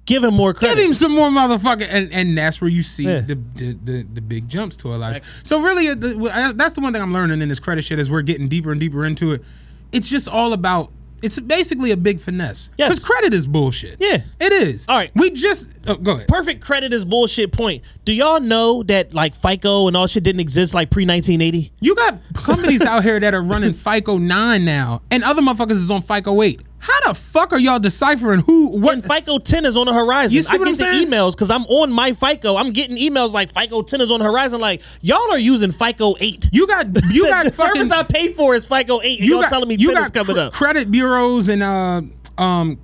Give 0.06 0.24
him 0.24 0.34
more 0.34 0.56
credit. 0.56 0.78
Give 0.78 0.88
him 0.88 0.94
some 0.96 1.14
more 1.14 1.30
motherfucker, 1.30 1.88
and 1.88 2.12
and 2.12 2.36
that's 2.36 2.60
where 2.60 2.70
you 2.70 2.82
see 2.82 3.04
Yeah. 3.06 3.20
the, 3.22 3.36
the 3.56 3.78
the 3.84 4.04
the 4.16 4.22
big 4.22 4.50
jumps 4.50 4.76
to 4.78 4.92
Elijah. 4.92 5.22
So 5.44 5.62
really, 5.62 5.88
uh, 5.90 5.94
the, 5.96 6.54
that's 6.56 6.74
the 6.74 6.82
one 6.82 6.94
thing 6.94 7.02
I'm 7.04 7.14
learning 7.14 7.42
in 7.44 7.50
this 7.50 7.60
credit 7.60 7.84
shit 7.84 8.00
as 8.00 8.10
we're 8.10 8.24
getting 8.24 8.48
deeper 8.48 8.72
and 8.72 8.80
deeper 8.80 9.06
into 9.06 9.34
it. 9.34 9.44
It's 9.92 10.10
just 10.10 10.28
all 10.28 10.54
about. 10.54 10.92
It's 11.22 11.40
basically 11.40 11.92
a 11.92 11.98
big 11.98 12.20
finesse. 12.20 12.70
Yes. 12.78 12.90
Because 12.90 13.06
credit 13.06 13.34
is 13.34 13.48
bullshit. 13.48 13.98
Yeah. 14.00 14.22
It 14.40 14.54
is. 14.54 14.86
All 14.88 14.96
right. 14.96 15.12
We 15.16 15.32
just 15.32 15.76
oh, 15.88 15.96
go 15.96 16.14
ahead. 16.14 16.28
Perfect 16.28 16.62
credit 16.64 16.94
is 16.94 17.06
bullshit. 17.06 17.52
Point. 17.52 17.84
Do 18.06 18.14
y'all 18.14 18.40
know 18.40 18.84
that 18.84 19.14
like 19.14 19.36
FICO 19.36 19.88
and 19.88 19.98
all 19.98 20.08
shit 20.08 20.24
didn't 20.24 20.42
exist 20.42 20.74
like 20.74 20.90
pre 20.90 21.06
1980? 21.06 21.72
You 21.80 21.96
got 21.96 22.20
companies 22.34 22.82
out 22.86 23.04
here 23.04 23.20
that 23.20 23.34
are 23.34 23.44
running 23.44 23.74
FICO 23.74 24.18
nine 24.18 24.66
now, 24.66 25.02
and 25.12 25.24
other 25.24 25.42
motherfuckers 25.42 25.72
is 25.72 25.92
on 25.92 26.02
FICO 26.02 26.42
eight. 26.42 26.62
How 26.80 27.00
the 27.08 27.14
fuck 27.14 27.52
are 27.52 27.60
y'all 27.60 27.80
deciphering 27.80 28.40
who 28.40 28.70
what? 28.78 28.94
And 28.94 29.04
FICO 29.04 29.38
10 29.38 29.66
is 29.66 29.76
on 29.76 29.86
the 29.86 29.94
horizon. 29.94 30.36
You 30.36 30.44
see 30.44 30.58
what 30.58 30.68
I 30.68 30.72
get 30.72 30.82
I'm 30.82 30.92
the 30.92 30.98
saying? 31.00 31.08
emails 31.12 31.32
because 31.34 31.52
I'm 31.52 31.64
on 31.66 31.92
my 31.92 32.14
FICO. 32.14 32.56
I'm 32.56 32.72
getting 32.72 32.96
emails 32.98 33.34
like 33.34 33.52
FICO 33.54 33.82
10 33.82 34.02
is 34.02 34.12
on 34.12 34.20
the 34.20 34.26
horizon. 34.26 34.62
Like 34.62 34.82
y'all 35.02 35.32
are 35.32 35.38
using 35.40 35.72
FICO 35.72 36.16
8. 36.20 36.50
You 36.54 36.66
got 36.68 36.88
you 37.12 37.26
got 37.28 37.46
the 37.46 37.52
fucking. 37.52 37.84
service 37.84 37.92
I 37.92 38.04
pay 38.04 38.32
for 38.34 38.56
is 38.56 38.66
FICO 38.66 39.02
8. 39.02 39.20
And 39.20 39.30
y'all 39.30 39.44
telling 39.44 39.68
me 39.68 39.78
10 39.78 39.98
is 40.04 40.12
coming 40.12 40.36
cr- 40.36 40.42
up. 40.42 40.54
Credit 40.54 40.90
bureaus 40.90 41.50
and 41.50 41.62
uh 41.64 42.02
um 42.38 42.80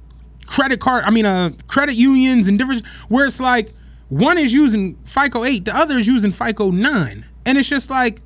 credit 0.45 0.79
card. 0.79 1.05
I 1.05 1.09
mean, 1.11 1.25
uh, 1.25 1.51
credit 1.67 1.95
unions 1.95 2.47
and 2.47 2.59
different 2.59 2.85
where 3.07 3.25
it's 3.25 3.39
like 3.39 3.73
one 4.09 4.37
is 4.37 4.53
using 4.53 4.95
FICO 5.05 5.43
eight, 5.45 5.65
the 5.65 5.75
other 5.75 5.97
is 5.97 6.05
using 6.05 6.31
FICO 6.31 6.69
nine, 6.71 7.25
and 7.45 7.57
it's 7.57 7.69
just 7.69 7.89
like. 7.89 8.21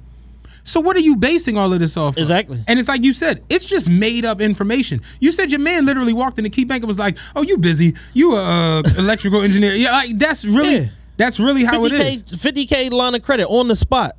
So 0.69 0.79
what 0.79 0.95
are 0.95 0.99
you 0.99 1.15
basing 1.15 1.57
all 1.57 1.73
of 1.73 1.79
this 1.79 1.97
off? 1.97 2.13
of? 2.15 2.19
Exactly. 2.19 2.63
And 2.67 2.77
it's 2.77 2.87
like 2.87 3.03
you 3.03 3.11
said, 3.11 3.43
it's 3.49 3.65
just 3.65 3.89
made 3.89 4.23
up 4.23 4.39
information. 4.39 5.01
You 5.19 5.31
said 5.31 5.51
your 5.51 5.59
man 5.59 5.87
literally 5.87 6.13
walked 6.13 6.37
in 6.37 6.43
the 6.43 6.49
key 6.51 6.63
bank 6.63 6.83
and 6.83 6.87
was 6.87 6.99
like, 6.99 7.17
"Oh, 7.35 7.41
you 7.41 7.57
busy? 7.57 7.95
You 8.13 8.35
a 8.35 8.43
uh, 8.43 8.83
electrical 8.99 9.41
engineer? 9.41 9.73
Yeah, 9.73 9.91
like 9.91 10.19
that's 10.19 10.45
really 10.45 10.77
Yeah. 10.77 10.85
that's 11.17 11.39
really 11.39 11.63
how 11.63 11.85
it 11.85 11.93
is." 11.93 12.21
50K, 12.21 12.67
50K 12.67 12.91
line 12.91 13.15
of 13.15 13.23
credit 13.23 13.47
on 13.47 13.67
the 13.67 13.75
spot. 13.75 14.15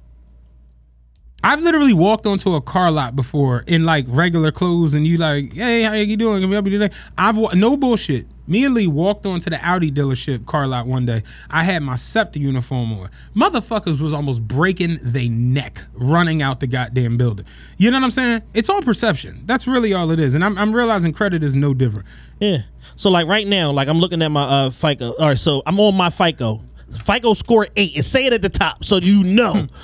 I've 1.44 1.62
literally 1.62 1.92
walked 1.92 2.26
onto 2.26 2.54
a 2.54 2.60
car 2.60 2.90
lot 2.90 3.14
before 3.14 3.62
in 3.68 3.84
like 3.86 4.06
regular 4.08 4.50
clothes, 4.50 4.94
and 4.94 5.06
you 5.06 5.18
like, 5.18 5.52
"Hey, 5.52 5.82
how 5.82 5.90
are 5.92 5.98
you 5.98 6.16
doing? 6.16 6.40
Can 6.40 6.50
we 6.50 6.54
help 6.56 6.66
you 6.66 6.80
today?" 6.80 6.92
I've 7.16 7.36
no 7.54 7.76
bullshit. 7.76 8.26
Me 8.50 8.64
and 8.64 8.74
Lee 8.74 8.88
walked 8.88 9.24
onto 9.26 9.48
the 9.48 9.64
Audi 9.64 9.92
dealership 9.92 10.44
car 10.44 10.66
lot 10.66 10.84
one 10.84 11.06
day. 11.06 11.22
I 11.48 11.62
had 11.62 11.84
my 11.84 11.94
SEPTA 11.94 12.40
uniform 12.40 12.92
on. 12.92 13.08
Motherfuckers 13.34 14.00
was 14.00 14.12
almost 14.12 14.42
breaking 14.46 14.98
their 15.02 15.30
neck 15.30 15.84
running 15.92 16.42
out 16.42 16.58
the 16.58 16.66
goddamn 16.66 17.16
building. 17.16 17.46
You 17.78 17.92
know 17.92 17.98
what 17.98 18.04
I'm 18.04 18.10
saying? 18.10 18.42
It's 18.52 18.68
all 18.68 18.82
perception. 18.82 19.42
That's 19.46 19.68
really 19.68 19.94
all 19.94 20.10
it 20.10 20.18
is. 20.18 20.34
And 20.34 20.44
I'm, 20.44 20.58
I'm 20.58 20.74
realizing 20.74 21.12
credit 21.12 21.44
is 21.44 21.54
no 21.54 21.74
different. 21.74 22.08
Yeah. 22.40 22.62
So 22.96 23.08
like 23.08 23.28
right 23.28 23.46
now, 23.46 23.70
like 23.70 23.86
I'm 23.86 23.98
looking 23.98 24.20
at 24.20 24.32
my 24.32 24.42
uh 24.42 24.70
FICO. 24.70 25.12
All 25.12 25.28
right, 25.28 25.38
so 25.38 25.62
I'm 25.64 25.78
on 25.78 25.94
my 25.94 26.10
FICO. 26.10 26.64
FICO 27.04 27.34
score 27.34 27.68
eight. 27.76 27.96
It's 27.96 28.08
say 28.08 28.26
it 28.26 28.32
at 28.32 28.42
the 28.42 28.48
top, 28.48 28.82
so 28.84 28.96
you 28.96 29.22
know. 29.22 29.68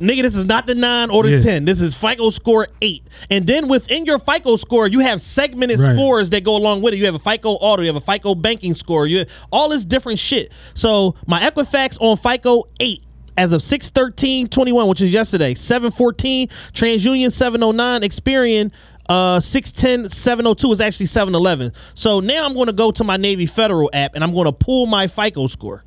Nigga, 0.00 0.22
this 0.22 0.34
is 0.34 0.44
not 0.44 0.66
the 0.66 0.74
nine 0.74 1.08
or 1.10 1.22
the 1.22 1.30
Yeah. 1.30 1.40
ten. 1.40 1.64
This 1.64 1.80
is 1.80 1.94
FICO 1.94 2.30
score 2.30 2.66
eight. 2.82 3.04
And 3.30 3.46
then 3.46 3.68
within 3.68 4.04
your 4.04 4.18
FICO 4.18 4.56
score, 4.56 4.88
you 4.88 4.98
have 5.00 5.20
segmented 5.20 5.78
Right. 5.78 5.94
scores 5.94 6.30
that 6.30 6.42
go 6.42 6.56
along 6.56 6.82
with 6.82 6.94
it. 6.94 6.96
You 6.98 7.06
have 7.06 7.14
a 7.14 7.18
FICO 7.20 7.50
auto, 7.52 7.82
you 7.82 7.86
have 7.86 7.96
a 7.96 8.00
FICO 8.00 8.34
banking 8.34 8.74
score, 8.74 9.06
you 9.06 9.24
all 9.52 9.68
this 9.68 9.84
different 9.84 10.18
shit. 10.18 10.50
So 10.74 11.14
my 11.26 11.40
Equifax 11.48 11.96
on 12.00 12.16
FICO 12.16 12.64
eight 12.80 13.04
as 13.36 13.52
of 13.52 13.62
61321, 13.62 14.88
which 14.88 15.00
is 15.00 15.12
yesterday, 15.12 15.54
714, 15.54 16.48
TransUnion 16.72 17.30
709, 17.32 18.02
Experian 18.02 18.70
uh 19.08 19.38
610 19.38 20.08
702 20.10 20.72
is 20.72 20.80
actually 20.80 21.06
711. 21.06 21.72
So 21.94 22.20
now 22.20 22.44
I'm 22.46 22.54
going 22.54 22.66
to 22.66 22.72
go 22.72 22.90
to 22.90 23.04
my 23.04 23.16
Navy 23.16 23.46
Federal 23.46 23.90
app 23.92 24.14
and 24.14 24.24
I'm 24.24 24.32
going 24.32 24.46
to 24.46 24.52
pull 24.52 24.86
my 24.86 25.06
FICO 25.06 25.46
score. 25.46 25.84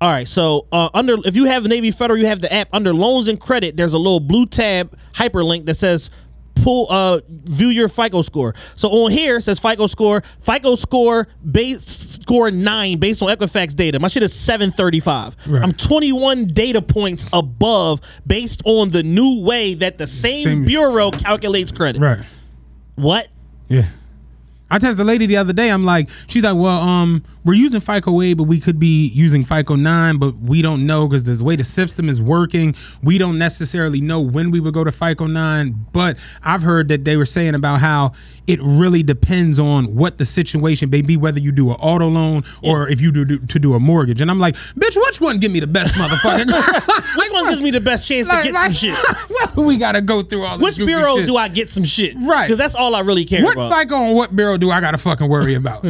All 0.00 0.10
right, 0.10 0.28
so 0.28 0.66
uh, 0.70 0.90
under 0.94 1.16
if 1.24 1.34
you 1.34 1.46
have 1.46 1.64
Navy 1.64 1.90
Federal, 1.90 2.18
you 2.20 2.26
have 2.26 2.40
the 2.40 2.52
app 2.52 2.68
under 2.72 2.94
loans 2.94 3.26
and 3.26 3.40
credit. 3.40 3.76
There's 3.76 3.94
a 3.94 3.98
little 3.98 4.20
blue 4.20 4.46
tab 4.46 4.96
hyperlink 5.12 5.66
that 5.66 5.74
says 5.74 6.10
pull 6.54 6.86
uh 6.90 7.20
view 7.28 7.68
your 7.68 7.88
FICO 7.88 8.22
score. 8.22 8.54
So 8.74 8.88
on 8.90 9.10
here 9.10 9.38
it 9.38 9.42
says 9.42 9.58
FICO 9.58 9.86
score, 9.88 10.22
FICO 10.40 10.76
score 10.76 11.26
base 11.50 11.84
score 12.20 12.50
nine 12.50 12.98
based 12.98 13.22
on 13.22 13.28
Equifax 13.28 13.74
data. 13.74 13.98
My 13.98 14.06
shit 14.08 14.22
is 14.22 14.32
seven 14.32 14.70
thirty 14.70 15.00
five. 15.00 15.36
Right. 15.46 15.62
I'm 15.62 15.72
twenty 15.72 16.12
one 16.12 16.46
data 16.46 16.80
points 16.82 17.26
above 17.32 18.00
based 18.26 18.62
on 18.64 18.90
the 18.90 19.02
new 19.02 19.42
way 19.42 19.74
that 19.74 19.98
the 19.98 20.06
same, 20.06 20.44
Same- 20.44 20.64
bureau 20.64 21.10
calculates 21.10 21.72
credit. 21.72 22.00
Right. 22.00 22.24
What? 22.94 23.28
Yeah. 23.68 23.86
I 24.70 24.78
texted 24.78 24.98
the 24.98 25.04
lady 25.04 25.26
the 25.26 25.36
other 25.36 25.52
day. 25.52 25.70
I'm 25.70 25.84
like, 25.84 26.08
she's 26.26 26.44
like, 26.44 26.56
well, 26.56 26.78
um, 26.78 27.24
we're 27.44 27.54
using 27.54 27.80
FICO 27.80 28.20
8, 28.20 28.34
but 28.34 28.44
we 28.44 28.60
could 28.60 28.78
be 28.78 29.08
using 29.08 29.44
FICO 29.44 29.76
9, 29.76 30.18
but 30.18 30.36
we 30.38 30.60
don't 30.60 30.86
know 30.86 31.08
because 31.08 31.24
the 31.24 31.42
way 31.42 31.56
the 31.56 31.64
system 31.64 32.08
is 32.08 32.20
working, 32.20 32.74
we 33.02 33.16
don't 33.16 33.38
necessarily 33.38 34.00
know 34.00 34.20
when 34.20 34.50
we 34.50 34.60
would 34.60 34.74
go 34.74 34.84
to 34.84 34.92
FICO 34.92 35.26
9. 35.26 35.86
But 35.92 36.18
I've 36.42 36.62
heard 36.62 36.88
that 36.88 37.04
they 37.04 37.16
were 37.16 37.24
saying 37.24 37.54
about 37.54 37.80
how 37.80 38.12
it 38.48 38.58
really 38.62 39.02
depends 39.02 39.60
on 39.60 39.94
what 39.94 40.16
the 40.18 40.24
situation 40.24 40.88
may 40.90 41.02
be, 41.02 41.16
whether 41.16 41.38
you 41.38 41.52
do 41.52 41.68
an 41.70 41.76
auto 41.76 42.08
loan 42.08 42.42
or 42.62 42.88
if 42.88 43.00
you 43.00 43.12
do, 43.12 43.24
do 43.24 43.38
to 43.38 43.58
do 43.58 43.74
a 43.74 43.78
mortgage. 43.78 44.20
And 44.22 44.30
I'm 44.30 44.40
like, 44.40 44.56
bitch, 44.74 44.96
which 44.96 45.20
one 45.20 45.38
give 45.38 45.52
me 45.52 45.60
the 45.60 45.66
best 45.66 45.94
motherfucker? 45.94 46.46
Which 47.16 47.30
one 47.32 47.48
gives 47.48 47.60
me 47.62 47.70
the 47.70 47.80
best 47.80 48.08
chance 48.08 48.26
to 48.28 48.40
get 48.42 48.54
like- 48.54 48.74
some 48.74 48.94
shit? 48.94 49.56
we 49.56 49.76
gotta 49.76 50.00
go 50.00 50.22
through 50.22 50.44
all 50.44 50.58
this 50.58 50.78
Which 50.78 50.86
bureau 50.86 51.16
shit. 51.18 51.26
do 51.26 51.36
I 51.36 51.48
get 51.48 51.68
some 51.70 51.84
shit? 51.84 52.14
Right. 52.20 52.46
Because 52.46 52.58
that's 52.58 52.74
all 52.74 52.94
I 52.94 53.00
really 53.00 53.24
care 53.24 53.42
what 53.44 53.52
about. 53.54 53.70
What 53.70 53.78
FICO 53.82 53.96
and 53.96 54.14
what 54.16 54.34
bureau 54.34 54.56
do 54.56 54.70
I 54.70 54.80
gotta 54.80 54.98
fucking 54.98 55.28
worry 55.28 55.54
about? 55.62 55.84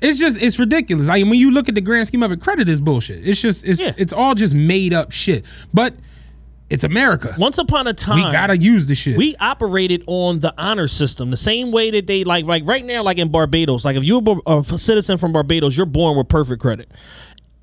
it's 0.00 0.18
just 0.18 0.40
it's 0.40 0.58
ridiculous. 0.58 1.08
I 1.08 1.14
mean, 1.16 1.28
when 1.30 1.38
you 1.38 1.50
look 1.50 1.68
at 1.68 1.74
the 1.74 1.80
grand 1.82 2.06
scheme 2.06 2.22
of 2.22 2.32
it, 2.32 2.40
credit 2.40 2.68
is 2.68 2.80
bullshit. 2.80 3.28
It's 3.28 3.40
just 3.40 3.66
it's 3.66 3.80
Yeah. 3.82 3.92
it's 3.98 4.12
all 4.12 4.34
just 4.34 4.54
made 4.54 4.92
up 4.94 5.12
shit. 5.12 5.44
But 5.74 5.94
it's 6.70 6.84
America. 6.84 7.34
Once 7.38 7.58
upon 7.58 7.86
a 7.86 7.94
time, 7.94 8.16
we 8.16 8.32
gotta 8.32 8.56
use 8.58 8.86
the 8.86 8.94
shit. 8.94 9.16
we 9.16 9.34
operated 9.36 10.04
on 10.06 10.40
the 10.40 10.52
honor 10.58 10.88
system 10.88 11.30
the 11.30 11.36
same 11.36 11.72
way 11.72 11.90
that 11.90 12.06
they 12.06 12.24
like 12.24 12.44
like 12.44 12.64
right 12.66 12.84
now 12.84 13.02
like 13.02 13.18
in 13.18 13.30
barbados 13.30 13.84
like 13.84 13.96
if 13.96 14.04
you're 14.04 14.22
a, 14.46 14.58
a 14.58 14.78
citizen 14.78 15.16
from 15.18 15.32
barbados 15.32 15.76
you're 15.76 15.86
born 15.86 16.16
with 16.16 16.28
perfect 16.28 16.60
credit 16.60 16.90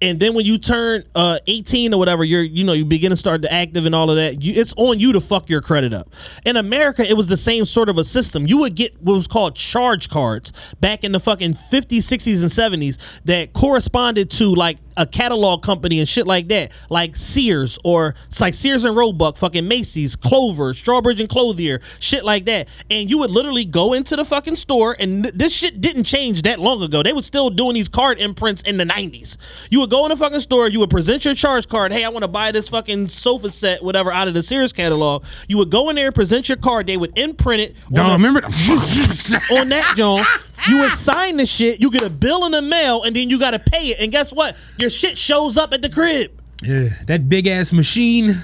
and 0.02 0.20
then 0.20 0.34
when 0.34 0.46
you 0.46 0.58
turn 0.58 1.04
uh 1.16 1.40
18 1.48 1.94
or 1.94 1.98
whatever 1.98 2.24
you're 2.24 2.42
you 2.44 2.64
know 2.64 2.74
you 2.74 2.84
begin 2.84 3.12
to 3.12 3.16
start 3.16 3.42
to 3.44 3.52
active 3.54 3.86
and 3.86 3.96
all 3.96 4.10
of 4.10 4.18
that 4.18 4.42
you, 4.44 4.54
it's 4.60 4.74
on 4.76 5.00
you 5.00 5.14
to 5.14 5.22
fuck 5.22 5.50
your 5.50 5.62
credit 5.62 5.94
up 5.94 6.10
in 6.46 6.58
america 6.58 7.08
it 7.08 7.16
was 7.16 7.28
the 7.28 7.38
same 7.38 7.64
sort 7.64 7.88
of 7.90 7.98
a 7.98 8.04
system 8.04 8.46
you 8.48 8.58
would 8.58 8.76
get 8.76 9.02
what 9.02 9.14
was 9.14 9.28
called 9.28 9.56
charge 9.56 10.10
cards 10.10 10.52
back 10.82 11.04
in 11.04 11.12
the 11.14 11.20
fucking 11.20 11.54
50s 11.54 12.00
60s 12.00 12.42
and 12.42 12.84
70s 12.84 12.98
that 13.24 13.54
corresponded 13.54 14.30
to 14.32 14.54
like 14.54 14.78
a 14.98 15.06
catalog 15.06 15.62
company 15.64 16.00
and 16.00 16.08
shit 16.08 16.26
like 16.28 16.48
that 16.48 16.72
like 16.90 17.16
sears 17.16 17.78
or 17.84 18.16
it's 18.28 18.42
like 18.42 18.54
sears 18.54 18.84
and 18.84 18.96
roebuck 18.96 19.38
fucking 19.38 19.68
macy's 19.68 20.16
clover 20.16 20.74
strawbridge 20.74 21.20
and 21.20 21.30
clothier 21.30 21.82
shit 22.00 22.24
like 22.24 22.46
that. 22.46 22.68
And 22.90 23.10
you 23.10 23.20
would 23.20 23.32
literally 23.32 23.66
go 23.66 23.94
into 23.94 24.16
the 24.16 24.26
fucking 24.26 24.56
store 24.56 24.96
and 25.00 25.24
th- 25.24 25.36
this 25.36 25.54
shit 25.54 25.82
didn't 25.82 26.04
change 26.06 26.44
that 26.44 26.60
long 26.60 26.82
ago. 26.82 27.04
They 27.04 27.14
were 27.14 27.22
still 27.22 27.50
doing 27.50 27.74
these 27.74 27.90
card 27.90 28.20
imprints 28.20 28.62
in 28.62 28.78
the 28.78 28.86
90s 28.86 29.38
you 29.70 29.80
would 29.80 29.90
go 29.90 30.06
in 30.06 30.10
the 30.10 30.16
fucking 30.18 30.40
store 30.40 30.68
you 30.68 30.80
would 30.80 30.90
present 30.90 31.26
your 31.26 31.34
charge 31.34 31.68
card 31.68 31.92
hey 31.92 32.04
i 32.04 32.10
want 32.10 32.24
to 32.24 32.28
buy 32.28 32.52
this 32.52 32.68
fucking 32.70 33.08
sofa 33.08 33.50
set 33.50 33.84
whatever 33.84 34.12
out 34.12 34.28
of 34.28 34.34
the 34.34 34.44
sears 34.44 34.72
catalog. 34.74 35.24
You 35.48 35.58
would 35.58 35.70
go 35.70 35.90
in 35.90 35.96
there 35.96 36.12
present 36.12 36.50
your 36.50 36.58
card 36.58 36.88
they 36.88 36.98
would 36.98 37.18
imprint 37.18 37.62
it 37.62 37.76
Don't 37.92 38.12
remember 38.14 38.42
the 38.42 39.42
on 39.60 39.70
that 39.70 39.94
John, 39.96 40.26
you 40.70 40.78
ah! 40.78 40.82
would 40.82 40.92
sign 40.92 41.38
the 41.38 41.46
shit, 41.46 41.82
you 41.82 41.92
get 41.92 42.04
a 42.04 42.10
bill 42.10 42.46
in 42.46 42.52
the 42.52 42.62
mail, 42.62 43.04
and 43.04 43.16
then 43.16 43.30
you 43.30 43.40
gotta 43.40 43.60
pay 43.60 43.88
it. 43.88 44.00
And 44.00 44.12
guess 44.12 44.34
what? 44.34 44.56
Your 44.80 44.90
shit 44.90 45.18
shows 45.18 45.58
up 45.58 45.74
at 45.74 45.82
the 45.82 45.90
crib. 45.90 46.32
Yeah, 46.64 46.90
that 47.08 47.28
big 47.30 47.48
ass 47.48 47.72
machine. 47.74 48.36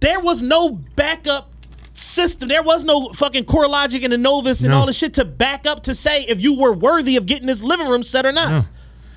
There 0.00 0.20
was 0.20 0.40
no 0.42 0.70
backup 0.70 1.50
system. 1.92 2.48
There 2.48 2.62
was 2.62 2.84
no 2.84 3.10
fucking 3.10 3.44
CoreLogic 3.44 4.02
and 4.02 4.12
the 4.12 4.18
Novus 4.18 4.60
and 4.60 4.70
No. 4.70 4.78
all 4.78 4.86
the 4.86 4.92
shit 4.92 5.14
to 5.14 5.24
back 5.24 5.66
up 5.66 5.82
to 5.84 5.94
say 5.94 6.22
if 6.22 6.40
you 6.40 6.58
were 6.58 6.72
worthy 6.72 7.16
of 7.16 7.26
getting 7.26 7.46
this 7.46 7.62
living 7.62 7.88
room 7.88 8.02
set 8.02 8.24
or 8.24 8.32
not. 8.32 8.50
No. 8.50 8.64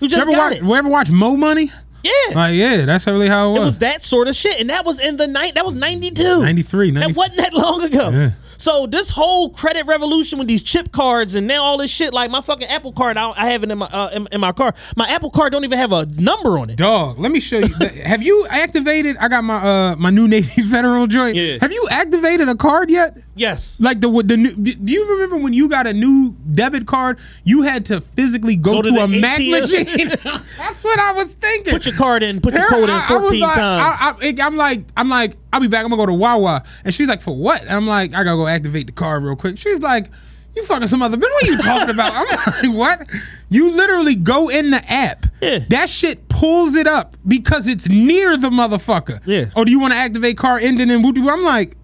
You 0.02 0.10
just 0.10 0.22
ever 0.22 0.32
got 0.32 0.52
watch, 0.52 0.62
it. 0.62 0.64
ever 0.78 0.90
watch 0.90 1.10
Mo 1.10 1.38
Money? 1.38 1.72
Yeah. 2.04 2.12
Like, 2.36 2.56
yeah, 2.56 2.84
that's 2.84 3.08
really 3.08 3.30
how 3.30 3.54
it 3.54 3.56
It 3.56 3.60
was. 3.60 3.66
was 3.68 3.80
that 3.80 4.02
sort 4.02 4.28
of 4.28 4.36
shit, 4.36 4.60
and 4.60 4.70
that 4.70 4.84
was 4.84 5.00
in 5.00 5.16
the 5.16 5.28
night. 5.28 5.56
That 5.56 5.66
was 5.66 5.74
ninety 5.74 6.12
two, 6.12 6.42
93, 6.42 6.92
That 6.92 7.16
wasn't 7.16 7.38
that 7.38 7.54
long 7.54 7.82
ago. 7.82 8.10
Yeah. 8.10 8.32
So 8.64 8.86
this 8.88 9.10
whole 9.10 9.50
credit 9.50 9.86
revolution 9.88 10.40
with 10.40 10.48
these 10.48 10.64
chip 10.64 10.94
cards 10.94 11.36
and 11.36 11.48
now 11.48 11.64
all 11.64 11.78
this 11.78 11.92
shit, 11.92 12.14
like 12.14 12.32
my 12.32 12.40
fucking 12.40 12.66
Apple 12.70 12.94
Card, 12.94 13.18
I, 13.18 13.32
I 13.32 13.48
have 13.52 13.62
it 13.64 13.70
in 13.70 13.78
my 13.78 13.88
uh, 13.88 14.10
in, 14.14 14.26
in 14.32 14.40
my 14.40 14.54
car. 14.54 14.74
My 14.96 15.06
Apple 15.10 15.32
Card 15.32 15.52
don't 15.52 15.66
even 15.66 15.78
have 15.78 15.92
a 15.92 16.06
number 16.18 16.58
on 16.58 16.70
it. 16.70 16.78
Dog, 16.78 17.20
let 17.20 17.34
me 17.34 17.42
show 17.42 17.58
you. 17.58 17.74
have 18.06 18.24
you 18.24 18.48
activated? 18.50 19.18
I 19.18 19.28
got 19.28 19.44
my 19.44 19.56
uh 19.58 19.96
my 19.98 20.12
new 20.12 20.30
Navy 20.30 20.62
Federal 20.72 21.08
joint. 21.08 21.36
Yeah. 21.36 21.58
Have 21.60 21.74
you 21.74 21.86
activated 21.92 22.48
a 22.48 22.56
card 22.56 22.90
yet? 22.90 23.18
Yes. 23.36 23.76
Like 23.82 24.00
the 24.00 24.08
the 24.26 24.38
new. 24.38 24.52
Do 24.56 24.94
you 24.94 25.10
remember 25.12 25.36
when 25.40 25.52
you 25.52 25.68
got 25.68 25.86
a 25.86 25.92
new 25.94 26.34
debit 26.54 26.88
card? 26.88 27.20
You 27.44 27.64
had 27.64 27.84
to 27.88 28.00
physically 28.00 28.56
go, 28.56 28.76
Go 28.76 28.82
to, 28.84 28.92
to 28.92 29.00
a 29.04 29.08
Mac 29.10 29.42
ATM. 29.42 29.52
machine. 29.60 30.08
That's 30.58 30.86
what 30.86 31.00
I 31.00 31.12
was 31.12 31.34
thinking. 31.34 31.74
Put 31.74 31.86
your 31.86 31.96
card 31.96 32.24
in. 32.24 32.40
Put 32.40 32.54
your 32.54 32.70
code 32.70 32.86
in 32.86 32.92
I- 32.92 33.08
I 33.10 33.12
was 33.18 33.22
fourteen 33.24 33.42
like- 33.42 33.56
times. 33.56 33.98
I, 34.00 34.16
I, 34.42 34.48
I'm 34.48 34.56
like, 34.56 34.86
I'm 34.96 35.10
like, 35.10 35.36
I'll 35.54 35.62
be 35.62 35.68
back. 35.68 35.84
I'm 35.84 35.90
gonna 35.90 36.02
go 36.02 36.06
to 36.08 36.14
Wawa, 36.14 36.64
and 36.84 36.94
she's 36.94 37.08
like, 37.08 37.22
for 37.22 37.36
what? 37.36 37.62
And 37.62 37.70
I'm 37.72 37.88
like, 37.88 38.14
I 38.14 38.24
gotta 38.24 38.36
go 38.38 38.48
activate 38.48 38.88
the 38.88 38.92
car 38.94 39.20
real 39.20 39.36
quick. 39.36 39.58
She's 39.60 39.80
like, 39.82 40.10
you 40.56 40.64
fucking 40.66 40.88
some 40.88 41.02
other 41.02 41.16
bitch. 41.18 41.22
What 41.22 41.44
are 41.44 41.48
you 41.48 41.58
talking 41.58 41.90
about? 41.94 42.14
I'm 42.16 42.72
like, 42.72 42.78
what? 43.00 43.10
You 43.50 43.72
literally 43.72 44.16
go 44.16 44.50
in 44.50 44.72
the 44.72 44.84
app. 44.92 45.26
Yeah. 45.42 45.60
That 45.70 45.90
shit 45.90 46.28
pulls 46.30 46.76
it 46.76 46.88
up 46.88 47.18
because 47.28 47.68
it's 47.68 47.88
near 47.88 48.36
the 48.38 48.50
motherfucker. 48.50 49.20
Yeah. 49.26 49.46
Oh, 49.56 49.64
do 49.64 49.72
you 49.72 49.80
want 49.80 49.94
to 49.94 49.98
activate 49.98 50.38
car 50.38 50.58
ending 50.58 50.90
in 50.90 51.02
woo 51.02 51.14
I'm 51.30 51.44
like. 51.44 51.76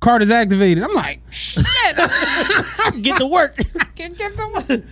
Card 0.00 0.22
is 0.22 0.30
activated. 0.30 0.84
I'm 0.84 0.92
like, 0.94 1.20
shit. 1.30 1.64
Get 3.02 3.18
to 3.18 3.26
work. 3.26 3.56
Can't 3.96 3.96
Get- 3.96 4.16
get 4.18 4.36
the- 4.36 4.84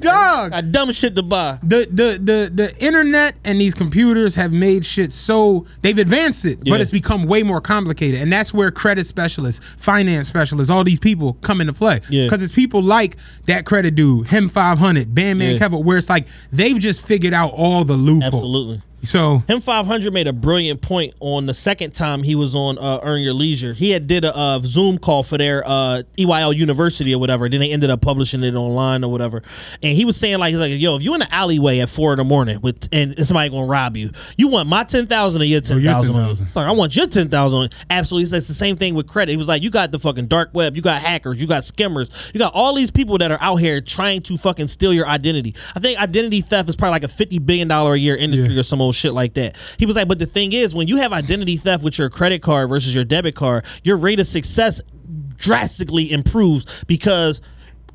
Dog. 0.00 0.52
Got 0.52 0.72
dumb 0.72 0.92
shit 0.92 1.14
to 1.16 1.22
buy. 1.22 1.58
The, 1.62 1.88
the 1.90 2.18
the 2.22 2.50
the 2.54 2.84
internet 2.84 3.36
and 3.44 3.60
these 3.60 3.74
computers 3.74 4.34
have 4.34 4.52
made 4.52 4.84
shit 4.86 5.12
so 5.12 5.66
they've 5.82 5.98
advanced 5.98 6.44
it, 6.44 6.58
Yeah. 6.62 6.72
but 6.74 6.80
it's 6.80 6.90
become 6.90 7.24
way 7.24 7.42
more 7.42 7.60
complicated. 7.60 8.20
And 8.20 8.32
that's 8.32 8.52
where 8.54 8.70
credit 8.70 9.06
specialists, 9.06 9.64
finance 9.76 10.28
specialists, 10.28 10.70
all 10.70 10.84
these 10.84 10.98
people 11.00 11.34
come 11.42 11.60
into 11.60 11.72
play. 11.72 12.00
Yeah. 12.08 12.24
Because 12.24 12.42
it's 12.42 12.52
people 12.54 12.82
like 12.82 13.16
that 13.46 13.64
credit 13.66 13.94
dude, 13.94 14.28
him 14.28 14.48
five 14.48 14.78
hundred, 14.78 15.14
Bandman 15.14 15.52
Yeah. 15.52 15.58
Kevin, 15.58 15.84
where 15.84 15.96
it's 15.98 16.08
like 16.10 16.28
they've 16.52 16.78
just 16.78 17.06
figured 17.06 17.34
out 17.34 17.52
all 17.52 17.84
the 17.84 17.96
loopholes. 17.96 18.34
Absolutely. 18.34 18.82
So 19.02 19.38
Him 19.46 19.60
500 19.60 20.12
made 20.12 20.26
a 20.26 20.32
brilliant 20.32 20.80
point 20.80 21.14
on 21.20 21.46
the 21.46 21.54
second 21.54 21.92
time 21.94 22.22
he 22.22 22.34
was 22.34 22.54
on 22.54 22.78
uh, 22.78 23.00
Earn 23.02 23.22
Your 23.22 23.34
Leisure. 23.34 23.72
He 23.72 23.90
had 23.90 24.06
did 24.06 24.24
a 24.24 24.36
uh, 24.36 24.60
Zoom 24.60 24.98
call 24.98 25.22
for 25.22 25.38
their 25.38 25.66
uh, 25.66 26.02
EYL 26.18 26.54
University 26.54 27.14
or 27.14 27.18
whatever. 27.18 27.48
Then 27.48 27.60
they 27.60 27.72
ended 27.72 27.90
up 27.90 28.00
publishing 28.00 28.42
it 28.42 28.54
online 28.54 29.04
or 29.04 29.10
whatever. 29.10 29.42
And 29.82 29.94
he 29.94 30.04
was 30.04 30.16
saying 30.16 30.38
like, 30.38 30.50
he's 30.50 30.58
like, 30.58 30.72
yo, 30.72 30.96
if 30.96 31.02
you're 31.02 31.14
in 31.14 31.20
the 31.20 31.32
alleyway 31.34 31.78
at 31.80 31.88
four 31.88 32.12
in 32.12 32.16
the 32.16 32.24
morning 32.24 32.60
with 32.62 32.88
and 32.92 33.14
somebody 33.26 33.50
gonna 33.50 33.66
rob 33.66 33.96
you, 33.96 34.10
you 34.36 34.48
want 34.48 34.68
my 34.68 34.82
ten 34.84 35.06
thousand 35.06 35.42
or 35.42 35.44
your 35.44 35.60
ten 35.60 35.80
your 35.80 35.92
thousand? 35.92 36.14
10,000. 36.14 36.46
It's 36.46 36.56
like 36.56 36.66
I 36.66 36.72
want 36.72 36.96
your 36.96 37.06
ten 37.06 37.28
thousand. 37.28 37.74
Absolutely, 37.90 38.24
he 38.24 38.30
says 38.30 38.38
it's 38.38 38.48
the 38.48 38.54
same 38.54 38.76
thing 38.76 38.94
with 38.94 39.06
credit. 39.06 39.32
He 39.32 39.38
was 39.38 39.48
like, 39.48 39.62
you 39.62 39.70
got 39.70 39.92
the 39.92 39.98
fucking 39.98 40.26
dark 40.26 40.50
web, 40.52 40.74
you 40.74 40.82
got 40.82 41.00
hackers, 41.00 41.40
you 41.40 41.46
got 41.46 41.64
skimmers, 41.64 42.10
you 42.34 42.38
got 42.38 42.54
all 42.54 42.74
these 42.74 42.90
people 42.90 43.18
that 43.18 43.30
are 43.30 43.38
out 43.40 43.56
here 43.56 43.80
trying 43.80 44.22
to 44.22 44.36
fucking 44.36 44.68
steal 44.68 44.92
your 44.92 45.06
identity. 45.06 45.54
I 45.74 45.80
think 45.80 46.00
identity 46.00 46.40
theft 46.40 46.68
is 46.68 46.76
probably 46.76 46.92
like 46.92 47.04
a 47.04 47.08
fifty 47.08 47.38
billion 47.38 47.68
dollar 47.68 47.94
a 47.94 47.98
year 47.98 48.16
industry 48.16 48.58
or 48.58 48.62
some 48.62 48.80
shit 48.92 49.12
like 49.12 49.34
that. 49.34 49.56
He 49.78 49.86
was 49.86 49.96
like, 49.96 50.08
but 50.08 50.18
the 50.18 50.26
thing 50.26 50.52
is, 50.52 50.74
when 50.74 50.88
you 50.88 50.96
have 50.98 51.12
identity 51.12 51.56
theft 51.56 51.82
with 51.84 51.98
your 51.98 52.10
credit 52.10 52.42
card 52.42 52.68
versus 52.68 52.94
your 52.94 53.04
debit 53.04 53.34
card, 53.34 53.64
your 53.84 53.96
rate 53.96 54.20
of 54.20 54.26
success 54.26 54.80
drastically 55.36 56.10
improves 56.10 56.84
because 56.84 57.40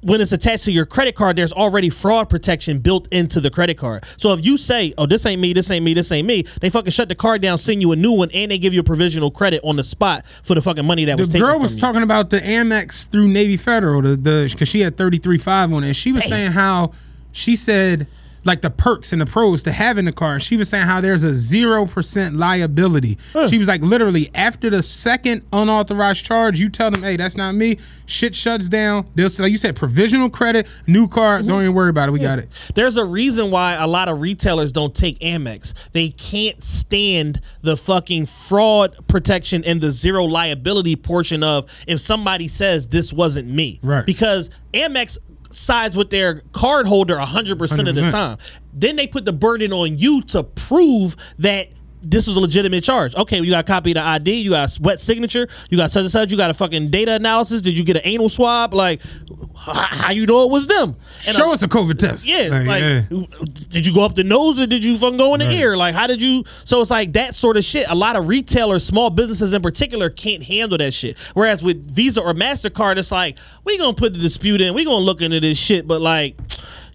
when 0.03 0.19
it's 0.19 0.31
attached 0.31 0.65
to 0.65 0.71
your 0.71 0.85
credit 0.85 1.15
card, 1.15 1.35
there's 1.35 1.53
already 1.53 1.89
fraud 1.89 2.27
protection 2.27 2.79
built 2.79 3.07
into 3.11 3.39
the 3.39 3.51
credit 3.51 3.77
card. 3.77 4.03
So 4.17 4.33
if 4.33 4.43
you 4.43 4.57
say, 4.57 4.93
"Oh, 4.97 5.05
this 5.05 5.25
ain't 5.27 5.39
me, 5.39 5.53
this 5.53 5.69
ain't 5.69 5.85
me, 5.85 5.93
this 5.93 6.11
ain't 6.11 6.27
me," 6.27 6.43
they 6.59 6.71
fucking 6.71 6.91
shut 6.91 7.07
the 7.07 7.15
card 7.15 7.41
down, 7.41 7.59
send 7.59 7.81
you 7.81 7.91
a 7.91 7.95
new 7.95 8.11
one, 8.11 8.31
and 8.33 8.51
they 8.51 8.57
give 8.57 8.73
you 8.73 8.79
a 8.79 8.83
provisional 8.83 9.29
credit 9.29 9.61
on 9.63 9.75
the 9.75 9.83
spot 9.83 10.25
for 10.41 10.55
the 10.55 10.61
fucking 10.61 10.85
money 10.85 11.05
that 11.05 11.17
the 11.17 11.23
was 11.23 11.29
taken 11.29 11.45
The 11.45 11.51
girl 11.51 11.59
was 11.61 11.75
you. 11.75 11.81
talking 11.81 12.01
about 12.01 12.31
the 12.31 12.39
Amex 12.39 13.07
through 13.07 13.27
Navy 13.27 13.57
Federal, 13.57 14.01
the 14.01 14.15
the 14.15 14.49
because 14.51 14.67
she 14.69 14.79
had 14.79 14.97
thirty 14.97 15.19
three 15.19 15.37
five 15.37 15.71
on 15.71 15.83
it. 15.83 15.93
She 15.95 16.11
was 16.11 16.23
saying 16.23 16.51
how 16.51 16.93
she 17.31 17.55
said 17.55 18.07
like 18.43 18.61
the 18.61 18.69
perks 18.69 19.13
and 19.13 19.21
the 19.21 19.25
pros 19.25 19.63
to 19.63 19.71
having 19.71 20.05
the 20.05 20.11
car. 20.11 20.39
She 20.39 20.57
was 20.57 20.69
saying 20.69 20.85
how 20.85 21.01
there's 21.01 21.23
a 21.23 21.33
zero 21.33 21.85
percent 21.85 22.35
liability. 22.35 23.17
She 23.47 23.57
was 23.57 23.67
like 23.67 23.81
literally 23.81 24.29
after 24.33 24.69
the 24.69 24.81
second 24.83 25.43
unauthorized 25.53 26.25
charge, 26.25 26.59
you 26.59 26.69
tell 26.69 26.91
them, 26.91 27.03
hey, 27.03 27.17
that's 27.17 27.37
not 27.37 27.53
me. 27.53 27.77
Shit 28.05 28.35
shuts 28.35 28.67
down. 28.67 29.07
They'll 29.15 29.29
say, 29.29 29.43
like 29.43 29.51
you 29.51 29.57
said, 29.57 29.75
provisional 29.75 30.29
credit, 30.29 30.67
new 30.85 31.07
car. 31.07 31.39
Mm-hmm. 31.39 31.47
Don't 31.47 31.61
even 31.61 31.73
worry 31.73 31.89
about 31.89 32.09
it. 32.09 32.11
We 32.11 32.19
got 32.19 32.39
it. 32.39 32.49
There's 32.75 32.97
a 32.97 33.05
reason 33.05 33.51
why 33.51 33.73
a 33.73 33.87
lot 33.87 34.09
of 34.09 34.21
retailers 34.21 34.71
don't 34.71 34.93
take 34.93 35.19
Amex. 35.19 35.73
They 35.93 36.09
can't 36.09 36.61
stand 36.63 37.39
the 37.61 37.77
fucking 37.77 38.25
fraud 38.25 38.95
protection 39.07 39.63
and 39.63 39.79
the 39.79 39.91
zero 39.91 40.25
liability 40.25 40.95
portion 40.97 41.43
of 41.43 41.71
if 41.87 41.99
somebody 41.99 42.47
says 42.47 42.87
this 42.87 43.13
wasn't 43.13 43.47
me. 43.47 43.79
Right. 43.81 44.05
Because 44.05 44.49
Amex 44.73 45.17
sides 45.51 45.95
with 45.95 46.09
their 46.09 46.41
card 46.51 46.87
holder 46.87 47.15
100% 47.17 47.89
of 47.89 47.95
the 47.95 48.09
time. 48.09 48.37
Then 48.73 48.95
they 48.95 49.07
put 49.07 49.25
the 49.25 49.33
burden 49.33 49.73
on 49.73 49.97
you 49.97 50.21
to 50.23 50.43
prove 50.43 51.15
that 51.39 51.69
this 52.03 52.27
was 52.27 52.35
a 52.37 52.39
legitimate 52.39 52.83
charge. 52.83 53.13
Okay, 53.15 53.39
you 53.41 53.51
got 53.51 53.59
a 53.61 53.67
copy 53.67 53.91
of 53.91 53.95
the 53.95 54.01
ID, 54.01 54.33
you 54.41 54.51
got 54.51 54.75
a 54.77 54.81
wet 54.81 54.99
signature, 54.99 55.47
you 55.69 55.77
got 55.77 55.91
such 55.91 56.01
and 56.01 56.11
such, 56.11 56.31
you 56.31 56.37
got 56.37 56.49
a 56.49 56.53
fucking 56.53 56.89
data 56.89 57.13
analysis. 57.13 57.61
Did 57.61 57.77
you 57.77 57.83
get 57.85 57.95
an 57.97 58.01
anal 58.05 58.29
swab? 58.29 58.73
Like, 58.73 59.01
h- 59.29 59.45
how 59.55 60.11
you 60.11 60.25
know 60.25 60.43
it 60.45 60.51
was 60.51 60.67
them? 60.67 60.95
And 61.27 61.35
Show 61.35 61.49
a- 61.49 61.53
us 61.53 61.61
a 61.63 61.67
COVID 61.67 61.97
test. 61.99 62.25
yeah, 62.25 62.47
Like, 62.49 62.67
like, 62.67 62.81
yeah. 62.81 63.01
did 63.69 63.85
you 63.85 63.93
go 63.93 64.01
up 64.01 64.15
the 64.15 64.23
nose 64.23 64.59
or 64.59 64.65
did 64.67 64.83
you 64.83 64.97
fucking 64.97 65.17
go 65.17 65.33
in 65.35 65.39
the 65.41 65.51
ear? 65.51 65.77
Like, 65.77 65.93
how 65.93 66.07
did 66.07 66.21
you? 66.21 66.43
So 66.63 66.81
it's 66.81 66.91
like 66.91 67.13
that 67.13 67.35
sort 67.35 67.57
of 67.57 67.63
shit. 67.63 67.85
A 67.89 67.95
lot 67.95 68.15
of 68.15 68.27
retailers, 68.27 68.83
small 68.85 69.09
businesses 69.09 69.53
in 69.53 69.61
particular, 69.61 70.09
can't 70.09 70.43
handle 70.43 70.77
that 70.79 70.93
shit. 70.93 71.17
Whereas 71.33 71.61
with 71.63 71.89
Visa 71.91 72.21
or 72.21 72.33
Mastercard, 72.33 72.97
it's 72.97 73.11
like 73.11 73.37
we 73.63 73.77
gonna 73.77 73.93
put 73.93 74.13
the 74.13 74.19
dispute 74.19 74.61
in, 74.61 74.73
we 74.73 74.85
gonna 74.85 74.97
look 75.05 75.21
into 75.21 75.39
this 75.39 75.59
shit, 75.59 75.87
but 75.87 76.01
like. 76.01 76.35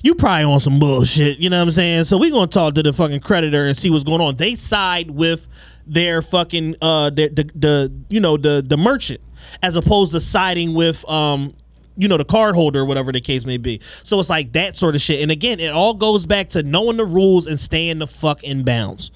You 0.03 0.15
probably 0.15 0.45
on 0.45 0.61
some 0.61 0.79
bullshit, 0.79 1.39
you 1.39 1.51
know 1.51 1.59
what 1.59 1.65
I'm 1.65 1.71
saying? 1.73 2.05
So 2.05 2.17
we 2.17 2.31
gonna 2.31 2.47
talk 2.47 2.75
to 2.75 2.83
the 2.83 2.93
fucking 2.93 3.21
creditor 3.21 3.67
and 3.67 3.77
see 3.77 3.91
what's 3.91 4.05
going 4.05 4.21
on. 4.21 4.37
They 4.37 4.55
side 4.55 5.11
with 5.11 5.49
their 5.87 6.21
fucking 6.23 6.77
uh 6.83 7.11
the 7.11 7.29
the, 7.29 7.51
the 7.55 7.93
you 8.09 8.21
know 8.21 8.37
the 8.37 8.63
the 8.67 8.77
merchant 8.77 9.21
as 9.63 9.77
opposed 9.77 10.13
to 10.13 10.21
siding 10.21 10.75
with 10.75 11.09
um 11.09 11.55
you 11.97 12.09
know 12.09 12.17
the 12.17 12.25
card 12.25 12.55
holder 12.55 12.81
or 12.81 12.85
whatever 12.85 13.11
the 13.13 13.21
case 13.21 13.47
may 13.47 13.57
be. 13.57 13.81
So 14.03 14.21
it's 14.21 14.31
like 14.31 14.53
that 14.53 14.77
sort 14.77 14.95
of 14.95 15.01
shit. 15.01 15.23
And 15.23 15.31
again, 15.31 15.61
it 15.61 15.73
all 15.73 15.95
goes 15.95 16.27
back 16.27 16.51
to 16.51 16.63
knowing 16.63 16.99
the 16.99 17.05
rules 17.05 17.47
and 17.47 17.59
staying 17.59 17.99
the 17.99 18.07
fuck 18.07 18.45
in 18.45 18.65
bounds. 18.65 19.11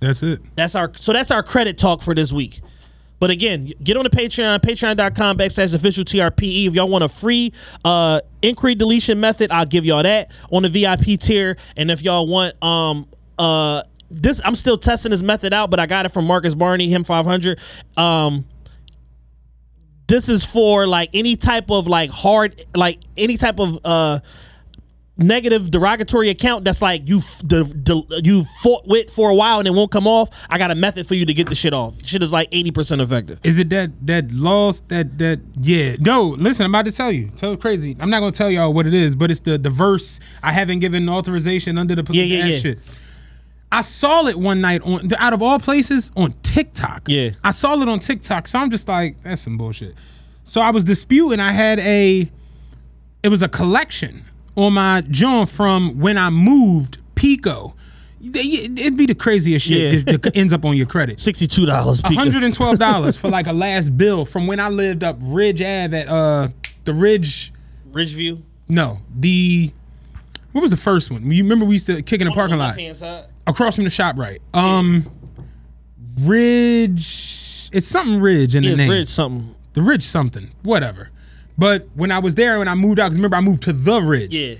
That's 0.00 0.22
it. 0.22 0.40
That's 0.56 0.74
our 0.74 0.90
so 0.98 1.12
that's 1.12 1.30
our 1.30 1.42
credit 1.42 1.78
talk 1.78 2.02
for 2.02 2.14
this 2.14 2.32
week. 2.32 2.60
But 3.22 3.30
again, 3.30 3.70
get 3.80 3.96
on 3.96 4.02
the 4.02 4.10
Patreon, 4.10 4.58
patreon.com 4.62 5.38
backslash 5.38 5.72
official 5.74 6.02
TRPE. 6.02 6.66
If 6.66 6.74
y'all 6.74 6.88
want 6.88 7.04
a 7.04 7.08
free 7.08 7.52
uh 7.84 8.20
inquiry 8.42 8.74
deletion 8.74 9.20
method, 9.20 9.52
I'll 9.52 9.64
give 9.64 9.84
y'all 9.84 10.02
that 10.02 10.32
on 10.50 10.64
the 10.64 10.68
VIP 10.68 11.20
tier. 11.20 11.56
And 11.76 11.88
if 11.88 12.02
y'all 12.02 12.26
want 12.26 12.60
um 12.60 13.06
uh 13.38 13.84
this 14.10 14.40
I'm 14.44 14.56
still 14.56 14.76
testing 14.76 15.10
this 15.10 15.22
method 15.22 15.54
out, 15.54 15.70
but 15.70 15.78
I 15.78 15.86
got 15.86 16.04
it 16.04 16.08
from 16.08 16.24
Marcus 16.24 16.56
Barney, 16.56 16.88
him 16.88 17.04
500. 17.04 17.60
Um 17.96 18.44
this 20.08 20.28
is 20.28 20.44
for 20.44 20.88
like 20.88 21.10
any 21.14 21.36
type 21.36 21.70
of 21.70 21.86
like 21.86 22.10
hard 22.10 22.64
like 22.74 22.98
any 23.16 23.36
type 23.36 23.60
of 23.60 23.78
uh 23.84 24.18
negative 25.22 25.70
derogatory 25.70 26.30
account 26.30 26.64
that's 26.64 26.82
like 26.82 27.08
you 27.08 27.18
f- 27.18 27.40
the, 27.44 28.20
you 28.24 28.44
fought 28.62 28.86
with 28.86 29.10
for 29.10 29.30
a 29.30 29.34
while 29.34 29.58
and 29.58 29.68
it 29.68 29.72
won't 29.72 29.90
come 29.90 30.06
off 30.06 30.28
i 30.50 30.58
got 30.58 30.70
a 30.70 30.74
method 30.74 31.06
for 31.06 31.14
you 31.14 31.24
to 31.26 31.34
get 31.34 31.48
the 31.48 31.54
shit 31.54 31.72
off 31.74 31.96
shit 32.04 32.22
is 32.22 32.32
like 32.32 32.50
80% 32.50 33.00
effective 33.02 33.38
Is 33.44 33.58
it 33.58 33.70
that 33.70 33.90
that 34.06 34.32
lost 34.32 34.88
that 34.88 35.18
that 35.18 35.40
yeah? 35.60 35.96
No, 36.00 36.28
listen, 36.28 36.64
I'm 36.64 36.74
about 36.74 36.86
to 36.86 36.92
tell 36.92 37.10
you. 37.12 37.28
Tell 37.36 37.56
crazy. 37.56 37.96
I'm 38.00 38.10
not 38.10 38.20
gonna 38.20 38.32
tell 38.32 38.50
y'all 38.50 38.72
what 38.72 38.86
it 38.86 38.94
is, 38.94 39.14
but 39.14 39.30
it's 39.30 39.40
the 39.40 39.58
the 39.58 39.70
verse. 39.70 40.18
I 40.42 40.52
haven't 40.52 40.80
given 40.80 41.08
authorization 41.08 41.78
under 41.78 41.94
the 41.94 42.04
Yeah, 42.12 42.24
yeah, 42.24 42.44
yeah. 42.46 42.58
shit. 42.58 42.78
I 43.70 43.80
saw 43.80 44.26
it 44.26 44.36
one 44.38 44.60
night 44.60 44.82
on 44.82 45.10
out 45.18 45.32
of 45.32 45.42
all 45.42 45.58
places 45.58 46.10
on 46.16 46.34
TikTok. 46.42 47.02
Yeah. 47.08 47.30
I 47.42 47.50
saw 47.52 47.80
it 47.80 47.88
on 47.88 47.98
TikTok, 48.00 48.48
so 48.48 48.58
I'm 48.58 48.70
just 48.70 48.86
like, 48.88 49.20
that's 49.22 49.40
some 49.42 49.56
bullshit. 49.56 49.94
So 50.44 50.60
I 50.60 50.70
was 50.70 50.84
disputing. 50.84 51.40
I 51.40 51.52
had 51.52 51.78
a, 51.80 52.30
it 53.22 53.28
was 53.28 53.42
a 53.42 53.48
collection 53.48 54.24
on 54.56 54.74
my 54.74 55.02
John 55.08 55.46
from 55.46 55.98
when 55.98 56.18
I 56.18 56.30
moved 56.30 56.98
PECO. 57.14 57.74
It'd 58.24 58.96
be 58.96 59.06
the 59.06 59.16
craziest 59.16 59.66
shit 59.66 59.92
Yeah. 59.92 60.12
that, 60.12 60.22
that 60.22 60.36
ends 60.36 60.52
up 60.52 60.64
on 60.64 60.76
your 60.76 60.86
credit. 60.86 61.16
$62 61.18 62.02
hundred 62.16 62.44
and 62.44 62.54
twelve 62.54 62.78
dollars 62.78 63.16
for 63.20 63.28
like 63.28 63.46
a 63.48 63.52
last 63.52 63.96
bill 63.98 64.24
from 64.24 64.46
when 64.46 64.60
I 64.60 64.68
lived 64.68 65.02
up 65.02 65.16
Ridge 65.20 65.60
Ave 65.60 65.98
at 65.98 66.08
uh 66.08 66.48
the 66.84 66.94
Ridge. 66.94 67.52
ridgeview 67.90 68.40
No, 68.68 69.00
the 69.18 69.72
what 70.52 70.60
was 70.60 70.70
the 70.70 70.76
first 70.76 71.10
one? 71.10 71.28
You 71.30 71.42
remember 71.42 71.64
we 71.64 71.74
used 71.74 71.86
to 71.86 72.00
kick 72.02 72.20
in 72.20 72.26
the 72.28 72.32
parking 72.32 72.58
lot 72.58 72.78
across 73.46 73.74
from 73.76 73.84
the 73.84 73.90
shop, 73.90 74.18
right? 74.18 74.40
Um, 74.54 75.10
Ridge. 76.20 77.70
It's 77.72 77.86
something 77.86 78.20
Ridge 78.20 78.54
in 78.54 78.62
Yeah, 78.62 78.68
the 78.70 78.72
it's 78.74 78.78
name. 78.78 78.90
ridge 78.90 79.08
something 79.08 79.54
The 79.72 79.82
Ridge 79.82 80.04
something, 80.04 80.50
whatever. 80.62 81.10
But 81.58 81.86
when 81.94 82.10
I 82.10 82.18
was 82.18 82.34
there, 82.34 82.58
when 82.58 82.68
I 82.68 82.74
moved 82.74 82.98
out, 82.98 83.06
because 83.06 83.18
remember 83.18 83.36
I 83.36 83.40
moved 83.40 83.62
to 83.64 83.72
the 83.72 84.00
Ridge. 84.00 84.34
yeah 84.34 84.54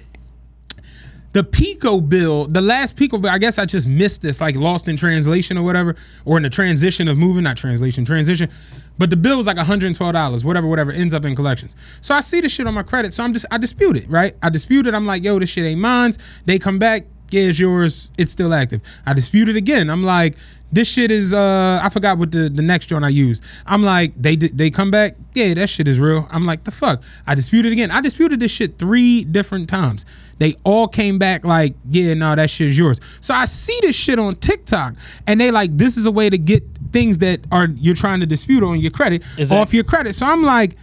The 1.32 1.42
PECO 1.42 2.06
bill, 2.06 2.46
the 2.46 2.60
last 2.60 2.96
PECO 2.96 3.20
bill, 3.20 3.30
I 3.30 3.38
guess 3.38 3.58
I 3.58 3.64
just 3.64 3.86
missed 3.88 4.22
this, 4.22 4.40
like 4.40 4.56
lost 4.56 4.88
in 4.88 4.96
translation 4.96 5.56
or 5.56 5.62
whatever, 5.62 5.96
or 6.24 6.36
in 6.36 6.42
the 6.42 6.50
transition 6.50 7.08
of 7.08 7.16
moving, 7.16 7.44
not 7.44 7.56
translation, 7.56 8.04
transition. 8.04 8.50
But 8.98 9.08
the 9.08 9.16
bill 9.16 9.38
was 9.38 9.46
like 9.46 9.56
$112, 9.56 10.44
whatever, 10.44 10.66
whatever, 10.66 10.92
ends 10.92 11.14
up 11.14 11.24
in 11.24 11.34
collections. 11.34 11.74
So 12.02 12.14
I 12.14 12.20
see 12.20 12.42
the 12.42 12.48
shit 12.48 12.66
on 12.66 12.74
my 12.74 12.82
credit. 12.82 13.12
So 13.14 13.24
I'm 13.24 13.32
just, 13.32 13.46
I 13.50 13.56
dispute 13.56 13.96
it, 13.96 14.08
right? 14.08 14.36
I 14.42 14.50
dispute 14.50 14.86
it. 14.86 14.94
I'm 14.94 15.06
like, 15.06 15.24
yo, 15.24 15.38
this 15.38 15.48
shit 15.48 15.64
ain't 15.64 15.80
mine. 15.80 16.12
They 16.44 16.58
come 16.58 16.78
back, 16.78 17.06
yeah, 17.32 17.42
it's 17.44 17.58
yours. 17.58 18.10
It's 18.18 18.32
still 18.32 18.52
active. 18.54 18.80
I 19.06 19.12
dispute 19.14 19.48
it 19.48 19.56
again. 19.56 19.90
I'm 19.90 20.04
like, 20.04 20.36
this 20.72 20.88
shit 20.88 21.10
is, 21.10 21.34
uh, 21.34 21.80
I 21.82 21.90
forgot 21.90 22.16
what 22.16 22.30
the, 22.32 22.48
the 22.48 22.62
next 22.62 22.86
joint 22.86 23.04
I 23.04 23.10
used. 23.10 23.42
I'm 23.66 23.82
like, 23.82 24.14
they 24.20 24.36
they 24.36 24.70
come 24.70 24.90
back, 24.90 25.16
yeah, 25.34 25.52
that 25.54 25.68
shit 25.68 25.86
is 25.86 26.00
real. 26.00 26.26
I'm 26.30 26.46
like, 26.46 26.64
the 26.64 26.70
fuck? 26.70 27.02
I 27.26 27.34
dispute 27.34 27.66
it 27.66 27.72
again. 27.72 27.90
I 27.90 28.00
disputed 28.00 28.40
this 28.40 28.50
shit 28.50 28.78
three 28.78 29.24
different 29.24 29.68
times. 29.68 30.06
They 30.38 30.56
all 30.64 30.88
came 30.88 31.18
back 31.18 31.44
like, 31.44 31.74
yeah, 31.90 32.14
no, 32.14 32.34
that 32.34 32.48
shit 32.48 32.68
is 32.68 32.78
yours. 32.78 33.00
So 33.20 33.34
I 33.34 33.44
see 33.44 33.78
this 33.82 33.94
shit 33.94 34.18
on 34.18 34.34
TikTok, 34.36 34.94
and 35.26 35.38
they 35.40 35.50
like, 35.50 35.76
this 35.76 35.98
is 35.98 36.06
a 36.06 36.10
way 36.10 36.30
to 36.30 36.38
get 36.38 36.64
things 36.90 37.18
that 37.18 37.40
are 37.52 37.66
you're 37.76 37.94
trying 37.94 38.20
to 38.20 38.26
dispute 38.26 38.62
on 38.62 38.80
your 38.80 38.90
credit 38.90 39.22
Exactly. 39.36 39.56
off 39.58 39.74
your 39.74 39.84
credit. 39.84 40.14
So 40.14 40.26
I'm 40.26 40.42
like, 40.42 40.76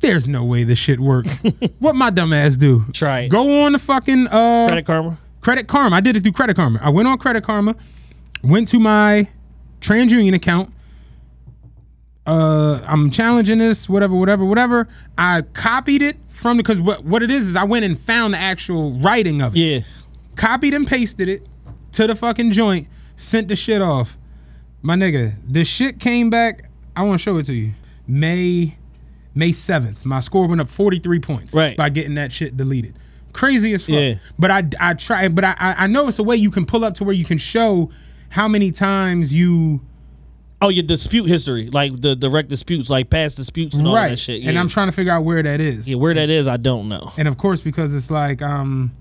there's 0.00 0.28
no 0.28 0.44
way 0.44 0.64
this 0.64 0.78
shit 0.78 0.98
works. 0.98 1.40
what 1.78 1.94
my 1.94 2.10
dumb 2.10 2.32
ass 2.32 2.56
do? 2.56 2.84
Try 2.92 3.20
it. 3.20 3.28
Go 3.28 3.62
on 3.62 3.72
the 3.72 3.78
fucking 3.78 4.26
uh 4.26 4.66
credit 4.66 4.86
karma 4.86 5.18
Credit 5.46 5.68
Karma. 5.68 5.94
I 5.94 6.00
did 6.00 6.16
it 6.16 6.24
through 6.24 6.32
Credit 6.32 6.56
Karma. 6.56 6.80
I 6.82 6.90
went 6.90 7.06
on 7.06 7.18
Credit 7.18 7.40
Karma, 7.44 7.76
went 8.42 8.66
to 8.66 8.80
my 8.80 9.28
TransUnion 9.80 10.34
account, 10.34 10.72
uh, 12.26 12.80
I'm 12.84 13.12
challenging 13.12 13.58
this, 13.58 13.88
whatever, 13.88 14.16
whatever, 14.16 14.44
whatever. 14.44 14.88
I 15.16 15.42
copied 15.42 16.02
it 16.02 16.16
from 16.30 16.56
because 16.56 16.80
what 16.80 17.04
what 17.04 17.22
it 17.22 17.30
is 17.30 17.46
is 17.48 17.54
I 17.54 17.62
went 17.62 17.84
and 17.84 17.96
found 17.96 18.34
the 18.34 18.38
actual 18.38 18.94
writing 18.98 19.40
of 19.40 19.54
it. 19.54 19.60
Yeah. 19.60 19.80
Copied 20.34 20.74
and 20.74 20.84
pasted 20.84 21.28
it 21.28 21.48
to 21.92 22.08
the 22.08 22.16
fucking 22.16 22.50
joint, 22.50 22.88
sent 23.14 23.46
the 23.46 23.54
shit 23.54 23.80
off. 23.80 24.18
My 24.82 24.96
nigga, 24.96 25.36
the 25.48 25.64
shit 25.64 26.00
came 26.00 26.28
back. 26.28 26.68
I 26.96 27.04
want 27.04 27.20
to 27.20 27.22
show 27.22 27.36
it 27.36 27.46
to 27.46 27.54
you. 27.54 27.70
May 28.08 28.76
May 29.32 29.50
7th. 29.50 30.04
My 30.04 30.18
score 30.18 30.48
went 30.48 30.60
up 30.60 30.68
43 30.68 31.20
points 31.20 31.54
Right. 31.54 31.76
by 31.76 31.88
getting 31.88 32.16
that 32.16 32.32
shit 32.32 32.56
deleted. 32.56 32.98
Crazy 33.36 33.74
as 33.74 33.82
fuck. 33.82 33.90
Yeah. 33.90 34.14
But 34.38 34.50
I 34.50 34.64
I 34.80 34.94
try 34.94 35.28
but 35.28 35.44
I 35.44 35.54
I 35.58 35.74
I 35.84 35.86
know 35.86 36.08
it's 36.08 36.18
a 36.18 36.22
way 36.22 36.36
you 36.36 36.50
can 36.50 36.64
pull 36.64 36.84
up 36.84 36.94
to 36.94 37.04
where 37.04 37.14
you 37.14 37.24
can 37.24 37.38
show 37.38 37.90
how 38.30 38.48
many 38.48 38.70
times 38.70 39.32
you 39.32 39.82
Oh, 40.62 40.70
your 40.70 40.84
dispute 40.84 41.26
history, 41.26 41.68
like 41.68 42.00
the 42.00 42.16
direct 42.16 42.48
disputes, 42.48 42.88
like 42.88 43.10
past 43.10 43.36
disputes 43.36 43.76
and 43.76 43.86
all 43.86 43.94
right. 43.94 44.08
that 44.08 44.16
shit. 44.16 44.42
And. 44.42 44.58
I'm 44.58 44.68
trying 44.68 44.88
to 44.88 44.92
figure 44.92 45.12
out 45.12 45.22
where 45.22 45.42
that 45.42 45.60
is. 45.60 45.86
Yeah, 45.86 45.96
where 45.96 46.14
that 46.14 46.30
is, 46.30 46.46
I 46.48 46.56
don't 46.56 46.88
know. 46.88 47.12
And 47.18 47.28
of 47.28 47.36
course, 47.36 47.60
because 47.60 47.94
it's 47.94 48.10
like, 48.10 48.40
um, 48.40 48.96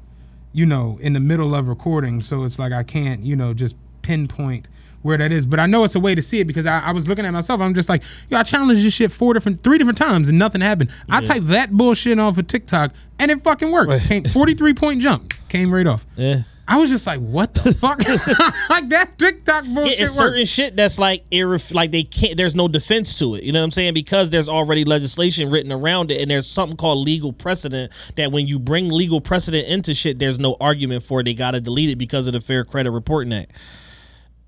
you 0.51 0.65
know, 0.65 0.97
in 1.01 1.13
the 1.13 1.21
middle 1.21 1.55
of 1.55 1.69
recording, 1.69 2.21
so 2.21 2.43
it's 2.43 2.59
like 2.59 2.73
I 2.73 2.83
can't, 2.83 3.21
you 3.21 3.37
know, 3.37 3.53
just 3.53 3.77
pinpoint 4.01 4.67
where 5.05 5.17
that 5.19 5.31
is. 5.31 5.45
But 5.45 5.59
I 5.59 5.67
know 5.67 5.83
it's 5.83 5.95
a 5.95 5.99
way 5.99 6.15
to 6.15 6.21
see 6.21 6.39
it 6.39 6.45
because 6.45 6.65
I, 6.65 6.79
I 6.79 6.91
was 6.91 7.07
looking 7.07 7.25
at 7.25 7.31
myself. 7.31 7.61
I'm 7.61 7.73
just 7.75 7.87
like, 7.87 8.01
yo, 8.29 8.39
I 8.39 8.43
challenged 8.43 8.83
this 8.83 8.93
shit 8.93 9.11
four 9.11 9.33
different, 9.35 9.61
three 9.61 9.77
different 9.77 9.99
times, 9.99 10.27
and 10.27 10.37
nothing 10.39 10.61
happened. 10.61 10.89
I 11.09 11.21
typed 11.21 11.47
that 11.47 11.71
bullshit 11.71 12.19
off 12.19 12.37
of 12.39 12.47
TikTok, 12.47 12.91
and 13.19 13.29
it 13.31 13.41
fucking 13.43 13.71
worked. 13.71 14.03
Came 14.07 14.23
43 14.25 14.73
point 14.73 15.01
jump, 15.01 15.31
came 15.47 15.73
right 15.73 15.85
off. 15.87 16.05
Yeah. 16.17 16.41
I 16.67 16.77
was 16.77 16.89
just 16.89 17.05
like, 17.05 17.19
what 17.19 17.53
the 17.53 17.75
fuck? 17.75 17.99
like 18.71 18.89
that 18.89 19.19
TikTok 19.19 19.65
Yeah, 19.67 19.73
bullshit 19.75 19.99
worked. 19.99 20.13
certain 20.13 20.45
shit 20.45 20.75
that's 20.75 20.97
like 20.97 21.23
irref- 21.29 21.71
like 21.75 21.91
they 21.91 22.01
can't. 22.01 22.35
There's 22.37 22.55
no 22.55 22.67
defense 22.67 23.19
to 23.19 23.35
it. 23.35 23.43
You 23.43 23.51
know 23.51 23.59
what 23.59 23.65
I'm 23.65 23.71
saying? 23.71 23.93
Because 23.93 24.31
there's 24.31 24.49
already 24.49 24.83
legislation 24.83 25.51
written 25.51 25.71
around 25.71 26.09
it, 26.09 26.19
and 26.19 26.31
there's 26.31 26.47
something 26.49 26.75
called 26.75 27.05
legal 27.05 27.31
precedent. 27.31 27.91
That 28.15 28.31
when 28.31 28.47
you 28.47 28.57
bring 28.57 28.89
legal 28.89 29.21
precedent 29.21 29.67
into 29.67 29.93
shit, 29.93 30.17
there's 30.17 30.39
no 30.39 30.57
argument 30.59 31.03
for 31.03 31.19
it. 31.19 31.25
They 31.25 31.35
gotta 31.35 31.61
delete 31.61 31.91
it 31.91 31.97
because 31.99 32.25
of 32.25 32.33
the 32.33 32.41
Fair 32.41 32.65
Credit 32.65 32.89
Reporting 32.89 33.31
Act. 33.33 33.51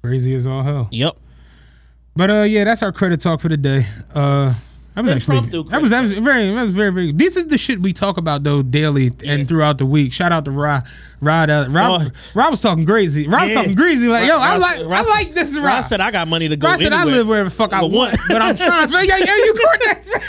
Crazy 0.08 0.34
as 0.36 0.48
all 0.48 0.64
hell. 0.64 0.88
Yep. 0.92 1.18
But 2.16 2.30
uh, 2.32 2.42
yeah, 2.44 2.64
that's 2.64 2.82
our 2.82 2.92
credit 2.92 3.22
talk 3.22 3.42
for 3.42 3.50
the 3.50 3.58
day. 3.58 3.86
Uh, 4.14 4.56
that 4.96 5.04
was 5.04 5.12
actually 5.12 5.50
that 5.70 5.82
was, 5.82 5.92
that 5.92 6.02
was 6.02 6.12
very 6.14 6.52
that 6.52 6.64
was 6.64 6.74
very 6.74 6.92
very. 6.92 7.12
This 7.14 7.38
is 7.38 7.46
the 7.48 7.58
shit 7.58 7.80
we 7.80 7.94
talk 7.94 8.18
about 8.18 8.44
though 8.44 8.64
daily 8.64 9.12
and 9.26 9.48
throughout 9.48 9.78
the 9.78 9.86
week. 9.86 10.12
Shout 10.14 10.32
out 10.32 10.46
to 10.46 10.52
Rod. 10.52 10.84
Rod. 11.22 11.50
Uh, 11.52 11.68
Rod, 11.70 12.08
Oh. 12.08 12.12
Rod 12.34 12.50
was 12.50 12.62
talking 12.62 12.86
crazy. 12.86 13.28
Rod 13.28 13.44
was 13.44 13.54
talking 13.54 13.76
greasy. 13.76 14.08
Like 14.08 14.28
yo, 14.28 14.38
I 14.38 14.54
Ross- 14.54 14.62
like 14.62 14.80
I 14.80 15.02
like 15.04 15.34
this. 15.36 15.56
Rod. 15.56 15.66
Ross 15.66 15.90
said 15.90 16.02
I 16.02 16.10
got 16.10 16.28
money 16.28 16.50
to 16.50 16.58
go. 16.58 16.68
Rod 16.70 16.80
said 16.80 16.94
I 16.94 17.04
live 17.04 17.28
wherever 17.28 17.50
the 17.50 17.56
fuck 17.56 17.74
I 17.74 17.84
want, 17.84 18.18
but 18.28 18.42
I'm 18.42 18.56
trying 18.56 18.88
to 18.88 18.98
figure. 18.98 19.16
Yeah, 19.18 19.36
you 19.36 19.54
Cortez. 19.64 20.16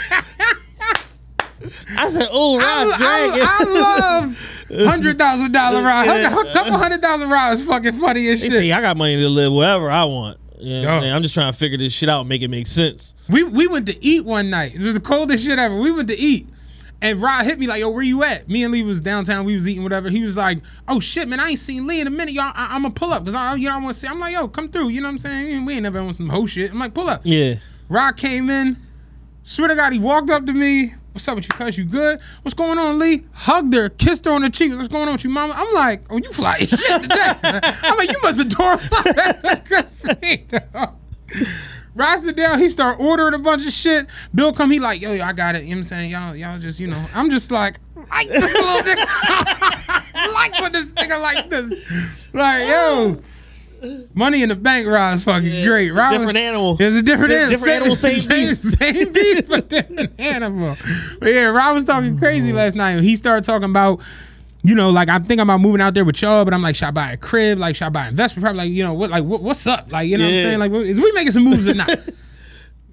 I 1.97 2.09
said, 2.09 2.27
"Oh, 2.31 2.57
Rod, 2.57 2.65
I. 2.65 2.97
I, 3.01 3.57
I 3.59 4.21
love 4.21 4.58
hundred 4.69 5.17
thousand 5.17 5.51
dollar 5.51 5.81
Rod. 5.81 6.07
A 6.07 6.53
couple 6.53 6.73
hundred 6.73 7.01
thousand 7.01 7.29
Rod 7.29 7.53
is 7.53 7.65
fucking 7.65 7.93
funny 7.93 8.27
as 8.27 8.41
shit. 8.41 8.51
say 8.51 8.71
I 8.71 8.81
got 8.81 8.97
money 8.97 9.15
to 9.15 9.29
live 9.29 9.53
wherever 9.53 9.89
I 9.89 10.05
want. 10.05 10.39
You 10.59 10.81
know 10.81 10.87
what 10.87 10.93
I'm, 10.93 11.01
saying? 11.01 11.13
I'm 11.13 11.21
just 11.21 11.33
trying 11.33 11.51
to 11.51 11.57
figure 11.57 11.77
this 11.77 11.93
shit 11.93 12.09
out, 12.09 12.21
and 12.21 12.29
make 12.29 12.41
it 12.41 12.49
make 12.49 12.67
sense. 12.67 13.15
We 13.29 13.43
we 13.43 13.67
went 13.67 13.85
to 13.87 14.03
eat 14.03 14.25
one 14.25 14.49
night. 14.49 14.75
It 14.75 14.81
was 14.81 14.93
the 14.93 14.99
coldest 14.99 15.45
shit 15.45 15.57
ever. 15.57 15.79
We 15.79 15.91
went 15.91 16.09
to 16.09 16.17
eat. 16.17 16.47
And 17.01 17.21
Rod 17.21 17.45
hit 17.45 17.57
me 17.57 17.65
like, 17.65 17.79
yo, 17.79 17.89
where 17.89 18.03
you 18.03 18.23
at? 18.23 18.49
Me 18.49 18.63
and 18.63 18.73
Lee 18.73 18.83
was 18.83 18.99
downtown. 18.99 19.45
We 19.45 19.55
was 19.55 19.69
eating 19.69 19.83
whatever. 19.83 20.09
He 20.09 20.21
was 20.21 20.35
like, 20.35 20.59
oh 20.87 20.99
shit, 20.99 21.29
man, 21.29 21.39
I 21.39 21.51
ain't 21.51 21.59
seen 21.59 21.87
Lee 21.87 22.01
in 22.01 22.07
a 22.07 22.09
minute. 22.09 22.33
Y'all, 22.33 22.51
I, 22.53 22.75
I'm 22.75 22.81
gonna 22.81 22.93
pull 22.93 23.13
up 23.13 23.23
because 23.23 23.35
I, 23.35 23.55
you 23.55 23.69
know, 23.69 23.75
I 23.75 23.77
want 23.77 23.93
to 23.93 23.99
see. 23.99 24.07
I'm 24.07 24.19
like, 24.19 24.33
yo, 24.33 24.49
come 24.49 24.67
through. 24.67 24.89
You 24.89 24.99
know 24.99 25.07
what 25.07 25.13
I'm 25.13 25.17
saying? 25.19 25.65
We 25.65 25.75
ain't 25.75 25.83
never 25.83 25.99
on 25.99 26.13
some 26.13 26.27
hoe 26.27 26.45
shit. 26.45 26.71
I'm 26.71 26.79
like, 26.79 26.93
pull 26.93 27.09
up. 27.09 27.21
Yeah. 27.23 27.55
Rod 27.87 28.17
came 28.17 28.49
in. 28.49 28.75
Swear 29.43 29.69
to 29.69 29.75
God, 29.75 29.93
he 29.93 29.99
walked 29.99 30.29
up 30.29 30.45
to 30.45 30.53
me. 30.53 30.93
What's 31.11 31.27
up 31.27 31.35
with 31.35 31.45
you, 31.45 31.49
cuz? 31.49 31.77
You 31.77 31.85
good? 31.85 32.19
What's 32.43 32.53
going 32.53 32.77
on, 32.77 32.99
Lee? 32.99 33.25
Hugged 33.33 33.73
her, 33.73 33.89
kissed 33.89 34.25
her 34.25 34.31
on 34.31 34.41
the 34.41 34.49
cheek. 34.49 34.73
What's 34.73 34.87
going 34.87 35.07
on 35.07 35.13
with 35.13 35.23
you, 35.23 35.29
mama? 35.29 35.53
I'm 35.55 35.73
like, 35.73 36.03
oh, 36.09 36.17
you 36.17 36.31
fly 36.31 36.55
shit 36.57 37.01
today. 37.01 37.33
I'm 37.43 37.97
like, 37.97 38.11
you 38.11 38.21
must 38.21 38.39
adore 38.39 38.77
casino. 39.65 40.95
Rod 41.95 42.19
sit 42.19 42.35
down, 42.35 42.59
he 42.59 42.69
start 42.69 42.99
ordering 42.99 43.33
a 43.33 43.39
bunch 43.39 43.65
of 43.65 43.73
shit. 43.73 44.07
Bill 44.33 44.53
come, 44.53 44.71
he 44.71 44.79
like, 44.79 45.01
yo, 45.01 45.11
yo, 45.11 45.23
I 45.23 45.33
got 45.33 45.55
it. 45.55 45.63
You 45.63 45.69
know 45.69 45.75
what 45.75 45.77
I'm 45.77 45.83
saying? 45.83 46.11
Y'all, 46.11 46.35
y'all 46.35 46.59
just, 46.59 46.79
you 46.79 46.87
know, 46.87 47.05
I'm 47.13 47.29
just 47.29 47.51
like, 47.51 47.79
like 47.95 48.27
this 48.27 48.53
little 48.53 48.81
nigga. 48.83 50.33
like 50.33 50.59
what 50.59 50.73
this 50.73 50.91
nigga 50.93 51.21
like 51.21 51.49
this. 51.49 51.73
Like, 52.33 52.67
yo. 52.67 53.21
Money 54.13 54.43
in 54.43 54.49
the 54.49 54.55
bank 54.55 54.87
ride 54.87 55.13
is 55.13 55.23
fucking 55.23 55.65
great. 55.65 55.87
it's 55.87 55.95
Rod- 55.95 56.11
different 56.11 56.37
animal. 56.37 56.77
It's 56.79 56.95
a 56.97 57.01
different 57.01 57.31
Di- 57.31 57.35
animal. 57.35 57.51
different 57.51 57.75
animal, 57.75 57.95
same 57.95 58.27
beast. 58.27 58.61
Same 58.79 59.13
beast, 59.13 59.47
but 59.47 59.69
different 59.69 60.11
animal. 60.19 60.75
But 61.19 61.29
yeah, 61.33 61.45
Rob 61.45 61.75
was 61.75 61.85
talking 61.85 62.11
mm-hmm. 62.11 62.19
crazy 62.19 62.53
last 62.53 62.75
night. 62.75 63.01
He 63.01 63.15
started 63.15 63.43
talking 63.43 63.69
about, 63.69 64.01
you 64.63 64.75
know, 64.75 64.89
like 64.89 65.09
I'm 65.09 65.23
thinking 65.23 65.41
about 65.41 65.61
moving 65.61 65.81
out 65.81 65.93
there 65.93 66.05
with 66.05 66.21
y'all, 66.21 66.43
but 66.45 66.53
I'm 66.53 66.61
like, 66.61 66.75
should 66.75 66.87
I 66.87 66.91
buy 66.91 67.11
a 67.11 67.17
crib? 67.17 67.59
Like, 67.59 67.75
should 67.75 67.85
I 67.85 67.89
buy 67.89 68.07
investment 68.07 68.43
property? 68.43 68.57
Like, 68.57 68.71
you 68.71 68.83
know, 68.83 68.93
what, 68.93 69.09
like, 69.09 69.23
what, 69.23 69.41
what's 69.41 69.65
up? 69.67 69.91
Like, 69.91 70.07
you 70.07 70.17
know 70.17 70.25
what 70.25 70.33
I'm 70.33 70.43
saying? 70.43 70.59
Like, 70.59 70.71
is 70.71 70.99
we 70.99 71.11
making 71.13 71.31
some 71.31 71.43
moves 71.43 71.67
or 71.67 71.75
not? 71.75 71.89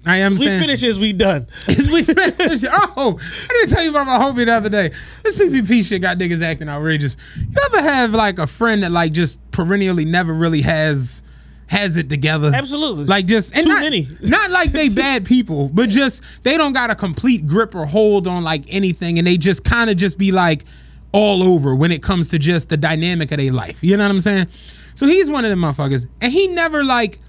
I 0.09 0.17
am 0.17 0.33
We 0.33 0.45
saying. 0.45 0.61
finish 0.61 0.83
as 0.83 0.97
we 0.99 1.13
done. 1.13 1.47
We 1.67 2.03
finish? 2.03 2.63
Oh, 2.69 3.19
I 3.19 3.53
didn't 3.53 3.69
tell 3.69 3.83
you 3.83 3.89
about 3.89 4.07
my 4.07 4.17
homie 4.17 4.45
the 4.45 4.53
other 4.53 4.69
day. 4.69 4.91
This 5.23 5.35
PPP 5.35 5.83
shit 5.85 6.01
got 6.01 6.17
niggas 6.17 6.41
acting 6.41 6.69
outrageous. 6.69 7.17
You 7.37 7.61
ever 7.65 7.81
have 7.81 8.11
like 8.11 8.39
a 8.39 8.47
friend 8.47 8.83
that 8.83 8.91
like 8.91 9.13
just 9.13 9.39
perennially 9.51 10.05
never 10.05 10.33
really 10.33 10.61
has 10.61 11.21
has 11.67 11.97
it 11.97 12.09
together? 12.09 12.51
Absolutely. 12.53 13.05
Like 13.05 13.25
just 13.25 13.55
and 13.55 13.65
Too 13.65 13.71
not, 13.73 13.81
many. 13.81 14.07
not 14.23 14.51
like 14.51 14.71
they 14.71 14.89
bad 14.89 15.25
people, 15.25 15.69
but 15.69 15.89
just 15.89 16.21
they 16.43 16.57
don't 16.57 16.73
got 16.73 16.89
a 16.89 16.95
complete 16.95 17.45
grip 17.45 17.75
or 17.75 17.85
hold 17.85 18.27
on 18.27 18.43
like 18.43 18.63
anything, 18.69 19.17
and 19.17 19.27
they 19.27 19.37
just 19.37 19.63
kind 19.63 19.89
of 19.89 19.97
just 19.97 20.17
be 20.17 20.31
like 20.31 20.63
all 21.11 21.41
over 21.43 21.73
when 21.75 21.91
it 21.91 22.03
comes 22.03 22.29
to 22.29 22.39
just 22.39 22.69
the 22.69 22.77
dynamic 22.77 23.31
of 23.31 23.37
their 23.37 23.51
life. 23.51 23.79
You 23.83 23.97
know 23.97 24.03
what 24.03 24.11
I'm 24.11 24.21
saying? 24.21 24.47
So 24.93 25.05
he's 25.05 25.29
one 25.29 25.45
of 25.45 25.49
them 25.49 25.59
motherfuckers, 25.59 26.07
and 26.21 26.31
he 26.31 26.47
never 26.47 26.83
like 26.83 27.19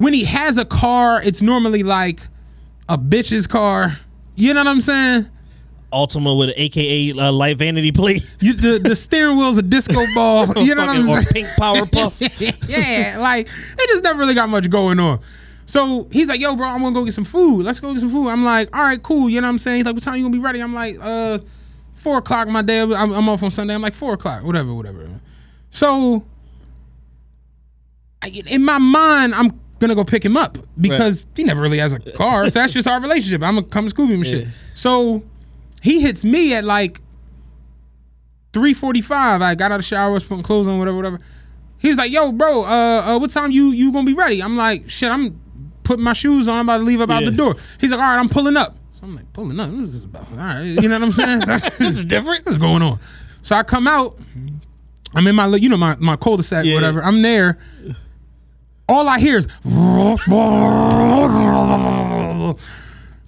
when 0.00 0.14
he 0.14 0.24
has 0.24 0.56
a 0.56 0.64
car, 0.64 1.20
it's 1.22 1.42
normally 1.42 1.82
like 1.82 2.26
a 2.88 2.96
bitch's 2.96 3.46
car. 3.46 3.98
You 4.34 4.54
know 4.54 4.60
what 4.60 4.68
I'm 4.68 4.80
saying? 4.80 5.28
Ultima 5.92 6.34
with 6.34 6.48
an 6.48 6.54
AKA 6.56 7.18
uh, 7.18 7.30
light 7.30 7.58
vanity 7.58 7.92
plate. 7.92 8.26
You, 8.40 8.54
the 8.54 8.78
the 8.78 8.96
steering 8.96 9.36
wheel's 9.36 9.58
a 9.58 9.62
disco 9.62 10.02
ball. 10.14 10.46
You 10.56 10.74
know 10.74 10.86
what 10.86 10.96
I'm 10.96 11.02
saying? 11.02 11.24
pink 11.26 11.48
power 11.58 11.84
puff. 11.84 12.18
yeah, 12.38 13.16
like 13.18 13.46
it 13.46 13.88
just 13.88 14.02
never 14.02 14.18
really 14.18 14.32
got 14.32 14.48
much 14.48 14.70
going 14.70 14.98
on. 14.98 15.20
So 15.66 16.08
he's 16.10 16.28
like, 16.28 16.40
"Yo, 16.40 16.56
bro, 16.56 16.66
I'm 16.66 16.80
gonna 16.80 16.94
go 16.94 17.04
get 17.04 17.12
some 17.12 17.26
food. 17.26 17.64
Let's 17.66 17.78
go 17.78 17.92
get 17.92 18.00
some 18.00 18.10
food." 18.10 18.28
I'm 18.28 18.42
like, 18.42 18.74
"All 18.74 18.82
right, 18.82 19.02
cool." 19.02 19.28
You 19.28 19.42
know 19.42 19.48
what 19.48 19.50
I'm 19.52 19.58
saying? 19.58 19.76
He's 19.76 19.84
like, 19.84 19.94
"What 19.94 20.02
time 20.02 20.16
you 20.16 20.22
gonna 20.22 20.32
be 20.32 20.38
ready?" 20.38 20.60
I'm 20.60 20.72
like, 20.72 20.96
"Uh, 20.98 21.40
four 21.92 22.16
o'clock. 22.18 22.48
My 22.48 22.62
day. 22.62 22.80
I'm, 22.80 22.94
I'm 22.94 23.28
off 23.28 23.42
on 23.42 23.50
Sunday. 23.50 23.74
I'm 23.74 23.82
like 23.82 23.94
four 23.94 24.14
o'clock. 24.14 24.44
Whatever, 24.44 24.72
whatever." 24.72 25.06
So 25.68 26.24
I, 28.22 28.28
in 28.28 28.64
my 28.64 28.78
mind, 28.78 29.34
I'm 29.34 29.60
gonna 29.80 29.94
go 29.94 30.04
pick 30.04 30.24
him 30.24 30.36
up 30.36 30.58
because 30.80 31.26
he 31.34 31.42
never 31.42 31.60
really 31.60 31.78
has 31.78 31.92
a 31.94 31.98
car. 31.98 32.44
so 32.50 32.58
that's 32.60 32.72
just 32.72 32.86
our 32.86 33.00
relationship. 33.00 33.42
I'm 33.42 33.54
gonna 33.56 33.66
come 33.66 33.88
to 33.88 33.94
Scooby 33.94 34.14
and 34.14 34.26
shit. 34.26 34.46
So 34.74 35.22
he 35.82 36.00
hits 36.00 36.24
me 36.24 36.54
at 36.54 36.64
like 36.64 37.00
3:45. 38.52 39.42
I 39.42 39.54
got 39.54 39.66
out 39.66 39.76
of 39.76 39.78
the 39.80 39.82
shower, 39.84 40.12
was 40.12 40.24
putting 40.24 40.42
clothes 40.42 40.66
on, 40.66 40.78
whatever, 40.78 40.96
whatever. 40.96 41.20
He 41.78 41.88
was 41.88 41.98
like, 41.98 42.10
"Yo, 42.12 42.32
bro, 42.32 42.62
uh, 42.64 42.66
uh, 42.66 43.18
what 43.18 43.30
time 43.30 43.50
you 43.50 43.68
you 43.70 43.92
gonna 43.92 44.06
be 44.06 44.14
ready?" 44.14 44.42
I'm 44.42 44.56
like, 44.56 44.90
"Shit, 44.90 45.10
I'm 45.10 45.40
putting 45.82 46.04
my 46.04 46.12
shoes 46.12 46.48
on. 46.48 46.58
I'm 46.58 46.66
about 46.66 46.78
to 46.78 46.84
leave 46.84 47.00
up 47.00 47.10
out 47.10 47.24
the 47.24 47.30
door." 47.30 47.56
He's 47.80 47.90
like, 47.90 48.00
"All 48.00 48.06
right, 48.06 48.18
I'm 48.18 48.28
pulling 48.28 48.56
up." 48.56 48.76
So 48.92 49.00
I'm 49.04 49.14
like, 49.16 49.32
"Pulling 49.32 49.58
up? 49.58 49.70
What 49.70 49.84
is 49.84 49.92
this 49.94 50.04
about?" 50.04 50.30
All 50.32 50.36
right, 50.36 50.62
you 50.62 50.88
know 50.88 50.98
what 50.98 51.04
I'm 51.06 51.12
saying? 51.12 51.40
this 51.78 51.96
is 51.96 52.04
different. 52.04 52.44
What's 52.44 52.58
going 52.58 52.82
on? 52.82 52.98
So 53.42 53.56
I 53.56 53.62
come 53.62 53.86
out. 53.86 54.18
I'm 55.14 55.26
in 55.26 55.34
my, 55.34 55.46
you 55.56 55.68
know, 55.68 55.76
my 55.76 55.96
my 55.98 56.16
cul-de-sac, 56.16 56.64
Yeah. 56.64 56.74
whatever. 56.74 57.02
I'm 57.02 57.22
there. 57.22 57.58
All 58.90 59.08
I 59.08 59.18
hear 59.20 59.38
is 59.38 59.46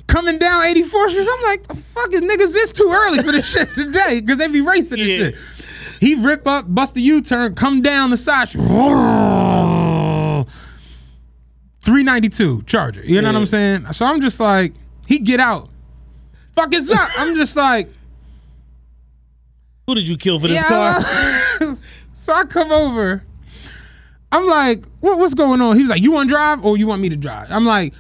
coming 0.09 0.39
down 0.39 0.65
84th 0.65 1.11
Street. 1.11 1.29
I'm 1.31 1.43
like, 1.45 1.67
the 1.69 1.75
fuck 1.75 2.13
is 2.13 2.21
niggas 2.21 2.53
this 2.53 2.73
too 2.73 2.89
early 2.93 3.23
for 3.23 3.33
this 3.33 3.49
shit 3.53 3.69
today? 3.71 4.21
Because 4.21 4.39
they 4.39 4.49
be 4.49 4.61
racing 4.61 4.99
this 4.99 5.09
Yeah. 5.09 5.17
shit. 5.31 5.37
He 6.01 6.15
rip 6.17 6.47
up, 6.49 6.65
bust 6.75 6.97
a 6.97 7.01
U-turn, 7.01 7.55
come 7.55 7.81
down 7.81 8.11
the 8.11 8.17
side. 8.17 8.49
street. 8.49 8.65
392 11.83 12.63
Charger. 12.63 13.03
You 13.05 13.21
know 13.23 13.28
what 13.28 13.36
I'm 13.36 13.47
saying? 13.47 13.93
So 13.93 14.05
I'm 14.05 14.20
just 14.20 14.41
like, 14.41 14.74
he 15.07 15.19
get 15.20 15.39
out. 15.41 15.69
Fuck 16.53 16.74
is 16.74 16.91
up? 16.91 17.09
I'm 17.19 17.35
just 17.36 17.57
like, 17.57 17.89
Who 19.86 19.95
did 19.95 20.09
you 20.09 20.16
kill 20.16 20.39
for 20.41 20.49
this 20.49 20.57
yeah. 20.57 20.99
car? 21.59 21.77
so 22.15 22.32
I 22.32 22.45
come 22.45 22.73
over. 22.73 23.24
I'm 24.33 24.47
like, 24.47 24.85
what, 25.01 25.19
what's 25.19 25.35
going 25.35 25.61
on? 25.61 25.77
He 25.77 25.83
was 25.83 25.91
like, 25.91 26.03
you 26.03 26.11
want 26.11 26.29
to 26.29 26.35
drive 26.35 26.65
or 26.65 26.77
you 26.77 26.87
want 26.87 27.03
me 27.03 27.11
to 27.11 27.17
drive? 27.17 27.49
I'm 27.51 27.67
like, 27.67 27.93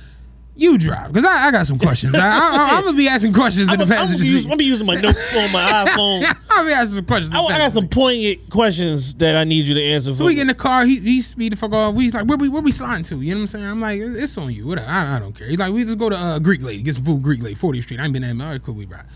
You 0.56 0.78
drive 0.78 1.12
because 1.12 1.24
I, 1.24 1.48
I 1.48 1.50
got 1.50 1.66
some 1.66 1.78
questions. 1.78 2.14
I, 2.14 2.20
I, 2.20 2.78
am 2.78 2.84
gonna 2.84 2.96
be 2.96 3.08
asking 3.08 3.32
questions 3.32 3.72
in 3.72 3.78
the 3.78 3.86
passenger 3.86 4.22
seat. 4.22 4.42
I'm 4.42 4.44
gonna 4.44 4.56
be 4.56 4.64
using 4.64 4.86
my 4.86 4.94
notes 4.94 5.34
on 5.34 5.50
my 5.50 5.64
iPhone. 5.86 6.24
I'll 6.50 6.66
be 6.66 6.72
asking 6.72 6.96
some 6.96 7.04
questions. 7.06 7.34
I, 7.34 7.40
I 7.40 7.58
got 7.58 7.72
some 7.72 7.88
poignant 7.88 8.50
questions 8.50 9.14
that 9.14 9.36
I 9.36 9.44
need 9.44 9.66
you 9.66 9.74
to 9.74 9.82
answer 9.82 10.12
for. 10.12 10.18
So 10.18 10.24
we 10.26 10.34
get 10.34 10.42
in 10.42 10.48
the 10.48 10.54
car. 10.54 10.84
He 10.84 11.00
he 11.00 11.22
speed 11.22 11.52
the 11.52 11.56
fuck 11.56 11.72
off. 11.72 11.94
We 11.94 12.10
like 12.10 12.26
where 12.26 12.36
we 12.36 12.48
where 12.48 12.62
we 12.62 12.70
sliding 12.70 13.04
to? 13.04 13.20
You 13.20 13.34
know 13.34 13.38
what 13.38 13.42
I'm 13.42 13.46
saying? 13.46 13.64
I'm 13.64 13.80
like 13.80 14.00
it's 14.00 14.14
it's 14.14 14.38
on 14.38 14.52
you. 14.52 14.66
Whatever. 14.66 14.88
I, 14.88 15.16
I 15.16 15.18
don't 15.20 15.32
care. 15.32 15.48
He's 15.48 15.58
like 15.58 15.72
we 15.72 15.84
just 15.84 15.98
go 15.98 16.10
to 16.10 16.16
uh, 16.16 16.38
Greek 16.38 16.62
Lady 16.62 16.82
get 16.82 16.96
some 16.96 17.04
food. 17.04 17.22
Greek 17.22 17.42
Lady, 17.42 17.56
40th 17.56 17.82
Street. 17.84 18.00
I 18.00 18.04
ain't 18.04 18.12
been 18.12 18.22
there. 18.22 18.46
All 18.46 18.52
right, 18.52 18.62
cool. 18.62 18.74
We 18.74 18.84
ride. 18.84 19.06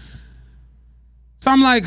So 1.41 1.51
I'm 1.51 1.61
like, 1.61 1.85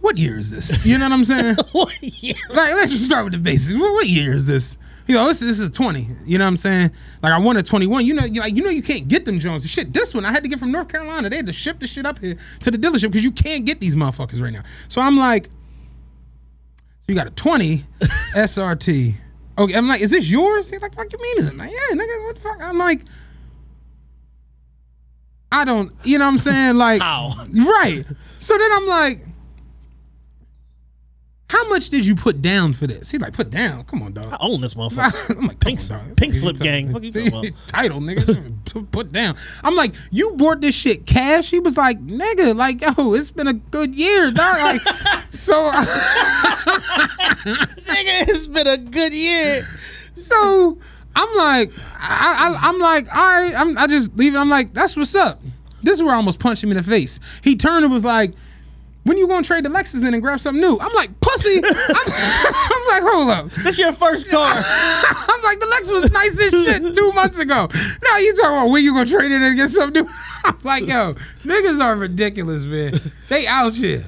what 0.00 0.16
year 0.18 0.38
is 0.38 0.50
this? 0.50 0.84
You 0.86 0.98
know 0.98 1.04
what 1.04 1.12
I'm 1.12 1.24
saying? 1.24 1.56
What 1.72 2.02
year? 2.02 2.34
like 2.48 2.74
let's 2.74 2.90
just 2.90 3.06
start 3.06 3.24
with 3.24 3.34
the 3.34 3.38
basics. 3.38 3.78
What, 3.78 3.92
what 3.92 4.06
year 4.06 4.32
is 4.32 4.46
this? 4.46 4.76
You 5.06 5.16
know, 5.16 5.26
this, 5.26 5.40
this 5.40 5.58
is 5.58 5.70
20. 5.70 6.08
You 6.24 6.38
know 6.38 6.44
what 6.44 6.48
I'm 6.48 6.56
saying? 6.56 6.90
Like 7.22 7.32
I 7.32 7.38
wanted 7.38 7.66
21. 7.66 8.06
You 8.06 8.14
know, 8.14 8.24
you 8.24 8.40
like 8.40 8.56
you 8.56 8.62
know 8.62 8.70
you 8.70 8.82
can't 8.82 9.08
get 9.08 9.24
them 9.24 9.38
Jones. 9.38 9.68
Shit, 9.68 9.92
this 9.92 10.14
one 10.14 10.24
I 10.24 10.30
had 10.30 10.42
to 10.42 10.48
get 10.48 10.58
from 10.58 10.70
North 10.70 10.88
Carolina. 10.88 11.28
They 11.28 11.36
had 11.36 11.46
to 11.46 11.52
ship 11.52 11.80
the 11.80 11.86
shit 11.86 12.06
up 12.06 12.18
here 12.18 12.36
to 12.60 12.70
the 12.70 12.78
dealership 12.78 13.08
because 13.08 13.24
you 13.24 13.32
can't 13.32 13.66
get 13.66 13.80
these 13.80 13.94
motherfuckers 13.94 14.40
right 14.40 14.52
now. 14.52 14.62
So 14.88 15.00
I'm 15.00 15.16
like, 15.16 15.46
so 15.46 17.06
you 17.08 17.14
got 17.14 17.26
a 17.26 17.30
20 17.30 17.78
SRT. 18.34 19.14
Okay, 19.58 19.74
I'm 19.74 19.88
like, 19.88 20.00
is 20.00 20.10
this 20.10 20.28
yours? 20.30 20.70
He's 20.70 20.80
like, 20.80 20.94
fuck 20.94 21.12
you 21.12 21.18
mean 21.20 21.38
is 21.38 21.48
it? 21.48 21.56
Like, 21.56 21.70
yeah, 21.70 21.96
nigga, 21.96 22.24
what 22.26 22.36
the 22.36 22.40
fuck? 22.40 22.62
I'm 22.62 22.78
like, 22.78 23.02
I 25.52 25.64
don't, 25.64 25.92
you 26.04 26.18
know 26.18 26.26
what 26.26 26.32
I'm 26.32 26.38
saying? 26.38 26.76
Like, 26.76 27.02
How? 27.02 27.32
right. 27.48 28.04
So 28.38 28.56
then 28.56 28.72
I'm 28.72 28.86
like, 28.86 29.24
how 31.50 31.68
much 31.68 31.90
did 31.90 32.06
you 32.06 32.14
put 32.14 32.40
down 32.40 32.72
for 32.72 32.86
this? 32.86 33.10
He's 33.10 33.20
like, 33.20 33.32
put 33.32 33.50
down? 33.50 33.82
Come 33.82 34.02
on, 34.02 34.12
dog. 34.12 34.32
I 34.32 34.36
own 34.38 34.60
this 34.60 34.74
motherfucker. 34.74 35.36
I'm 35.36 35.48
like, 35.48 35.58
Pink, 35.58 35.80
on, 35.90 36.14
pink 36.14 36.32
slip 36.32 36.56
gang. 36.58 36.92
Fuck 36.92 37.02
you 37.02 37.10
talking 37.10 37.26
about? 37.26 37.46
Title, 37.66 37.98
nigga. 37.98 38.92
Put 38.92 39.10
down. 39.10 39.36
I'm 39.64 39.74
like, 39.74 39.92
you 40.12 40.30
bought 40.36 40.60
this 40.60 40.76
shit 40.76 41.06
cash? 41.06 41.50
He 41.50 41.58
was 41.58 41.76
like, 41.76 41.98
nigga, 42.06 42.54
like, 42.54 42.80
yo, 42.80 43.14
it's 43.14 43.32
been 43.32 43.48
a 43.48 43.54
good 43.54 43.96
year, 43.96 44.30
dog. 44.30 44.58
Like, 44.58 44.80
so, 45.30 45.72
Nigga, 47.44 48.28
it's 48.28 48.46
been 48.46 48.68
a 48.68 48.78
good 48.78 49.12
year. 49.12 49.66
so 50.14 50.78
I'm 51.16 51.36
like, 51.36 51.72
I, 51.98 52.54
I, 52.62 52.68
I'm 52.68 52.78
like, 52.78 53.12
all 53.12 53.24
right, 53.24 53.54
I'm, 53.56 53.76
I 53.76 53.88
just 53.88 54.16
leave 54.16 54.36
it. 54.36 54.38
I'm 54.38 54.50
like, 54.50 54.72
that's 54.72 54.96
what's 54.96 55.16
up. 55.16 55.40
This 55.82 55.98
is 55.98 56.04
where 56.04 56.14
I 56.14 56.16
almost 56.16 56.38
punched 56.38 56.62
him 56.62 56.70
in 56.70 56.76
the 56.76 56.84
face. 56.84 57.18
He 57.42 57.56
turned 57.56 57.84
and 57.84 57.92
was 57.92 58.04
like, 58.04 58.34
when 59.04 59.16
you 59.16 59.26
gonna 59.26 59.44
trade 59.44 59.64
the 59.64 59.68
Lexus 59.68 60.06
in 60.06 60.12
and 60.12 60.22
grab 60.22 60.40
something 60.40 60.60
new? 60.60 60.78
I'm 60.78 60.92
like, 60.92 61.18
pussy. 61.20 61.56
I'm, 61.64 61.64
I'm 61.64 62.88
like, 62.88 63.02
hold 63.02 63.30
up. 63.30 63.50
That's 63.62 63.78
your 63.78 63.92
first 63.92 64.28
car. 64.28 64.50
I'm 64.54 65.42
like, 65.42 65.58
the 65.60 65.66
Lexus 65.66 66.02
was 66.02 66.12
nice 66.12 66.38
as 66.38 66.50
shit 66.50 66.94
two 66.94 67.12
months 67.12 67.38
ago. 67.38 67.68
Now 68.04 68.18
you 68.18 68.34
talking 68.34 68.58
about 68.58 68.70
when 68.70 68.84
you 68.84 68.92
gonna 68.92 69.08
trade 69.08 69.30
it 69.30 69.36
in 69.36 69.42
and 69.42 69.56
get 69.56 69.70
something 69.70 70.04
new? 70.04 70.10
I'm 70.44 70.56
like, 70.64 70.86
yo, 70.86 71.14
niggas 71.44 71.82
are 71.82 71.96
ridiculous, 71.96 72.64
man. 72.66 72.94
They 73.28 73.46
out 73.46 73.74
here, 73.74 74.04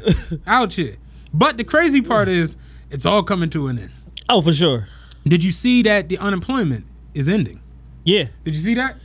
out 0.47 0.75
here. 0.75 0.97
But 1.33 1.57
the 1.57 1.65
crazy 1.65 2.03
part 2.03 2.29
is, 2.29 2.57
it's 2.91 3.07
all 3.07 3.23
coming 3.23 3.51
to 3.51 3.69
an 3.69 3.79
end. 3.79 3.91
Oh, 4.29 4.43
for 4.43 4.53
sure. 4.53 4.89
Did 5.25 5.43
you 5.43 5.53
see 5.53 5.83
that 5.83 6.09
the 6.09 6.19
unemployment 6.19 6.85
is 7.15 7.29
ending? 7.29 7.61
Yeah. 8.05 8.27
Did 8.45 8.55
you 8.55 8.61
see 8.61 8.75
that? 8.75 8.97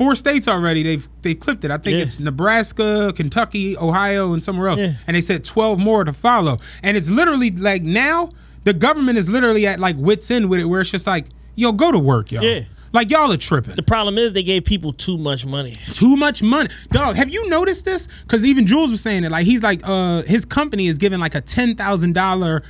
Four 0.00 0.14
states 0.14 0.48
already. 0.48 0.82
They've 0.82 1.06
they 1.20 1.34
clipped 1.34 1.62
it. 1.62 1.70
I 1.70 1.76
think 1.76 1.96
Yeah. 1.98 2.04
it's 2.04 2.18
Nebraska, 2.18 3.12
Kentucky, 3.14 3.76
Ohio, 3.76 4.32
and 4.32 4.42
somewhere 4.42 4.68
else. 4.68 4.80
Yeah. 4.80 4.94
And 5.06 5.14
they 5.14 5.20
said 5.20 5.44
twelve 5.44 5.78
more 5.78 6.04
to 6.04 6.12
follow. 6.14 6.58
And 6.82 6.96
it's 6.96 7.10
literally 7.10 7.50
like 7.50 7.82
now 7.82 8.30
the 8.64 8.72
government 8.72 9.18
is 9.18 9.28
literally 9.28 9.66
at 9.66 9.78
like 9.78 9.96
wits 9.98 10.30
end 10.30 10.48
with 10.48 10.58
it, 10.60 10.64
where 10.64 10.80
it's 10.80 10.90
just 10.90 11.06
like, 11.06 11.26
yo, 11.54 11.72
go 11.72 11.92
to 11.92 11.98
work, 11.98 12.32
y'all. 12.32 12.42
Yeah. 12.42 12.62
Like 12.94 13.10
y'all 13.10 13.30
are 13.30 13.36
tripping. 13.36 13.76
The 13.76 13.82
problem 13.82 14.16
is 14.16 14.32
they 14.32 14.42
gave 14.42 14.64
people 14.64 14.94
too 14.94 15.18
much 15.18 15.44
money. 15.44 15.76
Too 15.92 16.16
much 16.16 16.42
money, 16.42 16.70
dog. 16.92 17.16
Have 17.16 17.28
you 17.28 17.46
noticed 17.50 17.84
this? 17.84 18.08
Because 18.22 18.42
even 18.46 18.66
Jules 18.66 18.90
was 18.90 19.02
saying 19.02 19.24
it. 19.24 19.30
Like 19.30 19.44
he's 19.44 19.62
like, 19.62 19.82
uh, 19.84 20.22
his 20.22 20.46
company 20.46 20.86
is 20.86 20.96
giving 20.96 21.20
like 21.20 21.34
a 21.34 21.42
ten 21.42 21.76
thousand 21.76 22.14
dollar. 22.14 22.62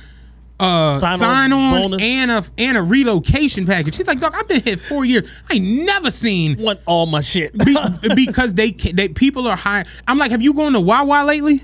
Uh, 0.61 0.99
Sign-on 0.99 1.17
sign 1.17 1.53
on 1.53 1.81
bonus. 1.81 2.01
and 2.01 2.29
a 2.31 2.43
and 2.59 2.77
a 2.77 2.83
relocation 2.83 3.65
package. 3.65 3.97
He's 3.97 4.05
like, 4.05 4.19
dog, 4.19 4.33
I've 4.35 4.47
been 4.47 4.61
here 4.61 4.77
four 4.77 5.05
years. 5.05 5.27
I 5.49 5.55
ain't 5.55 5.85
never 5.85 6.11
seen 6.11 6.57
Want 6.61 6.79
all 6.85 7.07
my 7.07 7.21
shit. 7.21 7.51
be, 7.65 7.75
because 8.15 8.53
they 8.53 8.71
they 8.71 9.09
people 9.09 9.47
are 9.47 9.57
high. 9.57 9.85
I'm 10.07 10.17
like, 10.19 10.29
have 10.31 10.41
you 10.43 10.53
gone 10.53 10.73
to 10.73 10.79
Wawa 10.79 11.23
lately? 11.25 11.61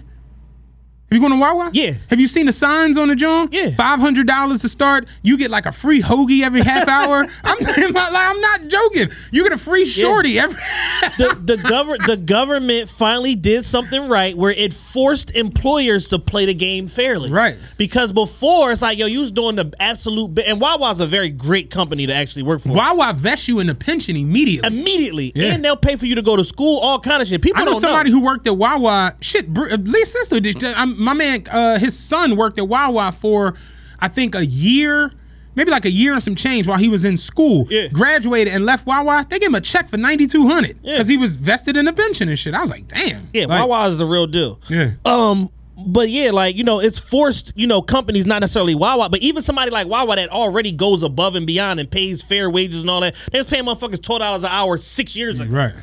Have 1.10 1.16
you 1.16 1.22
gone 1.22 1.32
to 1.32 1.40
Wawa? 1.42 1.70
Yeah. 1.72 1.94
Have 2.10 2.20
you 2.20 2.28
seen 2.28 2.48
the 2.48 2.52
signs 2.52 2.98
on 2.98 3.08
the 3.08 3.16
joint? 3.16 3.54
Yeah. 3.54 3.70
Five 3.76 4.02
hundred 4.02 4.28
dollars 4.28 4.60
to 4.62 4.68
start. 4.70 5.08
You 5.22 5.38
get 5.38 5.50
like 5.50 5.66
a 5.66 5.72
free 5.72 6.02
hoagie 6.02 6.42
every 6.44 6.62
half 6.62 6.86
hour. 6.90 7.26
I'm 7.46 7.64
not, 7.94 8.12
like, 8.12 8.28
I'm 8.30 8.42
not 8.42 8.68
joking. 8.68 9.08
You 9.32 9.44
get 9.44 9.54
a 9.54 9.58
free 9.58 9.86
shorty 9.86 10.38
every. 10.38 10.60
the 11.18 11.40
the 11.46 11.56
government 11.58 12.08
the 12.08 12.18
government 12.18 12.90
finally 12.90 13.36
did 13.36 13.64
something 13.64 14.10
right 14.10 14.36
where 14.36 14.52
it 14.52 14.74
forced 14.74 15.32
employers 15.34 16.10
to 16.10 16.20
play 16.20 16.46
the 16.46 16.54
game 16.54 16.88
fairly. 16.90 17.32
Right. 17.32 17.58
Because 17.78 18.12
before 18.12 18.74
it's 18.74 18.82
like 18.82 18.98
yo, 18.98 19.06
you 19.06 19.22
was 19.22 19.32
doing 19.32 19.56
the 19.56 19.72
absolute 19.80 20.36
bi- 20.36 20.42
and 20.42 20.60
Wawa's 20.60 21.00
a 21.00 21.08
very 21.08 21.30
great 21.30 21.72
company 21.72 22.06
to 22.08 22.14
actually 22.14 22.44
work 22.44 22.60
for. 22.60 22.74
Wawa 22.74 23.14
vest 23.16 23.48
you 23.48 23.62
in 23.62 23.68
the 23.68 23.76
pension 23.76 24.18
immediately. 24.18 24.68
Immediately, 24.68 25.32
Yeah. 25.36 25.54
and 25.54 25.64
they'll 25.64 25.78
pay 25.78 25.96
for 25.96 26.06
you 26.06 26.16
to 26.16 26.22
go 26.22 26.36
to 26.36 26.44
school, 26.44 26.80
all 26.80 27.00
kind 27.00 27.22
of 27.22 27.30
shit. 27.30 27.42
People 27.42 27.62
I 27.62 27.66
know 27.66 27.76
somebody 27.80 28.10
know. 28.10 28.18
who 28.18 28.26
worked 28.26 28.46
at 28.46 28.58
Wawa. 28.58 29.16
Shit, 29.22 29.54
Br- 29.54 29.70
Lee's 29.70 30.12
sister 30.12 30.42
did. 30.42 30.62
I'm, 30.66 30.97
my 30.98 31.14
man, 31.14 31.44
uh, 31.52 31.80
his 31.80 31.98
son 31.98 32.36
worked 32.36 32.60
at 32.60 32.68
Wawa 32.68 33.12
for, 33.12 33.54
I 34.00 34.08
think, 34.08 34.36
a 34.36 34.46
year, 34.46 35.12
maybe 35.56 35.72
like 35.72 35.86
a 35.86 35.92
year 35.92 36.14
and 36.14 36.22
some 36.22 36.36
change 36.36 36.68
while 36.68 36.78
he 36.78 36.90
was 36.90 37.06
in 37.06 37.18
school. 37.18 37.68
Yeah. 37.70 37.88
Graduated 37.88 38.54
and 38.54 38.66
left 38.66 38.86
Wawa. 38.86 39.26
They 39.30 39.40
gave 39.40 39.50
him 39.50 39.56
a 39.56 39.62
check 39.62 39.88
for 39.90 39.98
ninety 39.98 40.28
two 40.28 40.48
hundred 40.48 40.78
Yeah. 40.82 40.94
because 40.96 41.08
he 41.08 41.18
was 41.18 41.36
vested 41.36 41.78
in 41.78 41.86
the 41.86 41.94
pension 41.94 42.30
and 42.30 42.38
shit. 42.38 42.54
I 42.54 42.62
was 42.62 42.72
like, 42.72 42.88
damn. 42.88 43.30
yeah, 43.34 43.46
Like, 43.46 43.68
Wawa 43.68 43.88
is 43.90 43.98
the 43.98 44.06
real 44.06 44.28
deal. 44.28 44.60
Yeah. 44.70 44.92
Um, 45.06 45.50
but 45.86 46.10
yeah, 46.10 46.32
like 46.32 46.56
you 46.56 46.64
know, 46.64 46.80
it's 46.80 46.98
forced. 46.98 47.54
You 47.56 47.68
know, 47.68 47.84
companies 47.84 48.26
not 48.26 48.42
necessarily 48.42 48.74
Wawa, 48.74 49.10
but 49.10 49.20
even 49.20 49.44
somebody 49.44 49.70
like 49.70 49.88
Wawa 49.88 50.16
that 50.16 50.30
already 50.30 50.72
goes 50.72 51.04
above 51.04 51.36
and 51.36 51.46
beyond 51.46 51.80
and 51.80 51.90
pays 51.92 52.24
fair 52.24 52.50
wages 52.50 52.82
and 52.82 52.90
all 52.90 53.02
that. 53.02 53.14
They 53.32 53.38
was 53.40 53.48
paying 53.48 53.64
motherfuckers 53.66 54.02
twelve 54.02 54.22
dollars 54.22 54.44
an 54.44 54.50
hour 54.52 54.80
six 54.80 55.16
years 55.16 55.40
ago. 55.40 55.52
Right. 55.56 55.74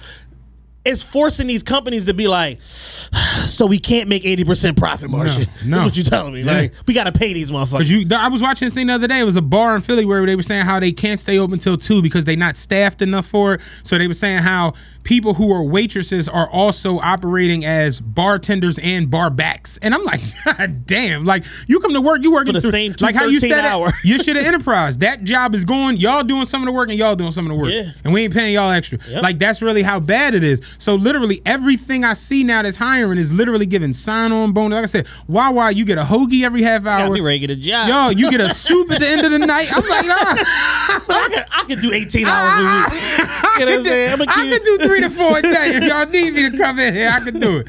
It's 0.85 1.03
forcing 1.03 1.47
these 1.47 1.63
companies 1.63 2.07
to 2.07 2.15
be 2.15 2.29
like, 2.29 2.61
so 2.63 3.67
we 3.67 3.79
can't 3.79 4.09
make 4.09 4.25
eighty 4.25 4.45
percent 4.45 4.77
profit 4.77 5.11
margin. 5.11 5.47
no. 5.65 5.79
That's 5.79 5.91
what 5.91 5.97
you 5.97 6.05
telling 6.05 6.35
me? 6.35 6.43
Yeah. 6.43 6.53
Like 6.53 6.75
we 6.87 6.95
got 6.95 7.05
to 7.05 7.13
pay 7.13 7.33
these 7.33 7.51
motherfuckers. 7.51 7.89
You, 7.89 8.07
I 8.17 8.29
was 8.29 8.43
watching 8.43 8.67
this 8.67 8.75
thing 8.75 8.87
the 8.89 8.95
other 8.95 9.09
day. 9.09 9.21
It 9.21 9.25
was 9.25 9.37
a 9.37 9.43
bar 9.43 9.75
in 9.75 9.83
Philly 9.83 10.05
where 10.05 10.25
they 10.27 10.37
were 10.37 10.43
saying 10.43 10.65
how 10.65 10.81
they 10.81 10.93
can't 10.93 11.19
stay 11.19 11.39
open 11.39 11.59
till 11.59 11.77
two 11.77 12.03
because 12.03 12.25
they 12.25 12.37
not 12.37 12.57
staffed 12.57 13.03
enough 13.03 13.27
for 13.27 13.55
it. 13.55 13.61
So 13.83 13.99
they 13.99 14.07
were 14.07 14.15
saying 14.15 14.41
how 14.41 14.75
people 15.05 15.35
who 15.35 15.53
are 15.53 15.63
waitresses 15.63 16.29
are 16.29 16.49
also 16.51 16.99
operating 16.99 17.65
as 17.65 18.01
bartenders 18.01 18.79
and 18.81 19.11
bar 19.11 19.31
backs. 19.31 19.79
And 19.83 19.95
I'm 19.95 20.03
like, 20.05 20.21
God 20.45 20.87
damn! 20.87 21.25
Like 21.25 21.45
you 21.69 21.79
come 21.81 21.95
to 21.95 22.01
work, 22.01 22.23
you 22.23 22.33
working 22.33 22.49
For 22.55 22.55
the 22.55 22.61
through- 22.63 22.71
same 22.71 22.95
like 23.01 23.15
how 23.15 23.27
you 23.27 23.39
said 23.39 23.53
hour. 23.65 23.89
it. 23.89 23.95
You 24.05 24.19
should 24.23 24.37
have 24.37 24.45
enterprise. 24.47 24.99
That 24.99 25.25
job 25.25 25.55
is 25.55 25.65
going. 25.65 25.99
Y'all 25.99 26.25
doing 26.25 26.47
some 26.47 26.63
of 26.63 26.67
the 26.67 26.73
work 26.73 26.89
and 26.89 26.99
y'all 26.99 27.15
doing 27.17 27.33
some 27.33 27.47
of 27.47 27.51
the 27.53 27.57
work. 27.59 27.73
Yeah. 27.73 27.91
And 28.03 28.13
we 28.13 28.23
ain't 28.25 28.35
paying 28.35 28.55
y'all 28.55 28.71
extra. 28.71 28.99
Yep. 29.09 29.23
Like 29.23 29.39
that's 29.39 29.63
really 29.63 29.83
how 29.83 30.01
bad 30.01 30.35
it 30.35 30.43
is. 30.43 30.61
So 30.79 30.95
literally 30.95 31.41
everything 31.47 32.05
I 32.05 32.15
see 32.15 32.43
now 32.43 32.63
that's 32.63 32.77
hiring 32.77 33.19
is 33.19 33.33
literally 33.33 33.67
giving 33.67 33.93
sign 33.93 34.33
on 34.33 34.53
bonus. 34.53 34.75
Like 34.77 34.83
I 34.85 34.87
said, 34.87 35.07
why 35.27 35.51
why 35.51 35.71
you 35.71 35.85
get 35.85 35.99
a 35.99 36.05
hoagie 36.05 36.43
every 36.45 36.63
half 36.63 36.87
hour. 36.87 37.07
got 37.09 37.13
me 37.13 37.21
ready 37.21 37.41
to 37.41 37.47
get 37.49 37.59
a 37.59 37.61
job. 37.61 37.89
Yo, 37.89 38.19
you 38.19 38.31
get 38.31 38.41
a 38.41 38.53
soup 38.53 38.91
at 38.91 39.01
the 39.01 39.09
end 39.09 39.25
of 39.27 39.33
the 39.33 39.39
night. 39.39 39.69
I'm 39.71 39.83
like, 39.87 40.07
ah, 40.09 41.05
I 41.09 41.29
could, 41.29 41.45
I 41.53 41.65
could 41.67 41.81
do 41.83 41.93
eighteen 41.93 42.27
hours 42.27 42.61
a 42.61 42.65
week. 42.65 43.31
You 43.55 43.67
know 43.67 43.71
what 43.71 43.79
I'm 43.79 43.85
saying? 43.85 44.13
I'm 44.15 44.23
I 44.23 44.25
gonna 44.25 44.51
can 44.59 44.65
do 44.65 44.79
three 44.95 45.09
to 45.09 45.11
four 45.11 45.39
a 45.39 45.43
day. 45.43 45.73
If 45.75 45.85
y'all 45.85 46.07
need 46.07 46.35
me 46.35 46.51
to 46.51 46.57
come 46.57 46.79
in 46.79 46.95
here, 46.95 47.11
I 47.13 47.21
can 47.21 47.41
do 47.41 47.59
it. 47.59 47.69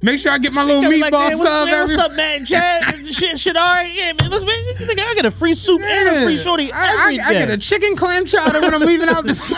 Make 0.00 0.20
sure 0.20 0.30
I 0.30 0.38
get 0.38 0.52
my 0.52 0.62
little 0.62 0.84
meatball 0.84 1.00
like, 1.00 1.12
man, 1.12 1.38
what's, 1.38 1.42
sub. 1.42 1.68
man, 1.68 1.80
what's 1.80 1.98
up, 1.98 2.12
man? 2.12 2.44
Chad, 2.44 2.94
shit, 3.12 3.36
shit, 3.36 3.56
all 3.56 3.64
right, 3.64 3.92
yeah, 3.92 4.12
man. 4.12 4.30
Let's 4.30 4.44
man, 4.44 4.88
nigga, 4.88 5.00
I 5.04 5.14
get 5.14 5.24
a 5.24 5.30
free 5.32 5.54
soup 5.54 5.80
and 5.82 6.08
a 6.16 6.22
free 6.22 6.36
shorty 6.36 6.70
I, 6.72 7.02
every 7.02 7.18
I, 7.18 7.26
I 7.26 7.32
day. 7.32 7.38
get 7.40 7.50
a 7.50 7.58
chicken 7.58 7.96
clam 7.96 8.24
chowder 8.24 8.60
when 8.60 8.72
I'm 8.74 8.82
leaving 8.82 9.08
out 9.08 9.24
this. 9.24 9.40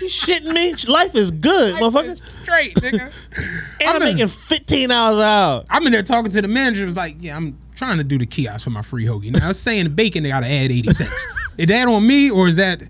You 0.00 0.08
shitting 0.08 0.52
me? 0.52 0.74
Life 0.90 1.16
is 1.16 1.32
good, 1.32 1.74
motherfuckers. 1.76 2.20
Straight, 2.42 2.74
nigga. 2.76 3.12
And 3.80 3.90
I'm, 3.90 3.96
I'm 3.96 4.02
in- 4.02 4.14
making 4.16 4.28
fifteen 4.28 4.90
hours 4.90 5.18
out. 5.18 5.66
I'm 5.68 5.84
in 5.86 5.92
there 5.92 6.02
talking 6.02 6.30
to 6.30 6.42
the 6.42 6.48
manager. 6.48 6.84
Was 6.86 6.96
like, 6.96 7.16
yeah, 7.20 7.36
I'm 7.36 7.58
trying 7.74 7.98
to 7.98 8.04
do 8.04 8.16
the 8.18 8.26
kiosk 8.26 8.64
for 8.64 8.70
my 8.70 8.82
free 8.82 9.04
hoagie. 9.04 9.30
Now 9.32 9.50
it's 9.50 9.58
saying 9.58 9.84
the 9.84 9.90
bacon 9.90 10.22
they 10.22 10.30
gotta 10.30 10.46
add 10.46 10.70
eighty 10.70 10.88
cents. 10.92 11.26
is 11.58 11.66
that 11.66 11.88
on 11.88 12.06
me 12.06 12.30
or 12.30 12.46
is 12.48 12.56
that? 12.56 12.82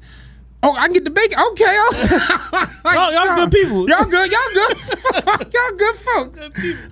Oh, 0.68 0.74
I 0.74 0.86
can 0.86 0.94
get 0.94 1.04
the 1.04 1.10
bacon. 1.12 1.38
Okay, 1.52 1.64
okay. 1.64 2.16
Oh. 2.52 2.72
Like, 2.86 2.94
Y'all- 2.94 3.12
y'all 3.26 3.36
good 3.36 3.50
people. 3.50 3.88
Y'all 3.88 4.04
good. 4.04 4.30
Y'all 4.30 4.54
good. 4.54 4.76
y'all 5.54 5.76
good 5.76 5.96
folk. 5.96 6.36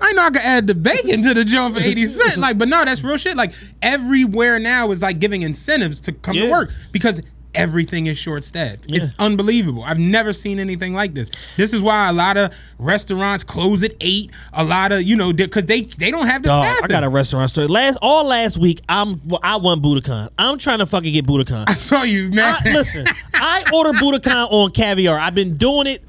I 0.01 0.13
know 0.13 0.23
I 0.23 0.31
can 0.31 0.43
add 0.43 0.67
the 0.67 0.75
bacon 0.75 1.23
to 1.23 1.35
the 1.35 1.45
joint 1.45 1.77
for 1.77 1.81
eighty 1.81 2.09
cents. 2.09 2.37
Like, 2.37 2.59
but 2.59 2.67
no, 2.67 2.85
that's 2.85 3.05
real 3.05 3.17
shit. 3.17 3.37
Like 3.37 3.53
everywhere 3.81 4.59
now 4.59 4.91
is 4.91 5.03
like 5.03 5.21
giving 5.21 5.43
incentives 5.43 6.01
to 6.03 6.13
come 6.13 6.35
to 6.35 6.51
work 6.51 6.71
because 6.91 7.21
everything 7.55 8.07
is 8.07 8.19
short 8.19 8.45
staffed. 8.45 8.87
It's 8.89 9.15
unbelievable. 9.19 9.83
I've 9.83 9.99
never 9.99 10.33
seen 10.33 10.59
anything 10.59 10.95
like 10.95 11.15
this. 11.15 11.31
This 11.57 11.73
is 11.73 11.83
why 11.83 12.09
a 12.09 12.13
lot 12.13 12.37
of 12.37 12.55
restaurants 12.79 13.45
close 13.45 13.83
at 13.83 13.93
eight. 14.01 14.31
A 14.53 14.65
lot 14.65 14.93
of 14.93 15.03
you 15.03 15.17
know 15.17 15.33
because 15.33 15.65
they 15.65 15.83
they 15.83 16.11
don't 16.11 16.27
have 16.27 16.43
the 16.43 16.49
Dog, 16.49 16.65
staffing. 16.65 16.85
I 16.85 16.89
got 16.89 17.05
a 17.05 17.09
restaurant 17.09 17.51
story. 17.51 17.67
Last 17.67 17.99
all 18.03 18.27
last 18.27 18.59
week, 18.59 18.81
I'm 18.89 19.21
well, 19.27 19.41
I 19.43 19.57
won 19.57 19.81
Budokan. 19.81 20.31
I'm 20.39 20.59
trying 20.59 20.79
to 20.79 20.87
fucking 20.87 21.13
get 21.13 21.27
Budokan. 21.27 21.65
I 21.69 21.75
saw 21.75 22.03
you, 22.03 22.31
man. 22.31 22.57
I, 22.65 22.73
listen, 22.73 23.07
I 23.35 23.65
ordered 23.73 23.97
Budokan 23.97 24.51
on 24.51 24.71
caviar. 24.73 25.19
I've 25.19 25.35
been 25.35 25.57
doing 25.57 25.87
it 25.87 26.03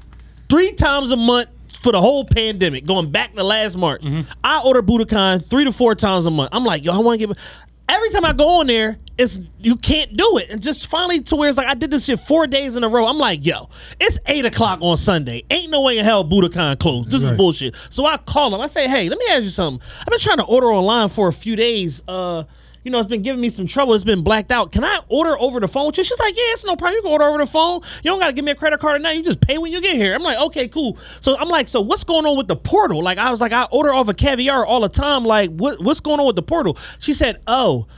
three 0.48 0.72
times 0.72 1.10
a 1.10 1.16
month 1.16 1.48
for 1.80 1.92
the 1.92 2.00
whole 2.00 2.24
pandemic, 2.24 2.84
going 2.84 3.10
back 3.10 3.34
to 3.34 3.44
last 3.44 3.76
March. 3.76 4.02
Mm-hmm. 4.02 4.22
I 4.42 4.62
order 4.62 4.82
Budokan 4.82 5.44
three 5.48 5.64
to 5.64 5.72
four 5.72 5.94
times 5.94 6.26
a 6.26 6.30
month. 6.30 6.50
I'm 6.52 6.64
like, 6.64 6.84
yo, 6.84 6.92
I 6.92 6.98
want 6.98 7.20
to 7.20 7.26
get. 7.26 7.38
Every 7.88 8.10
time 8.10 8.24
I 8.24 8.32
go 8.32 8.60
on 8.60 8.66
there, 8.66 8.96
it's 9.16 9.38
you 9.58 9.76
can't 9.76 10.16
do 10.16 10.38
it, 10.38 10.50
and 10.50 10.62
just 10.62 10.88
finally 10.88 11.22
to 11.22 11.36
where 11.36 11.48
it's 11.48 11.56
like 11.56 11.68
I 11.68 11.74
did 11.74 11.90
this 11.90 12.04
shit 12.06 12.20
four 12.20 12.46
days 12.46 12.76
in 12.76 12.84
a 12.84 12.88
row. 12.88 13.06
I'm 13.06 13.18
like, 13.18 13.46
yo, 13.46 13.68
it's 14.00 14.18
eight 14.26 14.44
o'clock 14.44 14.80
on 14.82 14.96
Sunday. 14.96 15.44
Ain't 15.50 15.70
no 15.70 15.82
way 15.82 15.96
in 15.98 16.04
hell 16.04 16.24
Budokan 16.24 16.78
closed. 16.78 17.10
This 17.10 17.22
is 17.22 17.32
bullshit. 17.32 17.76
So 17.90 18.04
I 18.04 18.16
call 18.18 18.54
him. 18.54 18.60
I 18.60 18.66
say, 18.66 18.88
hey, 18.88 19.08
let 19.08 19.18
me 19.18 19.24
ask 19.30 19.44
you 19.44 19.50
something. 19.50 19.86
I've 20.00 20.06
been 20.06 20.18
trying 20.18 20.38
to 20.38 20.44
order 20.44 20.66
online 20.66 21.08
for 21.08 21.28
a 21.28 21.32
few 21.32 21.56
days. 21.56 22.02
Uh, 22.06 22.44
you 22.86 22.92
know, 22.92 23.00
it's 23.00 23.08
been 23.08 23.22
giving 23.22 23.40
me 23.40 23.48
some 23.48 23.66
trouble. 23.66 23.94
It's 23.94 24.04
been 24.04 24.22
blacked 24.22 24.52
out. 24.52 24.70
Can 24.70 24.84
I 24.84 25.00
order 25.08 25.36
over 25.40 25.58
the 25.58 25.66
phone? 25.66 25.92
She's 25.92 26.08
like, 26.20 26.36
yeah, 26.36 26.44
it's 26.52 26.64
no 26.64 26.76
problem. 26.76 26.94
You 26.94 27.02
can 27.02 27.10
order 27.10 27.24
over 27.24 27.38
the 27.38 27.46
phone. 27.46 27.80
You 28.04 28.12
don't 28.12 28.20
got 28.20 28.28
to 28.28 28.32
give 28.32 28.44
me 28.44 28.52
a 28.52 28.54
credit 28.54 28.78
card 28.78 29.02
now. 29.02 29.10
You 29.10 29.24
just 29.24 29.40
pay 29.40 29.58
when 29.58 29.72
you 29.72 29.80
get 29.80 29.96
here. 29.96 30.14
I'm 30.14 30.22
like, 30.22 30.38
okay, 30.38 30.68
cool. 30.68 30.96
So 31.20 31.36
I'm 31.36 31.48
like, 31.48 31.66
so 31.66 31.80
what's 31.80 32.04
going 32.04 32.26
on 32.26 32.36
with 32.36 32.46
the 32.46 32.54
portal? 32.54 33.02
Like, 33.02 33.18
I 33.18 33.32
was 33.32 33.40
like, 33.40 33.50
I 33.50 33.66
order 33.72 33.92
off 33.92 34.06
of 34.06 34.16
Caviar 34.16 34.64
all 34.64 34.82
the 34.82 34.88
time. 34.88 35.24
Like, 35.24 35.50
what, 35.50 35.82
what's 35.82 35.98
going 35.98 36.20
on 36.20 36.28
with 36.28 36.36
the 36.36 36.44
portal? 36.44 36.78
She 37.00 37.12
said, 37.12 37.42
oh, 37.48 37.88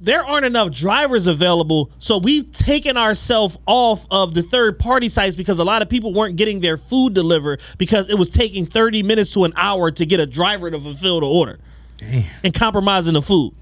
there 0.00 0.24
aren't 0.24 0.46
enough 0.46 0.70
drivers 0.70 1.26
available, 1.26 1.90
so 1.98 2.16
we've 2.16 2.50
taken 2.50 2.96
ourselves 2.96 3.58
off 3.66 4.06
of 4.10 4.32
the 4.32 4.42
third 4.42 4.78
party 4.78 5.10
sites 5.10 5.36
because 5.36 5.58
a 5.58 5.64
lot 5.64 5.82
of 5.82 5.90
people 5.90 6.14
weren't 6.14 6.36
getting 6.36 6.60
their 6.60 6.78
food 6.78 7.12
delivered 7.12 7.60
because 7.76 8.08
it 8.08 8.16
was 8.16 8.30
taking 8.30 8.64
30 8.64 9.02
minutes 9.02 9.34
to 9.34 9.44
an 9.44 9.52
hour 9.56 9.90
to 9.90 10.06
get 10.06 10.18
a 10.18 10.24
driver 10.24 10.70
to 10.70 10.80
fulfill 10.80 11.20
the 11.20 11.26
order 11.26 11.58
and 12.42 12.54
compromising 12.54 13.12
the 13.12 13.20
food. 13.20 13.52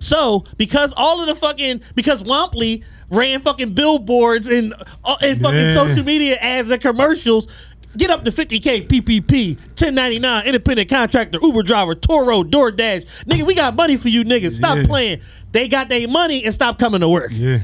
So, 0.00 0.44
because 0.56 0.92
all 0.96 1.20
of 1.20 1.26
the 1.28 1.34
fucking 1.34 1.80
because 1.94 2.22
Womply 2.22 2.84
ran 3.10 3.40
fucking 3.40 3.72
billboards 3.74 4.48
and 4.48 4.74
uh, 5.04 5.16
and 5.22 5.40
fucking 5.40 5.58
Yeah. 5.58 5.74
social 5.74 6.04
media 6.04 6.36
ads 6.40 6.70
and 6.70 6.80
commercials, 6.82 7.48
get 7.96 8.10
up 8.10 8.24
to 8.24 8.30
50k 8.30 8.88
PPP, 8.88 9.56
1099 9.56 10.46
independent 10.46 10.88
contractor, 10.90 11.38
Uber 11.40 11.62
driver, 11.62 11.94
Turo, 11.94 12.42
DoorDash. 12.44 13.24
Nigga, 13.24 13.46
we 13.46 13.54
got 13.54 13.74
money 13.76 13.96
for 13.96 14.08
you 14.08 14.24
niggas. 14.24 14.52
Stop 14.52 14.78
Yeah. 14.78 14.84
playing. 14.86 15.20
They 15.52 15.68
got 15.68 15.88
their 15.88 16.06
money 16.08 16.44
and 16.44 16.52
stop 16.52 16.78
coming 16.78 17.00
to 17.00 17.08
work. 17.08 17.30
Yeah. 17.32 17.60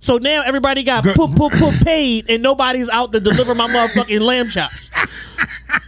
So 0.00 0.18
now 0.18 0.42
everybody 0.42 0.82
got 0.82 1.02
Go- 1.04 1.14
put 1.14 1.34
put 1.34 1.52
put 1.52 1.74
paid 1.82 2.28
and 2.28 2.42
nobody's 2.42 2.90
out 2.90 3.12
to 3.12 3.20
deliver 3.20 3.54
my 3.54 3.66
motherfucking 3.68 4.20
lamb 4.20 4.50
chops. 4.50 4.90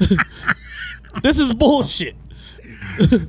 this 1.23 1.39
is 1.39 1.53
bullshit. 1.55 2.15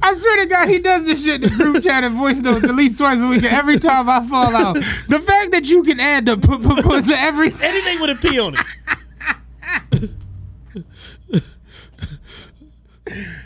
I 0.01 0.13
swear 0.13 0.37
to 0.37 0.45
God, 0.45 0.69
he 0.69 0.79
does 0.79 1.05
this 1.05 1.23
shit 1.23 1.43
in 1.43 1.49
the 1.49 1.55
group 1.55 1.83
chat 1.83 2.03
and 2.03 2.15
voice 2.15 2.39
notes 2.41 2.63
at 2.63 2.75
least 2.75 2.97
twice 2.97 3.19
a 3.19 3.27
week. 3.27 3.43
Every 3.43 3.79
time 3.79 4.09
I 4.09 4.25
fall 4.27 4.55
out, 4.55 4.75
the 4.75 5.19
fact 5.25 5.51
that 5.51 5.67
you 5.67 5.83
can 5.83 5.99
add 5.99 6.25
the 6.25 6.37
put 6.37 6.61
put 6.63 6.83
put 6.83 7.05
to 7.05 7.13
every 7.17 7.47
Anything 7.61 7.99
with 7.99 8.11
a 8.11 8.15
P 8.15 8.39
on 8.39 8.55
it. 8.55 10.11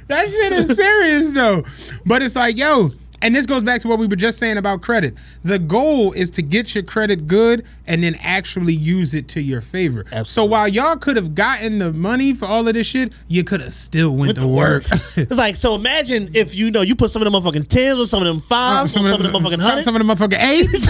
that 0.08 0.28
shit 0.30 0.54
is 0.54 0.76
serious 0.76 1.32
though. 1.32 1.64
But 2.06 2.22
it's 2.22 2.36
like, 2.36 2.58
yo, 2.58 2.92
and 3.22 3.36
this 3.36 3.46
goes 3.46 3.64
back 3.64 3.82
to 3.82 3.88
what 3.88 4.00
we 4.00 4.08
were 4.08 4.16
just 4.16 4.40
saying 4.40 4.58
about 4.58 4.82
credit. 4.82 5.16
The 5.44 5.60
goal 5.60 6.12
is 6.14 6.30
to 6.32 6.42
get 6.42 6.74
your 6.74 6.84
credit 6.84 7.28
good 7.28 7.66
and 7.88 8.04
then 8.04 8.16
actually 8.22 8.74
use 8.74 9.14
it 9.14 9.28
to 9.30 9.42
your 9.42 9.62
favor. 9.62 10.06
So 10.26 10.46
while 10.46 10.68
y'all 10.68 10.96
could 10.96 11.16
have 11.18 11.36
gotten 11.36 11.80
the 11.80 11.94
money 11.94 12.34
for 12.34 12.46
all 12.46 12.68
of 12.68 12.74
this 12.74 12.88
shit, 12.88 13.14
you 13.28 13.44
could 13.44 13.62
have 13.62 13.74
still 13.74 14.16
went, 14.16 14.38
to 14.38 14.48
work. 14.48 14.84
It's 15.16 15.38
like 15.38 15.56
so. 15.56 15.76
Imagine 15.76 16.32
if 16.34 16.56
you 16.56 16.72
know 16.72 16.82
you 16.82 16.96
put 16.96 17.12
some 17.12 17.22
of 17.22 17.32
them 17.32 17.34
motherfucking 17.42 17.68
tens 17.68 18.00
or 18.00 18.06
some 18.06 18.22
of 18.22 18.28
them 18.28 18.40
fives, 18.40 18.96
uh, 18.96 19.00
or 19.02 19.04
some 19.04 19.14
of 19.14 19.24
them 19.24 19.32
motherfucking 19.34 19.62
hundreds, 19.62 19.86
some 19.86 19.96
of 19.96 20.06
them 20.06 20.08
motherfucking 20.08 20.42
eights. 20.42 20.88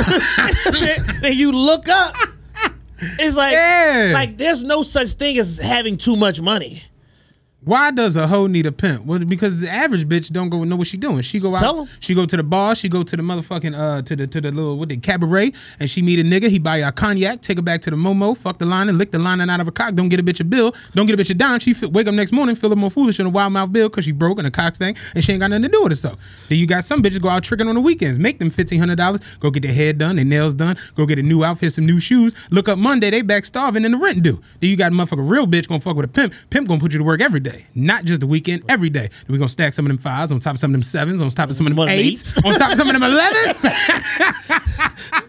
and 1.24 1.36
you 1.36 1.52
look 1.52 1.90
up. 1.90 2.16
It's 3.20 3.36
like, 3.36 3.53
Yeah. 3.53 4.12
like 4.14 4.38
there's 4.38 4.62
no 4.64 4.84
such 4.84 5.10
thing 5.14 5.38
as 5.40 5.58
having 5.58 5.98
too 5.98 6.16
much 6.16 6.40
money. 6.40 6.84
Why 7.63 7.91
does 7.91 8.15
a 8.15 8.25
hoe 8.27 8.47
need 8.47 8.65
a 8.65 8.71
pimp? 8.71 9.05
Well, 9.05 9.19
because 9.19 9.61
the 9.61 9.69
average 9.69 10.09
bitch 10.09 10.31
don't 10.31 10.49
go 10.49 10.63
know 10.63 10.75
what 10.75 10.88
she 10.88 10.97
doing. 10.97 11.21
She 11.21 11.39
go 11.39 11.53
out, 11.55 11.59
Tell 11.59 11.81
'em. 11.81 11.88
she 11.99 12.15
go 12.15 12.25
to 12.25 12.35
the 12.35 12.41
bar, 12.41 12.73
she 12.73 12.89
go 12.89 13.03
to 13.03 13.15
the 13.15 13.21
motherfucking 13.21 13.77
uh 13.77 14.01
to 14.01 14.15
the 14.15 14.25
to 14.25 14.41
the 14.41 14.49
little 14.51 14.79
what 14.79 14.89
the 14.89 14.97
cabaret, 14.97 15.53
and 15.79 15.88
she 15.88 16.01
meet 16.01 16.17
a 16.17 16.23
nigga. 16.23 16.49
He 16.49 16.57
buy 16.57 16.79
her 16.81 16.88
a 16.88 16.91
cognac, 16.91 17.41
take 17.41 17.57
her 17.59 17.61
back 17.61 17.81
to 17.81 17.91
the 17.91 17.95
momo, 17.95 18.35
fuck 18.35 18.57
the 18.57 18.65
line 18.65 18.89
and 18.89 18.97
lick 18.97 19.11
the 19.11 19.19
lining 19.19 19.47
out 19.47 19.59
of 19.59 19.67
her 19.67 19.71
cock. 19.71 19.93
Don't 19.93 20.09
get 20.09 20.19
a 20.19 20.23
bitch 20.23 20.39
a 20.39 20.43
bill, 20.43 20.73
don't 20.95 21.05
get 21.05 21.19
a 21.19 21.23
bitch 21.23 21.29
a 21.29 21.35
dime. 21.35 21.59
She 21.59 21.75
wake 21.85 22.07
up 22.07 22.15
next 22.15 22.31
morning 22.31 22.55
feeling 22.55 22.79
more 22.79 22.89
foolish 22.89 23.17
than 23.17 23.27
a 23.27 23.29
wild 23.29 23.53
mouth 23.53 23.71
bill 23.71 23.89
because 23.89 24.05
she 24.05 24.11
broke 24.11 24.39
and 24.39 24.47
a 24.47 24.51
cock 24.51 24.75
thing 24.75 24.95
and 25.13 25.23
she 25.23 25.31
ain't 25.31 25.41
got 25.41 25.51
nothing 25.51 25.63
to 25.63 25.69
do 25.69 25.83
with 25.83 25.91
herself. 25.91 26.17
Then 26.49 26.57
you 26.57 26.65
got 26.65 26.83
some 26.83 27.03
bitches 27.03 27.21
go 27.21 27.29
out 27.29 27.43
tricking 27.43 27.67
on 27.67 27.75
the 27.75 27.81
weekends, 27.81 28.17
make 28.17 28.39
them 28.39 28.49
fifteen 28.49 28.79
hundred 28.79 28.95
dollars, 28.95 29.21
go 29.39 29.51
get 29.51 29.61
their 29.61 29.73
hair 29.73 29.93
done, 29.93 30.15
their 30.15 30.25
nails 30.25 30.55
done, 30.55 30.77
go 30.95 31.05
get 31.05 31.19
a 31.19 31.21
new 31.21 31.43
outfit, 31.43 31.73
some 31.73 31.85
new 31.85 31.99
shoes. 31.99 32.33
Look 32.49 32.67
up 32.67 32.79
Monday, 32.79 33.11
they 33.11 33.21
back 33.21 33.45
starving 33.45 33.85
and 33.85 33.93
the 33.93 33.99
rent 33.99 34.23
due. 34.23 34.41
Then 34.61 34.71
you 34.71 34.77
got 34.77 34.91
a 34.91 34.95
motherfucker 34.95 35.29
real 35.29 35.45
bitch 35.45 35.67
gonna 35.67 35.79
fuck 35.79 35.95
with 35.95 36.05
a 36.05 36.07
pimp. 36.11 36.33
Pimp 36.49 36.67
gonna 36.67 36.79
put 36.79 36.91
you 36.91 36.97
to 36.97 37.03
work 37.03 37.21
every 37.21 37.39
day, 37.39 37.51
not 37.76 38.06
just 38.06 38.22
the 38.22 38.28
weekend, 38.28 38.64
every 38.69 38.90
day. 38.90 39.07
Then 39.07 39.26
we 39.30 39.38
gonna 39.38 39.49
stack 39.49 39.73
some 39.73 39.86
of 39.86 39.90
them 39.90 39.98
fives 39.98 40.32
on 40.32 40.40
top 40.40 40.53
of 40.56 40.60
some 40.60 40.72
of 40.72 40.73
them 40.73 40.84
sevens, 40.84 41.22
on 41.22 41.30
top 41.30 41.49
of 41.49 41.56
some 41.56 41.65
of 41.68 41.72
them 41.72 41.78
One 41.78 41.90
of 41.90 41.95
them 41.95 41.99
eights, 42.06 42.38
eights. 42.38 42.45
on 42.45 42.53
top 42.60 42.72
of 42.72 42.78
some 42.78 42.88
of 42.88 42.94
them 42.94 43.03
elevens. 43.03 43.65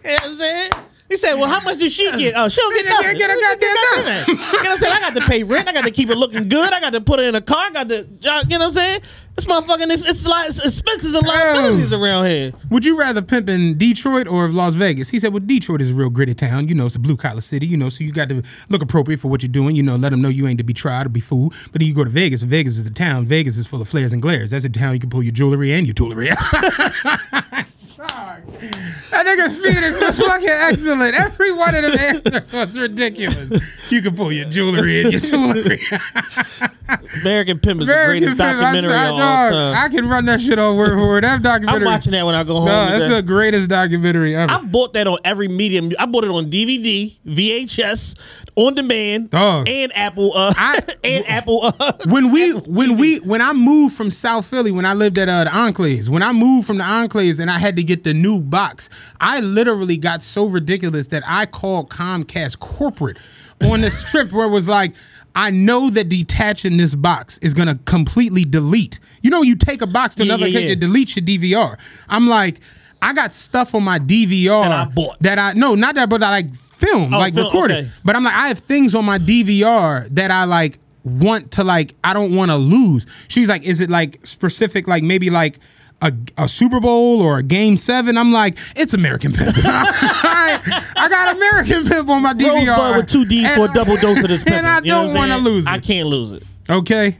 You 0.04 0.08
know 0.10 0.14
what 0.14 0.24
I'm 0.24 0.34
saying? 0.34 0.70
He 1.12 1.18
said, 1.18 1.34
"Well, 1.34 1.46
how 1.46 1.60
much 1.60 1.76
did 1.76 1.92
she 1.92 2.10
get? 2.12 2.32
Oh, 2.34 2.48
she 2.48 2.58
don't 2.62 2.74
get 2.74 2.86
nothing. 2.86 3.18
get 3.18 3.28
a 3.28 3.34
She 3.34 3.40
goddamn 3.42 3.74
nothing. 3.74 4.28
You 4.28 4.34
know 4.34 4.46
what 4.46 4.66
I'm 4.66 4.78
saying? 4.78 4.92
I 4.94 5.00
got 5.00 5.14
to 5.14 5.20
pay 5.26 5.42
rent. 5.42 5.68
I 5.68 5.72
got 5.74 5.84
to 5.84 5.90
keep 5.90 6.08
it 6.08 6.16
looking 6.16 6.48
good. 6.48 6.72
I 6.72 6.80
got 6.80 6.94
to 6.94 7.02
put 7.02 7.20
it 7.20 7.26
in 7.26 7.34
a 7.34 7.42
car. 7.42 7.66
I 7.66 7.70
got 7.70 7.88
to, 7.90 7.98
uh, 8.00 8.44
you 8.48 8.58
know 8.58 8.60
what 8.60 8.64
I'm 8.64 8.70
saying? 8.70 9.02
This 9.34 9.44
motherfucking, 9.44 9.92
it's, 9.92 10.08
it's, 10.08 10.26
li- 10.26 10.44
it's 10.46 10.58
expenses 10.64 11.14
and 11.14 11.26
liabilities 11.26 11.92
around 11.92 12.26
here. 12.26 12.52
Would 12.70 12.86
you 12.86 12.98
rather 12.98 13.20
pimp 13.20 13.50
in 13.50 13.76
Detroit 13.76 14.26
or 14.26 14.48
Las 14.48 14.74
Vegas? 14.74 15.10
He 15.10 15.18
said, 15.18 15.34
well, 15.34 15.40
Detroit 15.44 15.82
is 15.82 15.90
a 15.90 15.94
real 15.94 16.08
gritty 16.08 16.34
town. 16.34 16.68
You 16.68 16.74
know, 16.74 16.86
it's 16.86 16.96
a 16.96 16.98
blue 16.98 17.18
collar 17.18 17.42
city, 17.42 17.66
you 17.66 17.76
know, 17.76 17.90
so 17.90 18.04
you 18.04 18.12
got 18.12 18.30
to 18.30 18.42
look 18.70 18.80
appropriate 18.80 19.20
for 19.20 19.28
what 19.28 19.42
you're 19.42 19.52
doing. 19.52 19.76
You 19.76 19.82
know, 19.82 19.96
let 19.96 20.12
them 20.12 20.22
know 20.22 20.30
you 20.30 20.46
ain't 20.48 20.58
to 20.58 20.64
be 20.64 20.72
tried 20.74 21.04
or 21.04 21.10
be 21.10 21.20
fooled. 21.20 21.54
But 21.72 21.80
then 21.80 21.88
you 21.88 21.94
go 21.94 22.04
to 22.04 22.10
Vegas. 22.10 22.42
Vegas 22.42 22.78
is 22.78 22.86
a 22.86 22.90
town. 22.90 23.26
Vegas 23.26 23.58
is 23.58 23.66
full 23.66 23.82
of 23.82 23.88
flares 23.88 24.14
and 24.14 24.22
glares. 24.22 24.50
That's 24.52 24.64
a 24.64 24.70
town 24.70 24.94
you 24.94 25.00
can 25.00 25.10
pull 25.10 25.22
your 25.22 25.32
jewelry 25.32 25.72
and 25.74 25.86
your 25.86 25.92
jewelry. 25.94 26.30
That 28.08 29.26
nigga's 29.26 29.60
Phoenix 29.60 30.00
was 30.00 30.18
fucking 30.18 30.48
excellent. 30.48 31.14
Every 31.14 31.52
one 31.52 31.74
of 31.74 31.82
them 31.82 31.98
answers 31.98 32.52
was 32.52 32.78
ridiculous. 32.78 33.52
You 33.90 34.02
can 34.02 34.16
pull 34.16 34.32
your 34.32 34.46
jewelry 34.46 35.02
and 35.02 35.12
your 35.12 35.20
jewelry. 35.20 35.80
American 37.22 37.58
Pimp 37.60 37.80
is 37.82 37.86
the 37.86 37.92
greatest 38.06 38.36
good 38.36 38.44
film. 38.44 38.48
I- 38.48 38.60
documentary 38.62 38.92
I, 38.94 39.04
of 39.06 39.12
all 39.12 39.18
dog, 39.18 39.52
time. 39.52 39.84
I 39.84 39.88
can 39.88 40.08
run 40.08 40.24
that 40.26 40.40
shit 40.40 40.58
on 40.58 40.76
word 40.76 40.90
for 40.92 41.06
word. 41.06 41.24
That 41.24 41.42
documentary. 41.42 41.76
I'm 41.76 41.82
documentary. 41.82 41.86
watching 41.86 42.12
that 42.12 42.26
when 42.26 42.34
I 42.34 42.44
go 42.44 42.54
home. 42.56 42.66
No, 42.66 42.86
that's 42.90 43.04
today. 43.04 43.14
the 43.16 43.22
greatest 43.22 43.70
documentary 43.70 44.34
ever. 44.34 44.52
I've 44.52 44.70
bought 44.72 44.92
that 44.94 45.06
on 45.06 45.18
every 45.24 45.48
medium. 45.48 45.92
I 45.98 46.06
bought 46.06 46.24
it 46.24 46.30
on 46.30 46.50
DVD, 46.50 47.12
VHS, 47.26 48.18
on 48.56 48.74
demand, 48.74 49.30
Dog. 49.30 49.68
and 49.68 49.92
Apple. 49.94 50.32
Uh, 50.34 50.52
and 51.04 51.28
Apple. 51.28 51.72
Uh, 51.78 51.92
when 52.06 52.30
we 52.32 52.52
when 52.52 52.96
we 52.96 53.18
when 53.18 53.40
I 53.40 53.52
moved 53.52 53.94
from 53.96 54.10
South 54.10 54.46
Philly 54.46 54.70
when 54.70 54.84
I 54.86 54.94
lived 54.94 55.18
at 55.18 55.28
uh, 55.28 55.44
the 55.44 55.50
Enclaves 55.50 56.08
when 56.08 56.22
I 56.22 56.32
moved 56.32 56.66
from 56.66 56.78
the 56.78 56.84
Enclaves 56.84 57.40
and 57.40 57.50
I 57.50 57.58
had 57.58 57.76
to 57.76 57.82
get 57.82 57.91
the 58.04 58.14
new 58.14 58.40
box 58.40 58.88
I 59.20 59.40
literally 59.40 59.96
got 59.96 60.22
so 60.22 60.44
ridiculous 60.46 61.06
that 61.08 61.22
I 61.26 61.46
called 61.46 61.90
Comcast 61.90 62.58
corporate 62.58 63.18
on 63.70 63.80
the 63.82 63.90
strip 64.02 64.32
where 64.32 64.46
it 64.46 64.50
was 64.50 64.68
like 64.68 64.94
I 65.34 65.50
know 65.50 65.88
that 65.90 66.08
detaching 66.08 66.76
this 66.76 66.94
box 66.94 67.38
is 67.38 67.54
gonna 67.54 67.78
completely 67.84 68.44
delete 68.44 68.98
you 69.22 69.30
know 69.30 69.42
you 69.42 69.54
take 69.56 69.80
a 69.82 69.86
box 69.86 70.14
to 70.16 70.24
Yeah, 70.24 70.34
another 70.34 70.48
yeah, 70.48 70.58
yeah. 70.60 70.68
it 70.72 70.80
deletes 70.80 71.16
your 71.16 71.24
DVR 71.24 71.78
I'm 72.08 72.26
like 72.26 72.60
I 73.00 73.12
got 73.14 73.34
stuff 73.34 73.74
on 73.74 73.82
my 73.82 73.98
DVR 73.98 74.62
That 74.64 74.72
I 74.72 74.84
bought. 74.86 75.18
that 75.20 75.38
I 75.38 75.52
no 75.54 75.74
not 75.74 75.94
that 75.96 76.08
but 76.08 76.22
I 76.22 76.30
like 76.30 76.54
film 76.54 77.14
Oh, 77.14 77.18
like 77.18 77.34
film, 77.34 77.46
recorded 77.46 77.76
okay. 77.78 77.90
but 78.04 78.16
I'm 78.16 78.24
like, 78.24 78.34
I 78.34 78.48
have 78.48 78.58
things 78.58 78.94
on 78.94 79.04
my 79.04 79.18
DVR 79.18 80.08
that 80.14 80.30
I 80.30 80.44
like 80.44 80.78
want 81.04 81.50
to 81.52 81.64
like, 81.64 81.94
I 82.04 82.14
don't 82.14 82.32
want 82.36 82.52
to 82.52 82.56
lose. 82.56 83.06
She's 83.26 83.48
like, 83.48 83.64
is 83.64 83.80
it 83.80 83.90
like 83.90 84.24
specific, 84.24 84.86
like 84.86 85.02
maybe 85.02 85.30
like 85.30 85.58
a, 86.02 86.12
a 86.36 86.48
Super 86.48 86.80
Bowl 86.80 87.22
or 87.22 87.38
a 87.38 87.42
Game 87.42 87.76
Seven? 87.76 88.18
I'm 88.18 88.32
like, 88.32 88.58
it's 88.76 88.92
American 88.92 89.32
Pimp. 89.32 89.52
I, 89.56 91.06
got 91.08 91.36
American 91.36 91.88
Pimp 91.88 92.08
on 92.08 92.22
my 92.22 92.34
DVR. 92.34 92.66
Rosebudd 92.66 92.96
with 92.98 93.06
two 93.08 93.24
D's 93.24 93.54
for 93.54 93.64
a 93.66 93.72
double 93.72 93.96
dose 93.96 94.22
of 94.22 94.28
this 94.28 94.42
pimping. 94.44 94.58
And 94.58 94.66
I 94.66 94.78
You 94.80 94.88
know 94.92 95.04
what 95.06 95.12
don't 95.14 95.18
want 95.30 95.32
to 95.32 95.38
lose 95.38 95.66
I 95.66 95.78
can't 95.78 96.08
lose 96.08 96.32
it. 96.32 96.42
Okay. 96.68 97.16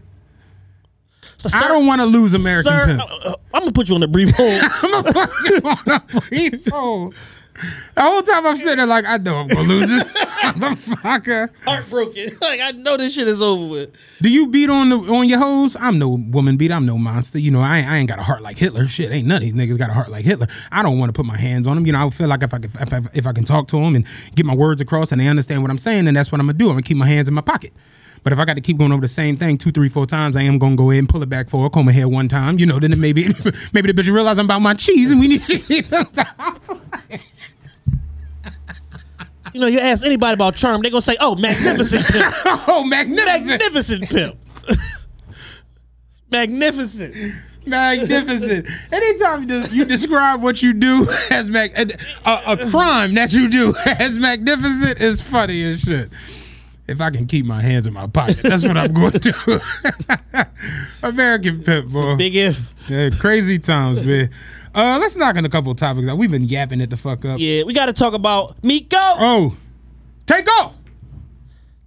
So, 1.39 1.51
I 1.53 1.67
don't 1.67 1.87
wanna 1.89 2.07
lose 2.07 2.35
American 2.35 2.73
sir, 2.73 2.87
Pimp. 2.87 3.01
uh, 3.01 3.05
uh, 3.31 3.35
I'm 3.53 3.63
gonna 3.63 3.73
put 3.73 3.89
you 3.89 3.97
on 3.97 4.03
a 4.05 4.07
brief 4.07 4.31
hold. 4.31 4.63
I'm 4.63 4.91
gonna 4.93 5.13
put 5.13 5.31
you 5.49 5.61
on 5.65 5.79
a 5.89 6.01
brief 6.29 6.67
hold. 6.69 7.15
The 7.97 8.01
whole 8.01 8.23
time 8.23 8.47
I'm 8.47 8.57
sitting 8.57 8.77
there 8.77 8.87
like, 8.87 9.05
I 9.05 9.17
know 9.17 9.37
I'm 9.39 9.49
gonna 9.49 9.69
lose 9.69 9.89
this 9.89 10.03
motherfucker. 10.43 11.51
Heartbroken. 11.64 12.39
like 12.40 12.60
I 12.60 12.73
know 12.73 12.97
this 12.97 13.14
shit 13.14 13.28
is 13.28 13.40
over 13.40 13.66
with. 13.66 13.93
Do 14.20 14.31
you 14.31 14.48
beat 14.48 14.70
on 14.70 14.89
the 14.89 14.97
on 14.97 15.28
your 15.28 15.39
hoes? 15.39 15.77
I'm 15.78 15.98
no 15.98 16.09
woman 16.09 16.56
beat. 16.56 16.73
I'm 16.73 16.86
no 16.86 16.98
monster. 16.98 17.39
You 17.39 17.51
know, 17.51 17.60
I 17.60 17.78
ain't, 17.78 17.89
I 17.89 17.97
ain't 17.98 18.09
got 18.09 18.19
a 18.19 18.23
heart 18.23 18.43
like 18.43 18.59
Hitler. 18.59 18.86
Shit, 18.89 19.12
ain't 19.12 19.27
none 19.27 19.36
of 19.39 19.43
these 19.43 19.55
niggas 19.55 19.78
got 19.78 19.90
a 19.90 19.94
heart 19.94 20.10
like 20.10 20.24
Hitler. 20.24 20.48
I 20.70 20.82
don't 20.82 20.98
want 20.98 21.09
to 21.09 21.12
put 21.12 21.27
my 21.27 21.36
hands 21.36 21.66
on 21.66 21.77
them. 21.77 21.86
You 21.86 21.93
know, 21.93 22.06
I 22.06 22.10
feel 22.10 22.28
like 22.28 22.43
if 22.43 22.55
I 22.55 22.59
can, 22.59 22.70
if 22.81 22.93
I, 22.93 23.01
if 23.14 23.27
I 23.27 23.32
can 23.32 23.44
talk 23.44 23.69
to 23.69 23.77
them 23.77 23.94
and 23.94 24.06
get 24.35 24.47
my 24.47 24.55
words 24.55 24.81
across 24.81 25.12
and 25.12 25.20
they 25.20 25.28
understand 25.28 25.62
what 25.62 25.70
I'm 25.70 25.78
saying, 25.78 26.05
then 26.06 26.14
that's 26.14 26.32
what 26.32 26.40
I'm 26.40 26.47
gonna 26.47 26.59
do. 26.59 26.66
I'm 26.66 26.74
gonna 26.74 26.82
keep 26.82 26.97
my 26.97 27.06
hands 27.06 27.28
in 27.28 27.35
my 27.35 27.43
pocket. 27.43 27.73
But 28.23 28.32
if 28.32 28.39
I 28.39 28.44
got 28.44 28.55
to 28.55 28.60
keep 28.60 28.78
going 28.78 28.93
over 28.93 29.01
the 29.01 29.09
same 29.09 29.36
thing 29.36 29.59
two, 29.59 29.73
three, 29.73 29.89
four 29.89 30.06
times, 30.06 30.36
I 30.36 30.43
am 30.43 30.59
gonna 30.59 30.77
go 30.77 30.90
ahead 30.90 31.01
and 31.01 31.09
pull 31.09 31.23
it 31.23 31.28
back 31.28 31.48
for 31.48 31.66
a 31.66 31.70
comb 31.70 31.86
my 31.86 31.93
hair 31.93 32.09
one 32.09 32.28
time. 32.28 32.59
You 32.59 32.66
know, 32.66 32.78
then 32.78 32.93
it 32.93 32.98
maybe 32.98 33.23
maybe 33.73 33.90
the 33.90 34.01
bitch 34.01 34.12
realize 34.12 34.39
I'm 34.39 34.47
about 34.47 34.62
my 34.62 34.74
cheese 34.74 35.10
and 35.10 35.20
we 35.20 35.28
need 35.28 35.47
to 35.47 36.05
stop. 36.05 36.62
You 39.53 39.61
know, 39.61 39.66
you 39.66 39.81
ask 39.81 40.05
anybody 40.05 40.35
about 40.35 40.55
charm, 40.57 40.81
they're 40.83 40.91
gonna 40.91 41.03
say, 41.03 41.16
"Oh, 41.20 41.35
magnificent 41.37 42.05
pimp, 42.07 42.35
oh, 42.69 42.85
magnificent. 42.85 43.49
magnificent 43.61 44.11
pimp, 44.11 44.37
magnificent." 46.31 47.15
Magnificent. 47.65 48.66
Anytime 48.91 49.49
you, 49.49 49.62
you 49.70 49.85
describe 49.85 50.43
what 50.43 50.62
you 50.62 50.73
do 50.73 51.07
as 51.31 51.49
mag- 51.49 51.73
a, 51.79 51.87
a 52.45 52.70
crime 52.70 53.15
that 53.15 53.33
you 53.33 53.49
do 53.49 53.73
as 53.87 54.19
magnificent 54.19 55.01
is 55.01 55.20
funny 55.23 55.62
as 55.62 55.83
shit. 55.83 56.11
If 56.93 57.01
I 57.01 57.10
can 57.10 57.27
keep 57.27 57.44
my 57.47 57.60
hands 57.60 57.86
in 57.86 57.93
my 57.93 58.06
pocket, 58.06 58.39
that's 58.43 58.62
what 58.66 58.77
I'm 58.77 58.93
going 58.94 59.12
to 59.12 59.19
do. 59.19 59.60
American 61.02 61.62
Pimp, 61.62 61.90
boy. 61.90 62.16
Big 62.16 62.36
if. 62.36 62.73
Yeah, 62.89 63.10
crazy 63.10 63.59
times, 63.59 64.06
man. 64.06 64.31
Uh, 64.74 64.98
let's 65.01 65.16
knock 65.16 65.36
on 65.36 65.44
a 65.44 65.48
couple 65.48 65.70
of 65.73 65.77
topics. 65.78 66.10
We've 66.12 66.31
been 66.31 66.44
yapping 66.44 66.81
it 66.81 66.90
the 66.90 66.97
fuck 66.97 67.24
up. 67.24 67.39
Yeah, 67.40 67.64
we 67.64 67.74
got 67.74 67.86
to 67.86 67.93
talk 67.93 68.14
about 68.14 68.62
Miko. 68.62 68.97
Oh, 68.98 69.56
take 70.27 70.47
off. 70.60 70.74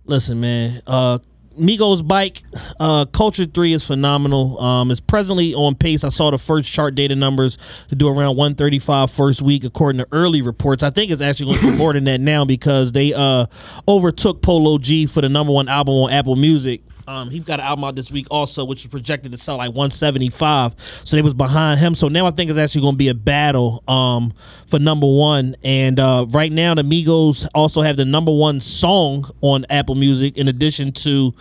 Listen, 0.05 0.39
man. 0.41 0.81
Uh, 0.85 1.19
Migos 1.57 2.05
back, 2.07 2.43
uh, 2.79 3.05
Culture 3.05 3.45
Three 3.45 3.73
is 3.73 3.83
phenomenal. 3.83 4.59
Um, 4.59 4.91
it's 4.91 4.99
presently 4.99 5.53
on 5.53 5.75
pace. 5.75 6.03
I 6.03 6.09
saw 6.09 6.31
the 6.31 6.37
first 6.37 6.71
chart 6.71 6.95
data 6.95 7.15
numbers 7.15 7.57
to 7.89 7.95
do 7.95 8.07
around 8.07 8.35
135 8.35 9.11
first 9.11 9.41
week, 9.41 9.63
according 9.63 9.99
to 9.99 10.07
early 10.11 10.41
reports. 10.41 10.83
I 10.83 10.89
think 10.89 11.11
it's 11.11 11.21
actually 11.21 11.53
going 11.53 11.65
to 11.65 11.71
be 11.71 11.77
more 11.77 11.93
than 11.93 12.03
that 12.05 12.21
now 12.21 12.45
because 12.45 12.91
they 12.91 13.13
uh 13.13 13.45
overtook 13.87 14.41
Polo 14.41 14.77
G 14.77 15.05
for 15.05 15.21
the 15.21 15.29
number 15.29 15.53
one 15.53 15.67
album 15.67 15.95
on 15.95 16.11
Apple 16.11 16.35
Music. 16.35 16.81
Um, 17.07 17.29
he 17.29 17.39
got 17.39 17.59
an 17.59 17.65
album 17.65 17.85
out 17.85 17.95
this 17.95 18.11
week 18.11 18.27
also, 18.31 18.65
which 18.65 18.83
was 18.83 18.89
projected 18.89 19.31
to 19.31 19.37
sell 19.37 19.57
like 19.57 19.69
175. 19.69 20.75
So 21.03 21.15
they 21.15 21.21
was 21.21 21.33
behind 21.33 21.79
him. 21.79 21.95
So 21.95 22.07
now 22.07 22.25
I 22.25 22.31
think 22.31 22.49
it's 22.49 22.59
actually 22.59 22.81
going 22.81 22.95
to 22.95 22.97
be 22.97 23.09
a 23.09 23.13
battle 23.13 23.83
um, 23.87 24.33
for 24.67 24.79
number 24.79 25.07
one. 25.07 25.55
And 25.63 25.99
uh, 25.99 26.25
right 26.29 26.51
now, 26.51 26.73
the 26.73 26.83
Migos 26.83 27.47
also 27.53 27.81
have 27.81 27.97
the 27.97 28.05
number 28.05 28.31
one 28.31 28.59
song 28.59 29.29
on 29.41 29.65
Apple 29.69 29.95
Music, 29.95 30.37
in 30.37 30.47
addition 30.47 30.91
to 30.93 31.33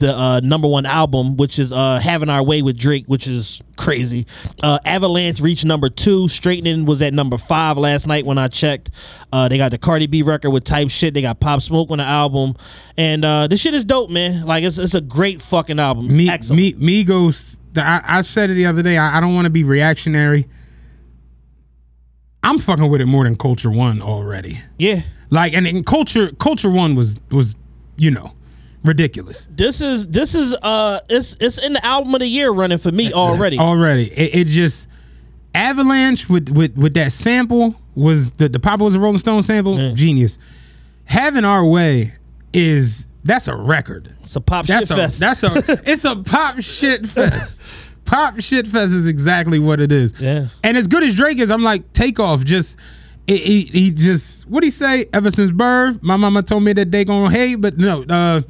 the 0.00 0.14
uh, 0.16 0.40
number 0.40 0.66
one 0.66 0.84
album, 0.86 1.36
which 1.36 1.58
is 1.58 1.72
uh, 1.72 1.98
"Having 2.02 2.28
Our 2.30 2.42
Way" 2.42 2.62
with 2.62 2.76
Drake, 2.76 3.04
which 3.06 3.26
is 3.28 3.62
crazy. 3.76 4.26
Uh, 4.62 4.78
Avalanche 4.84 5.40
reached 5.40 5.64
number 5.64 5.88
two. 5.88 6.26
Straightening 6.28 6.84
was 6.86 7.00
at 7.02 7.14
number 7.14 7.38
five 7.38 7.78
last 7.78 8.06
night 8.06 8.26
when 8.26 8.36
I 8.38 8.48
checked. 8.48 8.90
Uh, 9.32 9.48
they 9.48 9.56
got 9.56 9.70
the 9.70 9.78
Cardi 9.78 10.06
B 10.08 10.22
record 10.22 10.50
with 10.50 10.64
Type 10.64 10.90
Shit. 10.90 11.14
They 11.14 11.22
got 11.22 11.38
Pop 11.38 11.62
Smoke 11.62 11.90
on 11.90 11.98
the 11.98 12.04
album, 12.04 12.56
and 12.96 13.24
uh, 13.24 13.46
this 13.46 13.60
shit 13.60 13.74
is 13.74 13.84
dope, 13.84 14.10
man. 14.10 14.44
Like 14.44 14.64
it's 14.64 14.78
it's 14.78 14.94
a 14.94 15.00
great 15.00 15.40
fucking 15.40 15.78
album. 15.78 16.06
It's 16.06 16.16
Me, 16.16 16.28
excellent. 16.28 16.78
me, 16.80 17.04
Migos. 17.04 17.58
The, 17.72 17.82
I, 17.86 18.00
I 18.04 18.20
said 18.22 18.50
it 18.50 18.54
the 18.54 18.66
other 18.66 18.82
day. 18.82 18.98
I, 18.98 19.18
I 19.18 19.20
don't 19.20 19.34
want 19.34 19.44
to 19.44 19.50
be 19.50 19.62
reactionary. 19.62 20.48
I'm 22.42 22.58
fucking 22.58 22.90
with 22.90 23.00
it 23.00 23.06
more 23.06 23.24
than 23.24 23.36
Culture 23.36 23.70
One 23.70 24.00
already. 24.02 24.58
yeah. 24.78 25.02
Like, 25.32 25.52
and, 25.52 25.64
and 25.66 25.86
Culture 25.86 26.32
Culture 26.40 26.70
One 26.70 26.96
was 26.96 27.16
was 27.30 27.54
you 27.96 28.10
know 28.10 28.32
ridiculous 28.82 29.46
This 29.50 29.80
is 29.80 30.08
this 30.08 30.34
is 30.34 30.54
uh 30.62 31.00
it's 31.08 31.36
it's 31.40 31.58
in 31.58 31.74
the 31.74 31.84
album 31.84 32.14
of 32.14 32.20
the 32.20 32.26
year 32.26 32.50
running 32.50 32.78
for 32.78 32.90
me 32.92 33.12
already. 33.14 33.58
already. 33.58 34.06
It, 34.12 34.34
it 34.34 34.46
just 34.46 34.88
Avalanche 35.54 36.28
with 36.28 36.48
with 36.50 36.76
with 36.76 36.94
that 36.94 37.12
sample 37.12 37.74
was 37.94 38.32
the 38.32 38.48
the 38.48 38.60
Papa 38.60 38.84
was 38.84 38.94
a 38.94 39.00
Rolling 39.00 39.18
Stone 39.18 39.42
sample. 39.42 39.94
Genius. 39.94 40.38
Having 41.04 41.44
our 41.44 41.64
way 41.64 42.12
is 42.52 43.06
that's 43.24 43.48
a 43.48 43.56
record. 43.56 44.14
It's 44.20 44.34
a 44.36 44.40
pop 44.40 44.66
That's 44.66 44.86
shit 44.88 44.96
a 44.98 45.00
fest. 45.02 45.20
that's 45.20 45.42
a 45.42 45.82
it's 45.90 46.04
a 46.04 46.16
pop 46.16 46.60
shit 46.60 47.06
fest. 47.06 47.60
pop 48.04 48.40
shit 48.40 48.66
fest 48.66 48.92
is 48.92 49.06
exactly 49.06 49.58
what 49.58 49.80
it 49.80 49.92
is. 49.92 50.18
Yeah. 50.20 50.48
And 50.64 50.76
as 50.76 50.86
good 50.86 51.02
as 51.02 51.14
Drake 51.14 51.38
is, 51.38 51.50
I'm 51.50 51.62
like 51.62 51.92
takeoff. 51.92 52.44
Just 52.44 52.78
he, 53.26 53.36
he, 53.36 53.60
he 53.64 53.90
just 53.90 54.48
what 54.48 54.62
he 54.62 54.70
say? 54.70 55.06
Ever 55.12 55.30
since 55.30 55.50
birth, 55.50 56.02
my 56.02 56.16
mama 56.16 56.42
told 56.42 56.64
me 56.64 56.72
that 56.74 56.90
they 56.90 57.04
gonna 57.04 57.30
hate, 57.30 57.56
but 57.56 57.78
no, 57.78 58.02
uh, 58.02 58.42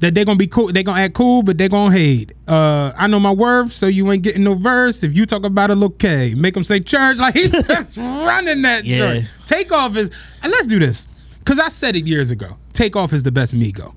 that 0.00 0.14
they 0.14 0.24
gonna 0.24 0.36
be 0.36 0.46
cool. 0.46 0.68
They 0.72 0.82
gonna 0.82 1.00
act 1.00 1.14
cool, 1.14 1.42
but 1.42 1.56
they 1.58 1.68
gonna 1.68 1.90
hate. 1.92 2.32
Uh, 2.46 2.92
I 2.96 3.06
know 3.06 3.18
my 3.18 3.30
worth, 3.32 3.72
so 3.72 3.86
you 3.86 4.10
ain't 4.12 4.22
getting 4.22 4.44
no 4.44 4.54
verse. 4.54 5.02
If 5.02 5.16
you 5.16 5.24
talk 5.26 5.44
about 5.44 5.70
it, 5.70 5.76
look 5.76 5.98
K, 5.98 6.34
make 6.34 6.54
them 6.54 6.64
say 6.64 6.80
church. 6.80 7.16
Like 7.18 7.34
he's 7.34 7.50
just 7.66 7.96
running 7.96 8.62
that 8.62 8.84
Yeah. 8.84 8.98
joint. 8.98 9.26
Takeoff 9.46 9.96
is, 9.96 10.10
and 10.42 10.52
let's 10.52 10.66
do 10.66 10.78
this 10.78 11.08
because 11.40 11.58
I 11.58 11.68
said 11.68 11.96
it 11.96 12.06
years 12.06 12.30
ago. 12.30 12.56
take 12.74 12.94
off 12.96 13.12
is 13.12 13.22
the 13.22 13.32
best 13.32 13.54
Migo. 13.54 13.94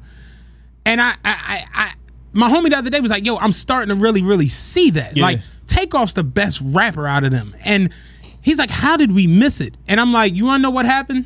And 0.86 1.00
I, 1.02 1.12
I, 1.12 1.16
I, 1.26 1.66
I, 1.74 1.94
my 2.34 2.50
homie 2.50 2.70
the 2.72 2.78
other 2.78 2.90
day 2.90 3.00
was 3.00 3.12
like, 3.12 3.26
"Yo, 3.26 3.38
I'm 3.38 3.52
starting 3.52 3.90
to 3.90 3.96
really, 4.02 4.24
really 4.24 4.50
see 4.50 4.90
that. 4.92 5.16
Yeah. 5.18 5.24
Like, 5.26 5.40
Takeoff's 5.68 6.14
the 6.14 6.24
best 6.24 6.62
rapper 6.64 7.06
out 7.06 7.24
of 7.24 7.32
them." 7.32 7.56
And 7.64 7.94
he's 8.42 8.58
like, 8.58 8.70
"How 8.72 8.98
did 8.98 9.12
we 9.14 9.28
miss 9.28 9.62
it?" 9.62 9.76
And 9.88 10.00
I'm 10.00 10.12
like, 10.14 10.36
"You 10.36 10.46
wanna 10.46 10.64
know 10.64 10.70
what 10.70 10.86
happened? 10.86 11.26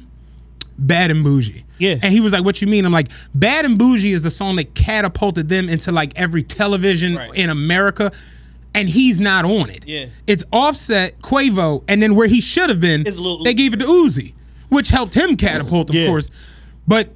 Bad 0.78 1.12
and 1.12 1.24
Bougie." 1.24 1.64
Yeah. 1.78 1.96
And 2.02 2.14
he 2.14 2.22
was 2.22 2.34
like, 2.34 2.44
"What 2.46 2.62
you 2.62 2.68
mean?" 2.68 2.86
I'm 2.86 2.92
like, 2.94 3.10
"Bad 3.34 3.66
and 3.66 3.78
Bougie 3.78 4.12
is 4.14 4.24
the 4.24 4.30
song 4.30 4.56
that 4.58 4.74
catapulted 4.76 5.50
them 5.50 5.68
into 5.70 5.92
like 5.92 6.14
every 6.16 6.44
television 6.44 7.16
Right. 7.16 7.34
in 7.36 7.50
America." 7.50 8.12
And 8.74 8.90
he's 8.90 9.22
not 9.22 9.46
on 9.46 9.70
it. 9.70 9.86
Yeah. 9.88 10.08
It's 10.28 10.44
Offset, 10.52 11.22
Quavo, 11.22 11.84
and 11.88 12.04
then 12.04 12.14
where 12.16 12.28
he 12.28 12.42
should 12.42 12.70
have 12.70 12.82
been, 12.82 13.04
they 13.46 13.54
gave 13.54 13.74
it 13.74 13.78
to 13.78 13.86
Uzi, 13.86 14.34
which 14.68 14.90
helped 14.90 15.14
him 15.16 15.38
catapult, 15.38 15.90
of 15.90 15.96
Yeah. 15.96 16.08
course. 16.08 16.30
But 16.86 17.14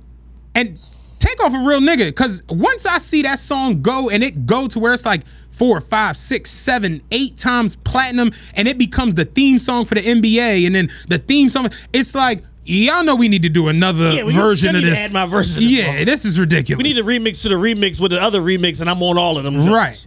and 0.56 0.80
take 1.20 1.44
off 1.44 1.54
a 1.54 1.60
real 1.60 1.80
nigga 1.82 2.08
because 2.08 2.44
once 2.50 2.86
I 2.86 2.98
see 2.98 3.22
that 3.24 3.40
song 3.40 3.82
go 3.82 4.10
and 4.10 4.24
it 4.24 4.46
go 4.46 4.68
to 4.68 4.80
where 4.80 4.94
it's 4.94 5.06
like 5.06 5.22
four, 5.50 5.80
five, 5.82 6.16
six, 6.16 6.50
seven, 6.50 7.02
eight 7.12 7.38
times 7.38 7.76
platinum, 7.76 8.32
and 8.56 8.68
it 8.68 8.78
becomes 8.78 9.16
the 9.16 9.26
theme 9.26 9.60
song 9.60 9.86
for 9.86 9.96
the 9.96 10.02
NBA, 10.02 10.66
and 10.66 10.74
then 10.76 10.90
the 11.08 11.18
theme 11.18 11.50
song, 11.50 11.70
it's 11.94 12.16
like. 12.16 12.44
Y'all 12.66 13.04
know 13.04 13.16
we 13.16 13.30
need 13.30 13.42
to 13.42 13.50
do 13.50 13.68
another 13.70 14.12
Yeah, 14.12 14.24
we- 14.26 14.34
version 14.34 14.68
y'all 14.68 14.76
of 14.76 14.82
need 14.84 14.90
to 14.90 14.96
this. 14.96 15.08
add 15.08 15.14
my 15.14 15.26
verse 15.26 15.56
this 15.56 15.64
yeah, 15.64 15.86
motherfucker. 15.86 16.06
this 16.06 16.24
is 16.26 16.40
ridiculous. 16.40 16.78
we 16.78 16.84
need 16.88 16.98
to 16.98 17.04
remix 17.04 17.42
to 17.42 17.50
the 17.50 17.56
remix 17.56 18.00
with 18.00 18.12
the 18.12 18.22
other 18.22 18.42
remix, 18.42 18.80
and 18.80 18.88
I'm 18.88 19.02
on 19.02 19.18
all 19.18 19.40
of 19.40 19.44
them. 19.44 19.56
joints. 19.56 19.70
Right. 19.70 20.06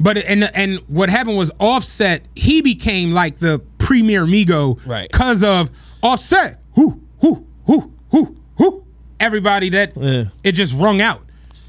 But 0.00 0.18
and 0.18 0.42
and 0.56 0.78
what 0.88 1.08
happened 1.08 1.36
was 1.36 1.52
Offset, 1.60 2.22
he 2.34 2.62
became 2.62 3.12
like 3.12 3.38
the 3.38 3.60
premier 3.78 4.26
Migo 4.26 4.84
Right. 4.84 5.08
because 5.08 5.44
of 5.44 5.70
Offset. 6.02 6.58
Who, 6.74 7.00
who, 7.20 7.46
who, 7.66 7.92
who, 8.10 8.36
who. 8.56 8.83
Everybody 9.24 9.70
that 9.70 9.92
Yeah. 9.96 10.24
it 10.42 10.52
just 10.52 10.74
rung 10.76 11.00
out. 11.00 11.22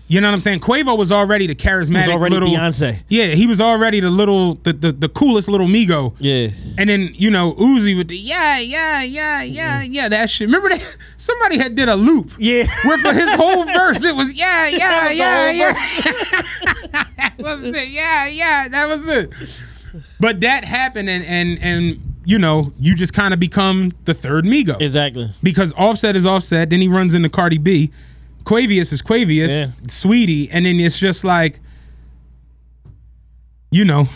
You 0.07 0.21
know 0.21 0.27
what 0.27 0.35
I'm 0.35 0.39
saying? 0.41 0.59
Quavo 0.59 0.95
was 0.95 1.11
already 1.11 1.47
the 1.47 1.55
charismatic 1.55 2.09
already 2.09 2.35
little 2.35 2.49
Beyonce. 2.49 2.99
Yeah, 3.09 3.29
he 3.29 3.47
was 3.47 3.59
already 3.59 4.01
the 4.01 4.11
little 4.11 4.53
the, 4.61 4.71
the 4.73 4.91
the 4.91 5.09
coolest 5.09 5.47
little 5.47 5.65
Migo. 5.65 6.13
Yeah. 6.19 6.49
And 6.77 6.87
then, 6.91 7.09
you 7.13 7.31
know, 7.31 7.53
Uzi 7.53 7.97
with 7.97 8.09
the 8.09 8.17
yeah, 8.17 8.59
yeah, 8.59 9.01
yeah, 9.01 9.41
yeah, 9.41 9.81
yeah, 9.81 10.07
that 10.09 10.29
shit. 10.29 10.47
Remember 10.47 10.69
that 10.69 10.97
somebody 11.17 11.57
had 11.57 11.73
did 11.73 11.89
a 11.89 11.95
loop. 11.95 12.33
Yeah. 12.37 12.65
Where 12.83 12.99
for 12.99 13.13
his 13.13 13.33
whole 13.33 13.65
verse 13.79 14.03
it 14.05 14.15
was 14.15 14.31
yeah, 14.33 14.67
yeah, 14.67 15.09
yeah, 15.09 15.51
yeah. 15.51 15.73
that 16.91 17.33
was 17.39 17.63
it. 17.63 17.87
Yeah, 17.89 18.27
yeah, 18.27 18.67
that 18.67 18.87
was 18.87 19.07
it. 19.07 19.33
But 20.19 20.41
that 20.41 20.65
happened 20.65 21.09
and 21.09 21.23
and 21.25 21.57
and 21.63 22.14
you 22.25 22.39
know, 22.39 22.73
you 22.79 22.95
just 22.95 23.13
kind 23.13 23.33
of 23.33 23.39
become 23.39 23.91
the 24.05 24.13
third 24.13 24.45
Migo. 24.45 24.79
Exactly. 24.81 25.29
Because 25.43 25.71
Offset 25.73 26.15
is 26.15 26.25
Offset, 26.25 26.69
then 26.69 26.81
he 26.81 26.87
runs 26.87 27.13
into 27.13 27.29
Cardi 27.29 27.57
B. 27.57 27.91
Quavius 28.43 28.91
is 28.93 29.01
Quavius, 29.01 29.49
Yeah. 29.49 29.65
Saweetie, 29.87 30.49
and 30.51 30.65
then 30.65 30.79
it's 30.79 30.99
just 30.99 31.23
like 31.23 31.59
you 33.71 33.83
know, 33.85 34.07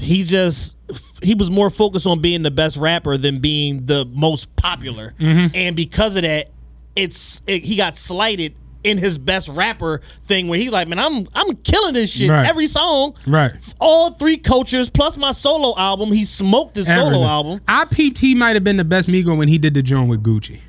he 0.00 0.22
just 0.24 0.76
he 1.22 1.34
was 1.34 1.50
more 1.50 1.68
focused 1.68 2.06
on 2.06 2.20
being 2.20 2.42
the 2.42 2.50
best 2.50 2.76
rapper 2.76 3.16
than 3.16 3.38
being 3.40 3.84
the 3.86 4.04
most 4.06 4.54
popular 4.56 5.14
Mm-hmm. 5.20 5.54
and 5.54 5.76
because 5.76 6.16
of 6.16 6.22
that 6.22 6.50
it's 6.96 7.42
it, 7.46 7.64
he 7.64 7.76
got 7.76 7.96
slighted 7.96 8.54
in 8.84 8.96
his 8.98 9.18
best 9.18 9.48
rapper 9.48 10.00
thing 10.22 10.48
where 10.48 10.58
he 10.58 10.70
like 10.70 10.88
man 10.88 10.98
i'm 10.98 11.26
i'm 11.34 11.56
killing 11.56 11.92
this 11.94 12.10
shit 12.10 12.30
Right. 12.30 12.46
every 12.46 12.66
song 12.66 13.14
right. 13.26 13.52
all 13.80 14.12
three 14.12 14.36
cultures 14.38 14.88
plus 14.88 15.16
my 15.16 15.32
solo 15.32 15.74
album 15.78 16.10
he 16.12 16.24
smoked 16.24 16.76
his 16.76 16.86
solo 16.86 17.22
album 17.24 17.60
I 17.68 17.84
peeped 17.84 18.18
he 18.18 18.34
might 18.34 18.56
have 18.56 18.64
been 18.64 18.76
the 18.76 18.84
best 18.84 19.08
Migo 19.08 19.36
when 19.36 19.48
he 19.48 19.58
did 19.58 19.74
the 19.74 19.82
joint 19.82 20.08
with 20.08 20.22
Gucci. 20.22 20.60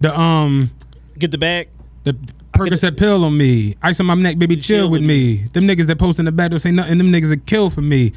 The 0.00 0.18
um 0.18 0.70
get 1.18 1.30
the 1.30 1.38
bag 1.38 1.68
the 2.04 2.14
Percocet 2.54 2.98
pill 2.98 3.24
on 3.24 3.36
me, 3.38 3.76
ice 3.82 4.00
on 4.00 4.06
my 4.06 4.14
neck, 4.14 4.38
baby, 4.38 4.56
chill, 4.56 4.90
with 4.90 5.02
me. 5.02 5.44
Them 5.52 5.66
niggas 5.68 5.86
that 5.86 5.98
post 5.98 6.18
in 6.18 6.24
the 6.26 6.32
back 6.32 6.50
don't 6.50 6.58
say 6.60 6.70
nothing. 6.72 6.98
Them 6.98 7.10
niggas 7.12 7.28
that 7.30 7.46
kill 7.46 7.70
for 7.70 7.80
me. 7.80 8.12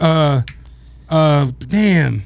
Uh, 0.00 0.42
uh, 1.08 1.50
damn. 1.68 2.22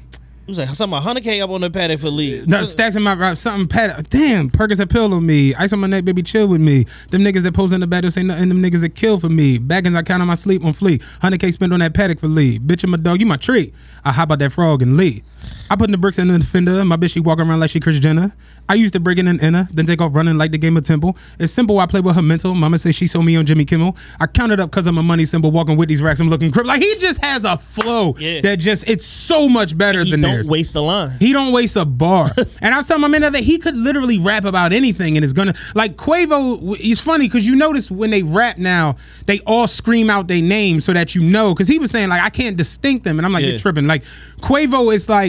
Was 0.49 0.57
like 0.57 0.67
something 0.69 0.97
about 0.97 1.15
100k 1.15 1.41
up 1.41 1.49
on 1.49 1.61
the 1.61 1.69
paddock 1.69 1.99
for 1.99 2.09
league 2.09 2.47
No, 2.47 2.63
stacks 2.63 2.95
in 2.95 3.03
my 3.03 3.33
something 3.33 3.67
pat. 3.67 4.09
Damn, 4.09 4.49
Percocet 4.49 4.89
pill 4.89 5.13
on 5.13 5.25
me, 5.25 5.55
ice 5.55 5.71
on 5.73 5.79
my 5.79 5.87
neck, 5.87 6.05
baby, 6.05 6.21
chill 6.21 6.47
with 6.47 6.61
me. 6.61 6.85
Them 7.11 7.23
niggas 7.23 7.43
that 7.43 7.53
post 7.53 7.73
in 7.73 7.79
the 7.79 7.87
back 7.87 8.01
don't 8.01 8.11
say 8.11 8.23
nothing. 8.23 8.49
Them 8.49 8.61
niggas 8.61 8.81
that 8.81 8.95
kill 8.95 9.19
for 9.19 9.29
me. 9.29 9.57
Back 9.57 9.85
as 9.85 9.95
I 9.95 10.03
count 10.03 10.21
on 10.21 10.27
my 10.27 10.35
sleep 10.35 10.65
on 10.65 10.73
fleet. 10.73 11.01
100k 11.21 11.53
spent 11.53 11.71
on 11.73 11.79
that 11.79 11.93
paddock 11.93 12.19
for 12.19 12.27
lead. 12.27 12.67
Bitch, 12.67 12.83
I'm 12.83 12.93
a 12.93 12.97
dog, 12.97 13.19
you 13.21 13.25
my 13.25 13.37
treat. 13.37 13.73
I 14.03 14.11
hop 14.11 14.31
out 14.31 14.39
that 14.39 14.51
frog 14.51 14.81
and 14.81 14.97
leave. 14.97 15.23
I 15.71 15.75
put 15.75 15.85
in 15.85 15.91
the 15.91 15.97
bricks 15.97 16.17
in 16.19 16.27
the 16.27 16.39
fender. 16.39 16.83
My 16.83 16.97
bitch, 16.97 17.11
she 17.11 17.19
walk 17.19 17.39
around 17.39 17.59
like 17.59 17.69
she 17.69 17.79
Kris 17.79 17.99
Jenner. 17.99 18.33
I 18.67 18.73
used 18.75 18.93
to 18.93 18.99
break 18.99 19.17
in 19.17 19.27
an 19.27 19.39
inner, 19.39 19.67
then 19.71 19.85
take 19.85 19.99
off 20.01 20.13
running 20.15 20.37
like 20.37 20.51
the 20.51 20.57
game 20.57 20.77
of 20.77 20.83
Temple. 20.83 21.17
It's 21.39 21.51
simple. 21.53 21.79
I 21.79 21.85
play 21.87 22.01
with 22.01 22.15
her 22.15 22.21
mental. 22.21 22.53
Mama 22.53 22.77
says 22.77 22.95
she 22.95 23.07
saw 23.07 23.21
me 23.21 23.35
on 23.35 23.45
Jimmy 23.45 23.65
Kimmel. 23.65 23.95
I 24.19 24.27
counted 24.27 24.59
up 24.59 24.69
because 24.71 24.85
I'm 24.87 24.97
a 24.97 25.03
money 25.03 25.25
symbol, 25.25 25.51
walking 25.51 25.75
with 25.77 25.89
these 25.89 26.01
racks. 26.01 26.19
I'm 26.19 26.29
looking 26.29 26.51
crip. 26.51 26.65
Like 26.67 26.81
he 26.81 26.95
just 26.97 27.23
has 27.23 27.45
a 27.45 27.57
flow 27.57 28.15
Yeah. 28.19 28.41
that 28.41 28.57
just 28.59 28.87
it's 28.87 29.05
so 29.05 29.49
much 29.49 29.77
better 29.77 30.03
He 30.03 30.11
than 30.11 30.21
don't 30.21 30.31
theirs. 30.31 30.49
waste 30.49 30.75
a 30.75 30.81
line. 30.81 31.11
He 31.19 31.33
don't 31.33 31.51
waste 31.53 31.75
a 31.77 31.85
bar. 31.85 32.27
and 32.61 32.73
I 32.73 32.77
was 32.77 32.87
telling 32.87 33.01
my 33.01 33.07
man 33.07 33.21
that 33.31 33.35
he 33.35 33.57
could 33.57 33.75
literally 33.75 34.19
rap 34.19 34.43
about 34.45 34.71
anything 34.73 35.17
and 35.17 35.23
is 35.25 35.33
gonna 35.33 35.53
like 35.75 35.95
Quavo. 35.95 36.75
It's 36.79 37.01
funny 37.01 37.25
because 37.27 37.45
you 37.47 37.55
notice 37.55 37.89
when 37.89 38.09
they 38.11 38.23
rap 38.23 38.57
now, 38.57 38.97
they 39.25 39.39
all 39.47 39.67
scream 39.67 40.09
out 40.09 40.27
their 40.27 40.41
name 40.41 40.79
so 40.79 40.93
that 40.93 41.15
you 41.15 41.21
know. 41.23 41.53
Because 41.53 41.67
he 41.67 41.79
was 41.79 41.89
saying 41.91 42.09
like 42.09 42.21
I 42.21 42.29
can't 42.29 42.55
distinct 42.57 43.03
them, 43.03 43.17
and 43.19 43.25
I'm 43.25 43.31
like 43.33 43.43
Yeah. 43.43 43.51
you're 43.51 43.59
tripping. 43.59 43.87
Like 43.87 44.03
Quavo 44.41 44.93
is 44.93 45.09
like. 45.09 45.28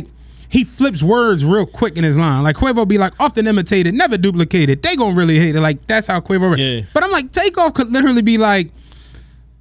He 0.50 0.64
flips 0.64 1.02
words 1.02 1.44
real 1.44 1.64
quick 1.64 1.96
in 1.96 2.02
his 2.02 2.18
line. 2.18 2.42
Like 2.42 2.56
Quavo 2.56 2.86
be 2.86 2.98
like, 2.98 3.14
often 3.20 3.46
imitated, 3.46 3.94
never 3.94 4.18
duplicated. 4.18 4.82
They 4.82 4.96
gonna 4.96 5.14
really 5.14 5.38
hate 5.38 5.54
it. 5.54 5.60
Like 5.60 5.86
that's 5.86 6.08
how 6.08 6.20
Quavo. 6.20 6.58
Yeah. 6.58 6.86
But 6.92 7.04
I'm 7.04 7.12
like, 7.12 7.30
Takeoff 7.30 7.74
could 7.74 7.88
literally 7.88 8.22
be 8.22 8.36
like, 8.36 8.72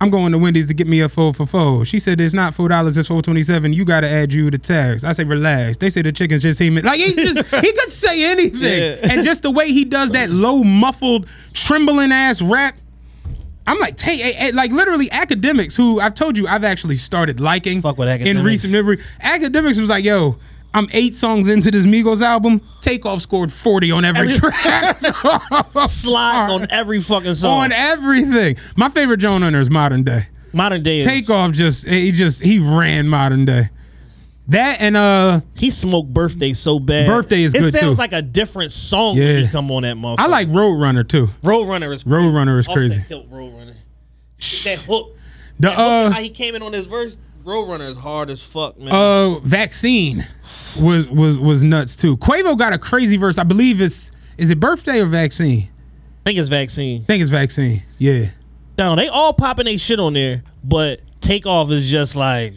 I'm 0.01 0.09
going 0.09 0.31
to 0.31 0.37
Wendy's 0.37 0.67
to 0.69 0.73
get 0.73 0.87
me 0.87 1.01
a 1.01 1.09
four 1.09 1.33
for 1.33 1.45
four. 1.45 1.83
She 1.83 1.99
said 1.99 2.21
it's 2.21 2.33
not 2.33 2.55
four 2.55 2.69
dollars, 2.69 2.97
it's 2.97 3.09
four 3.09 3.21
twenty 3.21 3.43
seven. 3.43 3.71
You 3.73 3.85
gotta 3.85 4.09
add 4.09 4.31
you 4.31 4.49
the 4.49 4.57
tax. 4.57 5.03
I 5.03 5.11
say 5.11 5.25
relax. 5.25 5.77
They 5.77 5.89
say 5.89 6.01
the 6.01 6.11
chickens 6.11 6.41
just 6.41 6.59
in. 6.61 6.75
Like 6.75 6.99
he 6.99 7.13
just 7.13 7.47
he 7.55 7.71
could 7.71 7.91
say 7.91 8.31
anything. 8.31 8.61
Yeah. 8.81 9.13
And 9.13 9.23
just 9.23 9.43
the 9.43 9.51
way 9.51 9.71
he 9.71 9.85
does 9.85 10.11
that 10.11 10.29
low, 10.29 10.63
muffled, 10.63 11.27
trembling 11.53 12.11
ass 12.11 12.41
rap. 12.41 12.75
I'm 13.67 13.77
like, 13.77 13.99
hey, 13.99 14.17
hey, 14.17 14.23
eh, 14.23 14.27
eh, 14.27 14.45
hey, 14.45 14.51
like 14.53 14.71
literally 14.71 15.11
academics 15.11 15.75
who 15.75 15.99
I've 15.99 16.15
told 16.15 16.35
you 16.37 16.47
I've 16.47 16.63
actually 16.63 16.95
started 16.95 17.39
liking 17.39 17.81
Fuck 17.81 17.99
with 17.99 18.09
in 18.21 18.43
recent 18.43 18.73
memory. 18.73 18.99
Academics 19.21 19.79
was 19.79 19.89
like, 19.89 20.05
yo, 20.05 20.37
I'm 20.73 20.87
eight 20.93 21.15
songs 21.15 21.49
into 21.49 21.71
this 21.71 21.85
Migos 21.85 22.21
album. 22.21 22.61
Takeoff 22.81 23.21
scored 23.21 23.51
40 23.51 23.91
on 23.91 24.05
every 24.05 24.27
Every- 24.27 24.33
track. 24.51 24.97
Slide 25.87 26.49
on 26.51 26.67
every 26.69 26.99
fucking 26.99 27.35
song. 27.35 27.63
on 27.65 27.71
everything. 27.71 28.55
My 28.75 28.89
favorite 28.89 29.17
Joan 29.17 29.41
Hunter 29.41 29.59
is 29.59 29.69
modern 29.69 30.03
day. 30.03 30.27
Modern 30.53 30.83
day. 30.83 30.99
is- 30.99 31.05
Takeoff 31.05 31.51
just 31.53 31.87
he 31.87 32.11
just 32.11 32.41
he 32.41 32.59
ran 32.59 33.07
modern 33.07 33.45
day. 33.45 33.69
That 34.49 34.77
and 34.81 34.97
uh 34.97 35.41
He 35.55 35.69
smoked 35.71 36.11
birthday 36.13 36.53
so 36.53 36.79
bad. 36.79 37.07
Birthday 37.07 37.43
is 37.43 37.53
it 37.53 37.59
good, 37.59 37.67
It 37.73 37.79
sounds 37.79 37.97
too. 37.97 38.01
like 38.01 38.13
a 38.13 38.21
different 38.21 38.71
song 38.71 39.15
when 39.17 39.27
Yeah. 39.27 39.37
he 39.41 39.47
come 39.47 39.69
on 39.71 39.83
that 39.83 39.95
motherfucker. 39.95 40.15
I 40.19 40.25
like 40.27 40.47
Roadrunner 40.49 41.07
too. 41.07 41.27
Roadrunner 41.43 41.93
is 41.93 42.03
Roadrunner 42.03 42.57
is 42.59 42.67
crazy. 42.67 43.03
killed 43.07 43.29
Roadrunner. 43.31 43.75
That 44.63 44.79
hook. 44.87 45.15
The 45.59 45.67
that 45.67 45.75
hook, 45.75 45.79
uh 45.79 46.11
how 46.11 46.21
he 46.21 46.29
came 46.29 46.55
in 46.55 46.63
on 46.63 46.73
his 46.73 46.85
verse. 46.85 47.17
Roadrunner 47.43 47.89
is 47.91 47.97
hard 47.97 48.29
as 48.29 48.41
fuck, 48.43 48.77
man. 48.79 48.93
uh 48.93 49.39
vaccine 49.39 50.25
was 50.77 51.09
was 51.09 51.37
was 51.37 51.63
nuts 51.63 51.95
too. 51.95 52.17
Quavo 52.17 52.57
got 52.57 52.73
a 52.73 52.77
crazy 52.77 53.17
verse. 53.17 53.37
I 53.37 53.43
believe 53.43 53.81
it's 53.81 54.11
is 54.37 54.49
it 54.49 54.59
birthday 54.59 55.01
or 55.01 55.05
vaccine? 55.05 55.69
I 56.25 56.29
think 56.29 56.39
it's 56.39 56.49
vaccine. 56.49 57.01
I 57.03 57.05
think 57.05 57.21
it's 57.21 57.31
vaccine. 57.31 57.83
Yeah. 57.97 58.29
Down, 58.75 58.97
they 58.97 59.07
all 59.07 59.33
popping 59.33 59.65
they 59.65 59.77
shit 59.77 59.99
on 59.99 60.13
there, 60.13 60.43
but 60.63 61.01
takeoff 61.19 61.71
is 61.71 61.89
just 61.89 62.15
like 62.15 62.53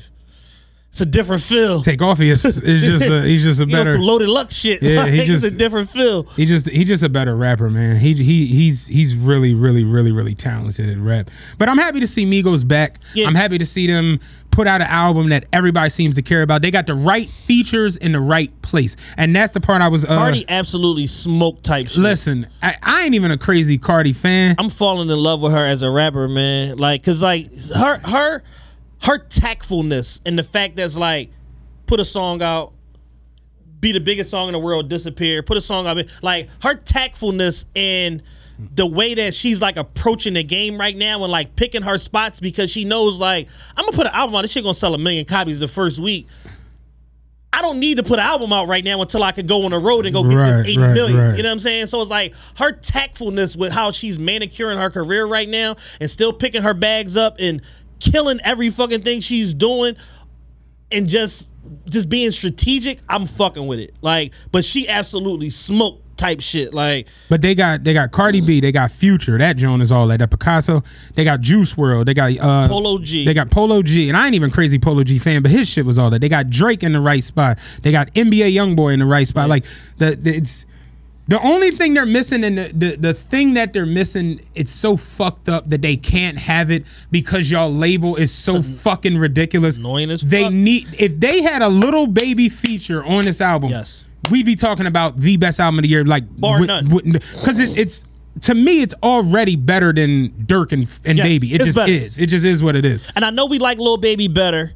it's 0.92 1.00
a 1.00 1.06
different 1.06 1.42
feel. 1.42 1.80
Take 1.80 2.02
off 2.02 2.20
is 2.20 2.44
is 2.44 2.82
just 3.00 3.10
a, 3.10 3.22
he's 3.22 3.42
just 3.42 3.62
a 3.62 3.64
You 3.64 3.72
know, 3.72 3.78
better 3.78 3.92
some 3.92 4.02
loaded 4.02 4.28
luck 4.28 4.50
shit. 4.50 4.82
Yeah, 4.82 5.00
like, 5.00 5.12
he 5.12 5.20
it's 5.20 5.26
just- 5.26 5.44
a 5.44 5.50
different 5.50 5.88
feel. 5.88 6.24
He 6.24 6.44
just 6.44 6.68
he 6.68 6.84
just 6.84 7.02
a 7.02 7.08
better 7.08 7.34
rapper, 7.34 7.70
man. 7.70 7.96
He 7.96 8.12
he 8.12 8.46
he's 8.48 8.88
he's 8.88 9.14
really 9.14 9.54
really 9.54 9.84
really 9.84 10.12
really 10.12 10.34
talented 10.34 10.90
at 10.90 10.98
rap. 10.98 11.30
But 11.56 11.70
I'm 11.70 11.78
happy 11.78 12.00
to 12.00 12.06
see 12.06 12.26
Migos 12.26 12.68
back. 12.68 12.98
Yeah. 13.14 13.26
I'm 13.26 13.34
happy 13.34 13.56
to 13.56 13.64
see 13.64 13.86
them 13.86 14.20
put 14.50 14.66
out 14.66 14.82
an 14.82 14.86
album 14.88 15.30
that 15.30 15.46
everybody 15.50 15.88
seems 15.88 16.14
to 16.16 16.20
care 16.20 16.42
about. 16.42 16.60
They 16.60 16.70
got 16.70 16.86
the 16.86 16.94
right 16.94 17.30
features 17.30 17.96
in 17.96 18.12
the 18.12 18.20
right 18.20 18.52
place, 18.60 18.94
and 19.16 19.34
that's 19.34 19.54
the 19.54 19.60
part 19.62 19.80
I 19.80 19.88
was. 19.88 20.04
Uh, 20.04 20.08
Cardi 20.08 20.44
absolutely 20.46 21.06
smoke 21.06 21.62
type 21.62 21.88
shit. 21.88 22.02
listen, 22.02 22.46
I, 22.62 22.76
I 22.82 23.04
ain't 23.04 23.14
even 23.14 23.30
a 23.30 23.38
crazy 23.38 23.78
Cardi 23.78 24.12
fan. 24.12 24.56
I'm 24.58 24.68
falling 24.68 25.08
in 25.08 25.16
love 25.18 25.40
with 25.40 25.52
her 25.52 25.64
as 25.64 25.80
a 25.80 25.90
rapper, 25.90 26.28
man. 26.28 26.76
Like, 26.76 27.02
cause 27.02 27.22
like 27.22 27.46
her 27.74 27.96
her 28.00 28.42
her 29.04 29.18
tactfulness 29.18 30.20
and 30.24 30.38
the 30.38 30.42
fact 30.44 30.76
that's 30.76 30.96
like 30.96 31.30
put 31.86 32.00
a 32.00 32.04
song 32.04 32.42
out, 32.42 32.72
be 33.80 33.92
the 33.92 34.00
biggest 34.00 34.30
song 34.30 34.48
in 34.48 34.52
the 34.52 34.58
world, 34.58 34.88
disappear, 34.88 35.42
put 35.42 35.56
a 35.56 35.60
song 35.60 35.86
out, 35.86 35.98
like 36.22 36.48
her 36.62 36.74
tactfulness 36.74 37.64
and 37.74 38.22
the 38.76 38.86
way 38.86 39.14
that 39.14 39.34
she's 39.34 39.60
like 39.60 39.76
approaching 39.76 40.34
the 40.34 40.44
game 40.44 40.78
right 40.78 40.96
now 40.96 41.22
and 41.24 41.32
like 41.32 41.56
picking 41.56 41.82
her 41.82 41.98
spots 41.98 42.38
because 42.38 42.70
she 42.70 42.84
knows 42.84 43.18
like 43.18 43.48
I'm 43.76 43.84
gonna 43.84 43.96
put 43.96 44.06
an 44.06 44.12
album 44.14 44.36
out. 44.36 44.42
This 44.42 44.52
shit 44.52 44.62
gonna 44.62 44.74
sell 44.74 44.94
a 44.94 44.98
million 44.98 45.24
copies 45.24 45.58
the 45.58 45.66
first 45.66 45.98
week. 45.98 46.28
I 47.54 47.60
don't 47.60 47.80
need 47.80 47.98
to 47.98 48.02
put 48.02 48.18
an 48.18 48.24
album 48.24 48.50
out 48.52 48.66
right 48.68 48.82
now 48.84 49.02
until 49.02 49.22
I 49.22 49.32
can 49.32 49.46
go 49.46 49.64
on 49.66 49.72
the 49.72 49.78
road 49.78 50.06
and 50.06 50.14
go 50.14 50.22
get 50.22 50.36
Right, 50.36 50.50
this 50.58 50.66
eighty 50.68 50.78
right, 50.78 50.94
million. 50.94 51.18
right. 51.18 51.36
You 51.36 51.42
know 51.42 51.50
what 51.50 51.54
I'm 51.54 51.58
saying? 51.58 51.86
So 51.86 52.00
it's 52.00 52.10
like 52.10 52.34
her 52.56 52.72
tactfulness 52.72 53.56
with 53.56 53.72
how 53.72 53.90
she's 53.90 54.18
manicuring 54.18 54.78
her 54.78 54.88
career 54.90 55.26
right 55.26 55.48
now 55.48 55.76
and 56.00 56.10
still 56.10 56.32
picking 56.32 56.62
her 56.62 56.72
bags 56.72 57.16
up 57.16 57.36
and 57.38 57.60
killing 58.02 58.40
every 58.44 58.70
fucking 58.70 59.02
thing 59.02 59.20
she's 59.20 59.54
doing 59.54 59.96
and 60.90 61.08
just 61.08 61.50
just 61.88 62.08
being 62.08 62.30
strategic. 62.30 62.98
I'm 63.08 63.26
fucking 63.26 63.66
with 63.66 63.78
it. 63.78 63.94
Like, 64.00 64.32
but 64.50 64.64
she 64.64 64.88
absolutely 64.88 65.50
smoked 65.50 66.18
type 66.18 66.40
shit. 66.40 66.74
Like, 66.74 67.06
But 67.28 67.42
they 67.42 67.54
got 67.54 67.84
they 67.84 67.94
got 67.94 68.10
Cardi 68.10 68.40
B, 68.40 68.60
they 68.60 68.72
got 68.72 68.90
Future. 68.90 69.38
That 69.38 69.56
Joan 69.56 69.80
is 69.80 69.92
all 69.92 70.06
that. 70.08 70.18
That 70.18 70.30
Picasso. 70.30 70.82
They 71.14 71.24
got 71.24 71.40
Juice 71.40 71.74
WRLD. 71.74 72.06
They 72.06 72.14
got 72.14 72.38
uh, 72.38 72.68
Polo 72.68 72.98
G. 72.98 73.24
They 73.24 73.34
got 73.34 73.50
Polo 73.50 73.82
G, 73.82 74.08
and 74.08 74.16
I 74.16 74.26
ain't 74.26 74.34
even 74.34 74.50
crazy 74.50 74.78
Polo 74.78 75.02
G 75.04 75.18
fan, 75.18 75.42
but 75.42 75.50
his 75.50 75.68
shit 75.68 75.86
was 75.86 75.98
all 75.98 76.10
that. 76.10 76.20
They 76.20 76.28
got 76.28 76.50
Drake 76.50 76.82
in 76.82 76.92
the 76.92 77.00
right 77.00 77.22
spot. 77.22 77.58
They 77.82 77.92
got 77.92 78.12
NBA 78.14 78.52
YoungBoy 78.54 78.92
in 78.94 79.00
the 79.00 79.06
right 79.06 79.26
spot. 79.26 79.48
Like 79.48 79.64
the, 79.98 80.16
the 80.16 80.36
it's 80.36 80.66
the 81.32 81.40
only 81.40 81.70
thing 81.70 81.94
they're 81.94 82.04
missing, 82.04 82.44
and 82.44 82.58
the, 82.58 82.72
the 82.74 82.96
the 82.96 83.14
thing 83.14 83.54
that 83.54 83.72
they're 83.72 83.86
missing, 83.86 84.40
it's 84.54 84.70
so 84.70 84.98
fucked 84.98 85.48
up 85.48 85.66
that 85.70 85.80
they 85.80 85.96
can't 85.96 86.36
have 86.38 86.70
it 86.70 86.84
because 87.10 87.50
y'all 87.50 87.72
label 87.72 88.16
is 88.16 88.30
so 88.30 88.60
fucking 88.60 89.16
ridiculous. 89.16 89.78
annoying 89.78 90.10
as 90.10 90.20
They 90.20 90.50
need 90.50 90.88
if 90.98 91.18
they 91.18 91.40
had 91.40 91.62
a 91.62 91.68
little 91.68 92.06
baby 92.06 92.50
feature 92.50 93.02
on 93.02 93.24
this 93.24 93.40
album. 93.40 93.70
Yes. 93.70 94.04
We'd 94.30 94.44
be 94.44 94.54
talking 94.56 94.86
about 94.86 95.16
the 95.18 95.38
best 95.38 95.58
album 95.58 95.78
of 95.78 95.82
the 95.84 95.88
year, 95.88 96.04
like 96.04 96.24
Bar 96.38 96.60
none. 96.66 96.86
because 96.88 97.58
it, 97.58 97.78
it's 97.78 98.04
to 98.42 98.54
me, 98.54 98.82
it's 98.82 98.94
already 99.02 99.56
better 99.56 99.92
than 99.92 100.30
Durk 100.30 100.72
and, 100.72 100.82
and 101.06 101.16
Yes, 101.18 101.26
Baby. 101.26 101.54
It 101.54 101.62
just 101.62 101.76
better. 101.76 101.90
is. 101.92 102.18
It 102.18 102.26
just 102.26 102.44
is 102.44 102.62
what 102.62 102.76
it 102.76 102.84
is. 102.84 103.10
and 103.16 103.24
I 103.24 103.30
know 103.30 103.46
we 103.46 103.58
like 103.58 103.78
Lil 103.78 103.96
Baby 103.96 104.28
better, 104.28 104.72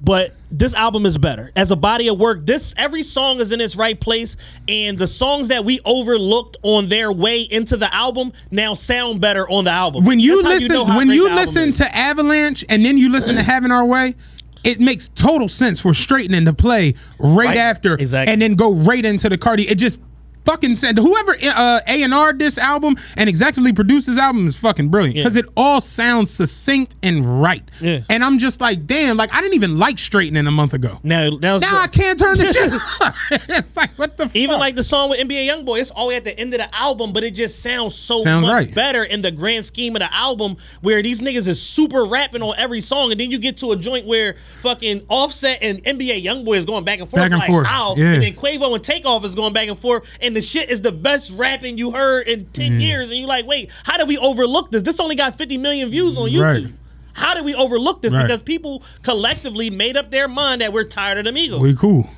but 0.00 0.34
this 0.50 0.74
album 0.74 1.06
is 1.06 1.18
better 1.18 1.50
as 1.56 1.70
a 1.70 1.76
body 1.76 2.08
of 2.08 2.18
work. 2.18 2.44
This 2.46 2.74
every 2.76 3.02
song 3.02 3.40
is 3.40 3.50
in 3.52 3.60
its 3.60 3.76
right 3.76 3.98
place, 3.98 4.36
and 4.68 4.98
the 4.98 5.06
songs 5.06 5.48
that 5.48 5.64
we 5.64 5.80
overlooked 5.84 6.56
on 6.62 6.88
their 6.88 7.10
way 7.10 7.42
into 7.42 7.76
the 7.76 7.92
album 7.94 8.32
now 8.50 8.74
sound 8.74 9.20
better 9.20 9.48
on 9.48 9.64
the 9.64 9.70
album. 9.70 10.04
When 10.04 10.20
you 10.20 10.42
That's 10.42 10.62
listen, 10.62 10.74
know 10.74 10.84
when 10.84 11.10
you 11.10 11.24
listen 11.34 11.72
to 11.74 11.96
Avalanche 11.96 12.64
and 12.68 12.84
then 12.84 12.96
you 12.96 13.10
listen 13.10 13.34
to 13.36 13.42
Having 13.42 13.72
Our 13.72 13.84
Way, 13.84 14.14
it 14.64 14.80
makes 14.80 15.08
total 15.08 15.48
sense 15.48 15.80
for 15.80 15.94
straightening 15.94 16.44
to 16.44 16.52
play 16.52 16.94
right, 17.18 17.46
Right. 17.48 17.56
after, 17.56 17.94
Exactly. 17.94 18.32
and 18.32 18.42
then 18.42 18.54
go 18.54 18.72
right 18.72 19.04
into 19.04 19.28
the 19.28 19.38
Cardi. 19.38 19.68
It 19.68 19.76
just 19.76 20.00
fucking 20.46 20.74
said 20.76 20.96
whoever 20.98 21.32
uh, 21.44 21.80
A 21.86 22.02
and 22.02 22.14
R 22.14 22.32
this 22.32 22.56
album 22.56 22.96
and 23.16 23.28
executively 23.28 23.74
produced 23.74 24.06
this 24.06 24.18
album 24.18 24.46
is 24.46 24.56
fucking 24.56 24.88
brilliant 24.88 25.16
Yeah. 25.16 25.24
because 25.24 25.36
it 25.36 25.44
all 25.56 25.80
sounds 25.82 26.30
succinct 26.30 26.94
and 27.02 27.42
right. 27.42 27.62
Yeah. 27.80 28.00
And 28.08 28.24
I'm 28.24 28.38
just 28.38 28.60
like, 28.60 28.86
damn, 28.86 29.16
like 29.18 29.34
I 29.34 29.40
didn't 29.42 29.54
even 29.54 29.78
like 29.78 29.98
straightening 29.98 30.46
a 30.46 30.50
month 30.50 30.72
ago. 30.72 31.00
now, 31.02 31.28
now, 31.30 31.58
Now. 31.58 31.80
I 31.82 31.88
can't 31.88 32.18
turn 32.18 32.38
the 32.38 32.46
shit. 33.30 33.48
it's 33.50 33.76
like 33.76 33.90
what 33.98 34.16
the 34.16 34.30
Even 34.34 34.54
fuck? 34.54 34.60
like 34.60 34.76
the 34.76 34.84
song 34.84 35.10
with 35.10 35.20
NBA 35.20 35.48
YoungBoy, 35.48 35.80
it's 35.80 35.90
all 35.90 36.10
at 36.12 36.24
the 36.24 36.38
end 36.38 36.54
of 36.54 36.60
the 36.60 36.74
album, 36.74 37.12
but 37.12 37.24
it 37.24 37.32
just 37.34 37.60
sounds 37.62 37.94
so 37.94 38.18
Sounds 38.18 38.46
much 38.46 38.54
right. 38.54 38.74
better 38.74 39.02
in 39.04 39.22
the 39.22 39.30
grand 39.30 39.66
scheme 39.66 39.96
of 39.96 40.00
the 40.00 40.14
album, 40.14 40.56
where 40.80 41.02
these 41.02 41.20
niggas 41.20 41.48
is 41.48 41.60
super 41.60 42.04
rapping 42.04 42.42
on 42.42 42.54
every 42.56 42.80
song, 42.80 43.10
and 43.10 43.18
then 43.20 43.30
you 43.30 43.38
get 43.38 43.56
to 43.58 43.72
a 43.72 43.76
joint 43.76 44.06
where 44.06 44.36
fucking 44.60 45.04
Offset 45.08 45.58
and 45.62 45.82
NBA 45.84 46.22
YoungBoy 46.24 46.56
is 46.56 46.64
going 46.64 46.84
back 46.84 47.00
and 47.00 47.08
forth, 47.10 47.20
Back 47.22 47.32
and 47.32 47.40
like 47.40 47.48
forth, 47.48 47.66
how, 47.66 47.96
yeah. 47.96 48.12
and 48.12 48.22
then 48.22 48.34
Quavo 48.34 48.74
and 48.74 48.82
Takeoff 48.84 49.24
is 49.24 49.34
going 49.34 49.52
back 49.52 49.68
and 49.68 49.78
forth, 49.78 50.06
and 50.20 50.35
the 50.36 50.42
shit 50.42 50.70
is 50.70 50.82
the 50.82 50.92
best 50.92 51.32
rapping 51.34 51.78
you 51.78 51.90
heard 51.90 52.28
in 52.28 52.46
ten 52.52 52.72
Mm. 52.78 52.80
years, 52.82 53.10
and 53.10 53.18
you're 53.18 53.28
like, 53.28 53.46
wait, 53.46 53.70
how 53.84 53.96
did 53.96 54.06
we 54.06 54.18
overlook 54.18 54.70
this? 54.70 54.82
This 54.82 55.00
only 55.00 55.16
got 55.16 55.36
50 55.38 55.58
million 55.58 55.88
views 55.90 56.16
on 56.16 56.28
YouTube. 56.30 56.42
Right. 56.64 56.66
How 57.14 57.34
did 57.34 57.44
we 57.44 57.54
overlook 57.54 58.02
this? 58.02 58.12
Right. 58.12 58.22
Because 58.22 58.42
people 58.42 58.82
collectively 59.02 59.70
made 59.70 59.96
up 59.96 60.10
their 60.10 60.28
mind 60.28 60.60
that 60.60 60.72
we're 60.72 60.84
tired 60.84 61.18
of 61.18 61.24
the 61.24 61.30
Migos 61.38 61.58
we 61.60 61.74
cool. 61.74 62.08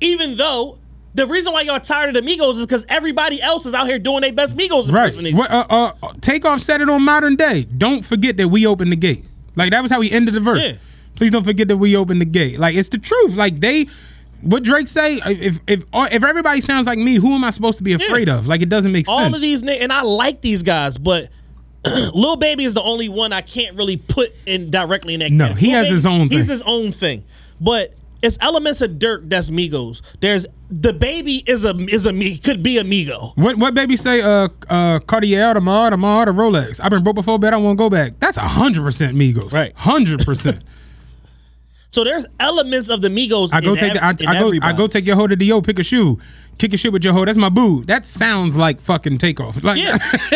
even 0.00 0.36
though 0.36 0.78
the 1.14 1.26
reason 1.26 1.52
why 1.52 1.62
y'all 1.62 1.78
tired 1.80 2.14
of 2.16 2.24
the 2.24 2.28
Migos 2.28 2.54
is 2.54 2.66
because 2.66 2.84
everybody 2.88 3.40
else 3.42 3.66
is 3.66 3.74
out 3.74 3.86
here 3.86 3.98
doing 3.98 4.20
their 4.22 4.32
best 4.32 4.56
Migos 4.56 4.90
Right. 4.92 5.04
impersonation. 5.06 5.38
What, 5.38 5.50
uh, 5.50 5.64
uh, 5.70 5.92
Takeoff 6.20 6.60
said 6.60 6.80
it 6.80 6.88
on 6.88 7.02
Modern 7.02 7.36
Day. 7.36 7.66
Don't 7.76 8.04
forget 8.04 8.36
that 8.36 8.48
we 8.48 8.66
opened 8.66 8.92
the 8.92 8.96
gate. 8.96 9.24
Like 9.56 9.70
that 9.72 9.82
was 9.82 9.90
how 9.92 10.00
he 10.00 10.10
ended 10.12 10.34
the 10.34 10.40
verse. 10.40 10.62
Yeah. 10.62 10.72
Please 11.16 11.30
don't 11.30 11.44
forget 11.44 11.68
that 11.68 11.76
we 11.76 11.96
opened 11.96 12.20
the 12.20 12.24
gate. 12.26 12.58
Like 12.58 12.74
it's 12.76 12.88
the 12.88 12.98
truth. 12.98 13.36
Like 13.36 13.60
they, 13.60 13.86
what 14.44 14.62
Drake 14.62 14.88
say? 14.88 15.20
If 15.24 15.60
if 15.66 15.84
if 15.92 16.24
everybody 16.24 16.60
sounds 16.60 16.86
like 16.86 16.98
me, 16.98 17.16
who 17.16 17.32
am 17.34 17.44
I 17.44 17.50
supposed 17.50 17.78
to 17.78 17.84
be 17.84 17.92
afraid 17.92 18.28
of? 18.28 18.46
Like 18.46 18.62
it 18.62 18.68
doesn't 18.68 18.92
make 18.92 19.08
All 19.08 19.18
sense. 19.18 19.28
All 19.28 19.34
of 19.34 19.40
these, 19.40 19.62
and 19.62 19.92
I 19.92 20.02
like 20.02 20.40
these 20.40 20.62
guys, 20.62 20.98
but 20.98 21.30
Lil 22.14 22.36
Baby 22.36 22.64
is 22.64 22.74
the 22.74 22.82
only 22.82 23.08
one 23.08 23.32
I 23.32 23.40
can't 23.42 23.76
really 23.76 23.96
put 23.96 24.34
in 24.46 24.70
directly 24.70 25.14
in 25.14 25.20
that. 25.20 25.32
No, 25.32 25.48
camp. 25.48 25.58
he 25.58 25.66
Lil 25.68 25.76
has 25.76 25.86
Baby, 25.86 25.94
his 25.94 26.06
own 26.06 26.28
He's 26.28 26.40
thing. 26.40 26.48
his 26.50 26.62
own 26.62 26.92
thing, 26.92 27.24
but 27.60 27.94
it's 28.22 28.38
elements 28.40 28.80
of 28.80 28.92
Durk 28.92 29.28
that's 29.28 29.50
Migos. 29.50 30.00
There's 30.20 30.46
the 30.70 30.92
baby 30.94 31.42
is 31.46 31.64
a 31.64 31.74
is 31.76 32.06
a 32.06 32.12
me 32.12 32.38
could 32.38 32.62
be 32.62 32.78
a 32.78 32.84
Migo. 32.84 33.36
What 33.36 33.58
what 33.58 33.74
baby 33.74 33.96
say? 33.96 34.22
Uh, 34.22 34.48
uh, 34.70 34.98
Cartier, 35.00 35.52
the 35.54 35.60
Mod, 35.60 35.92
the 35.92 35.96
Mod, 35.98 36.28
the 36.28 36.32
Rolex. 36.32 36.80
I've 36.82 36.90
been 36.90 37.04
broke 37.04 37.16
before, 37.16 37.38
but 37.38 37.52
I 37.52 37.58
won't 37.58 37.78
go 37.78 37.90
back. 37.90 38.18
That's 38.20 38.38
hundred 38.38 38.82
percent 38.82 39.16
Migos. 39.16 39.52
Right. 39.52 39.72
Hundred 39.76 40.24
percent. 40.24 40.64
So 41.94 42.02
there's 42.02 42.26
elements 42.40 42.88
of 42.88 43.02
the 43.02 43.08
Migos. 43.08 43.54
I 43.54 43.60
go 43.60 43.76
take 43.76 43.92
the, 43.92 44.04
I, 44.04 44.08
I 44.08 44.40
go 44.40 44.52
I 44.60 44.72
go 44.72 44.88
take 44.88 45.06
your 45.06 45.14
hoe 45.14 45.28
to 45.28 45.36
the 45.36 45.44
yo, 45.46 45.62
pick 45.62 45.78
a 45.78 45.84
shoe, 45.84 46.18
kick 46.58 46.72
a 46.72 46.76
shit 46.76 46.92
with 46.92 47.04
your 47.04 47.12
hoe. 47.12 47.24
That's 47.24 47.38
my 47.38 47.50
boo. 47.50 47.84
That 47.84 48.04
sounds 48.04 48.56
like 48.56 48.80
fucking 48.80 49.18
takeoff. 49.18 49.62
Like 49.62 49.80
Yeah. 49.80 49.98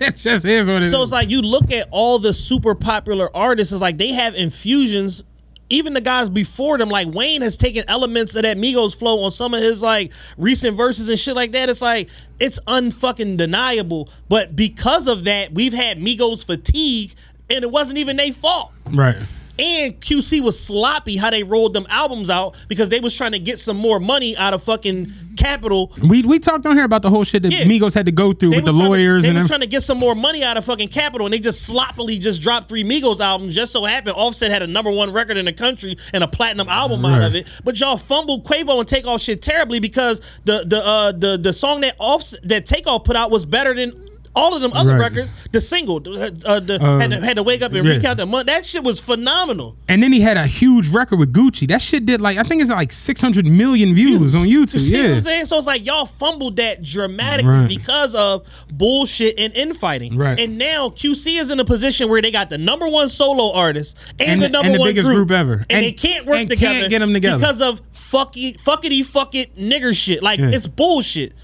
it 0.00 0.16
just 0.16 0.46
is 0.46 0.70
what 0.70 0.76
it 0.76 0.84
is. 0.84 0.90
So 0.90 1.02
it's 1.02 1.12
like 1.12 1.28
you 1.28 1.42
look 1.42 1.70
at 1.70 1.86
all 1.90 2.18
the 2.18 2.32
super 2.32 2.74
popular 2.74 3.28
artists, 3.36 3.74
it's 3.74 3.82
like 3.82 3.98
they 3.98 4.12
have 4.12 4.34
infusions. 4.34 5.22
Even 5.68 5.92
the 5.92 6.00
guys 6.00 6.30
before 6.30 6.78
them, 6.78 6.88
like 6.88 7.08
Wayne, 7.08 7.42
has 7.42 7.58
taken 7.58 7.84
elements 7.88 8.34
of 8.34 8.44
that 8.44 8.56
Migos 8.56 8.96
flow 8.96 9.22
on 9.24 9.30
some 9.30 9.52
of 9.52 9.60
his 9.60 9.82
like 9.82 10.12
recent 10.38 10.78
verses 10.78 11.10
and 11.10 11.18
shit 11.18 11.36
like 11.36 11.52
that. 11.52 11.68
It's 11.68 11.82
like 11.82 12.08
it's 12.40 12.58
unfucking 12.60 13.36
deniable. 13.36 14.08
But 14.30 14.56
because 14.56 15.08
of 15.08 15.24
that, 15.24 15.52
we've 15.52 15.74
had 15.74 15.98
Migos 15.98 16.42
fatigue, 16.42 17.12
and 17.50 17.62
it 17.64 17.70
wasn't 17.70 17.98
even 17.98 18.16
their 18.16 18.32
fault. 18.32 18.72
right. 18.90 19.16
And 19.58 20.00
QC 20.00 20.40
was 20.42 20.58
sloppy 20.58 21.16
how 21.18 21.30
they 21.30 21.42
rolled 21.42 21.74
them 21.74 21.86
albums 21.90 22.30
out 22.30 22.56
because 22.68 22.88
they 22.88 23.00
was 23.00 23.14
trying 23.14 23.32
to 23.32 23.38
get 23.38 23.58
some 23.58 23.76
more 23.76 24.00
money 24.00 24.34
out 24.36 24.54
of 24.54 24.62
fucking 24.62 25.12
Capitol. 25.36 25.92
We 26.02 26.22
we 26.22 26.38
talked 26.38 26.64
on 26.66 26.74
here 26.74 26.84
about 26.84 27.02
the 27.02 27.10
whole 27.10 27.22
shit 27.24 27.42
that 27.42 27.52
Yeah. 27.52 27.64
Migos 27.64 27.94
had 27.94 28.06
to 28.06 28.12
go 28.12 28.32
through 28.32 28.50
They 28.50 28.56
with 28.56 28.64
the 28.64 28.70
trying 28.72 28.82
to- 28.82 28.88
lawyers 28.88 29.22
they 29.24 29.28
and 29.30 29.38
was 29.38 29.48
trying 29.48 29.60
to 29.60 29.66
get 29.66 29.82
some 29.82 29.98
more 29.98 30.14
money 30.14 30.42
out 30.42 30.56
of 30.56 30.64
fucking 30.64 30.88
Capitol, 30.88 31.26
and 31.26 31.34
they 31.34 31.38
just 31.38 31.62
sloppily 31.62 32.18
just 32.18 32.40
dropped 32.40 32.68
three 32.68 32.82
Migos 32.84 33.20
albums. 33.20 33.54
Just 33.54 33.72
so 33.72 33.84
happened, 33.84 34.16
Offset 34.16 34.50
had 34.50 34.62
a 34.62 34.66
number 34.66 34.90
one 34.90 35.12
record 35.12 35.36
in 35.36 35.44
the 35.44 35.52
country 35.52 35.96
and 36.14 36.24
a 36.24 36.28
platinum 36.28 36.68
album 36.68 37.04
out 37.04 37.20
of 37.22 37.34
it. 37.34 37.46
But 37.64 37.78
y'all 37.78 37.96
fumbled 37.98 38.44
Quavo 38.44 38.78
and 38.78 38.88
Takeoff 38.88 39.20
shit 39.20 39.42
terribly 39.42 39.80
because 39.80 40.20
the 40.44 40.64
the 40.66 40.84
uh 40.84 41.12
the 41.12 41.36
the 41.36 41.52
song 41.52 41.82
that 41.82 41.94
Offset 41.98 42.40
that 42.48 42.64
Takeoff 42.66 43.04
put 43.04 43.16
out 43.16 43.30
was 43.30 43.44
better 43.44 43.74
than. 43.74 44.01
All 44.34 44.54
of 44.56 44.62
them 44.62 44.72
other 44.72 44.92
Right. 44.92 45.12
records, 45.12 45.30
the 45.52 45.60
single, 45.60 45.96
uh, 45.98 46.58
the, 46.58 46.78
Uh, 46.82 46.98
had, 46.98 47.10
to, 47.10 47.20
had 47.20 47.36
to 47.36 47.42
wake 47.42 47.60
up 47.60 47.74
and 47.74 47.84
yeah. 47.86 47.94
recount 47.96 48.16
the 48.16 48.24
month. 48.24 48.46
That 48.46 48.64
shit 48.64 48.82
was 48.82 48.98
phenomenal. 48.98 49.76
And 49.90 50.02
then 50.02 50.10
he 50.12 50.22
had 50.22 50.38
a 50.38 50.46
huge 50.46 50.88
record 50.88 51.18
with 51.18 51.34
Gucci. 51.34 51.68
That 51.68 51.82
shit 51.82 52.06
did 52.06 52.20
like 52.22 52.38
I 52.38 52.42
think 52.42 52.62
it's 52.62 52.70
like 52.70 52.92
600 52.92 53.44
million 53.46 53.94
views 53.94 54.34
on 54.34 54.46
YouTube. 54.46 54.74
You 54.74 54.80
see 54.80 54.96
what. 55.02 55.10
I'm 55.10 55.20
saying? 55.20 55.44
So 55.46 55.58
it's 55.58 55.66
like 55.66 55.84
y'all 55.84 56.06
fumbled 56.06 56.56
that 56.56 56.82
dramatically 56.82 57.50
Right. 57.50 57.68
because 57.68 58.14
of 58.14 58.46
bullshit 58.72 59.38
and 59.38 59.52
infighting. 59.54 60.16
Right. 60.16 60.40
And 60.40 60.56
now 60.56 60.88
QC 60.88 61.38
is 61.38 61.50
in 61.50 61.60
a 61.60 61.64
position 61.64 62.08
where 62.08 62.22
they 62.22 62.30
got 62.30 62.48
the 62.48 62.56
number 62.58 62.88
one 62.88 63.10
solo 63.10 63.52
artist 63.52 63.98
and, 64.18 64.30
And 64.30 64.42
the 64.42 64.46
the- 64.46 64.52
number 64.52 64.66
and 64.66 64.74
the 64.76 64.78
one 64.80 64.88
biggest 64.88 65.08
group 65.10 65.30
ever. 65.30 65.52
And, 65.52 65.66
And- 65.70 65.84
they 65.84 65.92
can't 65.92 66.24
work 66.24 66.48
together. 66.48 66.56
can't 66.78 66.88
get 66.90 67.02
'em 67.02 67.12
together. 67.12 67.36
because 67.38 67.60
of 67.60 67.82
fucky 67.92 68.56
fuckity 68.58 69.04
fuck 69.04 69.34
it 69.34 69.56
nigger 69.58 69.94
shit. 69.94 70.22
Like 70.22 70.40
Yeah. 70.40 70.48
it's 70.52 70.66
bullshit. 70.66 71.34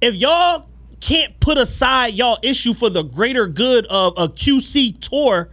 If 0.00 0.14
y'all 0.16 0.64
can't 1.00 1.38
put 1.40 1.58
aside 1.58 2.14
y'all 2.14 2.38
issue 2.42 2.72
for 2.74 2.90
the 2.90 3.02
greater 3.02 3.46
good 3.46 3.86
of 3.86 4.14
a 4.16 4.28
QC 4.28 5.00
tour, 5.00 5.48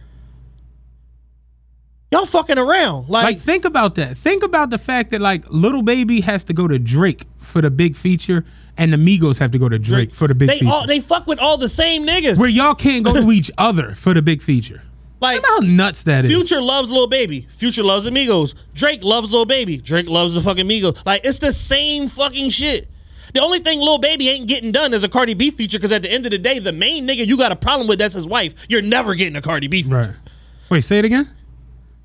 y'all 2.12 2.26
fucking 2.26 2.58
around. 2.58 3.08
Like, 3.08 3.24
Like 3.24 3.38
think 3.40 3.64
about 3.64 3.94
that. 3.96 4.16
Think 4.16 4.42
about 4.42 4.70
the 4.70 4.78
fact 4.78 5.10
that 5.10 5.20
like 5.20 5.44
Lil 5.50 5.82
Baby 5.82 6.20
has 6.20 6.44
to 6.44 6.52
go 6.52 6.68
to 6.68 6.78
Drake 6.78 7.24
for 7.38 7.62
the 7.62 7.70
big 7.70 7.96
feature, 7.96 8.44
and 8.76 8.92
the 8.92 8.96
Migos 8.96 9.38
have 9.38 9.50
to 9.52 9.58
go 9.58 9.68
to 9.68 9.78
Drake, 9.78 10.14
for 10.14 10.28
the 10.28 10.34
big 10.34 10.48
they 10.48 10.58
feature. 10.60 10.70
all 10.70 10.86
they 10.86 11.00
fuck 11.00 11.26
with 11.26 11.38
all 11.38 11.56
the 11.58 11.68
same 11.68 12.06
niggas. 12.06 12.38
where 12.38 12.48
y'all 12.48 12.74
can't 12.74 13.04
go 13.04 13.12
to 13.14 13.30
each 13.32 13.50
other 13.58 13.94
for 13.94 14.14
the 14.14 14.22
big 14.22 14.42
feature. 14.42 14.82
like 15.20 15.42
How 15.44 15.58
nuts 15.60 16.04
that 16.04 16.24
is. 16.24 16.30
Future 16.30 16.60
loves 16.60 16.90
Lil 16.90 17.06
Baby. 17.06 17.46
Future 17.50 17.82
loves 17.82 18.06
Amigos. 18.06 18.54
Drake 18.74 19.02
loves 19.02 19.32
Lil 19.32 19.46
Baby. 19.46 19.78
Drake 19.78 20.08
loves 20.08 20.34
the 20.34 20.40
fucking 20.40 20.66
Migos. 20.66 21.04
Like 21.06 21.22
it's 21.24 21.38
the 21.38 21.52
same 21.52 22.08
fucking 22.08 22.50
shit. 22.50 22.88
The 23.34 23.40
only 23.40 23.58
thing 23.58 23.80
Lil 23.80 23.98
Baby 23.98 24.28
ain't 24.28 24.48
getting 24.48 24.72
done 24.72 24.94
is 24.94 25.04
a 25.04 25.08
Cardi 25.08 25.34
B 25.34 25.50
feature 25.50 25.78
because 25.78 25.92
at 25.92 26.02
the 26.02 26.10
end 26.10 26.24
of 26.26 26.30
the 26.30 26.38
day, 26.38 26.58
the 26.58 26.72
main 26.72 27.06
nigga 27.06 27.26
you 27.26 27.36
got 27.36 27.52
a 27.52 27.56
problem 27.56 27.88
with 27.88 27.98
that's 27.98 28.14
his 28.14 28.26
wife. 28.26 28.66
You're 28.68 28.82
never 28.82 29.14
getting 29.14 29.36
a 29.36 29.42
Cardi 29.42 29.66
B 29.66 29.82
feature. 29.82 29.94
Right. 29.94 30.10
Wait, 30.70 30.80
say 30.82 30.98
it 30.98 31.04
again. 31.04 31.28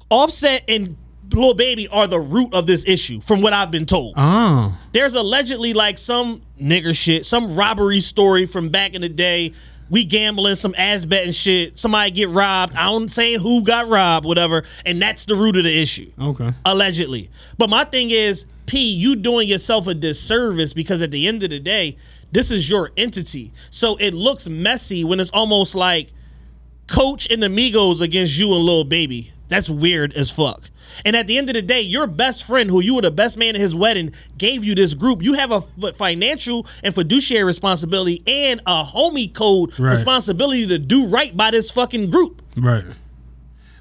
Offset 0.10 0.64
and 0.68 0.98
Lil 1.34 1.54
Baby 1.54 1.88
are 1.88 2.08
the 2.08 2.20
root 2.20 2.54
of 2.54 2.68
this 2.68 2.86
issue, 2.88 3.22
from 3.22 3.42
what 3.42 3.54
I've 3.54 3.72
been 3.72 3.86
told. 3.86 4.14
Oh. 4.18 4.78
There's 4.92 5.16
allegedly 5.16 5.74
like 5.74 5.98
some 5.98 6.44
nigger 6.62 6.96
shit, 6.96 7.26
some 7.26 7.56
robbery 7.56 8.00
story 8.00 8.46
from 8.46 8.70
back 8.70 8.94
in 8.94 9.02
the 9.02 9.10
day. 9.10 9.54
We 9.90 10.06
gambling, 10.06 10.56
some 10.56 10.74
ass 10.78 11.06
betting 11.06 11.34
shit. 11.34 11.78
Somebody 11.78 12.12
get 12.12 12.30
robbed. 12.30 12.76
I 12.76 12.86
don't 12.86 13.10
say 13.10 13.36
who 13.38 13.64
got 13.64 13.88
robbed, 13.88 14.26
whatever. 14.26 14.64
And 14.86 15.02
that's 15.02 15.26
the 15.26 15.36
root 15.36 15.58
of 15.58 15.64
the 15.64 15.82
issue. 15.82 16.12
Okay. 16.20 16.52
Allegedly. 16.66 17.30
But 17.58 17.70
my 17.70 17.84
thing 17.84 18.10
is, 18.10 18.46
P, 18.66 18.80
you 18.94 19.16
doing 19.16 19.48
yourself 19.48 19.88
a 19.88 19.94
disservice 19.94 20.74
because 20.74 21.02
at 21.02 21.12
the 21.12 21.28
end 21.28 21.44
of 21.44 21.50
the 21.50 21.60
day, 21.60 21.98
this 22.32 22.50
is 22.50 22.70
your 22.70 22.92
entity. 22.98 23.52
So 23.70 23.96
it 23.98 24.14
looks 24.14 24.48
messy 24.48 25.04
when 25.04 25.20
it's 25.20 25.32
almost 25.32 25.76
like 25.76 26.12
Coach 26.88 27.30
and 27.30 27.44
Amigos 27.44 28.02
against 28.02 28.38
you 28.38 28.54
and 28.56 28.64
Lil 28.64 28.84
Baby. 28.84 29.32
That's 29.50 29.70
weird 29.70 30.14
as 30.14 30.32
fuck. 30.32 30.70
And 31.06 31.16
at 31.16 31.28
the 31.28 31.38
end 31.38 31.50
of 31.50 31.54
the 31.54 31.62
day, 31.62 31.82
your 31.82 32.08
best 32.08 32.44
friend, 32.44 32.70
who 32.70 32.82
you 32.82 32.96
were 32.96 33.02
the 33.02 33.12
best 33.12 33.38
man 33.38 33.56
at 33.56 33.62
his 33.62 33.76
wedding, 33.76 34.14
gave 34.38 34.64
you 34.64 34.76
this 34.76 34.94
group. 34.94 35.22
You 35.24 35.34
have 35.34 35.52
a 35.52 35.62
financial 35.94 36.66
and 36.84 36.94
fiduciary 36.94 37.44
responsibility 37.44 38.24
and 38.28 38.62
a 38.66 38.84
homie 38.84 39.34
code 39.34 39.78
Right. 39.80 39.92
responsibility 39.92 40.68
to 40.68 40.80
do 40.80 41.08
right 41.08 41.36
by 41.36 41.52
this 41.52 41.72
fucking 41.72 42.10
group. 42.10 42.42
Right. 42.56 42.86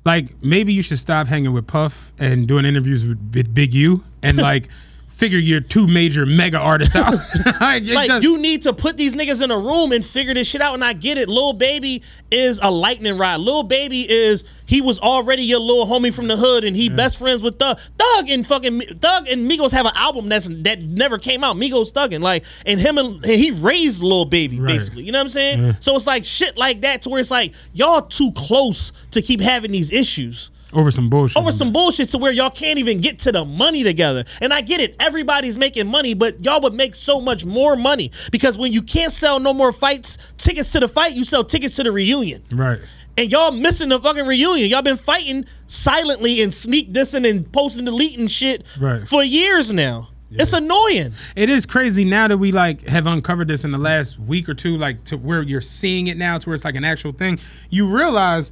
Like 0.04 0.42
maybe 0.42 0.72
you 0.72 0.82
should 0.82 0.98
stop 0.98 1.26
hanging 1.28 1.52
with 1.52 1.66
Puff 1.66 2.12
and 2.18 2.48
doing 2.48 2.64
interviews 2.64 3.06
with 3.06 3.30
Big, 3.30 3.54
Big 3.54 3.74
U 3.74 4.02
and 4.22 4.36
like 4.50 4.68
figure 5.12 5.38
your 5.38 5.60
two 5.60 5.86
major 5.86 6.26
mega 6.26 6.58
artists 6.58 6.96
out. 6.96 7.12
like, 7.60 7.84
Like 7.84 8.08
just- 8.08 8.22
you 8.22 8.38
need 8.38 8.62
to 8.62 8.72
put 8.72 8.96
these 8.96 9.14
niggas 9.14 9.42
in 9.42 9.50
a 9.50 9.58
room 9.58 9.92
and 9.92 10.04
figure 10.04 10.34
this 10.34 10.48
shit 10.48 10.60
out. 10.60 10.74
And 10.74 10.84
I 10.84 10.94
get 10.94 11.18
it. 11.18 11.28
Lil 11.28 11.52
Baby 11.52 12.02
is 12.30 12.58
a 12.62 12.70
lightning 12.70 13.16
rod. 13.18 13.40
Lil 13.40 13.62
Baby 13.62 14.10
is 14.10 14.44
he 14.66 14.80
was 14.80 14.98
already 14.98 15.42
your 15.42 15.60
little 15.60 15.86
homie 15.86 16.12
from 16.12 16.28
the 16.28 16.36
hood, 16.36 16.64
and 16.64 16.74
he 16.74 16.88
best 16.88 17.18
friends 17.18 17.42
with 17.42 17.58
Thug. 17.58 17.78
Thug 17.98 18.30
and 18.30 18.46
fucking 18.46 18.80
Thug 18.80 19.28
and 19.28 19.50
Migos 19.50 19.70
have 19.72 19.86
an 19.86 19.92
album 19.96 20.28
that's 20.28 20.48
that 20.62 20.80
never 20.82 21.18
came 21.18 21.44
out. 21.44 21.56
Migos 21.56 21.92
Thuggin' 21.92 22.20
like, 22.20 22.44
and 22.64 22.80
him 22.80 22.96
and, 22.98 23.14
and 23.24 23.24
he 23.38 23.50
raised 23.50 24.02
Lil 24.02 24.24
Baby 24.24 24.58
Right. 24.58 24.68
basically. 24.74 25.04
You 25.04 25.12
know 25.12 25.18
what 25.18 25.24
I'm 25.24 25.28
saying? 25.28 25.76
So 25.80 25.94
it's 25.94 26.06
like 26.06 26.24
shit 26.24 26.56
like 26.56 26.80
that 26.80 27.02
to 27.02 27.10
where 27.10 27.20
it's 27.20 27.30
like 27.30 27.52
y'all 27.72 28.02
too 28.02 28.32
close 28.32 28.92
to 29.10 29.20
keep 29.22 29.40
having 29.40 29.70
these 29.72 29.92
issues 29.92 30.50
over 30.72 30.90
some 30.90 31.08
bullshit. 31.10 31.36
over 31.36 31.52
some 31.52 31.72
bullshit 31.72 32.08
to 32.10 32.18
where 32.18 32.32
y'all 32.32 32.50
can't 32.50 32.78
even 32.78 33.00
get 33.00 33.18
to 33.20 33.32
the 33.32 33.44
money 33.44 33.82
together. 33.84 34.24
And 34.40 34.52
I 34.54 34.60
get 34.60 34.80
it, 34.80 34.96
everybody's 35.00 35.58
making 35.58 35.86
money, 35.86 36.14
but 36.14 36.44
y'all 36.44 36.60
would 36.62 36.74
make 36.74 36.94
so 36.94 37.20
much 37.20 37.44
more 37.44 37.76
money 37.76 38.10
because 38.30 38.56
when 38.56 38.72
you 38.72 38.82
can't 38.82 39.12
sell 39.12 39.38
no 39.40 39.52
more 39.52 39.72
fights, 39.72 40.18
tickets 40.38 40.72
to 40.72 40.80
the 40.80 40.88
fight, 40.88 41.12
you 41.12 41.24
sell 41.24 41.44
tickets 41.44 41.76
to 41.76 41.82
the 41.82 41.92
reunion. 41.92 42.42
Right. 42.52 42.78
And 43.18 43.30
y'all 43.30 43.52
missing 43.52 43.90
the 43.90 44.00
fucking 44.00 44.26
reunion. 44.26 44.70
Y'all 44.70 44.80
been 44.82 44.96
fighting 44.96 45.44
silently 45.66 46.40
and 46.42 46.52
sneak 46.54 46.92
dissing 46.92 47.28
and 47.28 47.50
posting 47.52 47.84
deleting 47.84 48.28
shit 48.28 48.64
Right. 48.80 49.06
for 49.06 49.22
years 49.22 49.72
now. 49.72 50.08
It's 50.34 50.54
annoying. 50.54 51.12
It 51.36 51.50
is 51.50 51.66
crazy 51.66 52.06
now 52.06 52.26
that 52.26 52.38
we 52.38 52.52
like 52.52 52.86
have 52.86 53.06
uncovered 53.06 53.48
this 53.48 53.64
in 53.64 53.70
the 53.70 53.76
last 53.76 54.18
week 54.18 54.48
or 54.48 54.54
two, 54.54 54.78
like 54.78 55.04
to 55.04 55.18
where 55.18 55.42
you're 55.42 55.60
seeing 55.60 56.06
it 56.06 56.16
now, 56.16 56.38
to 56.38 56.48
where 56.48 56.54
it's 56.54 56.64
like 56.64 56.74
an 56.74 56.84
actual 56.84 57.12
thing. 57.12 57.38
You 57.68 57.94
realize, 57.94 58.50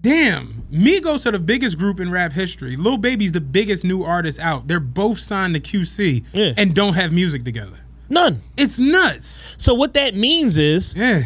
damn, 0.00 0.62
Migos 0.72 1.26
are 1.26 1.32
the 1.32 1.38
biggest 1.38 1.78
group 1.78 2.00
in 2.00 2.10
rap 2.10 2.32
history. 2.32 2.76
Lil 2.76 2.96
Baby's 2.96 3.32
the 3.32 3.40
biggest 3.40 3.84
new 3.84 4.02
artist 4.02 4.38
out. 4.40 4.68
They're 4.68 4.80
both 4.80 5.18
signed 5.18 5.54
to 5.54 5.60
QC 5.60 6.24
Yeah. 6.32 6.52
and 6.56 6.74
don't 6.74 6.94
have 6.94 7.12
music 7.12 7.44
together. 7.44 7.80
None. 8.08 8.42
It's 8.56 8.78
nuts. 8.78 9.42
So 9.56 9.74
what 9.74 9.94
that 9.94 10.14
means 10.14 10.56
is 10.58 10.94
Yeah. 10.96 11.24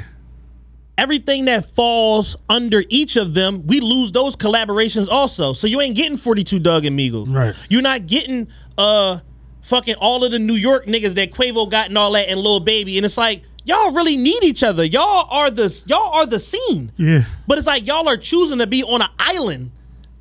everything 0.98 1.44
that 1.46 1.74
falls 1.74 2.36
under 2.48 2.84
each 2.88 3.16
of 3.16 3.34
them, 3.34 3.66
we 3.66 3.80
lose 3.80 4.12
those 4.12 4.36
collaborations 4.36 5.08
also. 5.08 5.52
So 5.52 5.66
you 5.66 5.80
ain't 5.80 5.96
getting 5.96 6.16
42 6.16 6.58
Dugg 6.58 6.84
and 6.84 6.98
Migos. 6.98 7.32
Right. 7.34 7.54
You're 7.68 7.82
not 7.82 8.06
getting 8.06 8.48
uh 8.76 9.18
fucking 9.62 9.94
all 9.94 10.24
of 10.24 10.32
the 10.32 10.38
New 10.38 10.54
York 10.54 10.86
niggas 10.86 11.14
that 11.14 11.30
Quavo 11.32 11.70
got 11.70 11.88
and 11.88 11.96
all 11.96 12.12
that 12.12 12.28
and 12.28 12.40
Lil 12.40 12.60
Baby. 12.60 12.98
And 12.98 13.06
it's 13.06 13.16
like, 13.16 13.42
y'all 13.64 13.92
really 13.92 14.16
need 14.16 14.44
each 14.44 14.62
other. 14.62 14.84
Y'all 14.84 15.26
are 15.30 15.50
the 15.50 15.82
y'all 15.86 16.14
are 16.14 16.26
the 16.26 16.40
scene. 16.40 16.92
Yeah. 16.96 17.24
But 17.46 17.58
it's 17.58 17.66
like 17.66 17.86
y'all 17.86 18.08
are 18.08 18.16
choosing 18.16 18.58
to 18.58 18.66
be 18.66 18.82
on 18.82 19.02
an 19.02 19.08
island 19.18 19.70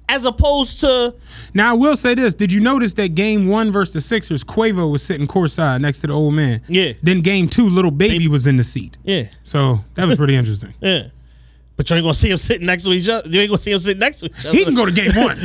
as 0.10 0.26
opposed 0.26 0.82
to 0.82 1.15
Now 1.53 1.72
I 1.72 1.74
will 1.74 1.95
say 1.95 2.14
this: 2.15 2.34
Did 2.34 2.52
you 2.52 2.60
notice 2.61 2.94
that 2.94 3.10
game 3.10 3.48
one 3.48 3.72
versus 3.72 3.94
the 3.94 4.02
Sixers, 4.02 4.44
Quavo 4.44 4.91
was 4.91 5.02
sitting 5.03 5.28
courtside 5.28 5.82
next 5.82 6.02
to 6.02 6.07
the 6.07 6.14
old 6.14 6.34
man? 6.34 6.61
Yeah. 6.68 6.94
Then 7.02 7.22
game 7.22 7.48
two, 7.48 7.70
little 7.70 7.91
baby 7.91 8.28
was 8.28 8.48
in 8.48 8.57
the 8.57 8.64
seat. 8.64 8.98
Yeah. 9.03 9.30
So 9.44 9.84
that 9.95 10.07
was 10.07 10.18
pretty 10.18 10.36
interesting. 10.36 10.74
Yeah. 10.82 11.07
But 11.76 11.90
you 11.90 11.95
ain't 11.95 12.04
gonna 12.04 12.14
see 12.14 12.30
him 12.30 12.38
sitting 12.38 12.68
next 12.68 12.84
to 12.84 12.91
each 12.91 13.10
other. 13.10 13.28
You 13.28 13.41
ain't 13.41 13.50
gonna 13.50 13.62
see 13.62 13.72
him 13.72 13.80
sitting 13.80 14.00
next 14.00 14.20
to 14.20 14.28
each 14.28 14.45
other. 14.45 14.52
He 14.58 14.64
can 14.64 14.76
go 14.76 14.86
to 14.86 14.91
game 14.91 15.12
one. 15.16 15.38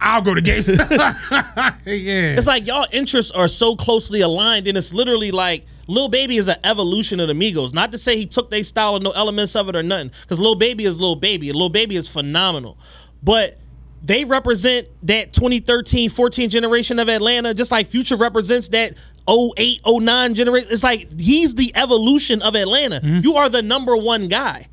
I'll 0.00 0.20
go 0.20 0.34
to 0.34 0.42
game. 0.42 0.62
yeah. 0.68 1.74
It's 1.86 2.46
like 2.46 2.66
y'all 2.66 2.86
interests 2.92 3.32
are 3.32 3.48
so 3.48 3.74
closely 3.74 4.20
aligned, 4.20 4.66
and 4.68 4.76
it's 4.76 4.92
literally 4.92 5.30
like 5.30 5.64
Lil 5.86 6.08
Baby 6.08 6.36
is 6.36 6.48
an 6.48 6.56
evolution 6.64 7.18
of 7.18 7.28
the 7.28 7.34
Migos. 7.34 7.72
Not 7.72 7.92
to 7.92 7.98
say 7.98 8.16
he 8.16 8.26
took 8.26 8.50
their 8.50 8.62
style 8.62 8.96
and 8.96 9.04
no 9.04 9.12
elements 9.12 9.56
of 9.56 9.68
it 9.70 9.76
or 9.76 9.82
nothing, 9.82 10.10
because 10.22 10.38
Lil 10.38 10.56
Baby 10.56 10.84
is 10.84 11.00
Lil 11.00 11.16
Baby. 11.16 11.50
Lil 11.52 11.70
Baby 11.70 11.96
is 11.96 12.08
phenomenal, 12.08 12.76
but 13.22 13.58
they 14.02 14.24
represent 14.26 14.86
that 15.04 15.32
2013, 15.32 16.10
14 16.10 16.50
generation 16.50 16.98
of 16.98 17.08
Atlanta, 17.08 17.54
just 17.54 17.70
like 17.70 17.86
Future 17.86 18.16
represents 18.16 18.68
that 18.68 18.94
08, 19.26 19.80
09 19.86 20.34
generation. 20.34 20.68
It's 20.70 20.82
like 20.82 21.08
he's 21.18 21.54
the 21.54 21.72
evolution 21.74 22.42
of 22.42 22.54
Atlanta. 22.54 23.00
Mm-hmm. 23.00 23.20
You 23.22 23.36
are 23.36 23.48
the 23.48 23.62
number 23.62 23.96
one 23.96 24.28
guy. 24.28 24.66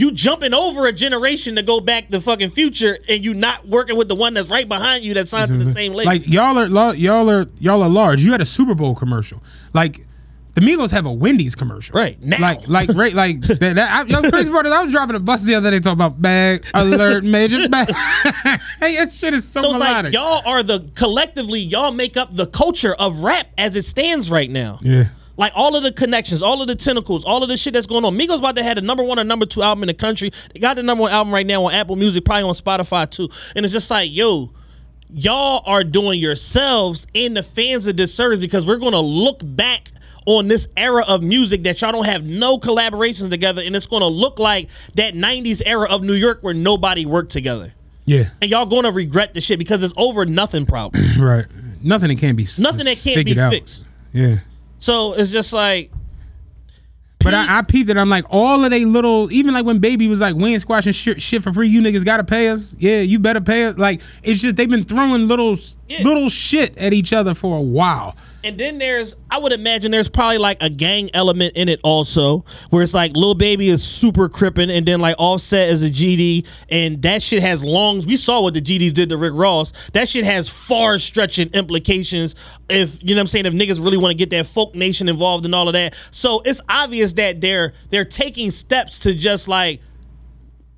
You 0.00 0.12
jumping 0.12 0.54
over 0.54 0.86
a 0.86 0.92
generation 0.94 1.56
to 1.56 1.62
go 1.62 1.78
back 1.78 2.08
to 2.08 2.22
fucking 2.22 2.48
Future, 2.48 2.96
and 3.06 3.22
you 3.22 3.34
not 3.34 3.68
working 3.68 3.98
with 3.98 4.08
the 4.08 4.14
one 4.14 4.32
that's 4.32 4.48
right 4.48 4.66
behind 4.66 5.04
you 5.04 5.12
that 5.12 5.28
signed 5.28 5.48
to 5.48 5.58
the 5.58 5.64
mm-hmm. 5.64 5.72
same 5.72 5.92
label. 5.92 6.10
Like 6.10 6.26
y'all 6.26 6.56
are 6.56 6.94
y'all 6.94 7.28
are 7.28 7.44
y'all 7.58 7.82
are 7.82 7.88
large. 7.90 8.22
You 8.22 8.32
had 8.32 8.40
a 8.40 8.46
Super 8.46 8.74
Bowl 8.74 8.94
commercial. 8.94 9.42
Like 9.74 10.06
the 10.54 10.62
Migos 10.62 10.90
have 10.90 11.04
a 11.04 11.12
Wendy's 11.12 11.54
commercial. 11.54 11.94
Right, 11.94 12.18
now. 12.22 12.38
Like 12.40 12.66
like 12.66 12.88
right 12.94 13.12
like 13.12 13.40
that. 13.42 13.60
that 13.60 13.78
I, 13.78 14.30
crazy 14.30 14.50
part 14.50 14.64
is 14.64 14.72
I 14.72 14.82
was 14.82 14.90
driving 14.90 15.16
a 15.16 15.20
bus 15.20 15.42
the 15.42 15.54
other 15.54 15.70
day 15.70 15.80
talking 15.80 15.98
about 15.98 16.22
bag 16.22 16.64
alert 16.72 17.22
major 17.22 17.68
bag. 17.68 17.88
hey, 18.80 18.96
that 18.96 19.10
shit 19.10 19.34
is 19.34 19.46
so, 19.46 19.60
So 19.60 19.72
melodic. 19.72 20.04
like 20.04 20.12
y'all 20.14 20.40
are 20.46 20.62
the 20.62 20.90
collectively 20.94 21.60
y'all 21.60 21.92
make 21.92 22.16
up 22.16 22.34
the 22.34 22.46
culture 22.46 22.94
of 22.94 23.22
rap 23.22 23.48
as 23.58 23.76
it 23.76 23.84
stands 23.84 24.30
right 24.30 24.48
now. 24.48 24.78
yeah. 24.80 25.08
Like 25.40 25.52
all 25.54 25.74
of 25.74 25.82
the 25.82 25.90
connections, 25.90 26.42
all 26.42 26.60
of 26.60 26.68
the 26.68 26.74
tentacles, 26.76 27.24
all 27.24 27.42
of 27.42 27.48
the 27.48 27.56
shit 27.56 27.72
that's 27.72 27.86
going 27.86 28.04
on. 28.04 28.14
Migos 28.14 28.40
about 28.40 28.56
to 28.56 28.62
have 28.62 28.74
the 28.74 28.82
number 28.82 29.02
one 29.02 29.18
or 29.18 29.24
number 29.24 29.46
two 29.46 29.62
album 29.62 29.82
in 29.84 29.86
the 29.86 29.94
country. 29.94 30.30
They 30.52 30.60
got 30.60 30.76
the 30.76 30.82
number 30.82 31.00
one 31.00 31.12
album 31.12 31.32
right 31.32 31.46
now 31.46 31.64
on 31.64 31.72
Apple 31.72 31.96
Music, 31.96 32.26
probably 32.26 32.42
on 32.42 32.54
Spotify 32.54 33.10
too. 33.10 33.30
And 33.56 33.64
it's 33.64 33.72
just 33.72 33.90
like, 33.90 34.12
yo, 34.12 34.50
y'all 35.08 35.62
are 35.64 35.82
doing 35.82 36.20
yourselves 36.20 37.06
and 37.14 37.34
the 37.34 37.42
fans 37.42 37.86
a 37.86 37.94
disservice 37.94 38.38
because 38.38 38.66
we're 38.66 38.76
gonna 38.76 39.00
look 39.00 39.40
back 39.42 39.88
on 40.26 40.48
this 40.48 40.68
era 40.76 41.02
of 41.08 41.22
music 41.22 41.62
that 41.62 41.80
y'all 41.80 41.92
don't 41.92 42.04
have 42.04 42.26
no 42.26 42.58
collaborations 42.58 43.30
together, 43.30 43.62
and 43.64 43.74
it's 43.74 43.86
gonna 43.86 44.06
look 44.08 44.38
like 44.38 44.68
that 44.96 45.14
'90s 45.14 45.62
era 45.64 45.88
of 45.90 46.02
New 46.02 46.12
York 46.12 46.40
where 46.42 46.52
nobody 46.52 47.06
worked 47.06 47.32
together. 47.32 47.72
Yeah. 48.04 48.28
And 48.42 48.50
y'all 48.50 48.66
gonna 48.66 48.92
regret 48.92 49.32
the 49.32 49.40
shit 49.40 49.58
because 49.58 49.82
it's 49.82 49.94
over 49.96 50.26
nothing 50.26 50.66
problem. 50.66 51.02
Right. 51.18 51.46
Nothing 51.82 52.10
that 52.10 52.18
can't 52.18 52.36
be 52.36 52.46
Nothing 52.58 52.84
that 52.84 53.00
can't 53.02 53.24
be 53.24 53.40
out. 53.40 53.52
fixed. 53.52 53.86
Yeah. 54.12 54.40
So 54.80 55.12
it's 55.12 55.30
just 55.30 55.52
like 55.52 55.92
But 57.22 57.34
I, 57.34 57.58
I 57.58 57.62
peeped 57.62 57.90
it. 57.90 57.96
I'm 57.98 58.08
like, 58.08 58.24
all 58.30 58.64
of 58.64 58.70
they 58.70 58.84
little, 58.86 59.30
even 59.30 59.52
like 59.52 59.66
when 59.66 59.78
Baby 59.78 60.08
was 60.08 60.20
like, 60.20 60.34
we 60.34 60.52
ain't 60.52 60.62
squashing 60.62 60.92
shit, 60.92 61.20
shit 61.20 61.42
for 61.42 61.52
free. 61.52 61.68
You 61.68 61.82
niggas 61.82 62.04
gotta 62.04 62.24
pay 62.24 62.48
us. 62.48 62.74
Yeah, 62.78 63.00
you 63.00 63.18
better 63.18 63.42
pay 63.42 63.64
us. 63.64 63.76
Like, 63.76 64.00
it's 64.22 64.40
just 64.40 64.56
they've 64.56 64.68
been 64.70 64.84
throwing 64.84 65.28
little, 65.28 65.58
little 65.98 66.28
shit 66.28 66.76
at 66.78 66.92
each 66.92 67.12
other 67.12 67.34
for 67.34 67.58
a 67.58 67.62
while. 67.62 68.16
And 68.42 68.56
then 68.56 68.78
there's, 68.78 69.16
I 69.30 69.38
would 69.38 69.52
imagine 69.52 69.90
there's 69.90 70.08
probably 70.08 70.38
like 70.38 70.62
a 70.62 70.70
gang 70.70 71.10
element 71.12 71.56
in 71.56 71.68
it 71.68 71.78
also, 71.82 72.44
where 72.70 72.82
it's 72.82 72.94
like 72.94 73.12
Lil 73.14 73.34
Baby 73.34 73.68
is 73.68 73.84
super 73.84 74.30
crippin', 74.30 74.70
and 74.70 74.86
then 74.86 74.98
like 74.98 75.16
Offset 75.18 75.68
is 75.68 75.82
a 75.82 75.90
GD, 75.90 76.46
and 76.70 77.02
that 77.02 77.20
shit 77.22 77.42
has 77.42 77.62
longs. 77.62 78.06
We 78.06 78.16
saw 78.16 78.40
what 78.40 78.54
the 78.54 78.62
GDs 78.62 78.94
did 78.94 79.10
to 79.10 79.18
Rick 79.18 79.34
Ross. 79.34 79.72
That 79.92 80.08
shit 80.08 80.24
has 80.24 80.48
far 80.48 80.98
stretching 80.98 81.50
implications. 81.50 82.34
If 82.70 83.02
you 83.02 83.14
know 83.14 83.18
what 83.18 83.20
I'm 83.22 83.26
saying, 83.26 83.46
if 83.46 83.52
niggas 83.52 83.82
really 83.82 83.98
want 83.98 84.12
to 84.12 84.16
get 84.16 84.30
that 84.30 84.46
folk 84.46 84.74
nation 84.74 85.08
involved 85.08 85.44
and 85.44 85.54
all 85.54 85.68
of 85.68 85.74
that, 85.74 85.94
so 86.10 86.40
it's 86.46 86.62
obvious 86.68 87.12
that 87.14 87.42
they're 87.42 87.74
they're 87.90 88.06
taking 88.06 88.50
steps 88.50 89.00
to 89.00 89.12
just 89.12 89.48
like 89.48 89.82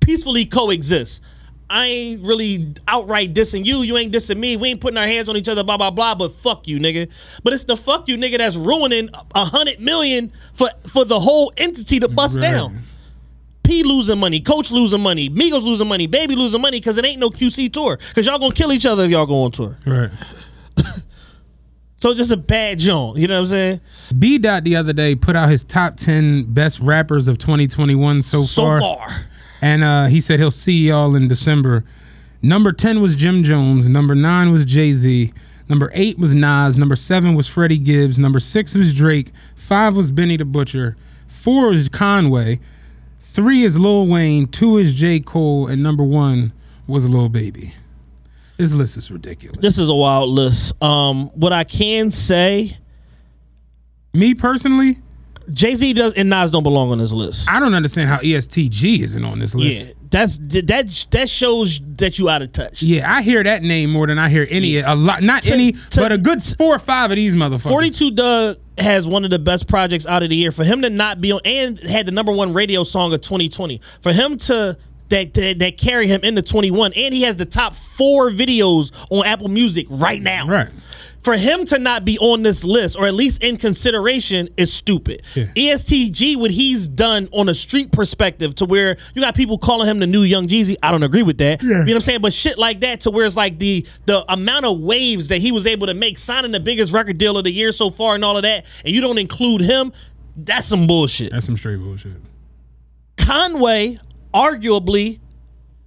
peacefully 0.01 0.45
coexist. 0.45 1.21
I 1.69 1.87
ain't 1.87 2.21
really 2.23 2.73
outright 2.87 3.33
dissing 3.33 3.65
you. 3.65 3.77
You 3.81 3.97
ain't 3.97 4.13
dissing 4.13 4.37
me. 4.37 4.57
We 4.57 4.69
ain't 4.69 4.81
putting 4.81 4.97
our 4.97 5.07
hands 5.07 5.29
on 5.29 5.37
each 5.37 5.49
other. 5.49 5.63
Blah 5.63 5.77
blah 5.77 5.89
blah. 5.91 6.15
But 6.15 6.33
fuck 6.33 6.67
you, 6.67 6.79
nigga. 6.79 7.09
But 7.43 7.53
it's 7.53 7.63
the 7.63 7.75
fuck 7.77 8.07
you, 8.07 8.17
nigga, 8.17 8.37
that's 8.37 8.55
ruining 8.55 9.09
a 9.33 9.45
hundred 9.45 9.79
million 9.79 10.31
for 10.53 10.69
for 10.87 11.05
the 11.05 11.19
whole 11.19 11.51
entity 11.57 11.99
to 11.99 12.07
bust 12.07 12.35
Right. 12.37 12.41
down. 12.51 12.83
P 13.63 13.81
losing 13.83 14.19
money, 14.19 14.41
Coach 14.41 14.71
losing 14.71 14.99
money, 15.01 15.29
Migos 15.29 15.63
losing 15.63 15.87
money, 15.87 16.05
Baby 16.05 16.35
losing 16.35 16.59
money 16.61 16.77
because 16.79 16.97
it 16.97 17.05
ain't 17.05 17.19
no 17.19 17.29
QC 17.29 17.71
tour. 17.71 17.97
Because 18.09 18.25
y'all 18.27 18.37
gonna 18.37 18.53
kill 18.53 18.73
each 18.73 18.85
other 18.85 19.05
if 19.05 19.11
y'all 19.11 19.25
go 19.25 19.43
on 19.43 19.51
tour. 19.51 19.77
Right. 19.85 20.11
So 21.97 22.13
just 22.13 22.31
a 22.31 22.37
bad 22.37 22.79
joint. 22.79 23.17
You 23.17 23.27
know 23.29 23.35
what 23.35 23.39
I'm 23.41 23.45
saying? 23.47 23.81
B 24.19 24.37
Dot 24.37 24.65
the 24.65 24.75
other 24.75 24.91
day 24.91 25.15
put 25.15 25.37
out 25.37 25.47
his 25.47 25.63
top 25.63 25.95
ten 25.95 26.43
best 26.43 26.81
rappers 26.81 27.29
of 27.29 27.37
2021 27.37 28.21
so, 28.21 28.41
So 28.41 28.61
far. 28.63 28.79
far. 28.81 29.25
And 29.63 29.81
uh, 29.81 30.07
he 30.07 30.19
said 30.19 30.41
he'll 30.41 30.51
see 30.51 30.89
y'all 30.89 31.15
in 31.15 31.29
December. 31.29 31.85
Number 32.41 32.73
10 32.73 33.01
was 33.01 33.15
Jim 33.15 33.43
Jones. 33.43 33.87
Number 33.87 34.13
9 34.13 34.51
was 34.51 34.65
Jay 34.65 34.91
Z. 34.91 35.31
Number 35.69 35.89
8 35.93 36.19
was 36.19 36.35
Nas. 36.35 36.77
Number 36.77 36.97
7 36.97 37.33
was 37.33 37.47
Freddie 37.47 37.77
Gibbs. 37.77 38.19
Number 38.19 38.41
6 38.41 38.75
was 38.75 38.93
Drake. 38.93 39.31
5 39.55 39.95
was 39.95 40.11
Benny 40.11 40.35
the 40.35 40.43
Butcher. 40.43 40.97
4 41.27 41.71
is 41.71 41.87
Conway. 41.87 42.59
3 43.21 43.63
is 43.63 43.79
Lil 43.79 44.05
Wayne. 44.05 44.47
2 44.47 44.79
is 44.79 44.93
J. 44.93 45.21
Cole. 45.21 45.67
And 45.67 45.81
number 45.81 46.03
1 46.03 46.51
was 46.85 47.07
Lil 47.07 47.29
Baby. 47.29 47.73
This 48.57 48.73
list 48.73 48.97
is 48.97 49.09
ridiculous. 49.09 49.61
This 49.61 49.77
is 49.77 49.87
a 49.87 49.95
wild 49.95 50.29
list. 50.29 50.73
Um, 50.83 51.27
what 51.35 51.53
I 51.53 51.63
can 51.63 52.11
say, 52.11 52.77
Me 54.13 54.35
personally, 54.35 54.97
Jay 55.51 55.75
Z 55.75 55.93
does 55.93 56.13
and 56.13 56.29
Nas 56.29 56.51
don't 56.51 56.63
belong 56.63 56.91
on 56.91 56.97
this 56.99 57.11
list. 57.11 57.49
I 57.49 57.59
don't 57.59 57.73
understand 57.73 58.09
how 58.09 58.19
EST 58.19 58.69
Gee 58.71 59.03
isn't 59.03 59.23
on 59.25 59.39
this 59.39 59.53
list. 59.55 59.87
Yeah, 59.87 59.93
that's 60.09 60.37
that 60.37 61.07
that 61.11 61.29
shows 61.29 61.81
that 61.97 62.17
you 62.19 62.29
out 62.29 62.41
of 62.41 62.51
touch. 62.51 62.81
Yeah, 62.81 63.11
I 63.13 63.21
hear 63.21 63.43
that 63.43 63.63
name 63.63 63.91
more 63.91 64.07
than 64.07 64.19
I 64.19 64.29
hear 64.29 64.47
any 64.49 64.77
a 64.77 64.95
lot 64.95 65.21
not 65.21 65.43
To- 65.43 65.53
any, 65.53 65.71
to- 65.73 66.01
but 66.01 66.11
a 66.11 66.17
good 66.17 66.41
four 66.41 66.75
or 66.75 66.79
five 66.79 67.11
of 67.11 67.15
these 67.17 67.35
motherfuckers. 67.35 67.69
42 67.69 68.11
Dugg 68.11 68.57
has 68.77 69.07
one 69.07 69.23
of 69.25 69.31
the 69.31 69.39
best 69.39 69.67
projects 69.67 70.07
out 70.07 70.23
of 70.23 70.29
the 70.29 70.35
year. 70.35 70.51
For 70.51 70.63
him 70.63 70.81
to 70.83 70.89
not 70.89 71.19
be 71.21 71.31
on 71.31 71.41
and 71.45 71.79
had 71.79 72.05
the 72.05 72.11
number 72.11 72.31
one 72.31 72.53
radio 72.53 72.83
song 72.83 73.13
of 73.13 73.21
2020. 73.21 73.81
For 74.01 74.13
him 74.13 74.37
to 74.37 74.77
that, 75.09 75.33
that 75.33 75.59
that 75.59 75.77
carry 75.77 76.07
him 76.07 76.21
into 76.23 76.41
21, 76.41 76.93
and 76.93 77.13
he 77.13 77.23
has 77.23 77.35
the 77.35 77.45
top 77.45 77.75
four 77.75 78.29
videos 78.31 78.91
on 79.11 79.25
Apple 79.27 79.49
Music 79.49 79.85
right 79.89 80.21
now. 80.21 80.47
Right. 80.47 80.69
For 81.23 81.37
him 81.37 81.63
to 81.65 81.79
not 81.79 82.03
be 82.03 82.19
on 82.19 82.43
this 82.43 82.65
list, 82.65 82.97
or 82.97 83.05
at 83.05 83.13
least 83.13 83.41
in 83.43 83.55
consideration, 83.55 84.49
is 84.57 84.73
stupid. 84.73 85.21
Yeah. 85.35 85.45
EST 85.55 86.11
Gee, 86.11 86.35
what 86.35 86.51
he's 86.51 86.87
done 86.87 87.29
on 87.31 87.47
a 87.47 87.53
street 87.53 87.93
perspective, 87.93 88.55
to 88.55 88.65
where 88.65 88.97
you 89.15 89.21
got 89.21 89.33
people 89.33 89.57
calling 89.57 89.87
him 89.87 89.99
the 89.99 90.07
new 90.07 90.23
Young 90.23 90.47
Jeezy. 90.47 90.75
I 90.83 90.91
don't 90.91 91.03
agree 91.03 91.23
with 91.23 91.37
that. 91.37 91.61
You 91.61 91.69
know 91.69 91.79
what 91.85 91.89
I'm 91.95 92.01
saying? 92.01 92.21
But 92.21 92.33
shit 92.33 92.57
like 92.57 92.81
that, 92.81 93.01
to 93.01 93.11
where 93.11 93.25
it's 93.25 93.37
like 93.37 93.57
the 93.57 93.85
the 94.05 94.25
amount 94.31 94.65
of 94.65 94.81
waves 94.81 95.29
that 95.29 95.37
he 95.37 95.53
was 95.53 95.65
able 95.65 95.87
to 95.87 95.93
make, 95.93 96.17
signing 96.17 96.51
the 96.51 96.59
biggest 96.59 96.91
record 96.91 97.17
deal 97.17 97.37
of 97.37 97.45
the 97.45 97.51
year 97.51 97.71
so 97.71 97.89
far, 97.89 98.15
and 98.15 98.25
all 98.25 98.35
of 98.35 98.43
that, 98.43 98.65
and 98.83 98.93
you 98.93 98.99
don't 98.99 99.17
include 99.17 99.61
him, 99.61 99.93
that's 100.35 100.67
some 100.67 100.87
bullshit. 100.87 101.31
That's 101.31 101.45
some 101.45 101.55
straight 101.55 101.79
bullshit. 101.79 102.17
Conway, 103.17 103.97
arguably, 104.33 105.19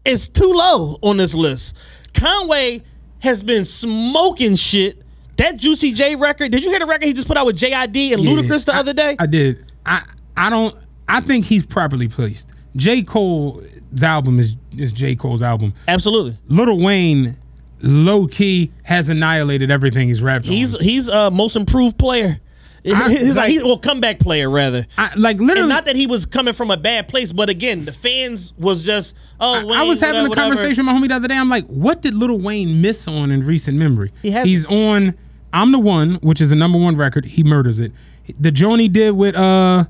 is 0.04 0.28
too 0.28 0.50
low 0.52 0.96
on 1.02 1.18
this 1.18 1.34
list. 1.34 1.76
Conway 2.14 2.82
has 3.18 3.42
been 3.42 3.64
smoking 3.64 4.54
shit. 4.54 5.02
That 5.36 5.56
Juicy 5.58 5.92
J 5.92 6.16
record, 6.16 6.52
did 6.52 6.64
you 6.64 6.70
hear 6.70 6.78
the 6.78 6.86
record 6.86 7.04
he 7.06 7.12
just 7.12 7.26
put 7.28 7.36
out 7.36 7.46
with 7.46 7.56
JID 7.56 8.12
and 8.14 8.22
Yeah. 8.22 8.30
Ludacris 8.30 8.64
the 8.64 8.74
other 8.74 8.92
day? 8.92 9.16
I 9.18 9.26
did. 9.26 9.70
I 9.84 10.02
I 10.36 10.50
don't. 10.50 10.74
I 11.08 11.20
think 11.20 11.44
he's 11.44 11.64
properly 11.66 12.08
placed. 12.08 12.50
J 12.74 13.02
Cole's 13.02 14.02
album 14.02 14.38
is 14.38 14.56
is 14.76 14.92
J 14.92 15.14
Cole's 15.16 15.42
album. 15.42 15.72
Absolutely. 15.88 16.36
Little 16.48 16.78
Wayne, 16.82 17.36
low 17.82 18.26
key, 18.26 18.72
has 18.82 19.08
annihilated 19.08 19.70
everything 19.70 20.08
he's 20.08 20.22
rapped 20.22 20.46
He's 20.46 20.74
on. 20.74 20.80
he's 20.82 21.08
a 21.08 21.30
most 21.30 21.56
improved 21.56 21.98
player. 21.98 22.40
I- 22.88 23.08
he's 23.10 23.36
like, 23.36 23.48
he's 23.50 23.64
well 23.64 23.78
comeback 23.78 24.20
player 24.20 24.48
rather. 24.48 24.86
I, 24.96 25.12
like 25.16 25.38
literally. 25.38 25.60
And 25.62 25.68
not 25.68 25.86
that 25.86 25.96
he 25.96 26.06
was 26.06 26.24
coming 26.24 26.54
from 26.54 26.70
a 26.70 26.76
bad 26.76 27.08
place, 27.08 27.32
but 27.32 27.48
again, 27.50 27.84
the 27.84 27.92
fans 27.92 28.52
was 28.58 28.84
just 28.86 29.14
oh. 29.40 29.66
Wayne, 29.66 29.76
I 29.78 29.82
was 29.82 29.98
having 30.00 30.14
whatever, 30.22 30.26
a 30.26 30.28
whatever. 30.30 30.48
conversation 30.56 30.86
with 30.86 30.94
my 30.94 31.00
homie 31.00 31.08
the 31.08 31.14
other 31.16 31.28
day. 31.28 31.36
I'm 31.36 31.48
like, 31.48 31.66
what 31.66 32.00
did 32.02 32.14
Little 32.14 32.38
Wayne 32.38 32.80
miss 32.80 33.08
on 33.08 33.30
in 33.32 33.44
recent 33.44 33.76
memory? 33.78 34.12
He 34.22 34.30
hasn't. 34.30 34.48
He's 34.48 34.64
on 34.66 35.14
I'm 35.57 35.73
the 35.73 35.78
One, 35.78 36.15
which 36.16 36.41
is 36.41 36.51
the 36.51 36.57
number 36.57 36.78
one 36.78 36.97
record. 36.97 37.24
He 37.24 37.43
murders 37.43 37.78
it. 37.78 37.93
The 38.39 38.51
joint 38.51 38.81
he 38.83 38.89
did 38.89 39.12
with 39.12 39.35
uh 39.37 39.85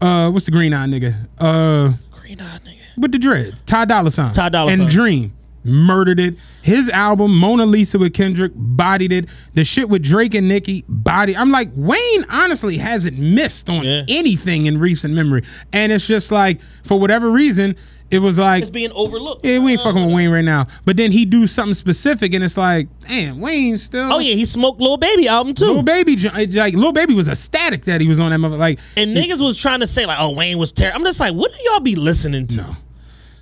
uh 0.00 0.30
what's 0.30 0.46
the 0.46 0.52
green 0.52 0.74
eye 0.74 0.86
nigga? 0.86 1.14
Uh 1.38 1.94
Green 2.12 2.40
Eye 2.40 2.58
nigga. 2.64 2.98
with 2.98 3.12
the 3.12 3.18
dreads. 3.18 3.60
Ty 3.62 3.86
Dolla 3.86 4.10
Sign. 4.10 4.32
Ty 4.32 4.48
Dolla 4.50 4.72
And 4.72 4.88
Dream. 4.88 5.32
Murdered 5.64 6.18
it. 6.18 6.34
His 6.62 6.90
album, 6.90 7.36
Mona 7.38 7.64
Lisa 7.66 7.96
with 7.96 8.12
Kendrick, 8.14 8.50
bodied 8.56 9.12
it. 9.12 9.26
The 9.54 9.62
shit 9.64 9.88
with 9.88 10.02
Drake 10.02 10.34
and 10.34 10.48
Nicki, 10.48 10.84
body. 10.88 11.36
I'm 11.36 11.52
like, 11.52 11.70
Wayne 11.76 12.24
honestly 12.28 12.78
hasn't 12.78 13.16
missed 13.16 13.70
on 13.70 13.84
Yeah. 13.84 14.02
anything 14.08 14.66
in 14.66 14.78
recent 14.78 15.14
memory. 15.14 15.44
And 15.72 15.92
it's 15.92 16.04
just 16.06 16.32
like, 16.32 16.60
for 16.82 16.98
whatever 16.98 17.30
reason, 17.30 17.76
it 18.12 18.18
was 18.18 18.38
like 18.38 18.60
It's 18.62 18.70
being 18.70 18.92
overlooked. 18.92 19.44
yeah, 19.44 19.58
we 19.58 19.72
ain't 19.72 19.80
fucking 19.80 20.04
with 20.04 20.12
uh, 20.12 20.16
Wayne 20.16 20.30
right 20.30 20.44
now. 20.44 20.66
But 20.84 20.96
then 20.96 21.10
he 21.10 21.24
do 21.24 21.46
something 21.46 21.74
specific, 21.74 22.34
and 22.34 22.44
it's 22.44 22.56
like, 22.58 22.88
damn, 23.08 23.40
Wayne 23.40 23.78
still. 23.78 24.12
Oh 24.12 24.18
yeah, 24.18 24.34
he 24.34 24.44
smoked 24.44 24.80
Lil 24.80 24.98
Baby 24.98 25.28
album 25.28 25.54
too. 25.54 25.64
Lil 25.72 25.82
Baby, 25.82 26.16
like 26.16 26.74
Lil 26.74 26.92
Baby 26.92 27.14
was 27.14 27.28
ecstatic 27.28 27.84
that 27.86 28.00
he 28.00 28.08
was 28.08 28.20
on 28.20 28.30
that 28.30 28.38
mother. 28.38 28.56
Like, 28.56 28.78
And 28.96 29.16
niggas 29.16 29.40
was 29.40 29.58
trying 29.58 29.80
to 29.80 29.86
say 29.86 30.04
like, 30.06 30.18
oh 30.20 30.30
Wayne 30.32 30.58
was 30.58 30.72
terrible. 30.72 31.00
I'm 31.00 31.04
just 31.06 31.18
like, 31.20 31.34
what 31.34 31.50
do 31.52 31.58
y'all 31.64 31.80
be 31.80 31.96
listening 31.96 32.46
to? 32.48 32.76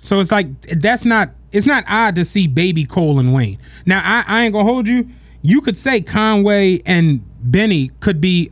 so 0.03 0.19
it's 0.19 0.31
like 0.31 0.47
that's 0.79 1.05
not. 1.05 1.29
It's 1.51 1.65
not 1.65 1.83
odd 1.87 2.15
to 2.15 2.23
see 2.23 2.47
Baby 2.47 2.85
Cole 2.85 3.19
and 3.19 3.33
Wayne. 3.33 3.57
Now 3.85 4.01
I, 4.03 4.23
I 4.25 4.43
ain't 4.45 4.53
gonna 4.53 4.63
hold 4.63 4.87
you. 4.87 5.09
You 5.41 5.59
could 5.59 5.75
say 5.75 5.99
Conway 5.99 6.81
and 6.85 7.21
Benny 7.43 7.89
could 7.99 8.21
be 8.21 8.51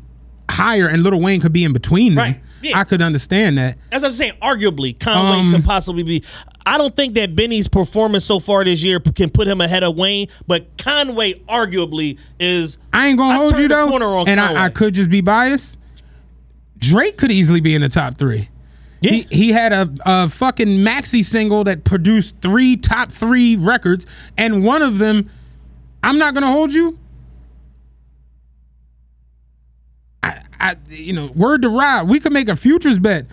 higher, 0.52 0.88
and 0.88 1.02
Little 1.02 1.22
Wayne 1.22 1.40
could 1.40 1.54
be 1.54 1.64
in 1.64 1.72
between 1.72 2.16
them. 2.16 2.24
Right, 2.34 2.42
yeah. 2.62 2.78
I 2.80 2.84
could 2.84 3.02
understand 3.02 3.58
that. 3.58 3.78
As 3.92 4.04
I'm 4.04 4.12
saying, 4.12 4.34
arguably, 4.42 4.98
Conway 5.00 5.40
Um, 5.40 5.54
could 5.54 5.66
possibly 5.66 6.04
be. 6.04 6.24
I 6.66 6.78
don't 6.78 6.96
think 6.96 7.16
that 7.16 7.36
Benny's 7.36 7.68
performance 7.68 8.26
so 8.26 8.40
far 8.40 8.64
this 8.64 8.84
year 8.84 9.00
can 9.00 9.30
put 9.30 9.48
him 9.48 9.62
ahead 9.62 9.84
of 9.84 9.98
Wayne, 9.98 10.28
but 10.46 10.78
Conway 10.78 11.34
arguably 11.48 12.20
is. 12.40 12.78
I 12.94 13.08
ain't 13.08 13.18
gonna 13.18 13.34
I 13.34 13.38
hold 13.38 13.58
you 13.58 13.68
though, 13.68 13.88
corner 13.88 14.06
on 14.06 14.28
and 14.28 14.40
I, 14.40 14.66
I 14.66 14.70
could 14.70 14.94
just 14.94 15.10
be 15.10 15.22
biased. 15.22 15.78
Drake 16.78 17.18
could 17.18 17.32
easily 17.32 17.60
be 17.60 17.76
in 17.76 17.82
the 17.82 17.90
top 17.90 18.18
three. 18.18 18.50
He, 19.02 19.22
he 19.32 19.52
had 19.52 19.72
a, 19.72 19.90
a 20.06 20.30
fucking 20.30 20.68
maxi 20.68 21.24
single 21.24 21.64
that 21.64 21.86
produced 21.86 22.42
three 22.42 22.76
top 22.76 23.12
three 23.12 23.56
records, 23.56 24.06
and 24.38 24.66
one 24.66 24.82
of 24.82 24.98
them, 24.98 25.30
I'm 26.04 26.18
not 26.18 26.34
gonna 26.34 26.52
hold 26.52 26.74
you. 26.74 26.98
I, 30.60 30.76
you 30.88 31.14
know, 31.14 31.28
word 31.36 31.62
to 31.64 31.70
Rob, 31.70 32.10
we 32.10 32.20
could 32.20 32.34
make 32.34 32.50
a 32.50 32.56
futures 32.56 33.00
bet. 33.00 33.26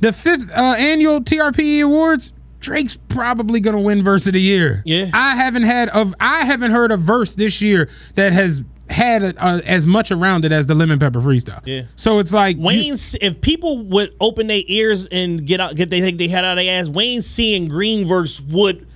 The 0.00 0.12
fifth 0.12 0.50
uh, 0.50 0.74
annual 0.78 1.20
TRPE 1.20 1.82
Awards, 1.84 2.32
Drake's 2.60 2.96
probably 2.96 3.60
gonna 3.60 3.80
win 3.80 4.02
verse 4.02 4.26
of 4.26 4.32
the 4.34 4.40
year. 4.40 4.82
Yeah. 4.84 5.10
I 5.12 5.34
haven't 5.36 5.62
had 5.64 5.88
of 5.90 6.14
I 6.20 6.44
haven't 6.44 6.70
heard 6.72 6.90
a 6.92 6.96
verse 6.96 7.34
this 7.34 7.60
year 7.62 7.88
that 8.16 8.32
has 8.32 8.62
had 8.90 9.22
a, 9.22 9.34
a, 9.38 9.62
as 9.66 9.86
much 9.86 10.10
around 10.10 10.44
it 10.44 10.52
as 10.52 10.66
the 10.66 10.74
Lemon 10.74 10.98
Pepper 10.98 11.20
freestyle. 11.20 11.60
Yeah. 11.64 11.82
So 11.96 12.18
it's 12.18 12.32
like 12.34 12.56
you- 12.56 12.62
Wayne's 12.64 13.16
if 13.20 13.40
people 13.40 13.78
would 13.86 14.14
open 14.20 14.46
their 14.46 14.62
ears 14.66 15.06
and 15.06 15.46
get 15.46 15.60
out 15.60 15.74
get 15.74 15.88
they 15.90 16.00
think 16.00 16.18
they 16.18 16.28
had 16.28 16.44
out 16.44 16.56
their 16.56 16.78
ass, 16.80 16.88
Wayne 16.88 17.22
seeing 17.22 17.68
Green 17.68 18.06
verse 18.06 18.40
would 18.42 18.86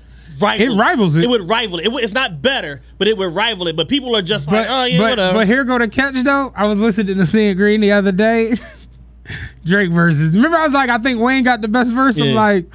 rival 0.40 0.66
It 0.74 0.78
rivals 0.78 1.16
it. 1.16 1.24
It 1.24 1.28
would 1.28 1.48
rival 1.48 1.78
it. 1.78 1.86
it. 1.86 1.92
would- 1.92 2.04
It's 2.04 2.14
not 2.14 2.40
better, 2.42 2.82
but 2.98 3.08
it 3.08 3.16
would 3.16 3.34
rival 3.34 3.68
it. 3.68 3.76
But 3.76 3.88
people 3.88 4.14
are 4.16 4.22
just 4.22 4.50
like, 4.50 4.66
oh 4.68 4.84
yeah, 4.84 4.98
but, 4.98 5.10
whatever. 5.10 5.32
but 5.38 5.46
here 5.46 5.64
go 5.64 5.78
the 5.78 5.88
catch 5.88 6.14
though. 6.22 6.52
I 6.56 6.66
was 6.66 6.78
listening 6.78 7.16
to 7.18 7.26
Seeing 7.26 7.56
Green 7.56 7.80
the 7.80 7.92
other 7.92 8.12
day. 8.12 8.54
Drake 9.64 9.90
versus. 9.90 10.34
Remember, 10.34 10.56
I 10.56 10.62
was 10.64 10.72
like, 10.72 10.88
I 10.88 10.98
think 10.98 11.20
Wayne 11.20 11.44
got 11.44 11.60
the 11.60 11.68
best 11.68 11.92
verse. 11.92 12.18
I'm 12.18 12.28
Yeah. 12.28 12.34
like, 12.34 12.66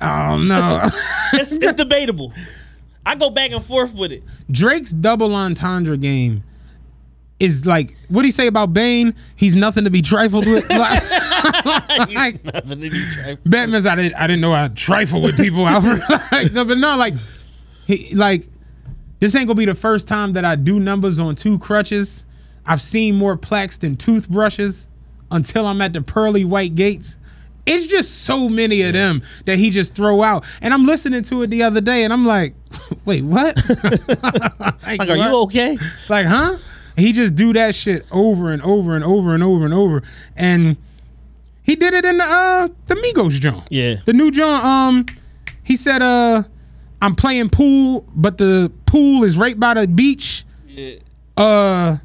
oh 0.00 0.38
no. 0.38 0.82
it's, 1.34 1.52
it's 1.52 1.74
debatable. 1.74 2.32
I 3.04 3.14
go 3.16 3.28
back 3.30 3.50
and 3.52 3.62
forth 3.62 3.94
with 3.94 4.12
it. 4.12 4.22
Drake's 4.50 4.92
double 4.92 5.34
entendre 5.34 5.96
game 5.98 6.42
is 7.40 7.66
like 7.66 7.94
what 8.08 8.22
do 8.22 8.28
you 8.28 8.32
say 8.32 8.46
about 8.46 8.72
Bane? 8.72 9.14
He's 9.36 9.56
nothing 9.56 9.84
to 9.84 9.90
be 9.90 10.00
trifled 10.00 10.46
with. 10.46 10.66
Like, 10.70 11.02
like, 12.14 12.44
Nothing 12.44 12.80
to 12.80 12.90
be 12.90 13.00
trifled. 13.14 13.38
Batman's 13.44 13.86
I 13.86 13.94
didn't 13.94 14.14
I 14.14 14.26
didn't 14.26 14.40
know 14.40 14.52
I 14.52 14.68
trifle 14.68 15.22
with 15.22 15.36
people, 15.36 15.66
Alfred. 15.68 16.02
like, 16.32 16.52
no, 16.52 16.64
but 16.64 16.78
no, 16.78 16.96
like 16.96 17.14
he 17.86 18.14
like 18.14 18.48
this 19.20 19.34
ain't 19.34 19.46
gonna 19.46 19.56
be 19.56 19.64
the 19.64 19.74
first 19.74 20.08
time 20.08 20.32
that 20.34 20.44
I 20.44 20.56
do 20.56 20.80
numbers 20.80 21.18
on 21.18 21.34
two 21.34 21.58
crutches. 21.58 22.24
I've 22.66 22.80
seen 22.80 23.16
more 23.16 23.36
plaques 23.36 23.78
than 23.78 23.96
toothbrushes 23.96 24.88
until 25.30 25.66
I'm 25.66 25.80
at 25.82 25.92
the 25.92 26.02
pearly 26.02 26.44
white 26.44 26.74
gates. 26.74 27.18
It's 27.66 27.86
just 27.86 28.24
so 28.24 28.48
many 28.48 28.82
of 28.82 28.92
them 28.92 29.22
that 29.46 29.58
he 29.58 29.70
just 29.70 29.94
throw 29.94 30.22
out. 30.22 30.44
And 30.60 30.74
I'm 30.74 30.84
listening 30.84 31.22
to 31.24 31.42
it 31.42 31.46
the 31.48 31.62
other 31.62 31.80
day 31.80 32.04
and 32.04 32.12
I'm 32.12 32.26
like, 32.26 32.54
wait, 33.04 33.24
what? 33.24 33.56
like, 33.66 34.98
Like, 34.98 35.08
are 35.08 35.16
you 35.16 35.36
okay? 35.44 35.78
Like, 36.08 36.26
huh? 36.26 36.58
He 36.96 37.12
just 37.12 37.34
do 37.34 37.52
that 37.54 37.74
shit 37.74 38.06
over 38.12 38.52
and 38.52 38.62
over 38.62 38.94
and 38.94 39.02
over 39.02 39.34
and 39.34 39.42
over 39.42 39.64
and 39.64 39.74
over. 39.74 40.02
And 40.36 40.76
he 41.64 41.74
did 41.76 41.94
it 41.94 42.04
in 42.04 42.18
the 42.18 42.24
uh 42.24 42.68
the 42.86 42.94
Migos 42.94 43.40
joint. 43.40 43.66
Yeah. 43.70 43.96
The 44.04 44.12
new 44.12 44.30
joint, 44.30 44.64
um, 44.64 45.06
he 45.64 45.76
said, 45.76 46.02
uh, 46.02 46.42
I'm 47.02 47.16
playing 47.16 47.48
pool, 47.50 48.06
but 48.14 48.38
the 48.38 48.70
pool 48.86 49.24
is 49.24 49.36
right 49.36 49.58
by 49.58 49.74
the 49.74 49.88
beach. 49.88 50.44
Yeah. 50.68 50.96
Uh 51.36 51.96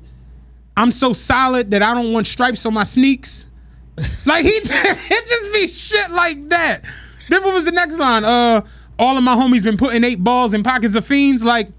I'm 0.75 0.91
so 0.91 1.13
solid 1.13 1.71
that 1.71 1.83
I 1.83 1.93
don't 1.93 2.13
want 2.13 2.25
stripes 2.25 2.65
on 2.65 2.73
my 2.73 2.85
sneaks. 2.85 3.47
Like 4.25 4.45
he 4.45 4.51
it 4.63 5.27
just 5.27 5.53
be 5.53 5.67
shit 5.67 6.09
like 6.11 6.49
that. 6.49 6.85
Then 7.27 7.43
what 7.43 7.53
was 7.53 7.65
the 7.65 7.71
next 7.71 7.99
line? 7.99 8.23
Uh 8.23 8.61
all 8.97 9.17
of 9.17 9.23
my 9.23 9.35
homies 9.35 9.63
been 9.63 9.77
putting 9.77 10.03
eight 10.03 10.23
balls 10.23 10.53
in 10.53 10.63
pockets 10.63 10.95
of 10.95 11.05
fiends. 11.05 11.43
Like 11.43 11.69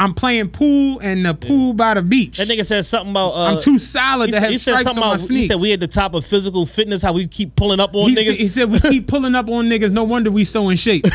I'm 0.00 0.14
playing 0.14 0.48
pool 0.48 0.98
and 1.00 1.26
the 1.26 1.34
pool 1.34 1.74
by 1.74 1.92
the 1.92 2.00
beach. 2.00 2.38
That 2.38 2.48
nigga 2.48 2.64
said 2.64 2.86
something 2.86 3.10
about. 3.10 3.34
Uh, 3.34 3.44
I'm 3.44 3.58
too 3.58 3.78
solid 3.78 4.26
he 4.26 4.32
to 4.32 4.36
said- 4.38 4.42
have 4.42 4.50
he 4.52 4.58
said 4.58 4.70
stripes 4.72 4.84
something 4.84 5.02
on 5.02 5.08
my 5.10 5.14
about. 5.16 5.28
He 5.28 5.46
said 5.46 5.60
we 5.60 5.72
at 5.74 5.80
the 5.80 5.86
top 5.86 6.14
of 6.14 6.24
physical 6.24 6.64
fitness. 6.64 7.02
How 7.02 7.12
we 7.12 7.26
keep 7.26 7.54
pulling 7.54 7.80
up 7.80 7.94
on 7.94 8.08
he, 8.08 8.16
niggas. 8.16 8.36
he 8.36 8.46
said 8.48 8.70
we 8.70 8.80
keep 8.80 9.06
pulling 9.08 9.34
up 9.34 9.50
on 9.50 9.68
niggas. 9.68 9.90
No 9.90 10.04
wonder 10.04 10.30
we 10.30 10.44
so 10.44 10.70
in 10.70 10.76
shape. 10.78 11.04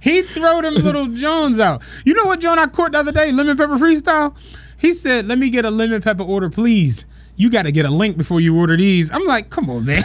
He 0.00 0.22
throw 0.22 0.60
them 0.62 0.74
little 0.74 1.06
Jones 1.14 1.58
out. 1.60 1.82
You 2.04 2.14
know 2.14 2.24
what 2.26 2.40
John 2.40 2.58
I 2.58 2.66
caught 2.66 2.92
the 2.92 2.98
other 2.98 3.12
day? 3.12 3.30
Lemon 3.32 3.56
pepper 3.56 3.76
freestyle. 3.76 4.34
He 4.78 4.92
said, 4.92 5.26
"Let 5.26 5.38
me 5.38 5.48
get 5.50 5.64
a 5.64 5.70
lemon 5.70 6.02
pepper 6.02 6.24
order, 6.24 6.50
please." 6.50 7.04
You 7.36 7.48
got 7.50 7.62
to 7.62 7.72
get 7.72 7.86
a 7.86 7.90
link 7.90 8.18
before 8.18 8.40
you 8.40 8.58
order 8.58 8.76
these. 8.76 9.10
I'm 9.10 9.24
like, 9.24 9.48
come 9.48 9.70
on, 9.70 9.86
man. 9.86 10.02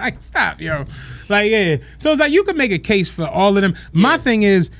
like, 0.00 0.20
stop, 0.20 0.60
yo. 0.60 0.84
Like, 1.34 1.50
yeah. 1.50 1.76
So 1.98 2.10
it's 2.12 2.20
like 2.20 2.32
you 2.32 2.44
can 2.44 2.56
make 2.56 2.70
a 2.72 2.78
case 2.78 3.10
for 3.10 3.26
all 3.26 3.56
of 3.56 3.62
them. 3.62 3.74
My 3.92 4.18
thing 4.18 4.42
is. 4.42 4.70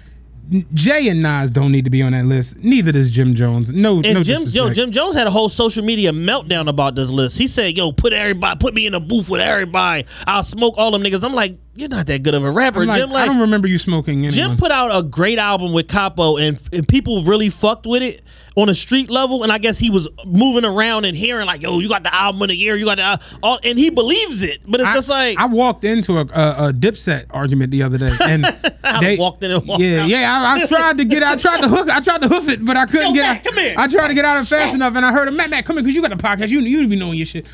Jay 0.75 1.09
and 1.09 1.23
Nas 1.23 1.51
don't 1.51 1.73
need 1.73 1.85
to 1.85 1.91
be 1.91 2.03
on 2.03 2.13
that 2.13 2.27
list. 2.27 2.59
Neither 2.59 2.93
does 2.93 3.11
Jim 3.11 3.35
Jones. 3.35 3.73
No, 3.73 4.03
And 4.05 4.13
no 4.13 4.23
Jim, 4.23 4.43
yo. 4.49 4.69
Jim 4.71 4.91
Jones 4.93 5.17
had 5.17 5.27
a 5.27 5.31
whole 5.31 5.49
social 5.49 5.83
media 5.83 6.13
meltdown 6.13 6.69
about 6.69 6.95
this 6.95 7.09
list. 7.09 7.39
He 7.39 7.47
said, 7.47 7.79
"Yo, 7.79 7.93
put 7.93 8.13
everybody, 8.13 8.59
put 8.59 8.75
me 8.75 8.85
in 8.85 8.93
a 8.93 9.01
booth 9.01 9.31
with 9.31 9.41
everybody. 9.41 10.05
I'll 10.27 10.43
smoke 10.43 10.75
all 10.77 10.91
them 10.91 11.03
niggas." 11.03 11.25
I'm 11.25 11.33
like, 11.33 11.57
"You're 11.75 11.89
not 11.89 12.07
that 12.07 12.23
good 12.23 12.35
of 12.35 12.45
a 12.45 12.51
rapper, 12.51 12.85
like, 12.87 13.01
Jim." 13.01 13.13
I 13.13 13.27
don't 13.27 13.41
remember 13.41 13.69
you 13.69 13.79
smoking. 13.79 14.19
Anyone. 14.19 14.33
Jim 14.33 14.57
put 14.57 14.71
out 14.71 14.97
a 14.97 15.03
great 15.03 15.39
album 15.39 15.73
with 15.73 15.89
Capo, 15.89 16.37
and, 16.37 16.59
and 16.73 16.87
people 16.87 17.23
really 17.25 17.51
fucked 17.51 17.87
with 17.87 18.03
it 18.03 18.23
on 18.57 18.69
a 18.69 18.75
street 18.75 19.11
level. 19.11 19.43
And 19.43 19.53
I 19.53 19.59
guess 19.59 19.79
he 19.79 19.91
was 19.91 20.09
moving 20.25 20.65
around 20.65 21.05
and 21.05 21.17
hearing 21.17 21.47
like, 21.47 21.63
"Yo, 21.63 21.81
you 21.81 21.89
got 21.89 22.03
the 22.03 22.15
album 22.15 22.43
of 22.43 22.49
the 22.49 22.57
year, 22.57 22.77
you 22.77 22.85
got 22.85 22.97
the," 22.97 23.03
al-" 23.03 23.21
all, 23.43 23.59
and 23.65 23.79
he 23.79 23.91
believes 23.91 24.43
it. 24.43 24.61
But 24.67 24.81
it's 24.81 24.91
I, 24.91 24.95
just 24.95 25.11
like 25.11 25.39
I 25.39 25.47
walked 25.47 25.85
into 25.85 26.19
a, 26.19 26.23
a, 26.23 26.69
a 26.69 26.73
Dipset 26.73 27.27
argument 27.31 27.71
the 27.71 27.83
other 27.83 27.99
day, 27.99 28.13
and 28.21 28.47
I 28.85 29.01
they 29.01 29.17
walked 29.17 29.43
in 29.43 29.51
and 29.51 29.67
walked 29.67 29.83
yeah, 29.83 30.03
out. 30.03 30.09
yeah. 30.09 30.33
I, 30.33 30.63
I 30.63 30.67
tried 30.67 30.99
to 30.99 31.05
get, 31.05 31.23
I 31.23 31.37
tried 31.37 31.63
to 31.63 31.69
hook, 31.69 31.89
I 31.91 32.01
tried 32.01 32.23
to 32.23 32.29
hoof 32.29 32.49
it, 32.49 32.65
but 32.65 32.77
I 32.77 32.87
couldn't 32.87 33.15
Yo, 33.15 33.15
get. 33.15 33.23
Matt, 33.23 33.37
out. 33.37 33.45
come 33.45 33.55
here. 33.63 33.75
I 33.77 33.89
tried 33.89 34.09
to 34.09 34.15
get 34.15 34.25
out 34.25 34.37
of 34.39 34.45
it 34.45 34.49
fast 34.49 34.75
enough, 34.75 34.95
and 34.95 35.05
I 35.05 35.13
heard 35.13 35.29
him, 35.29 35.37
Matt, 35.37 35.51
Matt, 35.51 35.65
come 35.65 35.77
here, 35.77 35.83
because 35.83 35.95
you 35.95 36.03
got 36.03 36.17
the 36.17 36.23
podcast. 36.23 36.49
You 36.49 36.61
you 36.61 36.89
be 36.89 36.97
knowing 36.97 37.17
your 37.17 37.27
shit. 37.27 37.47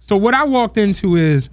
So 0.00 0.16
what 0.16 0.34
I 0.34 0.44
walked 0.44 0.78
into 0.78 1.16
is 1.16 1.48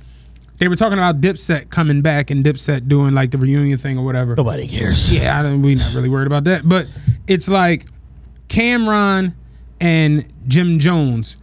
they 0.63 0.69
were 0.69 0.77
talking 0.77 0.97
about 0.97 1.19
Dipset 1.19 1.69
coming 1.69 2.01
back 2.01 2.31
and 2.31 2.43
Dipset 2.43 2.87
doing 2.87 3.13
like 3.13 3.31
the 3.31 3.37
reunion 3.37 3.77
thing 3.77 3.97
or 3.97 4.05
whatever. 4.05 4.33
Nobody 4.33 4.65
cares. 4.65 5.11
Yeah, 5.13 5.37
I 5.37 5.43
don't, 5.43 5.61
we 5.61 5.75
not 5.75 5.93
really 5.93 6.07
worried 6.07 6.27
about 6.27 6.45
that. 6.45 6.67
But 6.67 6.87
it's 7.27 7.49
like 7.49 7.85
Cam'ron 8.47 9.35
and 9.81 10.25
Jim 10.47 10.79
Jones. 10.79 11.35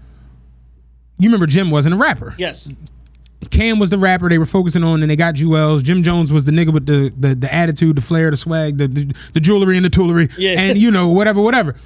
You 1.19 1.29
remember 1.29 1.47
Jim 1.47 1.71
wasn't 1.71 1.97
a 1.97 1.99
rapper. 1.99 2.35
Yes. 2.39 2.73
Cam 3.51 3.79
was 3.79 3.91
the 3.91 3.99
rapper 3.99 4.31
they 4.31 4.39
were 4.39 4.47
focusing 4.47 4.83
on, 4.83 5.03
and 5.03 5.11
they 5.11 5.17
got 5.17 5.35
Juelz. 5.35 5.83
Jim 5.83 6.03
Jones 6.03 6.33
was 6.33 6.47
the 6.47 6.53
nigga 6.53 6.73
with 6.73 6.87
the 6.87 7.13
the, 7.19 7.35
the 7.35 7.53
attitude, 7.53 7.97
the 7.97 8.03
flair, 8.03 8.31
the 8.31 8.37
swag, 8.39 8.79
the, 8.79 8.89
the 8.89 9.15
the 9.35 9.41
jewelry 9.41 9.77
and 9.77 9.85
the 9.85 9.91
toolery, 9.91 10.31
Yeah. 10.39 10.61
and 10.61 10.79
you 10.79 10.91
know 10.91 11.09
whatever, 11.09 11.43
whatever. 11.43 11.77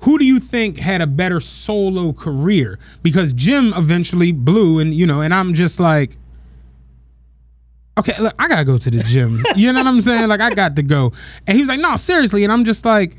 Who 0.00 0.18
do 0.18 0.24
you 0.24 0.38
think 0.38 0.78
had 0.78 1.00
a 1.00 1.06
better 1.06 1.40
solo 1.40 2.12
career? 2.12 2.78
Because 3.02 3.32
Jim 3.32 3.72
eventually 3.76 4.30
blew, 4.30 4.78
and 4.78 4.92
you 4.94 5.06
know, 5.06 5.22
and 5.22 5.32
I'm 5.34 5.54
just 5.54 5.80
like, 5.80 6.16
okay, 7.98 8.14
look, 8.20 8.34
I 8.38 8.48
gotta 8.48 8.64
go 8.64 8.78
to 8.78 8.90
the 8.90 8.98
gym. 8.98 9.42
you 9.56 9.72
know 9.72 9.80
what 9.80 9.86
I'm 9.86 10.00
saying? 10.00 10.28
Like 10.28 10.40
I 10.40 10.50
got 10.50 10.76
to 10.76 10.82
go, 10.82 11.12
and 11.46 11.56
he 11.56 11.62
was 11.62 11.68
like, 11.68 11.80
no, 11.80 11.96
seriously, 11.96 12.44
and 12.44 12.52
I'm 12.52 12.64
just 12.64 12.84
like. 12.84 13.16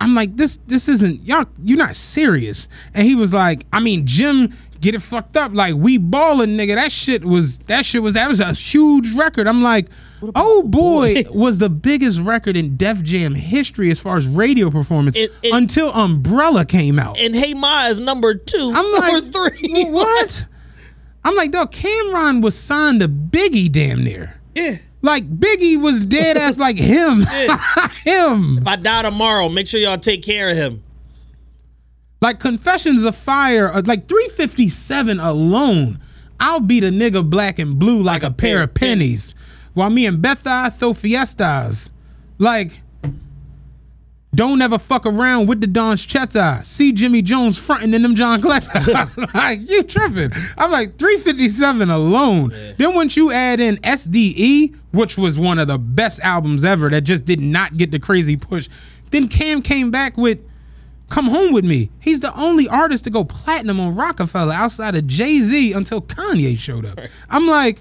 I'm 0.00 0.16
like, 0.16 0.36
this 0.36 0.58
this 0.66 0.88
isn't 0.88 1.22
y'all, 1.22 1.44
you're 1.62 1.78
not 1.78 1.94
serious. 1.94 2.66
And 2.92 3.06
he 3.06 3.14
was 3.14 3.32
like, 3.32 3.64
I 3.72 3.78
mean, 3.78 4.04
Jim, 4.04 4.52
get 4.80 4.96
it 4.96 5.00
fucked 5.00 5.36
up. 5.36 5.54
Like, 5.54 5.76
we 5.76 5.96
balling, 5.96 6.56
nigga. 6.56 6.74
That 6.74 6.92
shit 6.92 7.24
was 7.24 7.58
that 7.60 7.86
shit 7.86 8.02
was 8.02 8.14
that 8.14 8.28
was 8.28 8.40
a 8.40 8.52
huge 8.52 9.14
record. 9.14 9.46
I'm 9.46 9.62
like, 9.62 9.86
oh 10.34 10.64
boy, 10.64 11.22
was 11.30 11.58
the 11.58 11.70
biggest 11.70 12.20
record 12.20 12.56
in 12.56 12.76
Def 12.76 13.02
Jam 13.02 13.34
history 13.34 13.90
as 13.90 14.00
far 14.00 14.16
as 14.16 14.26
radio 14.26 14.70
performance 14.70 15.16
until 15.44 15.92
Umbrella 15.92 16.64
came 16.64 16.98
out. 16.98 17.18
And 17.18 17.34
Hey 17.34 17.54
Ma 17.54 17.86
is 17.86 18.00
number 18.00 18.34
two. 18.34 18.72
I'm 18.74 18.92
number 18.92 19.40
like, 19.40 19.54
three. 19.60 19.84
What? 19.84 20.46
I'm 21.24 21.36
like, 21.36 21.52
dog, 21.52 21.72
Cam'ron 21.72 22.42
was 22.42 22.58
signed 22.58 23.00
to 23.00 23.08
Biggie 23.08 23.70
damn 23.70 24.02
near. 24.02 24.40
Yeah. 24.54 24.78
Like 25.02 25.28
Biggie 25.38 25.80
was 25.80 26.04
dead 26.04 26.36
ass 26.36 26.58
like 26.58 26.76
him. 26.78 27.22
him. 28.04 28.58
If 28.58 28.66
I 28.66 28.76
die 28.76 29.02
tomorrow, 29.02 29.48
make 29.48 29.66
sure 29.66 29.80
y'all 29.80 29.98
take 29.98 30.22
care 30.22 30.50
of 30.50 30.56
him. 30.56 30.82
Like 32.20 32.38
Confessions 32.38 33.02
of 33.02 33.16
Fire, 33.16 33.72
uh, 33.72 33.82
like 33.84 34.08
357 34.08 35.18
alone, 35.18 35.98
I'll 36.38 36.60
beat 36.60 36.84
a 36.84 36.88
nigga 36.88 37.28
black 37.28 37.58
and 37.58 37.78
blue 37.78 38.00
like, 38.00 38.22
a, 38.22 38.30
pair, 38.30 38.62
of 38.62 38.74
pennies. 38.74 39.34
While 39.74 39.90
me 39.90 40.06
and 40.06 40.22
Betha 40.22 40.72
throw 40.76 40.94
fiestas. 40.94 41.90
Like, 42.38 42.82
don't 44.34 44.62
ever 44.62 44.78
fuck 44.78 45.04
around 45.04 45.46
with 45.46 45.60
the 45.60 45.66
Don 45.66 45.96
Cheta. 45.96 46.60
See 46.64 46.92
Jimmy 46.92 47.20
Jones 47.20 47.58
fronting 47.58 47.92
in 47.92 48.02
them 48.02 48.14
John 48.14 48.40
Collector. 48.40 48.80
like, 49.34 49.68
you 49.68 49.82
tripping. 49.82 50.32
I'm 50.56 50.70
like, 50.70 50.96
357 50.98 51.90
alone. 51.90 52.52
Then 52.78 52.94
once 52.94 53.16
you 53.16 53.30
add 53.30 53.60
in 53.60 53.76
SDE, 53.78 54.74
which 54.92 55.18
was 55.18 55.38
one 55.38 55.58
of 55.58 55.68
the 55.68 55.78
best 55.78 56.20
albums 56.20 56.64
ever 56.64 56.88
that 56.88 57.02
just 57.02 57.26
did 57.26 57.40
not 57.40 57.76
get 57.76 57.90
the 57.90 57.98
crazy 57.98 58.36
push, 58.36 58.70
then 59.10 59.28
Cam 59.28 59.60
came 59.60 59.90
back 59.90 60.16
with 60.16 60.38
Come 61.10 61.26
Home 61.26 61.52
with 61.52 61.66
Me. 61.66 61.90
He's 62.00 62.20
the 62.20 62.34
only 62.34 62.66
artist 62.68 63.04
to 63.04 63.10
go 63.10 63.24
platinum 63.24 63.78
on 63.80 63.94
Roc-A-Fella 63.94 64.54
outside 64.54 64.96
of 64.96 65.06
Jay 65.06 65.40
Z 65.40 65.72
until 65.74 66.00
Kanye 66.00 66.56
showed 66.56 66.86
up. 66.86 66.98
I'm 67.28 67.46
like, 67.46 67.80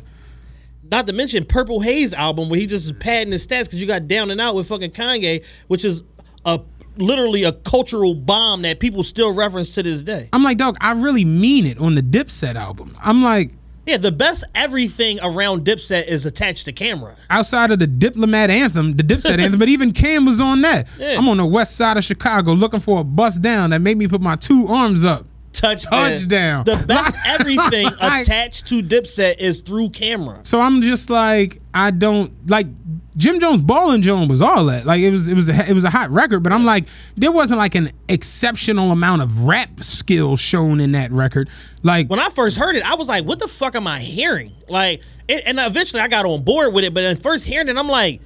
Not 0.84 1.07
to 1.07 1.14
mention 1.14 1.45
Purple 1.45 1.80
Haze 1.80 2.14
album 2.14 2.49
where 2.49 2.60
he 2.60 2.65
just 2.65 2.86
is 2.88 2.91
padding 2.91 3.32
his 3.32 3.48
stats 3.48 3.64
because 3.64 3.80
you 3.80 3.88
got 3.88 4.10
Down 4.10 4.30
and 4.32 4.41
Out 4.41 4.56
with 4.56 4.68
fucking 4.68 4.91
Kanye, 4.91 5.45
which 5.68 5.86
is 5.86 6.03
a 6.45 6.59
literally 6.97 7.43
a 7.43 7.51
cultural 7.53 8.13
bomb 8.13 8.61
that 8.63 8.80
people 8.80 9.03
still 9.03 9.34
reference 9.34 9.73
to 9.76 9.84
this 9.84 10.01
day. 10.01 10.30
I'm 10.34 10.43
like, 10.43 10.57
dog, 10.57 10.77
I 10.81 10.91
really 10.91 11.26
mean 11.26 11.65
it 11.65 11.77
on 11.80 11.95
the 11.95 12.01
Dipset 12.01 12.55
album. 12.55 12.95
I'm 13.01 13.23
like, 13.23 13.51
Yeah, 13.85 13.97
the 13.97 14.11
best 14.11 14.43
everything 14.53 15.18
around 15.23 15.65
Dipset 15.65 16.07
is 16.07 16.26
attached 16.26 16.65
to 16.65 16.73
Cam'ron. 16.73 17.15
outside 17.30 17.72
of 17.72 17.80
the 17.80 17.88
Diplomat 17.88 18.49
anthem, 18.49 18.97
the 18.97 19.03
Dipset 19.03 19.39
anthem, 19.39 19.57
but 19.57 19.69
even 19.69 19.93
Cam 19.93 20.26
was 20.26 20.41
on 20.41 20.61
that. 20.63 20.88
Yeah. 20.99 21.18
I'm 21.18 21.27
on 21.30 21.38
the 21.38 21.45
west 21.45 21.77
side 21.77 21.97
of 21.97 22.03
Chicago 22.03 22.51
looking 22.53 22.80
for 22.81 22.99
a 22.99 23.03
bus 23.03 23.38
down 23.38 23.69
that 23.72 23.80
made 23.80 23.97
me 23.97 24.07
put 24.07 24.22
my 24.22 24.35
two 24.35 24.68
arms 24.68 25.05
up. 25.05 25.26
Touchdown. 25.61 26.11
Touchdown. 26.11 26.63
The 26.65 26.83
best 26.88 27.15
everything 27.25 27.85
Like- 28.01 28.23
attached 28.23 28.67
to 28.67 28.81
Dipset 28.81 29.38
is 29.39 29.59
through 29.61 29.89
Cam'ron. 29.89 30.45
So 30.45 30.59
I'm 30.59 30.81
just 30.81 31.09
like, 31.09 31.61
I 31.73 31.91
don't 31.91 32.33
like 32.49 32.67
Jim 33.15 33.39
Jones 33.39 33.61
Ballin' 33.61 34.01
Jones 34.01 34.29
was 34.29 34.41
all 34.41 34.65
that. 34.65 34.85
Like 34.85 35.01
it 35.01 35.11
was 35.11 35.27
it 35.29 35.35
was 35.35 35.49
a, 35.49 35.69
it 35.69 35.73
was 35.73 35.83
a 35.83 35.89
hot 35.89 36.09
record, 36.11 36.41
but 36.41 36.51
I'm 36.51 36.65
like, 36.65 36.85
there 37.15 37.31
wasn't 37.31 37.59
like 37.59 37.75
an 37.75 37.91
exceptional 38.09 38.91
amount 38.91 39.21
of 39.21 39.41
rap 39.45 39.81
skill 39.83 40.35
shown 40.38 40.79
in 40.79 40.93
that 40.93 41.11
record. 41.11 41.49
Like 41.83 42.09
When 42.09 42.19
I 42.19 42.29
first 42.29 42.57
heard 42.57 42.75
it, 42.75 42.83
I 42.89 42.95
was 42.95 43.09
like, 43.09 43.25
"What 43.25 43.39
the 43.39 43.47
fuck 43.47 43.75
am 43.75 43.85
I 43.88 43.99
hearing?" 43.99 44.53
Like, 44.69 45.01
it, 45.27 45.43
and 45.45 45.59
eventually 45.59 46.01
I 46.01 46.07
got 46.07 46.25
on 46.25 46.43
board 46.43 46.73
with 46.73 46.83
it. 46.85 46.93
But 46.93 47.01
then 47.01 47.17
first 47.17 47.45
hearing 47.45 47.67
it, 47.69 47.77
I'm 47.77 47.89
like, 47.89 48.21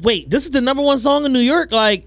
"Wait, 0.00 0.30
this 0.30 0.44
is 0.44 0.50
the 0.52 0.60
number 0.60 0.82
one 0.82 0.98
song 0.98 1.24
in 1.24 1.32
New 1.32 1.40
York." 1.40 1.72
Like, 1.72 2.06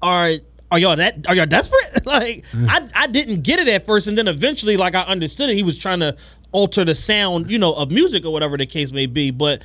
are 0.00 0.32
are 0.70 0.78
y'all 0.78 0.96
that 0.96 1.26
are 1.28 1.34
y'all 1.34 1.46
desperate? 1.46 2.04
like, 2.06 2.44
I 2.54 2.86
I 2.94 3.06
didn't 3.06 3.42
get 3.42 3.58
it 3.58 3.68
at 3.68 3.86
first, 3.86 4.06
and 4.06 4.16
then 4.18 4.28
eventually, 4.28 4.76
like, 4.76 4.94
I 4.94 5.02
understood 5.02 5.50
it. 5.50 5.54
He 5.54 5.62
was 5.62 5.78
trying 5.78 6.00
to 6.00 6.16
alter 6.52 6.84
the 6.84 6.94
sound, 6.94 7.50
you 7.50 7.58
know, 7.58 7.72
of 7.74 7.90
music 7.90 8.24
or 8.24 8.32
whatever 8.32 8.56
the 8.56 8.66
case 8.66 8.92
may 8.92 9.06
be. 9.06 9.30
But 9.30 9.62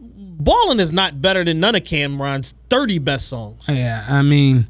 Ballin' 0.00 0.80
is 0.80 0.92
not 0.92 1.20
better 1.20 1.44
than 1.44 1.60
none 1.60 1.74
of 1.74 1.84
Cam'ron's 1.84 2.54
30 2.70 2.98
best 2.98 3.28
songs. 3.28 3.64
Yeah, 3.68 4.04
I 4.08 4.22
mean, 4.22 4.66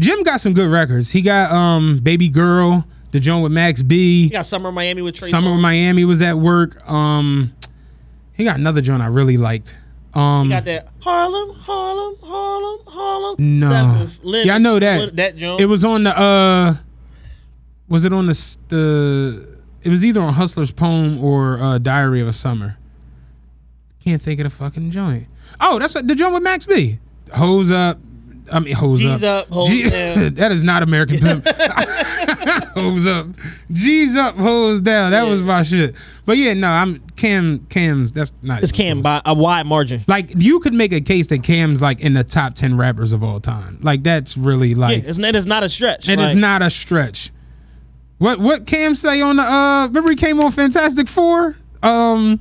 Jim 0.00 0.22
got 0.22 0.40
some 0.40 0.54
good 0.54 0.70
records. 0.70 1.10
He 1.10 1.22
got 1.22 1.52
um 1.52 1.98
Baby 1.98 2.28
Girl, 2.28 2.86
the 3.12 3.20
joint 3.20 3.42
with 3.42 3.52
Max 3.52 3.82
B. 3.82 4.24
He 4.24 4.30
got 4.30 4.46
Summer 4.46 4.68
of 4.68 4.74
Miami 4.74 5.02
with 5.02 5.14
Trey 5.16 5.28
Summer 5.28 5.54
of 5.54 5.60
Miami 5.60 6.04
was 6.04 6.20
at 6.22 6.36
work. 6.36 6.88
Um, 6.88 7.54
he 8.32 8.44
got 8.44 8.58
another 8.58 8.80
joint 8.80 9.02
I 9.02 9.06
really 9.06 9.36
liked. 9.38 9.76
Um, 10.16 10.46
He 10.46 10.50
got 10.50 10.64
that 10.64 10.88
Harlem, 11.00 11.54
Harlem, 11.58 12.14
Harlem, 12.22 12.80
Harlem. 12.86 13.36
no, 13.38 13.68
Seventh 13.68 14.20
yeah, 14.46 14.54
I 14.54 14.58
know 14.58 14.78
that. 14.78 15.14
That 15.16 15.36
joint. 15.36 15.60
It 15.60 15.66
was 15.66 15.84
on 15.84 16.04
the 16.04 16.18
uh, 16.18 16.76
was 17.88 18.04
it 18.06 18.12
on 18.12 18.26
the 18.26 18.56
the? 18.68 19.56
It 19.82 19.90
was 19.90 20.04
either 20.04 20.20
on 20.22 20.32
Hustler's 20.32 20.70
Poem 20.72 21.22
or 21.22 21.60
uh, 21.60 21.78
Diary 21.78 22.20
of 22.20 22.28
a 22.28 22.32
Summer. 22.32 22.78
Can't 24.02 24.22
think 24.22 24.40
of 24.40 24.44
the 24.44 24.50
fucking 24.50 24.90
joint. 24.90 25.26
Oh, 25.60 25.78
that's 25.78 25.94
what, 25.94 26.08
the 26.08 26.14
joint 26.14 26.32
with 26.34 26.42
Max 26.42 26.64
B. 26.66 26.98
Hose 27.34 27.70
up. 27.70 27.98
I 28.50 28.60
mean, 28.60 28.74
hose 28.74 29.00
G's 29.00 29.22
up, 29.22 29.48
hose 29.48 29.68
G- 29.68 29.88
down. 29.88 30.34
that 30.34 30.52
is 30.52 30.62
not 30.62 30.82
American 30.82 31.18
Pimp. 31.18 31.46
hose 32.74 33.06
up. 33.06 33.26
G's 33.72 34.16
up, 34.16 34.36
hose 34.36 34.80
down. 34.80 35.10
That 35.12 35.24
was 35.24 35.40
my 35.42 35.62
shit. 35.62 35.94
But 36.24 36.36
yeah, 36.38 36.54
no, 36.54 36.68
I'm 36.68 37.00
Cam. 37.16 37.66
Cam's. 37.68 38.12
That's 38.12 38.32
not. 38.42 38.62
It's 38.62 38.72
Cam 38.72 39.02
close. 39.02 39.22
by 39.22 39.30
a 39.30 39.34
wide 39.34 39.66
margin. 39.66 40.04
Like 40.06 40.30
you 40.36 40.60
could 40.60 40.74
make 40.74 40.92
a 40.92 41.00
case 41.00 41.28
that 41.28 41.42
Cam's 41.42 41.80
like 41.82 42.00
in 42.00 42.14
the 42.14 42.24
top 42.24 42.54
ten 42.54 42.76
rappers 42.76 43.12
of 43.12 43.22
all 43.22 43.40
time. 43.40 43.78
Like 43.82 44.02
that's 44.02 44.36
really 44.36 44.74
like 44.74 45.02
yeah, 45.02 45.08
it's, 45.10 45.18
it 45.18 45.34
is 45.36 45.46
not 45.46 45.62
a 45.62 45.68
stretch. 45.68 46.08
and 46.08 46.20
Like, 46.20 46.28
it's 46.30 46.36
not 46.36 46.62
a 46.62 46.70
stretch. 46.70 47.30
What 48.18 48.38
what 48.40 48.66
Cam 48.66 48.94
say 48.94 49.20
on 49.20 49.36
the 49.36 49.42
uh 49.42 49.86
remember 49.86 50.10
he 50.10 50.16
came 50.16 50.40
on 50.40 50.50
Fantastic 50.52 51.08
Four? 51.08 51.56
Um 51.82 52.40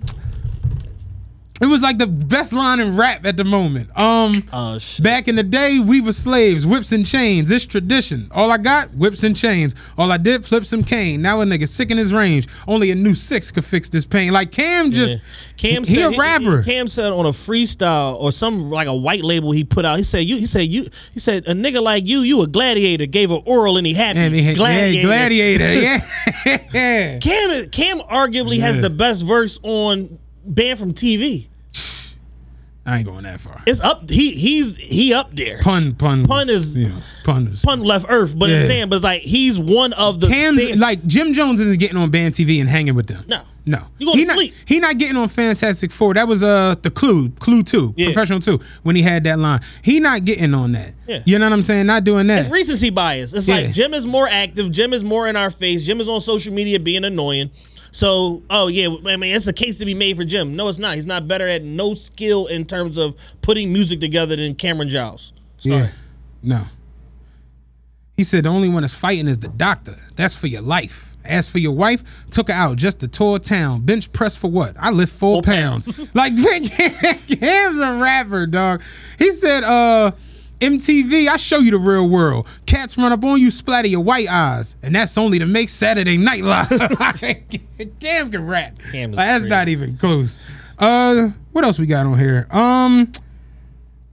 it 1.61 1.67
was 1.67 1.81
like 1.81 1.97
the 1.97 2.07
best 2.07 2.51
line 2.51 2.79
in 2.79 2.97
rap 2.97 3.25
at 3.25 3.37
the 3.37 3.43
moment. 3.43 3.89
Um 3.97 4.33
Oh 4.51 4.79
back 4.99 5.27
in 5.27 5.35
the 5.35 5.43
day, 5.43 5.79
we 5.79 6.01
were 6.01 6.11
slaves, 6.11 6.65
whips 6.67 6.91
and 6.91 7.05
chains. 7.05 7.49
It's 7.51 7.65
tradition. 7.65 8.27
All 8.31 8.51
I 8.51 8.57
got, 8.57 8.93
whips 8.93 9.23
and 9.23 9.35
chains. 9.35 9.73
All 9.97 10.11
I 10.11 10.17
did, 10.17 10.45
flip 10.45 10.65
some 10.65 10.83
cane. 10.83 11.21
Now 11.21 11.41
a 11.41 11.45
nigga 11.45 11.67
sick 11.67 11.91
in 11.91 11.97
his 11.97 12.13
range. 12.13 12.47
Only 12.67 12.91
a 12.91 12.95
new 12.95 13.15
six 13.15 13.51
could 13.51 13.65
fix 13.65 13.89
this 13.89 14.05
pain. 14.05 14.33
Like 14.33 14.51
Cam 14.51 14.91
just 14.91 15.19
Cam 15.57 15.83
he 15.83 15.95
said, 15.95 16.13
a 16.13 16.17
rapper. 16.17 16.63
Cam 16.63 16.87
said 16.87 17.11
on 17.11 17.25
a 17.25 17.29
freestyle 17.29 18.15
or 18.19 18.31
some 18.31 18.69
like 18.69 18.87
a 18.87 18.95
white 18.95 19.23
label 19.23 19.51
he 19.51 19.63
put 19.63 19.85
out. 19.85 19.97
He 19.97 20.03
said 20.03 20.19
you. 20.25 20.37
He 20.37 20.45
said 20.45 20.67
you. 20.67 20.87
He 21.13 21.19
said 21.19 21.47
a 21.47 21.53
nigga 21.53 21.81
like 21.81 22.05
you, 22.05 22.19
you 22.19 22.41
a 22.41 22.47
gladiator. 22.47 23.05
Gave 23.05 23.31
an 23.31 23.41
oral 23.45 23.77
and 23.77 23.87
he 23.87 23.93
happy. 23.93 24.19
and 24.19 24.35
he 24.35 24.43
had 24.43 24.55
gladiator. 24.55 25.07
gladiator. 25.07 25.65
Yeah. 25.85 25.99
gladiator. 26.43 26.69
Yeah. 26.73 27.19
Cam 27.19 27.69
Cam 27.69 27.99
arguably 27.99 28.59
has 28.59 28.77
the 28.79 28.89
best 28.89 29.23
verse 29.23 29.59
on 29.63 30.19
Banned 30.45 30.79
from 30.79 30.93
TV. 30.93 31.47
I 32.87 32.97
ain't 32.97 33.07
going 33.07 33.23
that 33.23 33.39
far. 33.39 33.63
It's 33.65 33.81
up. 33.81 34.11
He 34.11 34.29
he's 34.31 34.75
he 34.75 35.11
up 35.11 35.35
there. 35.35 35.57
Pun 35.63 35.95
pun 35.95 36.23
Pun 36.27 36.45
was, 36.47 36.49
is- 36.49 36.75
know, 36.75 36.93
pun 37.23 37.49
was, 37.49 37.61
Pun 37.63 37.79
left 37.81 38.05
Earth, 38.09 38.37
but 38.37 38.51
I'm 38.51 38.61
saying, 38.67 38.89
but 38.89 38.97
it's 38.97 39.03
like 39.03 39.23
he's 39.23 39.57
one 39.57 39.91
of 39.93 40.19
the 40.19 40.27
stand- 40.27 40.79
like 40.79 41.03
Jim 41.07 41.33
Jones 41.33 41.59
isn't 41.61 41.79
getting 41.79 41.97
on 41.97 42.11
band 42.11 42.35
TV 42.35 42.59
and 42.59 42.69
hanging 42.69 42.93
with 42.93 43.07
them. 43.07 43.25
No. 43.27 43.41
No. 43.65 43.87
You 43.97 44.05
gonna 44.05 44.23
not, 44.25 44.35
sleep. 44.35 44.53
He 44.65 44.79
not 44.79 44.99
getting 44.99 45.17
on 45.17 45.27
Fantastic 45.29 45.91
Four. 45.91 46.13
That 46.13 46.27
was 46.27 46.43
uh 46.43 46.75
the 46.79 46.91
clue, 46.91 47.29
clue 47.31 47.63
two, 47.63 47.95
Yeah. 47.97 48.05
professional 48.05 48.39
two, 48.39 48.59
when 48.83 48.95
he 48.95 49.01
had 49.01 49.23
that 49.23 49.39
line. 49.39 49.61
He 49.81 49.99
not 49.99 50.23
getting 50.23 50.53
on 50.53 50.73
that. 50.73 50.93
Yeah. 51.07 51.23
You 51.25 51.39
know 51.39 51.47
what 51.47 51.53
I'm 51.53 51.63
saying? 51.63 51.87
Not 51.87 52.03
doing 52.03 52.27
that. 52.27 52.41
It's 52.41 52.49
recency 52.51 52.91
bias. 52.91 53.33
It's 53.33 53.47
Yeah. 53.47 53.55
like 53.55 53.71
Jim 53.71 53.95
is 53.95 54.05
more 54.05 54.27
active. 54.27 54.71
Jim 54.71 54.93
is 54.93 55.03
more 55.03 55.27
in 55.27 55.35
our 55.35 55.49
face. 55.49 55.83
Jim 55.83 55.99
is 56.01 56.07
on 56.07 56.21
social 56.21 56.53
media 56.53 56.79
being 56.79 57.03
annoying. 57.03 57.49
So, 57.95 58.43
oh 58.49 58.67
yeah, 58.67 58.89
I 59.05 59.15
mean, 59.15 59.33
it's 59.33 59.47
a 59.47 59.53
case 59.53 59.77
to 59.77 59.85
be 59.85 59.93
made 59.93 60.17
for 60.17 60.25
Jim. 60.25 60.53
No, 60.53 60.67
it's 60.67 60.77
not. 60.77 60.95
He's 60.95 61.05
not 61.05 61.29
better 61.29 61.47
at 61.47 61.63
no 61.63 61.93
skill 61.93 62.45
in 62.47 62.65
terms 62.65 62.97
of 62.97 63.15
putting 63.41 63.71
music 63.71 64.01
together 64.01 64.35
than 64.35 64.53
Cameron 64.55 64.89
Giles. 64.89 65.31
Sorry. 65.59 65.75
yeah. 65.77 65.87
No. 66.43 66.63
He 68.17 68.25
said 68.25 68.43
the 68.43 68.49
only 68.49 68.67
one 68.67 68.81
that's 68.83 68.93
fighting 68.93 69.29
is 69.29 69.39
the 69.39 69.47
doctor. 69.47 69.95
That's 70.17 70.35
for 70.35 70.47
your 70.47 70.61
life. 70.61 71.15
As 71.23 71.47
for 71.47 71.59
your 71.59 71.71
wife, 71.71 72.03
took 72.31 72.49
her 72.49 72.53
out 72.53 72.75
just 72.75 72.99
to 72.99 73.07
tour 73.07 73.39
town. 73.39 73.85
Bench 73.85 74.11
press 74.11 74.35
for 74.35 74.51
what? 74.51 74.75
I 74.77 74.91
lift 74.91 75.13
four, 75.13 75.35
Four 75.35 75.43
pounds. 75.43 76.11
pounds. 76.11 76.15
like 76.15 76.35
Cam's 77.39 77.79
a 77.79 77.97
rapper, 77.97 78.45
dog. 78.45 78.81
He 79.17 79.31
said, 79.31 79.63
uh, 79.63 80.11
MTV, 80.59 81.27
I 81.27 81.37
show 81.37 81.59
you 81.59 81.71
the 81.71 81.77
real 81.77 82.07
world. 82.07 82.47
Cats 82.65 82.97
run 82.97 83.11
up 83.11 83.23
on 83.23 83.39
you, 83.39 83.51
splatter 83.51 83.87
your 83.87 84.01
white 84.01 84.29
eyes. 84.29 84.75
And 84.81 84.95
that's 84.95 85.17
only 85.17 85.39
to 85.39 85.45
make 85.45 85.69
Saturday 85.69 86.17
Night 86.17 86.43
Live. 86.43 86.69
Cam 87.99 88.31
can 88.31 88.47
rap. 88.47 88.79
Cam 88.91 89.11
Like, 89.11 89.27
that's 89.27 89.45
not 89.45 89.67
even 89.67 89.97
close. 89.97 90.37
Uh 90.77 91.29
what 91.51 91.63
else 91.63 91.79
we 91.79 91.85
got 91.85 92.05
on 92.05 92.19
here? 92.19 92.47
Um 92.51 93.11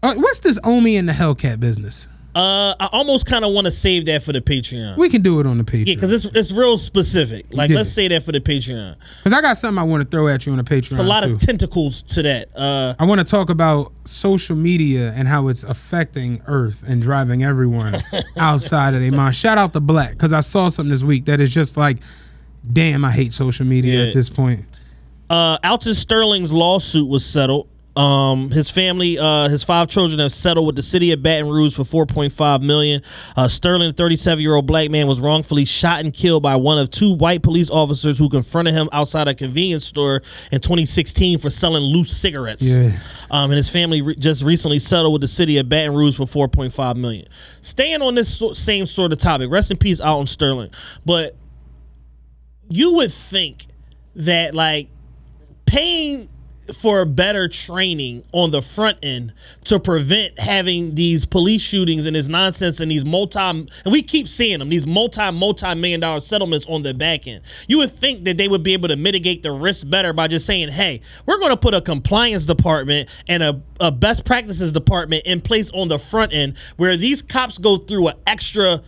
uh, 0.03 0.15
what's 0.15 0.41
this 0.41 0.59
Omi 0.65 0.97
and 0.97 1.09
the 1.09 1.13
Hellcat 1.13 1.61
business? 1.61 2.09
Uh, 2.35 2.75
I 2.81 2.89
almost 2.93 3.27
kind 3.27 3.45
of 3.45 3.53
want 3.53 3.67
to 3.67 3.71
save 3.71 4.07
that 4.07 4.23
for 4.23 4.33
the 4.33 4.41
Patreon. 4.41 4.97
We 4.97 5.11
can 5.11 5.21
do 5.21 5.39
it 5.41 5.47
on 5.47 5.59
the 5.59 5.65
Patreon. 5.65 5.87
yeah, 5.89 5.95
because 5.97 6.13
it's 6.13 6.25
it's 6.35 6.51
real 6.51 6.79
specific. 6.79 7.47
Like, 7.53 7.69
Yeah. 7.71 7.77
let's 7.77 7.91
say 7.93 8.09
that 8.09 8.23
for 8.23 8.33
the 8.33 8.41
Patreon. 8.41 8.97
Because 9.19 9.33
I 9.37 9.43
got 9.43 9.59
something 9.59 9.79
I 9.79 9.85
want 9.85 10.03
to 10.03 10.09
throw 10.09 10.29
at 10.29 10.47
you 10.47 10.53
on 10.53 10.59
the 10.59 10.65
Patreon. 10.65 10.79
It's 10.93 10.99
a 10.99 11.03
lot 11.03 11.25
too. 11.25 11.35
of 11.35 11.39
tentacles 11.41 12.03
to 12.05 12.23
that. 12.23 12.57
Uh, 12.57 12.95
I 12.99 13.05
want 13.05 13.19
to 13.21 13.25
talk 13.25 13.51
about 13.51 13.93
social 14.05 14.57
media 14.57 15.13
and 15.15 15.29
how 15.29 15.49
it's 15.49 15.63
affecting 15.63 16.41
Earth 16.47 16.83
and 16.87 17.03
driving 17.03 17.45
everyone 17.45 17.97
outside 18.39 18.95
of 18.95 19.01
their 19.01 19.13
mind. 19.13 19.37
Shout 19.37 19.59
out 19.59 19.75
to 19.75 19.81
Black 19.81 20.13
because 20.13 20.33
I 20.33 20.41
saw 20.41 20.69
something 20.69 20.91
this 20.91 21.03
week 21.03 21.27
that 21.27 21.39
is 21.39 21.53
just 21.53 21.77
like, 21.77 21.99
damn, 22.73 23.05
I 23.05 23.11
hate 23.11 23.35
social 23.35 23.67
media 23.67 24.01
Yeah. 24.01 24.07
at 24.09 24.15
this 24.15 24.31
point. 24.31 24.65
uh, 25.29 25.59
Alton 25.65 25.95
Sterling's 25.95 26.53
lawsuit 26.53 27.09
was 27.09 27.25
settled. 27.27 27.69
Um, 27.95 28.51
his 28.51 28.71
family, 28.71 29.19
uh, 29.19 29.49
his 29.49 29.65
five 29.65 29.89
children 29.89 30.19
have 30.21 30.33
settled 30.33 30.67
with 30.67 30.77
the 30.77 30.83
city 30.83 31.13
of 31.13 31.23
Baton 31.23 31.51
Rouge 31.51 31.75
for 31.77 31.83
4.5 31.83 32.63
million. 32.63 33.03
Uh, 33.37 33.49
Sterling, 33.49 33.93
37 33.93 34.41
year 34.41 34.55
old 34.55 34.67
black 34.67 34.91
man, 34.91 35.07
was 35.07 35.21
wrongfully 35.21 35.67
shot 35.67 36.01
and 36.01 36.13
killed 36.13 36.43
by 36.43 36.57
one 36.57 36.79
of 36.79 36.91
two 36.91 37.15
white 37.15 37.43
police 37.43 37.69
officers 37.69 38.19
who 38.19 38.31
confronted 38.31 38.73
him 38.73 38.89
outside 38.93 39.29
a 39.29 39.35
convenience 39.35 39.85
store 39.85 40.23
in 40.51 40.61
2016 40.61 41.39
for 41.39 41.51
selling 41.51 41.83
loose 41.83 42.17
cigarettes. 42.17 42.63
Yeah. 42.63 42.93
Um, 43.31 43.51
and 43.51 43.57
his 43.59 43.69
family 43.69 44.01
re- 44.01 44.17
just 44.17 44.43
recently 44.43 44.79
settled 44.79 45.13
with 45.13 45.21
the 45.23 45.29
city 45.29 45.59
of 45.59 45.69
Baton 45.69 45.95
Rouge 45.95 46.17
for 46.17 46.25
4.5 46.25 46.97
million. 46.97 47.29
Staying 47.61 48.01
on 48.01 48.15
this 48.15 48.39
so- 48.39 48.55
same 48.55 48.87
sort 48.87 49.13
of 49.13 49.19
topic, 49.19 49.51
rest 49.51 49.71
in 49.71 49.77
peace, 49.77 50.01
Alton 50.01 50.27
Sterling. 50.27 50.71
But 51.05 51.37
you 52.71 52.95
would 52.95 53.13
think 53.13 53.67
that 54.17 54.55
like 54.55 54.89
paying 55.67 56.29
for 56.75 57.05
better 57.05 57.49
training 57.49 58.23
on 58.33 58.51
the 58.51 58.63
front 58.63 58.97
end 59.03 59.33
to 59.65 59.81
prevent 59.81 60.39
having 60.39 60.95
these 60.95 61.27
police 61.27 61.61
shootings 61.61 62.07
and 62.07 62.15
this 62.15 62.29
nonsense 62.29 62.79
and 62.79 62.91
these 62.91 63.05
multi 63.05 63.39
and 63.41 63.71
we 63.87 64.01
keep 64.01 64.29
seeing 64.29 64.61
them 64.61 64.69
these 64.69 64.87
multi 64.87 65.31
multi 65.33 65.75
million 65.75 66.01
dollar 66.01 66.21
settlements 66.21 66.65
on 66.69 66.83
the 66.83 66.95
back 66.95 67.27
end 67.27 67.43
you 67.67 67.79
would 67.79 67.91
think 67.91 68.25
that 68.25 68.37
they 68.37 68.47
would 68.47 68.63
be 68.63 68.73
able 68.73 68.89
to 68.89 68.97
mitigate 68.97 69.43
the 69.43 69.51
risk 69.51 69.91
better 69.91 70.13
by 70.13 70.29
just 70.29 70.47
saying 70.47 70.69
hey 70.69 71.01
we're 71.27 71.39
going 71.39 71.51
to 71.51 71.57
put 71.57 71.75
a 71.75 71.81
compliance 71.81 72.47
department 72.47 73.09
and 73.29 73.43
a, 73.43 73.61
a 73.81 73.91
best 73.91 74.25
practices 74.25 74.71
department 74.71 75.23
in 75.27 75.41
place 75.41 75.71
on 75.73 75.89
the 75.89 75.99
front 75.99 76.33
end 76.33 76.57
where 76.77 76.97
these 76.97 77.23
cops 77.23 77.59
go 77.59 77.77
through 77.77 78.07
an 78.07 78.15
extra 78.27 78.81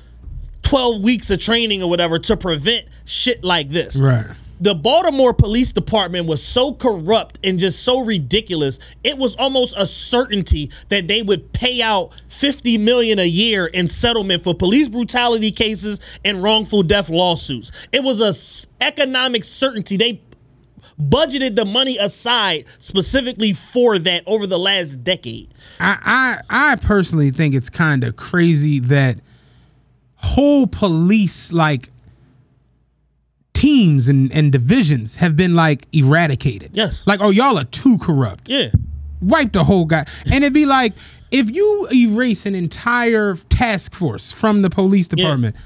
12 0.62 1.02
weeks 1.02 1.30
of 1.30 1.38
training 1.38 1.82
or 1.82 1.90
whatever 1.90 2.18
to 2.18 2.36
prevent 2.36 2.86
shit 3.04 3.44
like 3.44 3.68
this. 3.68 4.00
Right. 4.00 4.26
The 4.64 4.74
Baltimore 4.74 5.34
Police 5.34 5.72
Department 5.72 6.26
was 6.26 6.42
so 6.42 6.72
corrupt 6.72 7.38
and 7.44 7.58
just 7.58 7.82
so 7.82 8.00
ridiculous. 8.00 8.78
It 9.04 9.18
was 9.18 9.36
almost 9.36 9.74
a 9.76 9.86
certainty 9.86 10.70
that 10.88 11.06
they 11.06 11.20
would 11.20 11.52
pay 11.52 11.82
out 11.82 12.18
50 12.28 12.78
million 12.78 13.18
a 13.18 13.26
year 13.26 13.66
in 13.66 13.88
settlement 13.88 14.42
for 14.42 14.54
police 14.54 14.88
brutality 14.88 15.52
cases 15.52 16.00
and 16.24 16.42
wrongful 16.42 16.82
death 16.82 17.10
lawsuits. 17.10 17.72
It 17.92 18.02
was 18.02 18.22
a 18.22 18.28
s- 18.28 18.66
economic 18.80 19.44
certainty. 19.44 19.98
They 19.98 20.22
budgeted 20.98 21.56
the 21.56 21.66
money 21.66 21.98
aside 21.98 22.64
specifically 22.78 23.52
for 23.52 23.98
that 23.98 24.22
over 24.26 24.46
the 24.46 24.58
last 24.58 25.04
decade. 25.04 25.52
I 25.78 26.38
I, 26.48 26.72
I 26.72 26.76
personally 26.76 27.32
think 27.32 27.54
it's 27.54 27.68
kind 27.68 28.02
of 28.02 28.16
crazy 28.16 28.78
that 28.78 29.18
whole 30.14 30.66
police 30.66 31.52
like 31.52 31.90
teams 33.64 34.08
and, 34.08 34.30
and 34.32 34.52
divisions 34.52 35.16
have 35.16 35.36
been 35.36 35.54
like 35.54 35.86
eradicated. 35.92 36.70
Yes. 36.74 37.06
Like, 37.06 37.20
oh, 37.20 37.30
y'all 37.30 37.58
are 37.58 37.64
too 37.64 37.96
corrupt. 37.96 38.46
Yeah. 38.46 38.68
Wipe 39.22 39.52
the 39.52 39.64
whole 39.64 39.86
guy. 39.86 40.04
And 40.26 40.44
it'd 40.44 40.52
be 40.52 40.66
like, 40.66 40.92
if 41.30 41.50
you 41.50 41.88
erase 41.90 42.44
an 42.44 42.54
entire 42.54 43.36
task 43.48 43.94
force 43.94 44.32
from 44.32 44.60
the 44.60 44.68
police 44.68 45.08
department, 45.08 45.56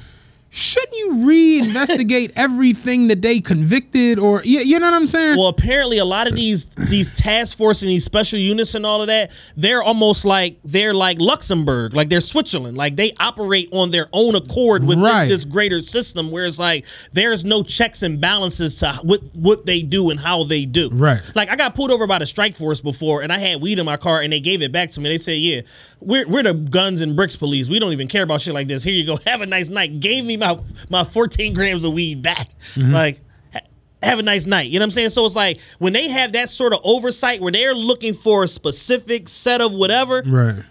shouldn't 0.50 0.96
you 0.96 1.10
reinvestigate 1.26 2.32
everything 2.36 3.08
that 3.08 3.22
they 3.22 3.40
convicted 3.40 4.18
or 4.18 4.42
you, 4.44 4.60
you 4.60 4.78
know 4.78 4.86
what 4.86 4.94
I'm 4.94 5.06
saying? 5.06 5.36
Well, 5.36 5.48
apparently, 5.48 5.98
a 5.98 6.04
lot 6.04 6.26
of 6.26 6.34
these 6.34 6.64
these 6.66 7.10
task 7.10 7.56
force 7.56 7.82
and 7.82 7.90
these 7.90 8.04
special 8.04 8.38
units 8.38 8.74
and 8.74 8.84
all 8.86 9.00
of 9.00 9.08
that, 9.08 9.30
they're 9.56 9.82
almost 9.82 10.24
like 10.24 10.58
they're 10.64 10.94
like 10.94 11.18
Luxembourg, 11.20 11.94
like 11.94 12.08
they're 12.08 12.20
Switzerland, 12.20 12.76
like 12.78 12.96
they 12.96 13.12
operate 13.20 13.68
on 13.72 13.90
their 13.90 14.08
own 14.12 14.34
accord 14.34 14.84
within 14.84 15.04
Right. 15.04 15.28
this 15.28 15.44
greater 15.44 15.82
system. 15.82 16.30
Where 16.30 16.44
it's 16.46 16.58
like 16.58 16.84
there's 17.12 17.44
no 17.44 17.62
checks 17.62 18.02
and 18.02 18.20
balances 18.20 18.76
to 18.76 18.92
what 19.02 19.20
what 19.34 19.66
they 19.66 19.82
do 19.82 20.10
and 20.10 20.18
how 20.18 20.44
they 20.44 20.64
do. 20.64 20.88
Right. 20.92 21.20
Like 21.34 21.50
I 21.50 21.56
got 21.56 21.74
pulled 21.74 21.90
over 21.90 22.06
by 22.06 22.18
the 22.18 22.26
strike 22.26 22.56
force 22.56 22.80
before, 22.80 23.22
and 23.22 23.32
I 23.32 23.38
had 23.38 23.60
weed 23.60 23.78
in 23.78 23.86
my 23.86 23.96
car, 23.96 24.20
and 24.22 24.32
they 24.32 24.40
gave 24.40 24.62
it 24.62 24.72
back 24.72 24.90
to 24.92 25.00
me. 25.00 25.08
They 25.10 25.18
said, 25.18 25.38
"Yeah, 25.38 25.60
we're 26.00 26.26
we're 26.26 26.42
the 26.42 26.54
guns 26.54 27.00
and 27.00 27.14
bricks 27.14 27.36
police. 27.36 27.68
We 27.68 27.78
don't 27.78 27.92
even 27.92 28.08
care 28.08 28.22
about 28.22 28.40
shit 28.40 28.54
like 28.54 28.68
this. 28.68 28.82
Here 28.82 28.94
you 28.94 29.04
go. 29.06 29.18
Have 29.26 29.40
a 29.42 29.46
nice 29.46 29.68
night." 29.68 30.00
Gave 30.00 30.24
me 30.24 30.37
my 30.38 30.58
my 30.88 31.04
14 31.04 31.52
grams 31.54 31.84
of 31.84 31.92
weed 31.92 32.22
back. 32.22 32.48
Mm-hmm. 32.74 32.92
Like. 32.92 33.20
ha- 33.52 33.60
Have 34.02 34.18
a 34.18 34.22
nice 34.22 34.46
night. 34.46 34.70
You 34.70 34.78
know 34.78 34.84
what 34.84 34.86
I'm 34.86 34.90
saying? 34.92 35.10
So 35.10 35.26
it's 35.26 35.34
like 35.36 35.60
when 35.78 35.92
they 35.92 36.08
have 36.08 36.32
that 36.32 36.48
sort 36.48 36.72
of 36.72 36.80
oversight 36.84 37.40
where 37.40 37.52
they're 37.52 37.74
looking 37.74 38.14
for 38.14 38.44
a 38.44 38.48
specific 38.48 39.28
set 39.28 39.60
of 39.60 39.72
whatever, 39.72 40.22
right. 40.24 40.64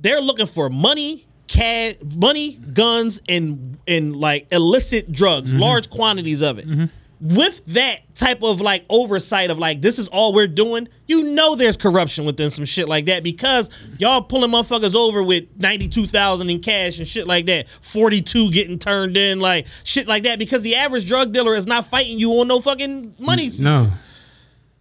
they're 0.00 0.20
looking 0.20 0.46
for 0.46 0.68
money, 0.68 1.26
cash, 1.46 1.94
money, 2.16 2.54
guns, 2.72 3.20
and 3.28 3.78
and 3.86 4.16
like 4.16 4.48
illicit 4.50 5.12
drugs, 5.12 5.50
mm-hmm. 5.50 5.60
large 5.60 5.90
quantities 5.90 6.40
of 6.42 6.58
it. 6.58 6.66
Mm-hmm. 6.68 6.86
With 7.24 7.64
that 7.66 8.16
type 8.16 8.42
of 8.42 8.60
like 8.60 8.84
oversight 8.90 9.50
of 9.50 9.58
like 9.58 9.80
this 9.80 10.00
is 10.00 10.08
all 10.08 10.34
we're 10.34 10.48
doing, 10.48 10.88
you 11.06 11.22
know 11.22 11.54
there's 11.54 11.76
corruption 11.76 12.24
within 12.24 12.50
some 12.50 12.64
shit 12.64 12.88
like 12.88 13.04
that 13.04 13.22
because 13.22 13.70
y'all 13.98 14.22
pulling 14.22 14.50
motherfuckers 14.50 14.96
over 14.96 15.22
with 15.22 15.44
ninety 15.56 15.88
two 15.88 16.08
thousand 16.08 16.50
in 16.50 16.58
cash 16.58 16.98
and 16.98 17.06
shit 17.06 17.28
like 17.28 17.46
that, 17.46 17.68
forty 17.68 18.22
two 18.22 18.50
getting 18.50 18.76
turned 18.76 19.16
in 19.16 19.38
like 19.38 19.68
shit 19.84 20.08
like 20.08 20.24
that 20.24 20.40
because 20.40 20.62
the 20.62 20.74
average 20.74 21.06
drug 21.06 21.32
dealer 21.32 21.54
is 21.54 21.64
not 21.64 21.86
fighting 21.86 22.18
you 22.18 22.32
on 22.40 22.48
no 22.48 22.60
fucking 22.60 23.14
money. 23.20 23.48
No. 23.60 23.92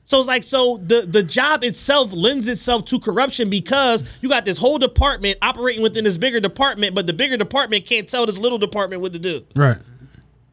So 0.04 0.20
it's 0.20 0.28
like 0.28 0.44
so 0.44 0.78
the 0.78 1.04
the 1.08 1.24
job 1.24 1.64
itself 1.64 2.12
lends 2.12 2.48
itself 2.48 2.86
to 2.86 3.00
corruption 3.00 3.50
because 3.50 4.04
you 4.20 4.30
got 4.30 4.46
this 4.46 4.58
whole 4.58 4.80
department 4.80 5.38
operating 5.42 5.84
within 5.84 6.06
this 6.06 6.18
bigger 6.18 6.40
department, 6.40 6.96
but 6.96 7.06
the 7.06 7.14
bigger 7.14 7.38
department 7.38 7.86
can't 7.86 8.10
tell 8.10 8.26
this 8.26 8.40
little 8.40 8.58
department 8.58 9.02
what 9.02 9.14
to 9.14 9.20
do. 9.20 9.46
Right. 9.56 9.78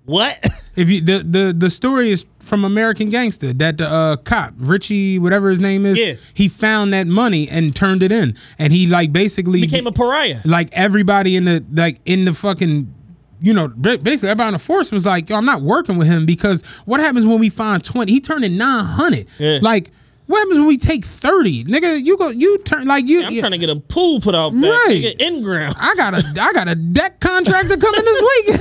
What? 0.05 0.45
If 0.79 0.89
you 0.89 1.01
the 1.01 1.19
the 1.19 1.55
the 1.57 1.71
story 1.71 2.11
is 2.11 2.25
from 2.39 2.65
American 2.65 3.11
Gangster 3.11 3.53
that 3.55 3.79
the 3.79 3.89
uh, 3.91 4.17
cop 4.17 4.55
Richie 4.59 5.19
whatever 5.19 5.51
his 5.51 5.61
name 5.61 5.85
is, 5.85 5.99
Yeah. 5.99 6.15
he 6.35 6.49
found 6.49 6.93
that 6.95 7.07
money 7.07 7.49
and 7.49 7.75
turned 7.75 8.03
it 8.03 8.13
in, 8.13 8.37
and 8.59 8.73
he 8.73 8.87
like 8.87 9.13
basically 9.13 9.61
Became 9.61 9.87
a 9.87 9.93
pariah. 9.93 10.39
like 10.45 10.69
everybody 10.73 11.37
in 11.37 11.45
the 11.45 11.65
like 11.73 12.01
in 12.05 12.25
the 12.25 12.33
fucking. 12.35 12.95
You 13.41 13.55
know, 13.55 13.69
basically, 13.69 14.31
everybody 14.31 14.49
on 14.49 14.53
the 14.55 14.59
force 14.59 14.91
was 14.91 15.07
like, 15.07 15.31
"Yo, 15.31 15.37
I'm 15.37 15.45
not 15.45 15.63
working 15.63 15.97
with 15.97 16.09
him 16.09 16.27
because 16.27 16.63
what 16.87 16.99
happens 16.99 17.25
when 17.25 17.39
we 17.39 17.49
find 17.51 17.85
20? 17.85 18.11
He 18.13 18.19
turned 18.21 18.45
in 18.45 18.57
900. 18.57 19.29
Yeah. 19.39 19.61
Like, 19.63 19.93
what 20.29 20.39
happens 20.39 20.59
when 20.59 20.69
we 20.69 20.77
take 20.79 21.05
30? 21.05 21.65
Nigga, 21.65 22.01
you 22.05 22.17
go, 22.17 22.29
you 22.29 22.59
turn 22.59 22.87
like 22.87 23.07
you. 23.09 23.23
I'm 23.25 23.37
trying 23.39 23.53
to 23.53 23.59
get 23.59 23.71
a 23.71 23.77
pool 23.77 24.21
put 24.21 24.35
out 24.37 24.51
back, 24.53 24.63
Right. 24.63 25.03
nigga, 25.03 25.21
in 25.21 25.43
ground. 25.43 25.75
I 25.79 25.95
got 25.97 26.15
a, 26.15 26.19
I 26.41 26.53
got 26.53 26.69
a 26.69 26.77
deck 26.77 27.19
contractor 27.21 27.77
coming 27.77 28.05
this 28.05 28.23
week. 28.23 28.57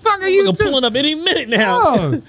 Fuck 0.00 0.20
are 0.20 0.28
you 0.28 0.52
two- 0.52 0.64
pulling 0.64 0.84
up 0.84 0.94
any 0.94 1.14
minute 1.14 1.48
now. 1.48 1.80
Oh. 1.82 2.22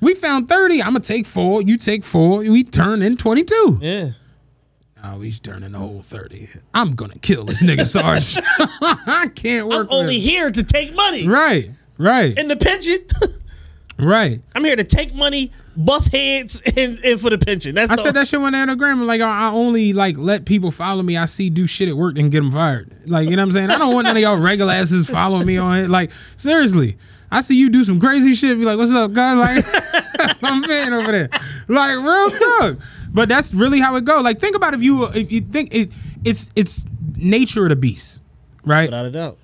we 0.00 0.14
found 0.14 0.48
30. 0.48 0.80
I'm 0.82 0.88
gonna 0.92 1.00
take 1.00 1.26
four. 1.26 1.62
You 1.62 1.76
take 1.76 2.04
four. 2.04 2.38
We 2.40 2.62
turn 2.64 3.02
in 3.02 3.16
22. 3.16 3.78
Yeah. 3.82 4.10
Oh, 5.04 5.20
he's 5.20 5.38
turning 5.38 5.72
the 5.72 5.78
whole 5.78 6.02
30. 6.02 6.48
I'm 6.74 6.94
gonna 6.96 7.18
kill 7.18 7.44
this 7.44 7.62
nigga, 7.62 7.86
Sarge. 7.90 8.36
I 8.82 9.28
can't 9.34 9.68
work. 9.68 9.86
I'm 9.88 9.94
only 9.94 10.18
here 10.18 10.50
to 10.50 10.62
take 10.64 10.94
money. 10.94 11.26
Right, 11.28 11.70
right, 11.96 12.36
And 12.38 12.50
the 12.50 12.56
pension. 12.56 12.98
right. 13.98 14.40
I'm 14.54 14.64
here 14.64 14.76
to 14.76 14.84
take 14.84 15.14
money, 15.14 15.52
bust 15.76 16.12
heads, 16.12 16.62
and, 16.76 16.98
and 17.04 17.20
for 17.20 17.30
the 17.30 17.38
pension. 17.38 17.74
That's 17.74 17.92
I 17.92 17.96
the, 17.96 18.02
said 18.02 18.14
that 18.14 18.28
shit 18.28 18.40
on 18.40 18.52
the 18.52 18.58
Anagram. 18.58 19.06
Like, 19.06 19.20
I 19.20 19.48
I 19.48 19.50
only 19.50 19.92
like 19.92 20.16
let 20.16 20.44
people 20.44 20.70
follow 20.70 21.02
me. 21.02 21.16
I 21.16 21.26
see 21.26 21.50
do 21.50 21.66
shit 21.66 21.88
at 21.88 21.96
work 21.96 22.18
and 22.18 22.30
get 22.30 22.38
them 22.38 22.50
fired. 22.50 22.90
Like, 23.06 23.28
you 23.28 23.36
know 23.36 23.42
what 23.42 23.48
I'm 23.48 23.52
saying? 23.52 23.70
I 23.70 23.78
don't 23.78 23.94
want 23.94 24.06
none 24.06 24.16
of 24.16 24.22
y'all 24.22 24.38
regular 24.38 24.72
asses 24.72 25.08
following 25.08 25.46
me 25.46 25.58
on 25.58 25.78
it. 25.78 25.90
Like, 25.90 26.10
seriously. 26.36 26.96
I 27.30 27.40
see 27.40 27.56
you 27.56 27.70
do 27.70 27.82
some 27.82 27.98
crazy 27.98 28.34
shit. 28.34 28.56
Be 28.56 28.64
like, 28.64 28.78
what's 28.78 28.92
up, 28.92 29.12
guy? 29.12 29.34
Like, 29.36 29.64
I'm 30.42 30.60
man 30.62 30.92
over 30.92 31.12
there. 31.12 31.28
Like, 31.68 31.96
real 31.96 32.30
talk. 32.30 32.78
But 33.12 33.28
that's 33.28 33.52
really 33.52 33.80
how 33.80 33.96
it 33.96 34.04
go. 34.04 34.20
Like, 34.20 34.40
think 34.40 34.56
about 34.56 34.74
if 34.74 34.82
you 34.82 35.04
if 35.06 35.30
you 35.30 35.40
think 35.40 35.74
it, 35.74 35.90
it's 36.24 36.50
it's 36.56 36.86
nature 37.16 37.64
of 37.64 37.70
the 37.70 37.76
beast, 37.76 38.22
right? 38.64 38.88
Without 38.88 39.06
a 39.06 39.10
doubt. 39.10 39.38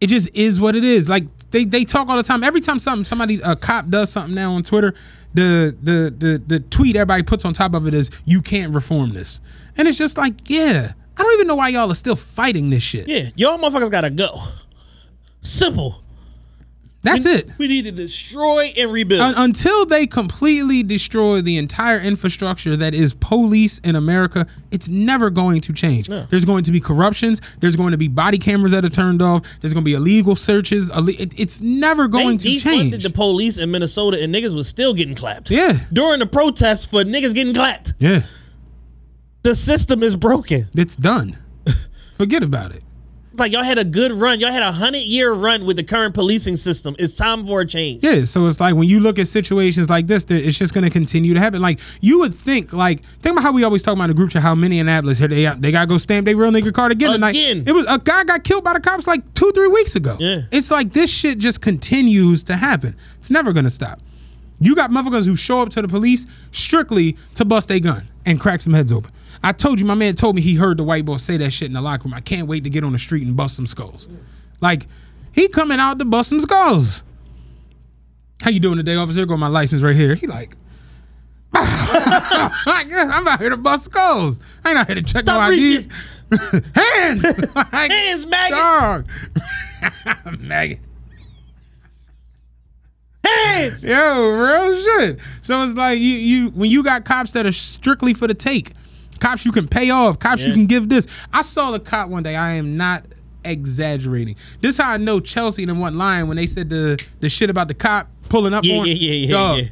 It 0.00 0.08
just 0.08 0.34
is 0.34 0.60
what 0.60 0.74
it 0.74 0.84
is. 0.84 1.08
Like 1.08 1.24
they, 1.50 1.64
they 1.64 1.84
talk 1.84 2.08
all 2.08 2.16
the 2.16 2.22
time. 2.22 2.42
Every 2.42 2.60
time 2.60 2.78
something 2.78 3.04
somebody 3.04 3.40
a 3.42 3.56
cop 3.56 3.88
does 3.88 4.10
something 4.10 4.34
now 4.34 4.52
on 4.52 4.62
Twitter, 4.62 4.94
the 5.34 5.76
the 5.82 6.14
the 6.16 6.42
the 6.46 6.60
tweet 6.60 6.96
everybody 6.96 7.22
puts 7.22 7.44
on 7.44 7.52
top 7.52 7.74
of 7.74 7.86
it 7.86 7.94
is 7.94 8.10
you 8.24 8.42
can't 8.42 8.74
reform 8.74 9.12
this. 9.12 9.40
And 9.76 9.86
it's 9.86 9.98
just 9.98 10.18
like, 10.18 10.34
yeah. 10.48 10.92
I 11.16 11.22
don't 11.22 11.34
even 11.34 11.48
know 11.48 11.56
why 11.56 11.68
y'all 11.68 11.90
are 11.92 11.94
still 11.94 12.16
fighting 12.16 12.70
this 12.70 12.82
shit. 12.82 13.06
Yeah, 13.06 13.28
y'all 13.36 13.58
motherfuckers 13.58 13.90
gotta 13.90 14.08
go. 14.08 14.42
Simple. 15.42 16.02
That's 17.02 17.24
it. 17.24 17.50
We 17.56 17.66
need 17.66 17.84
to 17.84 17.92
destroy 17.92 18.72
and 18.76 18.92
rebuild. 18.92 19.22
Un- 19.22 19.34
until 19.36 19.86
they 19.86 20.06
completely 20.06 20.82
destroy 20.82 21.40
the 21.40 21.56
entire 21.56 21.98
infrastructure 21.98 22.76
that 22.76 22.94
is 22.94 23.14
police 23.14 23.78
in 23.78 23.96
America, 23.96 24.46
it's 24.70 24.86
never 24.86 25.30
going 25.30 25.62
to 25.62 25.72
change. 25.72 26.08
There's 26.08 26.44
going 26.44 26.64
to 26.64 26.70
be 26.70 26.78
corruptions. 26.78 27.40
There's 27.60 27.74
going 27.74 27.92
to 27.92 27.96
be 27.96 28.08
body 28.08 28.36
cameras 28.36 28.72
that 28.72 28.84
are 28.84 28.90
turned 28.90 29.22
off. 29.22 29.46
There's 29.62 29.72
going 29.72 29.82
to 29.82 29.88
be 29.90 29.94
illegal 29.94 30.36
it- 31.18 31.32
it's 31.40 31.62
never 31.62 32.06
going 32.06 32.36
they 32.36 32.58
to 32.58 32.60
change. 32.60 33.02
the 33.02 33.08
police 33.10 33.56
in 33.56 33.70
Minnesota 33.70 34.22
and 34.22 34.34
niggas 34.34 34.54
was 34.54 34.68
still 34.68 34.92
getting 34.92 35.14
clapped. 35.14 35.50
Yeah. 35.50 35.78
During 35.90 36.18
the 36.18 36.26
protest 36.26 36.90
for 36.90 37.02
niggas 37.02 37.34
getting 37.34 37.54
clapped. 37.54 37.94
yeah, 37.98 38.22
The 39.42 39.54
system 39.54 40.02
is 40.02 40.16
broken. 40.16 40.68
it's 40.74 40.96
done. 40.96 41.38
Forget 42.14 42.42
about 42.42 42.72
it. 42.72 42.82
It's 43.32 43.38
like 43.38 43.52
y'all 43.52 43.62
had 43.62 43.78
a 43.78 43.84
good 43.84 44.10
run. 44.12 44.40
Y'all 44.40 44.50
had 44.50 44.62
a 44.62 44.72
hundred 44.72 45.02
year 45.02 45.32
run 45.32 45.64
with 45.64 45.76
the 45.76 45.84
current 45.84 46.14
policing 46.14 46.56
system. 46.56 46.96
It's 46.98 47.14
time 47.14 47.46
for 47.46 47.60
a 47.60 47.66
change. 47.66 48.02
Yeah, 48.02 48.24
so 48.24 48.46
it's 48.46 48.58
like 48.58 48.74
when 48.74 48.88
you 48.88 48.98
look 48.98 49.20
at 49.20 49.28
situations 49.28 49.88
like 49.88 50.08
this, 50.08 50.24
it's 50.28 50.58
just 50.58 50.74
going 50.74 50.82
to 50.84 50.90
continue 50.90 51.34
to 51.34 51.40
happen. 51.40 51.62
Like 51.62 51.78
you 52.00 52.18
would 52.20 52.34
think, 52.34 52.72
like 52.72 53.04
think 53.20 53.34
about 53.34 53.42
how 53.42 53.52
we 53.52 53.62
always 53.62 53.84
talk 53.84 53.94
about 53.94 54.08
the 54.08 54.14
group 54.14 54.30
chat 54.30 54.42
how 54.42 54.54
Minneapolis 54.56 55.18
here 55.18 55.28
they 55.28 55.44
they 55.58 55.70
got 55.70 55.82
to 55.82 55.86
go 55.86 55.96
stamp 55.96 56.24
their 56.24 56.36
real 56.36 56.50
nigga 56.50 56.72
card 56.74 56.90
again 56.90 57.12
tonight. 57.12 57.30
Again. 57.30 57.62
It 57.66 57.72
was 57.72 57.86
a 57.88 57.98
guy 57.98 58.24
got 58.24 58.42
killed 58.42 58.64
by 58.64 58.72
the 58.72 58.80
cops 58.80 59.06
like 59.06 59.34
two 59.34 59.52
three 59.52 59.68
weeks 59.68 59.94
ago. 59.94 60.16
Yeah. 60.18 60.42
it's 60.50 60.70
like 60.70 60.92
this 60.92 61.10
shit 61.10 61.38
just 61.38 61.60
continues 61.60 62.42
to 62.44 62.56
happen. 62.56 62.96
It's 63.18 63.30
never 63.30 63.52
going 63.52 63.64
to 63.64 63.70
stop. 63.70 64.00
You 64.58 64.74
got 64.74 64.90
motherfuckers 64.90 65.26
who 65.26 65.36
show 65.36 65.62
up 65.62 65.70
to 65.70 65.82
the 65.82 65.88
police 65.88 66.26
strictly 66.52 67.16
to 67.34 67.44
bust 67.44 67.70
a 67.70 67.80
gun 67.80 68.08
and 68.26 68.40
crack 68.40 68.60
some 68.60 68.74
heads 68.74 68.92
open. 68.92 69.10
I 69.42 69.52
told 69.52 69.80
you, 69.80 69.86
my 69.86 69.94
man 69.94 70.14
told 70.14 70.36
me 70.36 70.42
he 70.42 70.54
heard 70.56 70.76
the 70.76 70.84
white 70.84 71.04
boy 71.04 71.16
say 71.16 71.36
that 71.38 71.50
shit 71.52 71.68
in 71.68 71.72
the 71.74 71.80
locker 71.80 72.04
room. 72.04 72.14
I 72.14 72.20
can't 72.20 72.46
wait 72.46 72.64
to 72.64 72.70
get 72.70 72.84
on 72.84 72.92
the 72.92 72.98
street 72.98 73.26
and 73.26 73.36
bust 73.36 73.56
some 73.56 73.66
skulls. 73.66 74.08
Like 74.60 74.86
he 75.32 75.48
coming 75.48 75.78
out 75.80 75.98
to 75.98 76.04
bust 76.04 76.28
some 76.28 76.40
skulls. 76.40 77.04
How 78.42 78.50
you 78.50 78.60
doing 78.60 78.76
today, 78.76 78.96
officer? 78.96 79.24
Got 79.26 79.38
my 79.38 79.48
license 79.48 79.82
right 79.82 79.96
here. 79.96 80.14
He 80.14 80.26
like, 80.26 80.56
I'm 81.54 83.28
out 83.28 83.40
here 83.40 83.50
to 83.50 83.56
bust 83.56 83.86
skulls. 83.86 84.40
I 84.64 84.70
ain't 84.70 84.78
out 84.78 84.86
here 84.86 84.96
to 84.96 85.02
check 85.02 85.22
Stop 85.22 85.50
no 85.50 85.56
IDs. 85.56 85.88
Hands, 86.74 87.24
Like, 87.54 87.90
Hands, 87.90 88.26
maggot. 88.26 88.56
dog. 88.58 89.08
maggot. 90.38 90.78
Hands. 93.24 93.84
Yo, 93.84 94.30
real 94.30 94.80
shit. 94.80 95.18
So 95.42 95.62
it's 95.62 95.74
like 95.74 95.98
you 95.98 96.04
you 96.06 96.48
when 96.50 96.70
you 96.70 96.82
got 96.82 97.04
cops 97.04 97.32
that 97.32 97.46
are 97.46 97.52
strictly 97.52 98.14
for 98.14 98.26
the 98.26 98.34
take, 98.34 98.72
cops 99.20 99.44
you 99.46 99.52
can 99.52 99.68
pay 99.68 99.90
off, 99.90 100.18
cops 100.18 100.42
you 100.42 100.52
can 100.52 100.66
give 100.66 100.88
this. 100.88 101.06
I 101.32 101.42
saw 101.42 101.70
the 101.70 101.80
cop 101.80 102.08
one 102.08 102.22
day. 102.22 102.34
I 102.36 102.52
am 102.54 102.76
not 102.76 103.04
exaggerating. 103.44 104.36
This 104.60 104.76
how 104.78 104.90
I 104.90 104.96
know 104.96 105.20
Chelsea 105.20 105.62
and 105.62 105.70
them 105.70 105.78
went 105.80 105.96
lying 105.96 106.28
when 106.28 106.36
they 106.36 106.46
said 106.46 106.70
the 106.70 107.02
the 107.20 107.28
shit 107.28 107.50
about 107.50 107.68
the 107.68 107.74
cop 107.74 108.08
pulling 108.28 108.54
up 108.54 108.64
Yeah, 108.64 108.78
on. 108.80 108.86
yeah, 108.86 108.94
yeah, 108.94 109.12
yeah, 109.12 109.32
Dog, 109.32 109.58
yeah. 109.58 109.64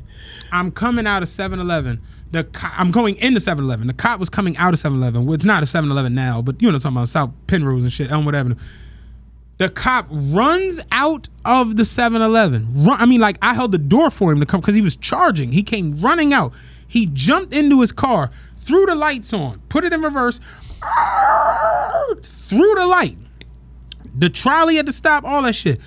I'm 0.53 0.71
coming 0.73 1.07
out 1.07 1.23
of 1.23 1.29
7-Eleven. 1.29 2.01
The 2.33 2.45
co- 2.45 2.69
I'm 2.73 2.91
going 2.91 3.17
into 3.17 3.41
7-Eleven. 3.41 3.87
The 3.87 3.93
cop 3.93 4.19
was 4.21 4.29
coming 4.29 4.57
out 4.57 4.75
of 4.75 4.81
7-Eleven. 4.81 5.25
Well, 5.27 5.35
it's 5.35 5.45
not 5.45 5.63
a 5.63 5.67
7-Eleven 5.67 6.15
now, 6.15 6.43
but 6.43 6.61
you 6.61 6.69
know 6.69 6.73
what 6.73 6.77
I'm 6.77 6.81
talking 6.83 6.97
about 6.97 7.09
South 7.09 7.31
Penrose 7.47 7.85
and 7.85 7.93
shit, 7.93 8.11
Elmwood 8.11 8.35
Avenue. 8.35 8.57
The 9.59 9.69
cop 9.69 10.07
runs 10.11 10.81
out 10.93 11.29
of 11.45 11.77
the 11.77 11.83
7-Eleven. 11.85 12.85
Run, 12.85 13.01
I 13.01 13.07
mean, 13.07 13.21
like 13.21 13.39
I 13.43 13.55
held 13.55 13.73
the 13.73 13.79
door 13.79 14.11
for 14.11 14.33
him 14.33 14.41
to 14.41 14.47
come 14.47 14.61
because 14.61 14.75
he 14.75 14.83
was 14.83 14.97
charging. 14.97 15.53
He 15.53 15.63
came 15.63 15.99
running 16.01 16.33
out. 16.33 16.53
He 16.87 17.07
jumped 17.07 17.53
into 17.55 17.81
his 17.81 17.93
car, 17.93 18.31
threw 18.69 18.87
the 18.87 18.95
lights 18.95 19.33
on, 19.33 19.61
put 19.69 19.85
it 19.85 19.93
in 19.93 20.01
reverse, 20.03 20.39
threw 22.23 22.75
the 22.77 22.87
light. 22.87 23.17
The 24.17 24.29
trolley 24.29 24.77
had 24.77 24.87
to 24.87 24.93
stop, 24.93 25.25
all 25.25 25.43
that 25.43 25.55
shit. 25.55 25.81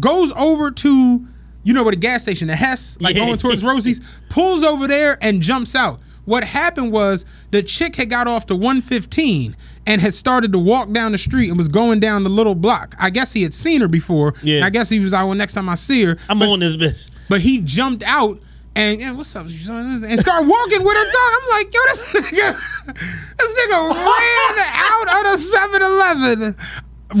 Goes 0.00 0.30
over 0.32 0.70
to, 0.70 1.26
you 1.64 1.74
know, 1.74 1.82
where 1.82 1.92
the 1.92 1.98
gas 1.98 2.22
station, 2.22 2.48
the 2.48 2.56
Hess, 2.56 2.98
like 3.00 3.16
Yeah. 3.16 3.26
going 3.26 3.38
towards 3.38 3.64
Rosie's, 3.64 4.00
pulls 4.28 4.62
over 4.62 4.86
there 4.86 5.18
and 5.22 5.40
jumps 5.42 5.74
out. 5.74 6.00
What 6.24 6.44
happened 6.44 6.92
was 6.92 7.24
the 7.50 7.62
chick 7.62 7.96
had 7.96 8.10
got 8.10 8.28
off 8.28 8.46
to 8.46 8.54
115 8.54 9.56
and 9.86 10.02
had 10.02 10.12
started 10.12 10.52
to 10.52 10.58
walk 10.58 10.92
down 10.92 11.12
the 11.12 11.18
street 11.18 11.48
and 11.48 11.56
was 11.56 11.68
going 11.68 12.00
down 12.00 12.22
the 12.22 12.28
little 12.30 12.54
block. 12.54 12.94
I 12.98 13.08
guess 13.08 13.32
he 13.32 13.42
had 13.42 13.54
seen 13.54 13.80
her 13.80 13.88
before. 13.88 14.34
Yeah. 14.42 14.64
I 14.66 14.70
guess 14.70 14.90
he 14.90 15.00
was 15.00 15.12
like, 15.12 15.24
well, 15.24 15.34
next 15.34 15.54
time 15.54 15.68
I 15.70 15.74
see 15.74 16.04
her. 16.04 16.18
I'm 16.28 16.42
on 16.42 16.60
this 16.60 16.76
bitch. 16.76 17.10
But 17.30 17.40
he 17.40 17.58
jumped 17.62 18.02
out 18.02 18.40
and 18.78 19.00
yeah, 19.00 19.10
what's 19.10 19.34
up? 19.34 19.46
And 19.46 20.20
started 20.20 20.48
walking 20.48 20.84
with 20.84 20.96
her. 20.96 21.04
Dog. 21.04 21.32
I'm 21.34 21.48
like, 21.50 21.74
yo, 21.74 21.80
this 21.86 22.08
nigga, 22.14 23.36
this 23.36 23.56
nigga 23.58 23.90
ran 23.90 24.54
out 24.70 25.08
of 25.16 25.22
the 25.32 25.38
7-Eleven, 26.38 26.56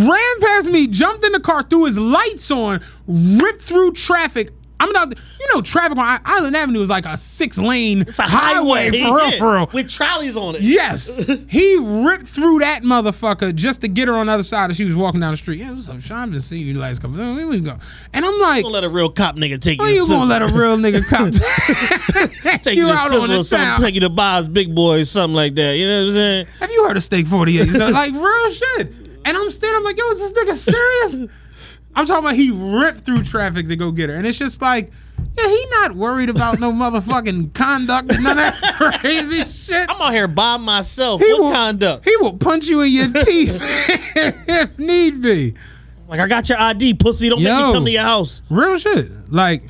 ran 0.08 0.40
past 0.40 0.70
me, 0.70 0.86
jumped 0.86 1.24
in 1.24 1.32
the 1.32 1.40
car, 1.40 1.64
threw 1.64 1.86
his 1.86 1.98
lights 1.98 2.48
on, 2.52 2.80
ripped 3.08 3.60
through 3.60 3.92
traffic. 3.92 4.52
I'm 4.80 4.92
not, 4.92 5.08
you 5.40 5.46
know, 5.54 5.60
traffic 5.60 5.98
on 5.98 6.20
Island 6.24 6.54
Avenue 6.54 6.80
is 6.80 6.88
like 6.88 7.04
a 7.04 7.16
six 7.16 7.58
lane 7.58 8.02
It's 8.02 8.18
a 8.18 8.22
highway, 8.22 8.86
highway, 8.86 9.02
for 9.02 9.16
real, 9.16 9.30
yeah, 9.30 9.38
for 9.38 9.54
real. 9.54 9.70
with 9.72 9.90
trolleys 9.90 10.36
on 10.36 10.54
it. 10.54 10.60
Yes, 10.60 11.16
he 11.48 11.76
ripped 12.06 12.26
through 12.28 12.60
that 12.60 12.82
motherfucker 12.82 13.54
just 13.54 13.80
to 13.80 13.88
get 13.88 14.06
her 14.08 14.14
on 14.14 14.26
the 14.28 14.32
other 14.34 14.42
side 14.44 14.70
as 14.70 14.76
she 14.76 14.84
was 14.84 14.94
walking 14.94 15.20
down 15.20 15.32
the 15.32 15.36
street. 15.36 15.58
Yeah, 15.58 15.72
what's 15.72 15.88
up, 15.88 16.00
Sean? 16.00 16.18
I've 16.18 16.30
been 16.30 16.40
seeing 16.40 16.66
you 16.66 16.74
the 16.74 16.80
last 16.80 17.00
couple. 17.02 17.20
Of 17.20 17.36
Here 17.36 17.46
we 17.46 17.60
go. 17.60 17.76
And 18.12 18.24
I'm 18.24 18.38
like, 18.40 18.62
Don't 18.62 18.72
let 18.72 18.84
a 18.84 18.88
real 18.88 19.10
cop 19.10 19.34
nigga 19.36 19.60
take 19.60 19.80
you. 19.80 19.86
you 19.88 20.08
gonna 20.08 20.26
let 20.30 20.42
a 20.42 20.46
real 20.46 20.76
nigga 20.76 21.04
come 21.04 21.30
take 21.32 22.62
take 22.62 22.76
you, 22.76 22.86
you 22.86 22.92
out 22.92 23.12
on 23.12 23.24
or 23.30 23.38
the 23.38 23.44
something, 23.44 23.66
town? 23.66 23.80
take 23.80 23.94
you 23.94 24.00
to 24.02 24.08
Bob's 24.10 24.48
Big 24.48 24.74
Boy 24.74 25.00
or 25.00 25.04
something 25.04 25.34
like 25.34 25.54
that. 25.56 25.76
You 25.76 25.88
know 25.88 26.00
what 26.02 26.08
I'm 26.08 26.14
saying? 26.14 26.46
Have 26.60 26.70
you 26.70 26.86
heard 26.86 26.96
of 26.96 27.02
Steak 27.04 27.26
48? 27.26 27.66
He 27.68 27.78
like 27.78 28.12
real 28.12 28.52
shit. 28.52 28.92
And 29.24 29.36
I'm 29.36 29.50
standing, 29.50 29.76
I'm 29.76 29.84
like, 29.84 29.98
yo, 29.98 30.08
is 30.10 30.20
this 30.20 30.32
nigga 30.32 30.54
serious? 30.54 31.30
I'm 31.98 32.06
talking 32.06 32.24
about 32.26 32.36
he 32.36 32.52
ripped 32.52 33.00
through 33.00 33.24
traffic 33.24 33.66
to 33.66 33.74
go 33.74 33.90
get 33.90 34.08
her. 34.08 34.14
And 34.14 34.24
it's 34.24 34.38
just 34.38 34.62
like, 34.62 34.92
yeah, 35.36 35.48
he 35.48 35.66
not 35.70 35.96
worried 35.96 36.28
about 36.30 36.60
no 36.60 36.70
motherfucking 36.72 37.52
conduct 37.54 38.06
none 38.20 38.30
of 38.30 38.36
that 38.36 39.00
crazy 39.00 39.44
shit. 39.44 39.84
I'm 39.90 40.00
out 40.00 40.12
here 40.12 40.28
by 40.28 40.58
myself. 40.58 41.20
He 41.20 41.32
what 41.32 41.40
will- 41.40 41.52
conduct? 41.52 42.04
He 42.04 42.16
will 42.18 42.34
punch 42.38 42.68
you 42.68 42.82
in 42.82 42.92
your 42.92 43.12
teeth 43.12 43.58
if 44.16 44.78
need 44.78 45.20
be. 45.20 45.54
Like 46.06 46.20
I 46.20 46.28
got 46.28 46.48
your 46.48 46.58
ID, 46.60 46.94
pussy. 46.94 47.30
Don't 47.30 47.42
make 47.42 47.52
me 47.52 47.72
come 47.72 47.84
to 47.84 47.90
your 47.90 48.02
house. 48.02 48.42
Real 48.48 48.78
shit. 48.78 49.10
Like, 49.32 49.64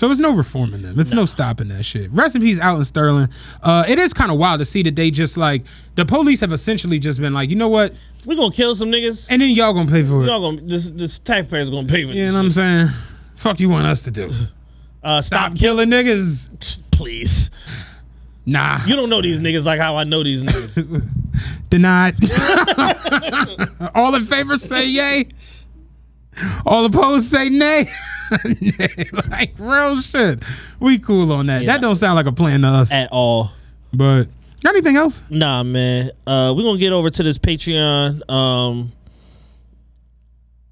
so 0.00 0.10
it's 0.10 0.18
no 0.18 0.32
reforming 0.32 0.80
them. 0.80 0.98
It's 0.98 1.12
no, 1.12 1.26
stopping 1.26 1.68
that 1.68 1.84
shit. 1.84 2.10
Rest 2.10 2.34
in 2.34 2.40
peace, 2.40 2.58
Alton 2.58 2.86
Sterling. 2.86 3.28
Uh, 3.62 3.84
it 3.86 3.98
is 3.98 4.14
kind 4.14 4.32
of 4.32 4.38
wild 4.38 4.60
to 4.60 4.64
see 4.64 4.82
that 4.84 4.96
they 4.96 5.10
just 5.10 5.36
like 5.36 5.62
the 5.94 6.06
police 6.06 6.40
have 6.40 6.52
essentially 6.54 6.98
just 6.98 7.20
been 7.20 7.34
like, 7.34 7.50
you 7.50 7.56
know 7.56 7.68
what, 7.68 7.92
We 8.24 8.34
gonna 8.34 8.50
kill 8.50 8.74
some 8.74 8.90
niggas. 8.90 9.26
and 9.28 9.42
then 9.42 9.50
y'all 9.50 9.74
gonna 9.74 9.90
pay 9.90 10.02
for 10.02 10.22
it. 10.24 10.26
Y'all 10.28 10.40
gonna 10.40 10.62
this 10.66 10.88
this 10.88 11.18
taxpayers 11.18 11.68
gonna 11.68 11.86
pay 11.86 12.06
for 12.06 12.12
You 12.12 12.28
know 12.28 12.32
what 12.32 12.38
I'm 12.38 12.50
saying? 12.50 12.88
Fuck 13.36 13.60
you 13.60 13.68
want 13.68 13.86
us 13.86 14.02
to 14.04 14.10
do? 14.10 14.30
Uh, 15.02 15.22
Stop 15.22 15.52
stop, 15.52 15.58
killing 15.58 15.88
niggas. 15.90 16.82
please. 16.90 17.50
Nah. 18.44 18.80
You 18.86 18.96
don't 18.96 19.08
know 19.08 19.22
these 19.22 19.40
niggas 19.40 19.64
like 19.64 19.80
how 19.80 19.96
I 19.96 20.04
know 20.04 20.22
these 20.22 20.42
niggas. 20.42 21.08
Denied. 21.70 22.16
All 23.94 24.14
in 24.14 24.24
favor 24.26 24.56
say 24.58 24.86
yay. 24.86 25.28
All 26.66 26.84
opposed 26.84 27.26
say 27.30 27.48
nay. 27.48 27.90
Like 29.30 29.52
real 29.58 30.00
shit. 30.00 30.42
We 30.78 30.98
cool 30.98 31.32
on 31.32 31.46
that. 31.46 31.62
Yeah. 31.62 31.72
That 31.72 31.80
don't 31.80 31.96
sound 31.96 32.16
like 32.16 32.26
a 32.26 32.32
plan 32.32 32.62
to 32.62 32.68
us. 32.68 32.92
At 32.92 33.10
all. 33.12 33.52
But 33.92 34.24
got 34.62 34.70
anything 34.74 34.96
else? 34.96 35.22
Nah, 35.30 35.62
man. 35.62 36.10
Uh, 36.26 36.52
we're 36.56 36.62
gonna 36.62 36.78
get 36.78 36.92
over 36.92 37.10
to 37.10 37.22
this 37.22 37.38
Patreon. 37.38 38.28
Um, 38.30 38.92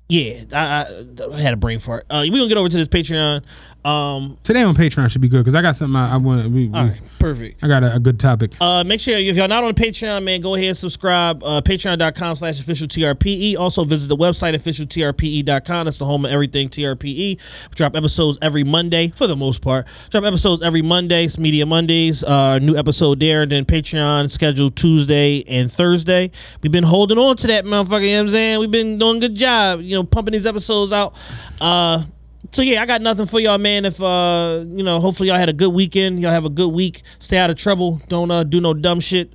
yeah, 0.09 0.45
I, 0.53 0.87
I, 1.21 1.35
I 1.35 1.41
had 1.41 1.53
a 1.55 1.57
brain 1.57 1.79
fart. 1.81 2.07
Uh, 2.09 2.25
we're 2.25 2.33
gonna 2.39 2.49
get 2.49 2.57
over 2.57 2.69
to 2.69 2.77
this 2.77 2.89
Patreon. 2.89 3.43
Um, 3.85 4.37
Today 4.43 4.63
on 4.63 4.75
Patreon 4.75 5.11
should 5.11 5.21
be 5.21 5.29
good 5.29 5.39
because 5.39 5.55
I 5.55 5.63
got 5.63 5.77
something 5.77 5.97
I, 5.97 6.15
I 6.15 6.17
want. 6.17 6.51
We, 6.51 6.69
we, 6.69 6.77
all 6.77 6.87
right, 6.87 7.01
perfect. 7.19 7.63
I 7.63 7.69
got 7.69 7.85
a, 7.85 7.95
a 7.95 8.01
good 8.01 8.19
topic. 8.19 8.53
Uh, 8.61 8.83
make 8.85 9.01
sure 9.01 9.17
if 9.17 9.37
y'all 9.37 9.49
not 9.49 9.65
on 9.65 9.75
Patreon, 9.75 10.25
man, 10.25 10.41
go 10.41 10.55
ahead 10.57 10.69
and 10.69 10.77
subscribe. 10.77 11.43
Uh, 11.45 11.61
Patreon.com 11.61 12.37
slash 12.37 12.61
official 12.61 12.89
TRPE. 12.89 13.57
Also 13.57 13.85
visit 13.85 14.09
the 14.09 14.17
website 14.17 14.55
officialtrpe.com. 14.55 15.85
That's 15.85 15.99
the 15.99 16.05
home 16.05 16.25
of 16.25 16.33
everything 16.33 16.69
TRPE. 16.69 17.17
We 17.17 17.39
drop 17.75 17.95
episodes 17.95 18.39
every 18.43 18.65
Monday 18.65 19.09
for 19.17 19.27
the 19.27 19.37
most 19.37 19.63
part. 19.63 19.87
Drop 20.11 20.25
episodes 20.25 20.61
every 20.61 20.83
Monday. 20.83 21.25
It's 21.25 21.39
Media 21.39 21.65
Mondays. 21.65 22.25
Uh, 22.25 22.59
new 22.59 22.77
episode 22.77 23.21
there. 23.21 23.43
And 23.43 23.53
then 23.53 23.65
Patreon 23.65 24.31
scheduled 24.31 24.77
Tuesday 24.77 25.45
and 25.49 25.71
Thursday. 25.71 26.31
We've 26.63 26.73
been 26.73 26.85
holding 26.85 27.19
on 27.19 27.37
to 27.37 27.47
that 27.47 27.65
motherfucker. 27.65 28.03
You 28.03 28.11
know 28.11 28.17
what 28.17 28.23
I'm 28.23 28.29
saying? 28.31 28.61
We've 28.61 28.71
been 28.71 28.99
doing 28.99 29.19
a 29.19 29.21
good 29.21 29.35
job, 29.37 29.81
you 29.81 29.95
know, 29.95 30.05
pumping 30.05 30.33
these 30.33 30.47
episodes 30.47 30.93
out. 30.93 31.15
Uh, 31.61 32.03
so 32.51 32.63
yeah, 32.63 32.83
I 32.83 32.87
got 32.87 33.03
nothing 33.03 33.27
for 33.27 33.41
y'all, 33.41 33.59
man. 33.59 33.85
If 33.85 34.01
uh, 34.03 34.65
you 34.67 34.83
know, 34.83 35.01
hopefully 35.01 35.29
y'all 35.29 35.39
had 35.39 35.49
a 35.49 35.53
good 35.53 35.73
weekend. 35.73 36.21
Y'all 36.21 36.31
have 36.31 36.45
a 36.45 36.51
good 36.51 36.73
week. 36.73 37.03
Stay 37.19 37.37
out 37.39 37.51
of 37.51 37.57
trouble. 37.57 38.01
Don't 38.09 38.31
uh, 38.31 38.45
do 38.45 38.61
no 38.61 38.75
dumb 38.75 39.01
shit. 39.01 39.33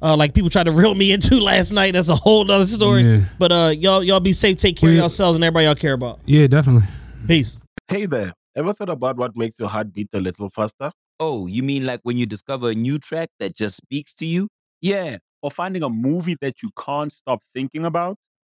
Uh, 0.00 0.16
like 0.16 0.32
people 0.34 0.50
tried 0.50 0.64
to 0.64 0.72
reel 0.82 0.94
me 0.94 1.12
into 1.12 1.40
last 1.40 1.72
night. 1.72 1.92
That's 1.94 2.08
a 2.08 2.14
whole 2.14 2.44
nother 2.44 2.66
story. 2.66 3.02
Yeah. 3.02 3.20
But 3.38 3.52
uh, 3.52 3.72
y'all 3.76 4.02
y'all 4.02 4.20
be 4.20 4.32
safe. 4.32 4.56
Take 4.56 4.76
care 4.76 4.90
We- 4.90 4.96
of 4.96 5.02
yourselves 5.02 5.36
and 5.36 5.44
everybody 5.44 5.66
y'all 5.66 5.74
care 5.74 5.92
about. 5.94 6.20
Yeah, 6.26 6.46
definitely. 6.46 6.86
Peace. 7.26 7.58
Hey 7.88 8.06
there. 8.06 8.32
Ever 8.56 8.72
thought 8.72 8.90
about 8.90 9.16
what 9.16 9.36
makes 9.36 9.58
your 9.58 9.68
heart 9.68 9.92
beat 9.94 10.08
a 10.12 10.20
little 10.20 10.50
faster? 10.50 10.90
Oh, 11.20 11.46
you 11.46 11.62
mean 11.62 11.86
like 11.86 12.00
when 12.02 12.16
you 12.18 12.26
discover 12.26 12.70
a 12.70 12.74
new 12.74 12.98
track 12.98 13.28
that 13.38 13.56
just 13.56 13.76
speaks 13.76 14.12
to 14.14 14.26
you? 14.26 14.48
Yeah. 14.80 15.18
Or 15.42 15.50
finding 15.50 15.82
a 15.84 15.88
movie 15.88 16.36
that 16.40 16.62
you 16.62 16.70
can't 16.76 17.12
stop 17.12 17.40
thinking 17.54 17.84
about. 17.84 18.16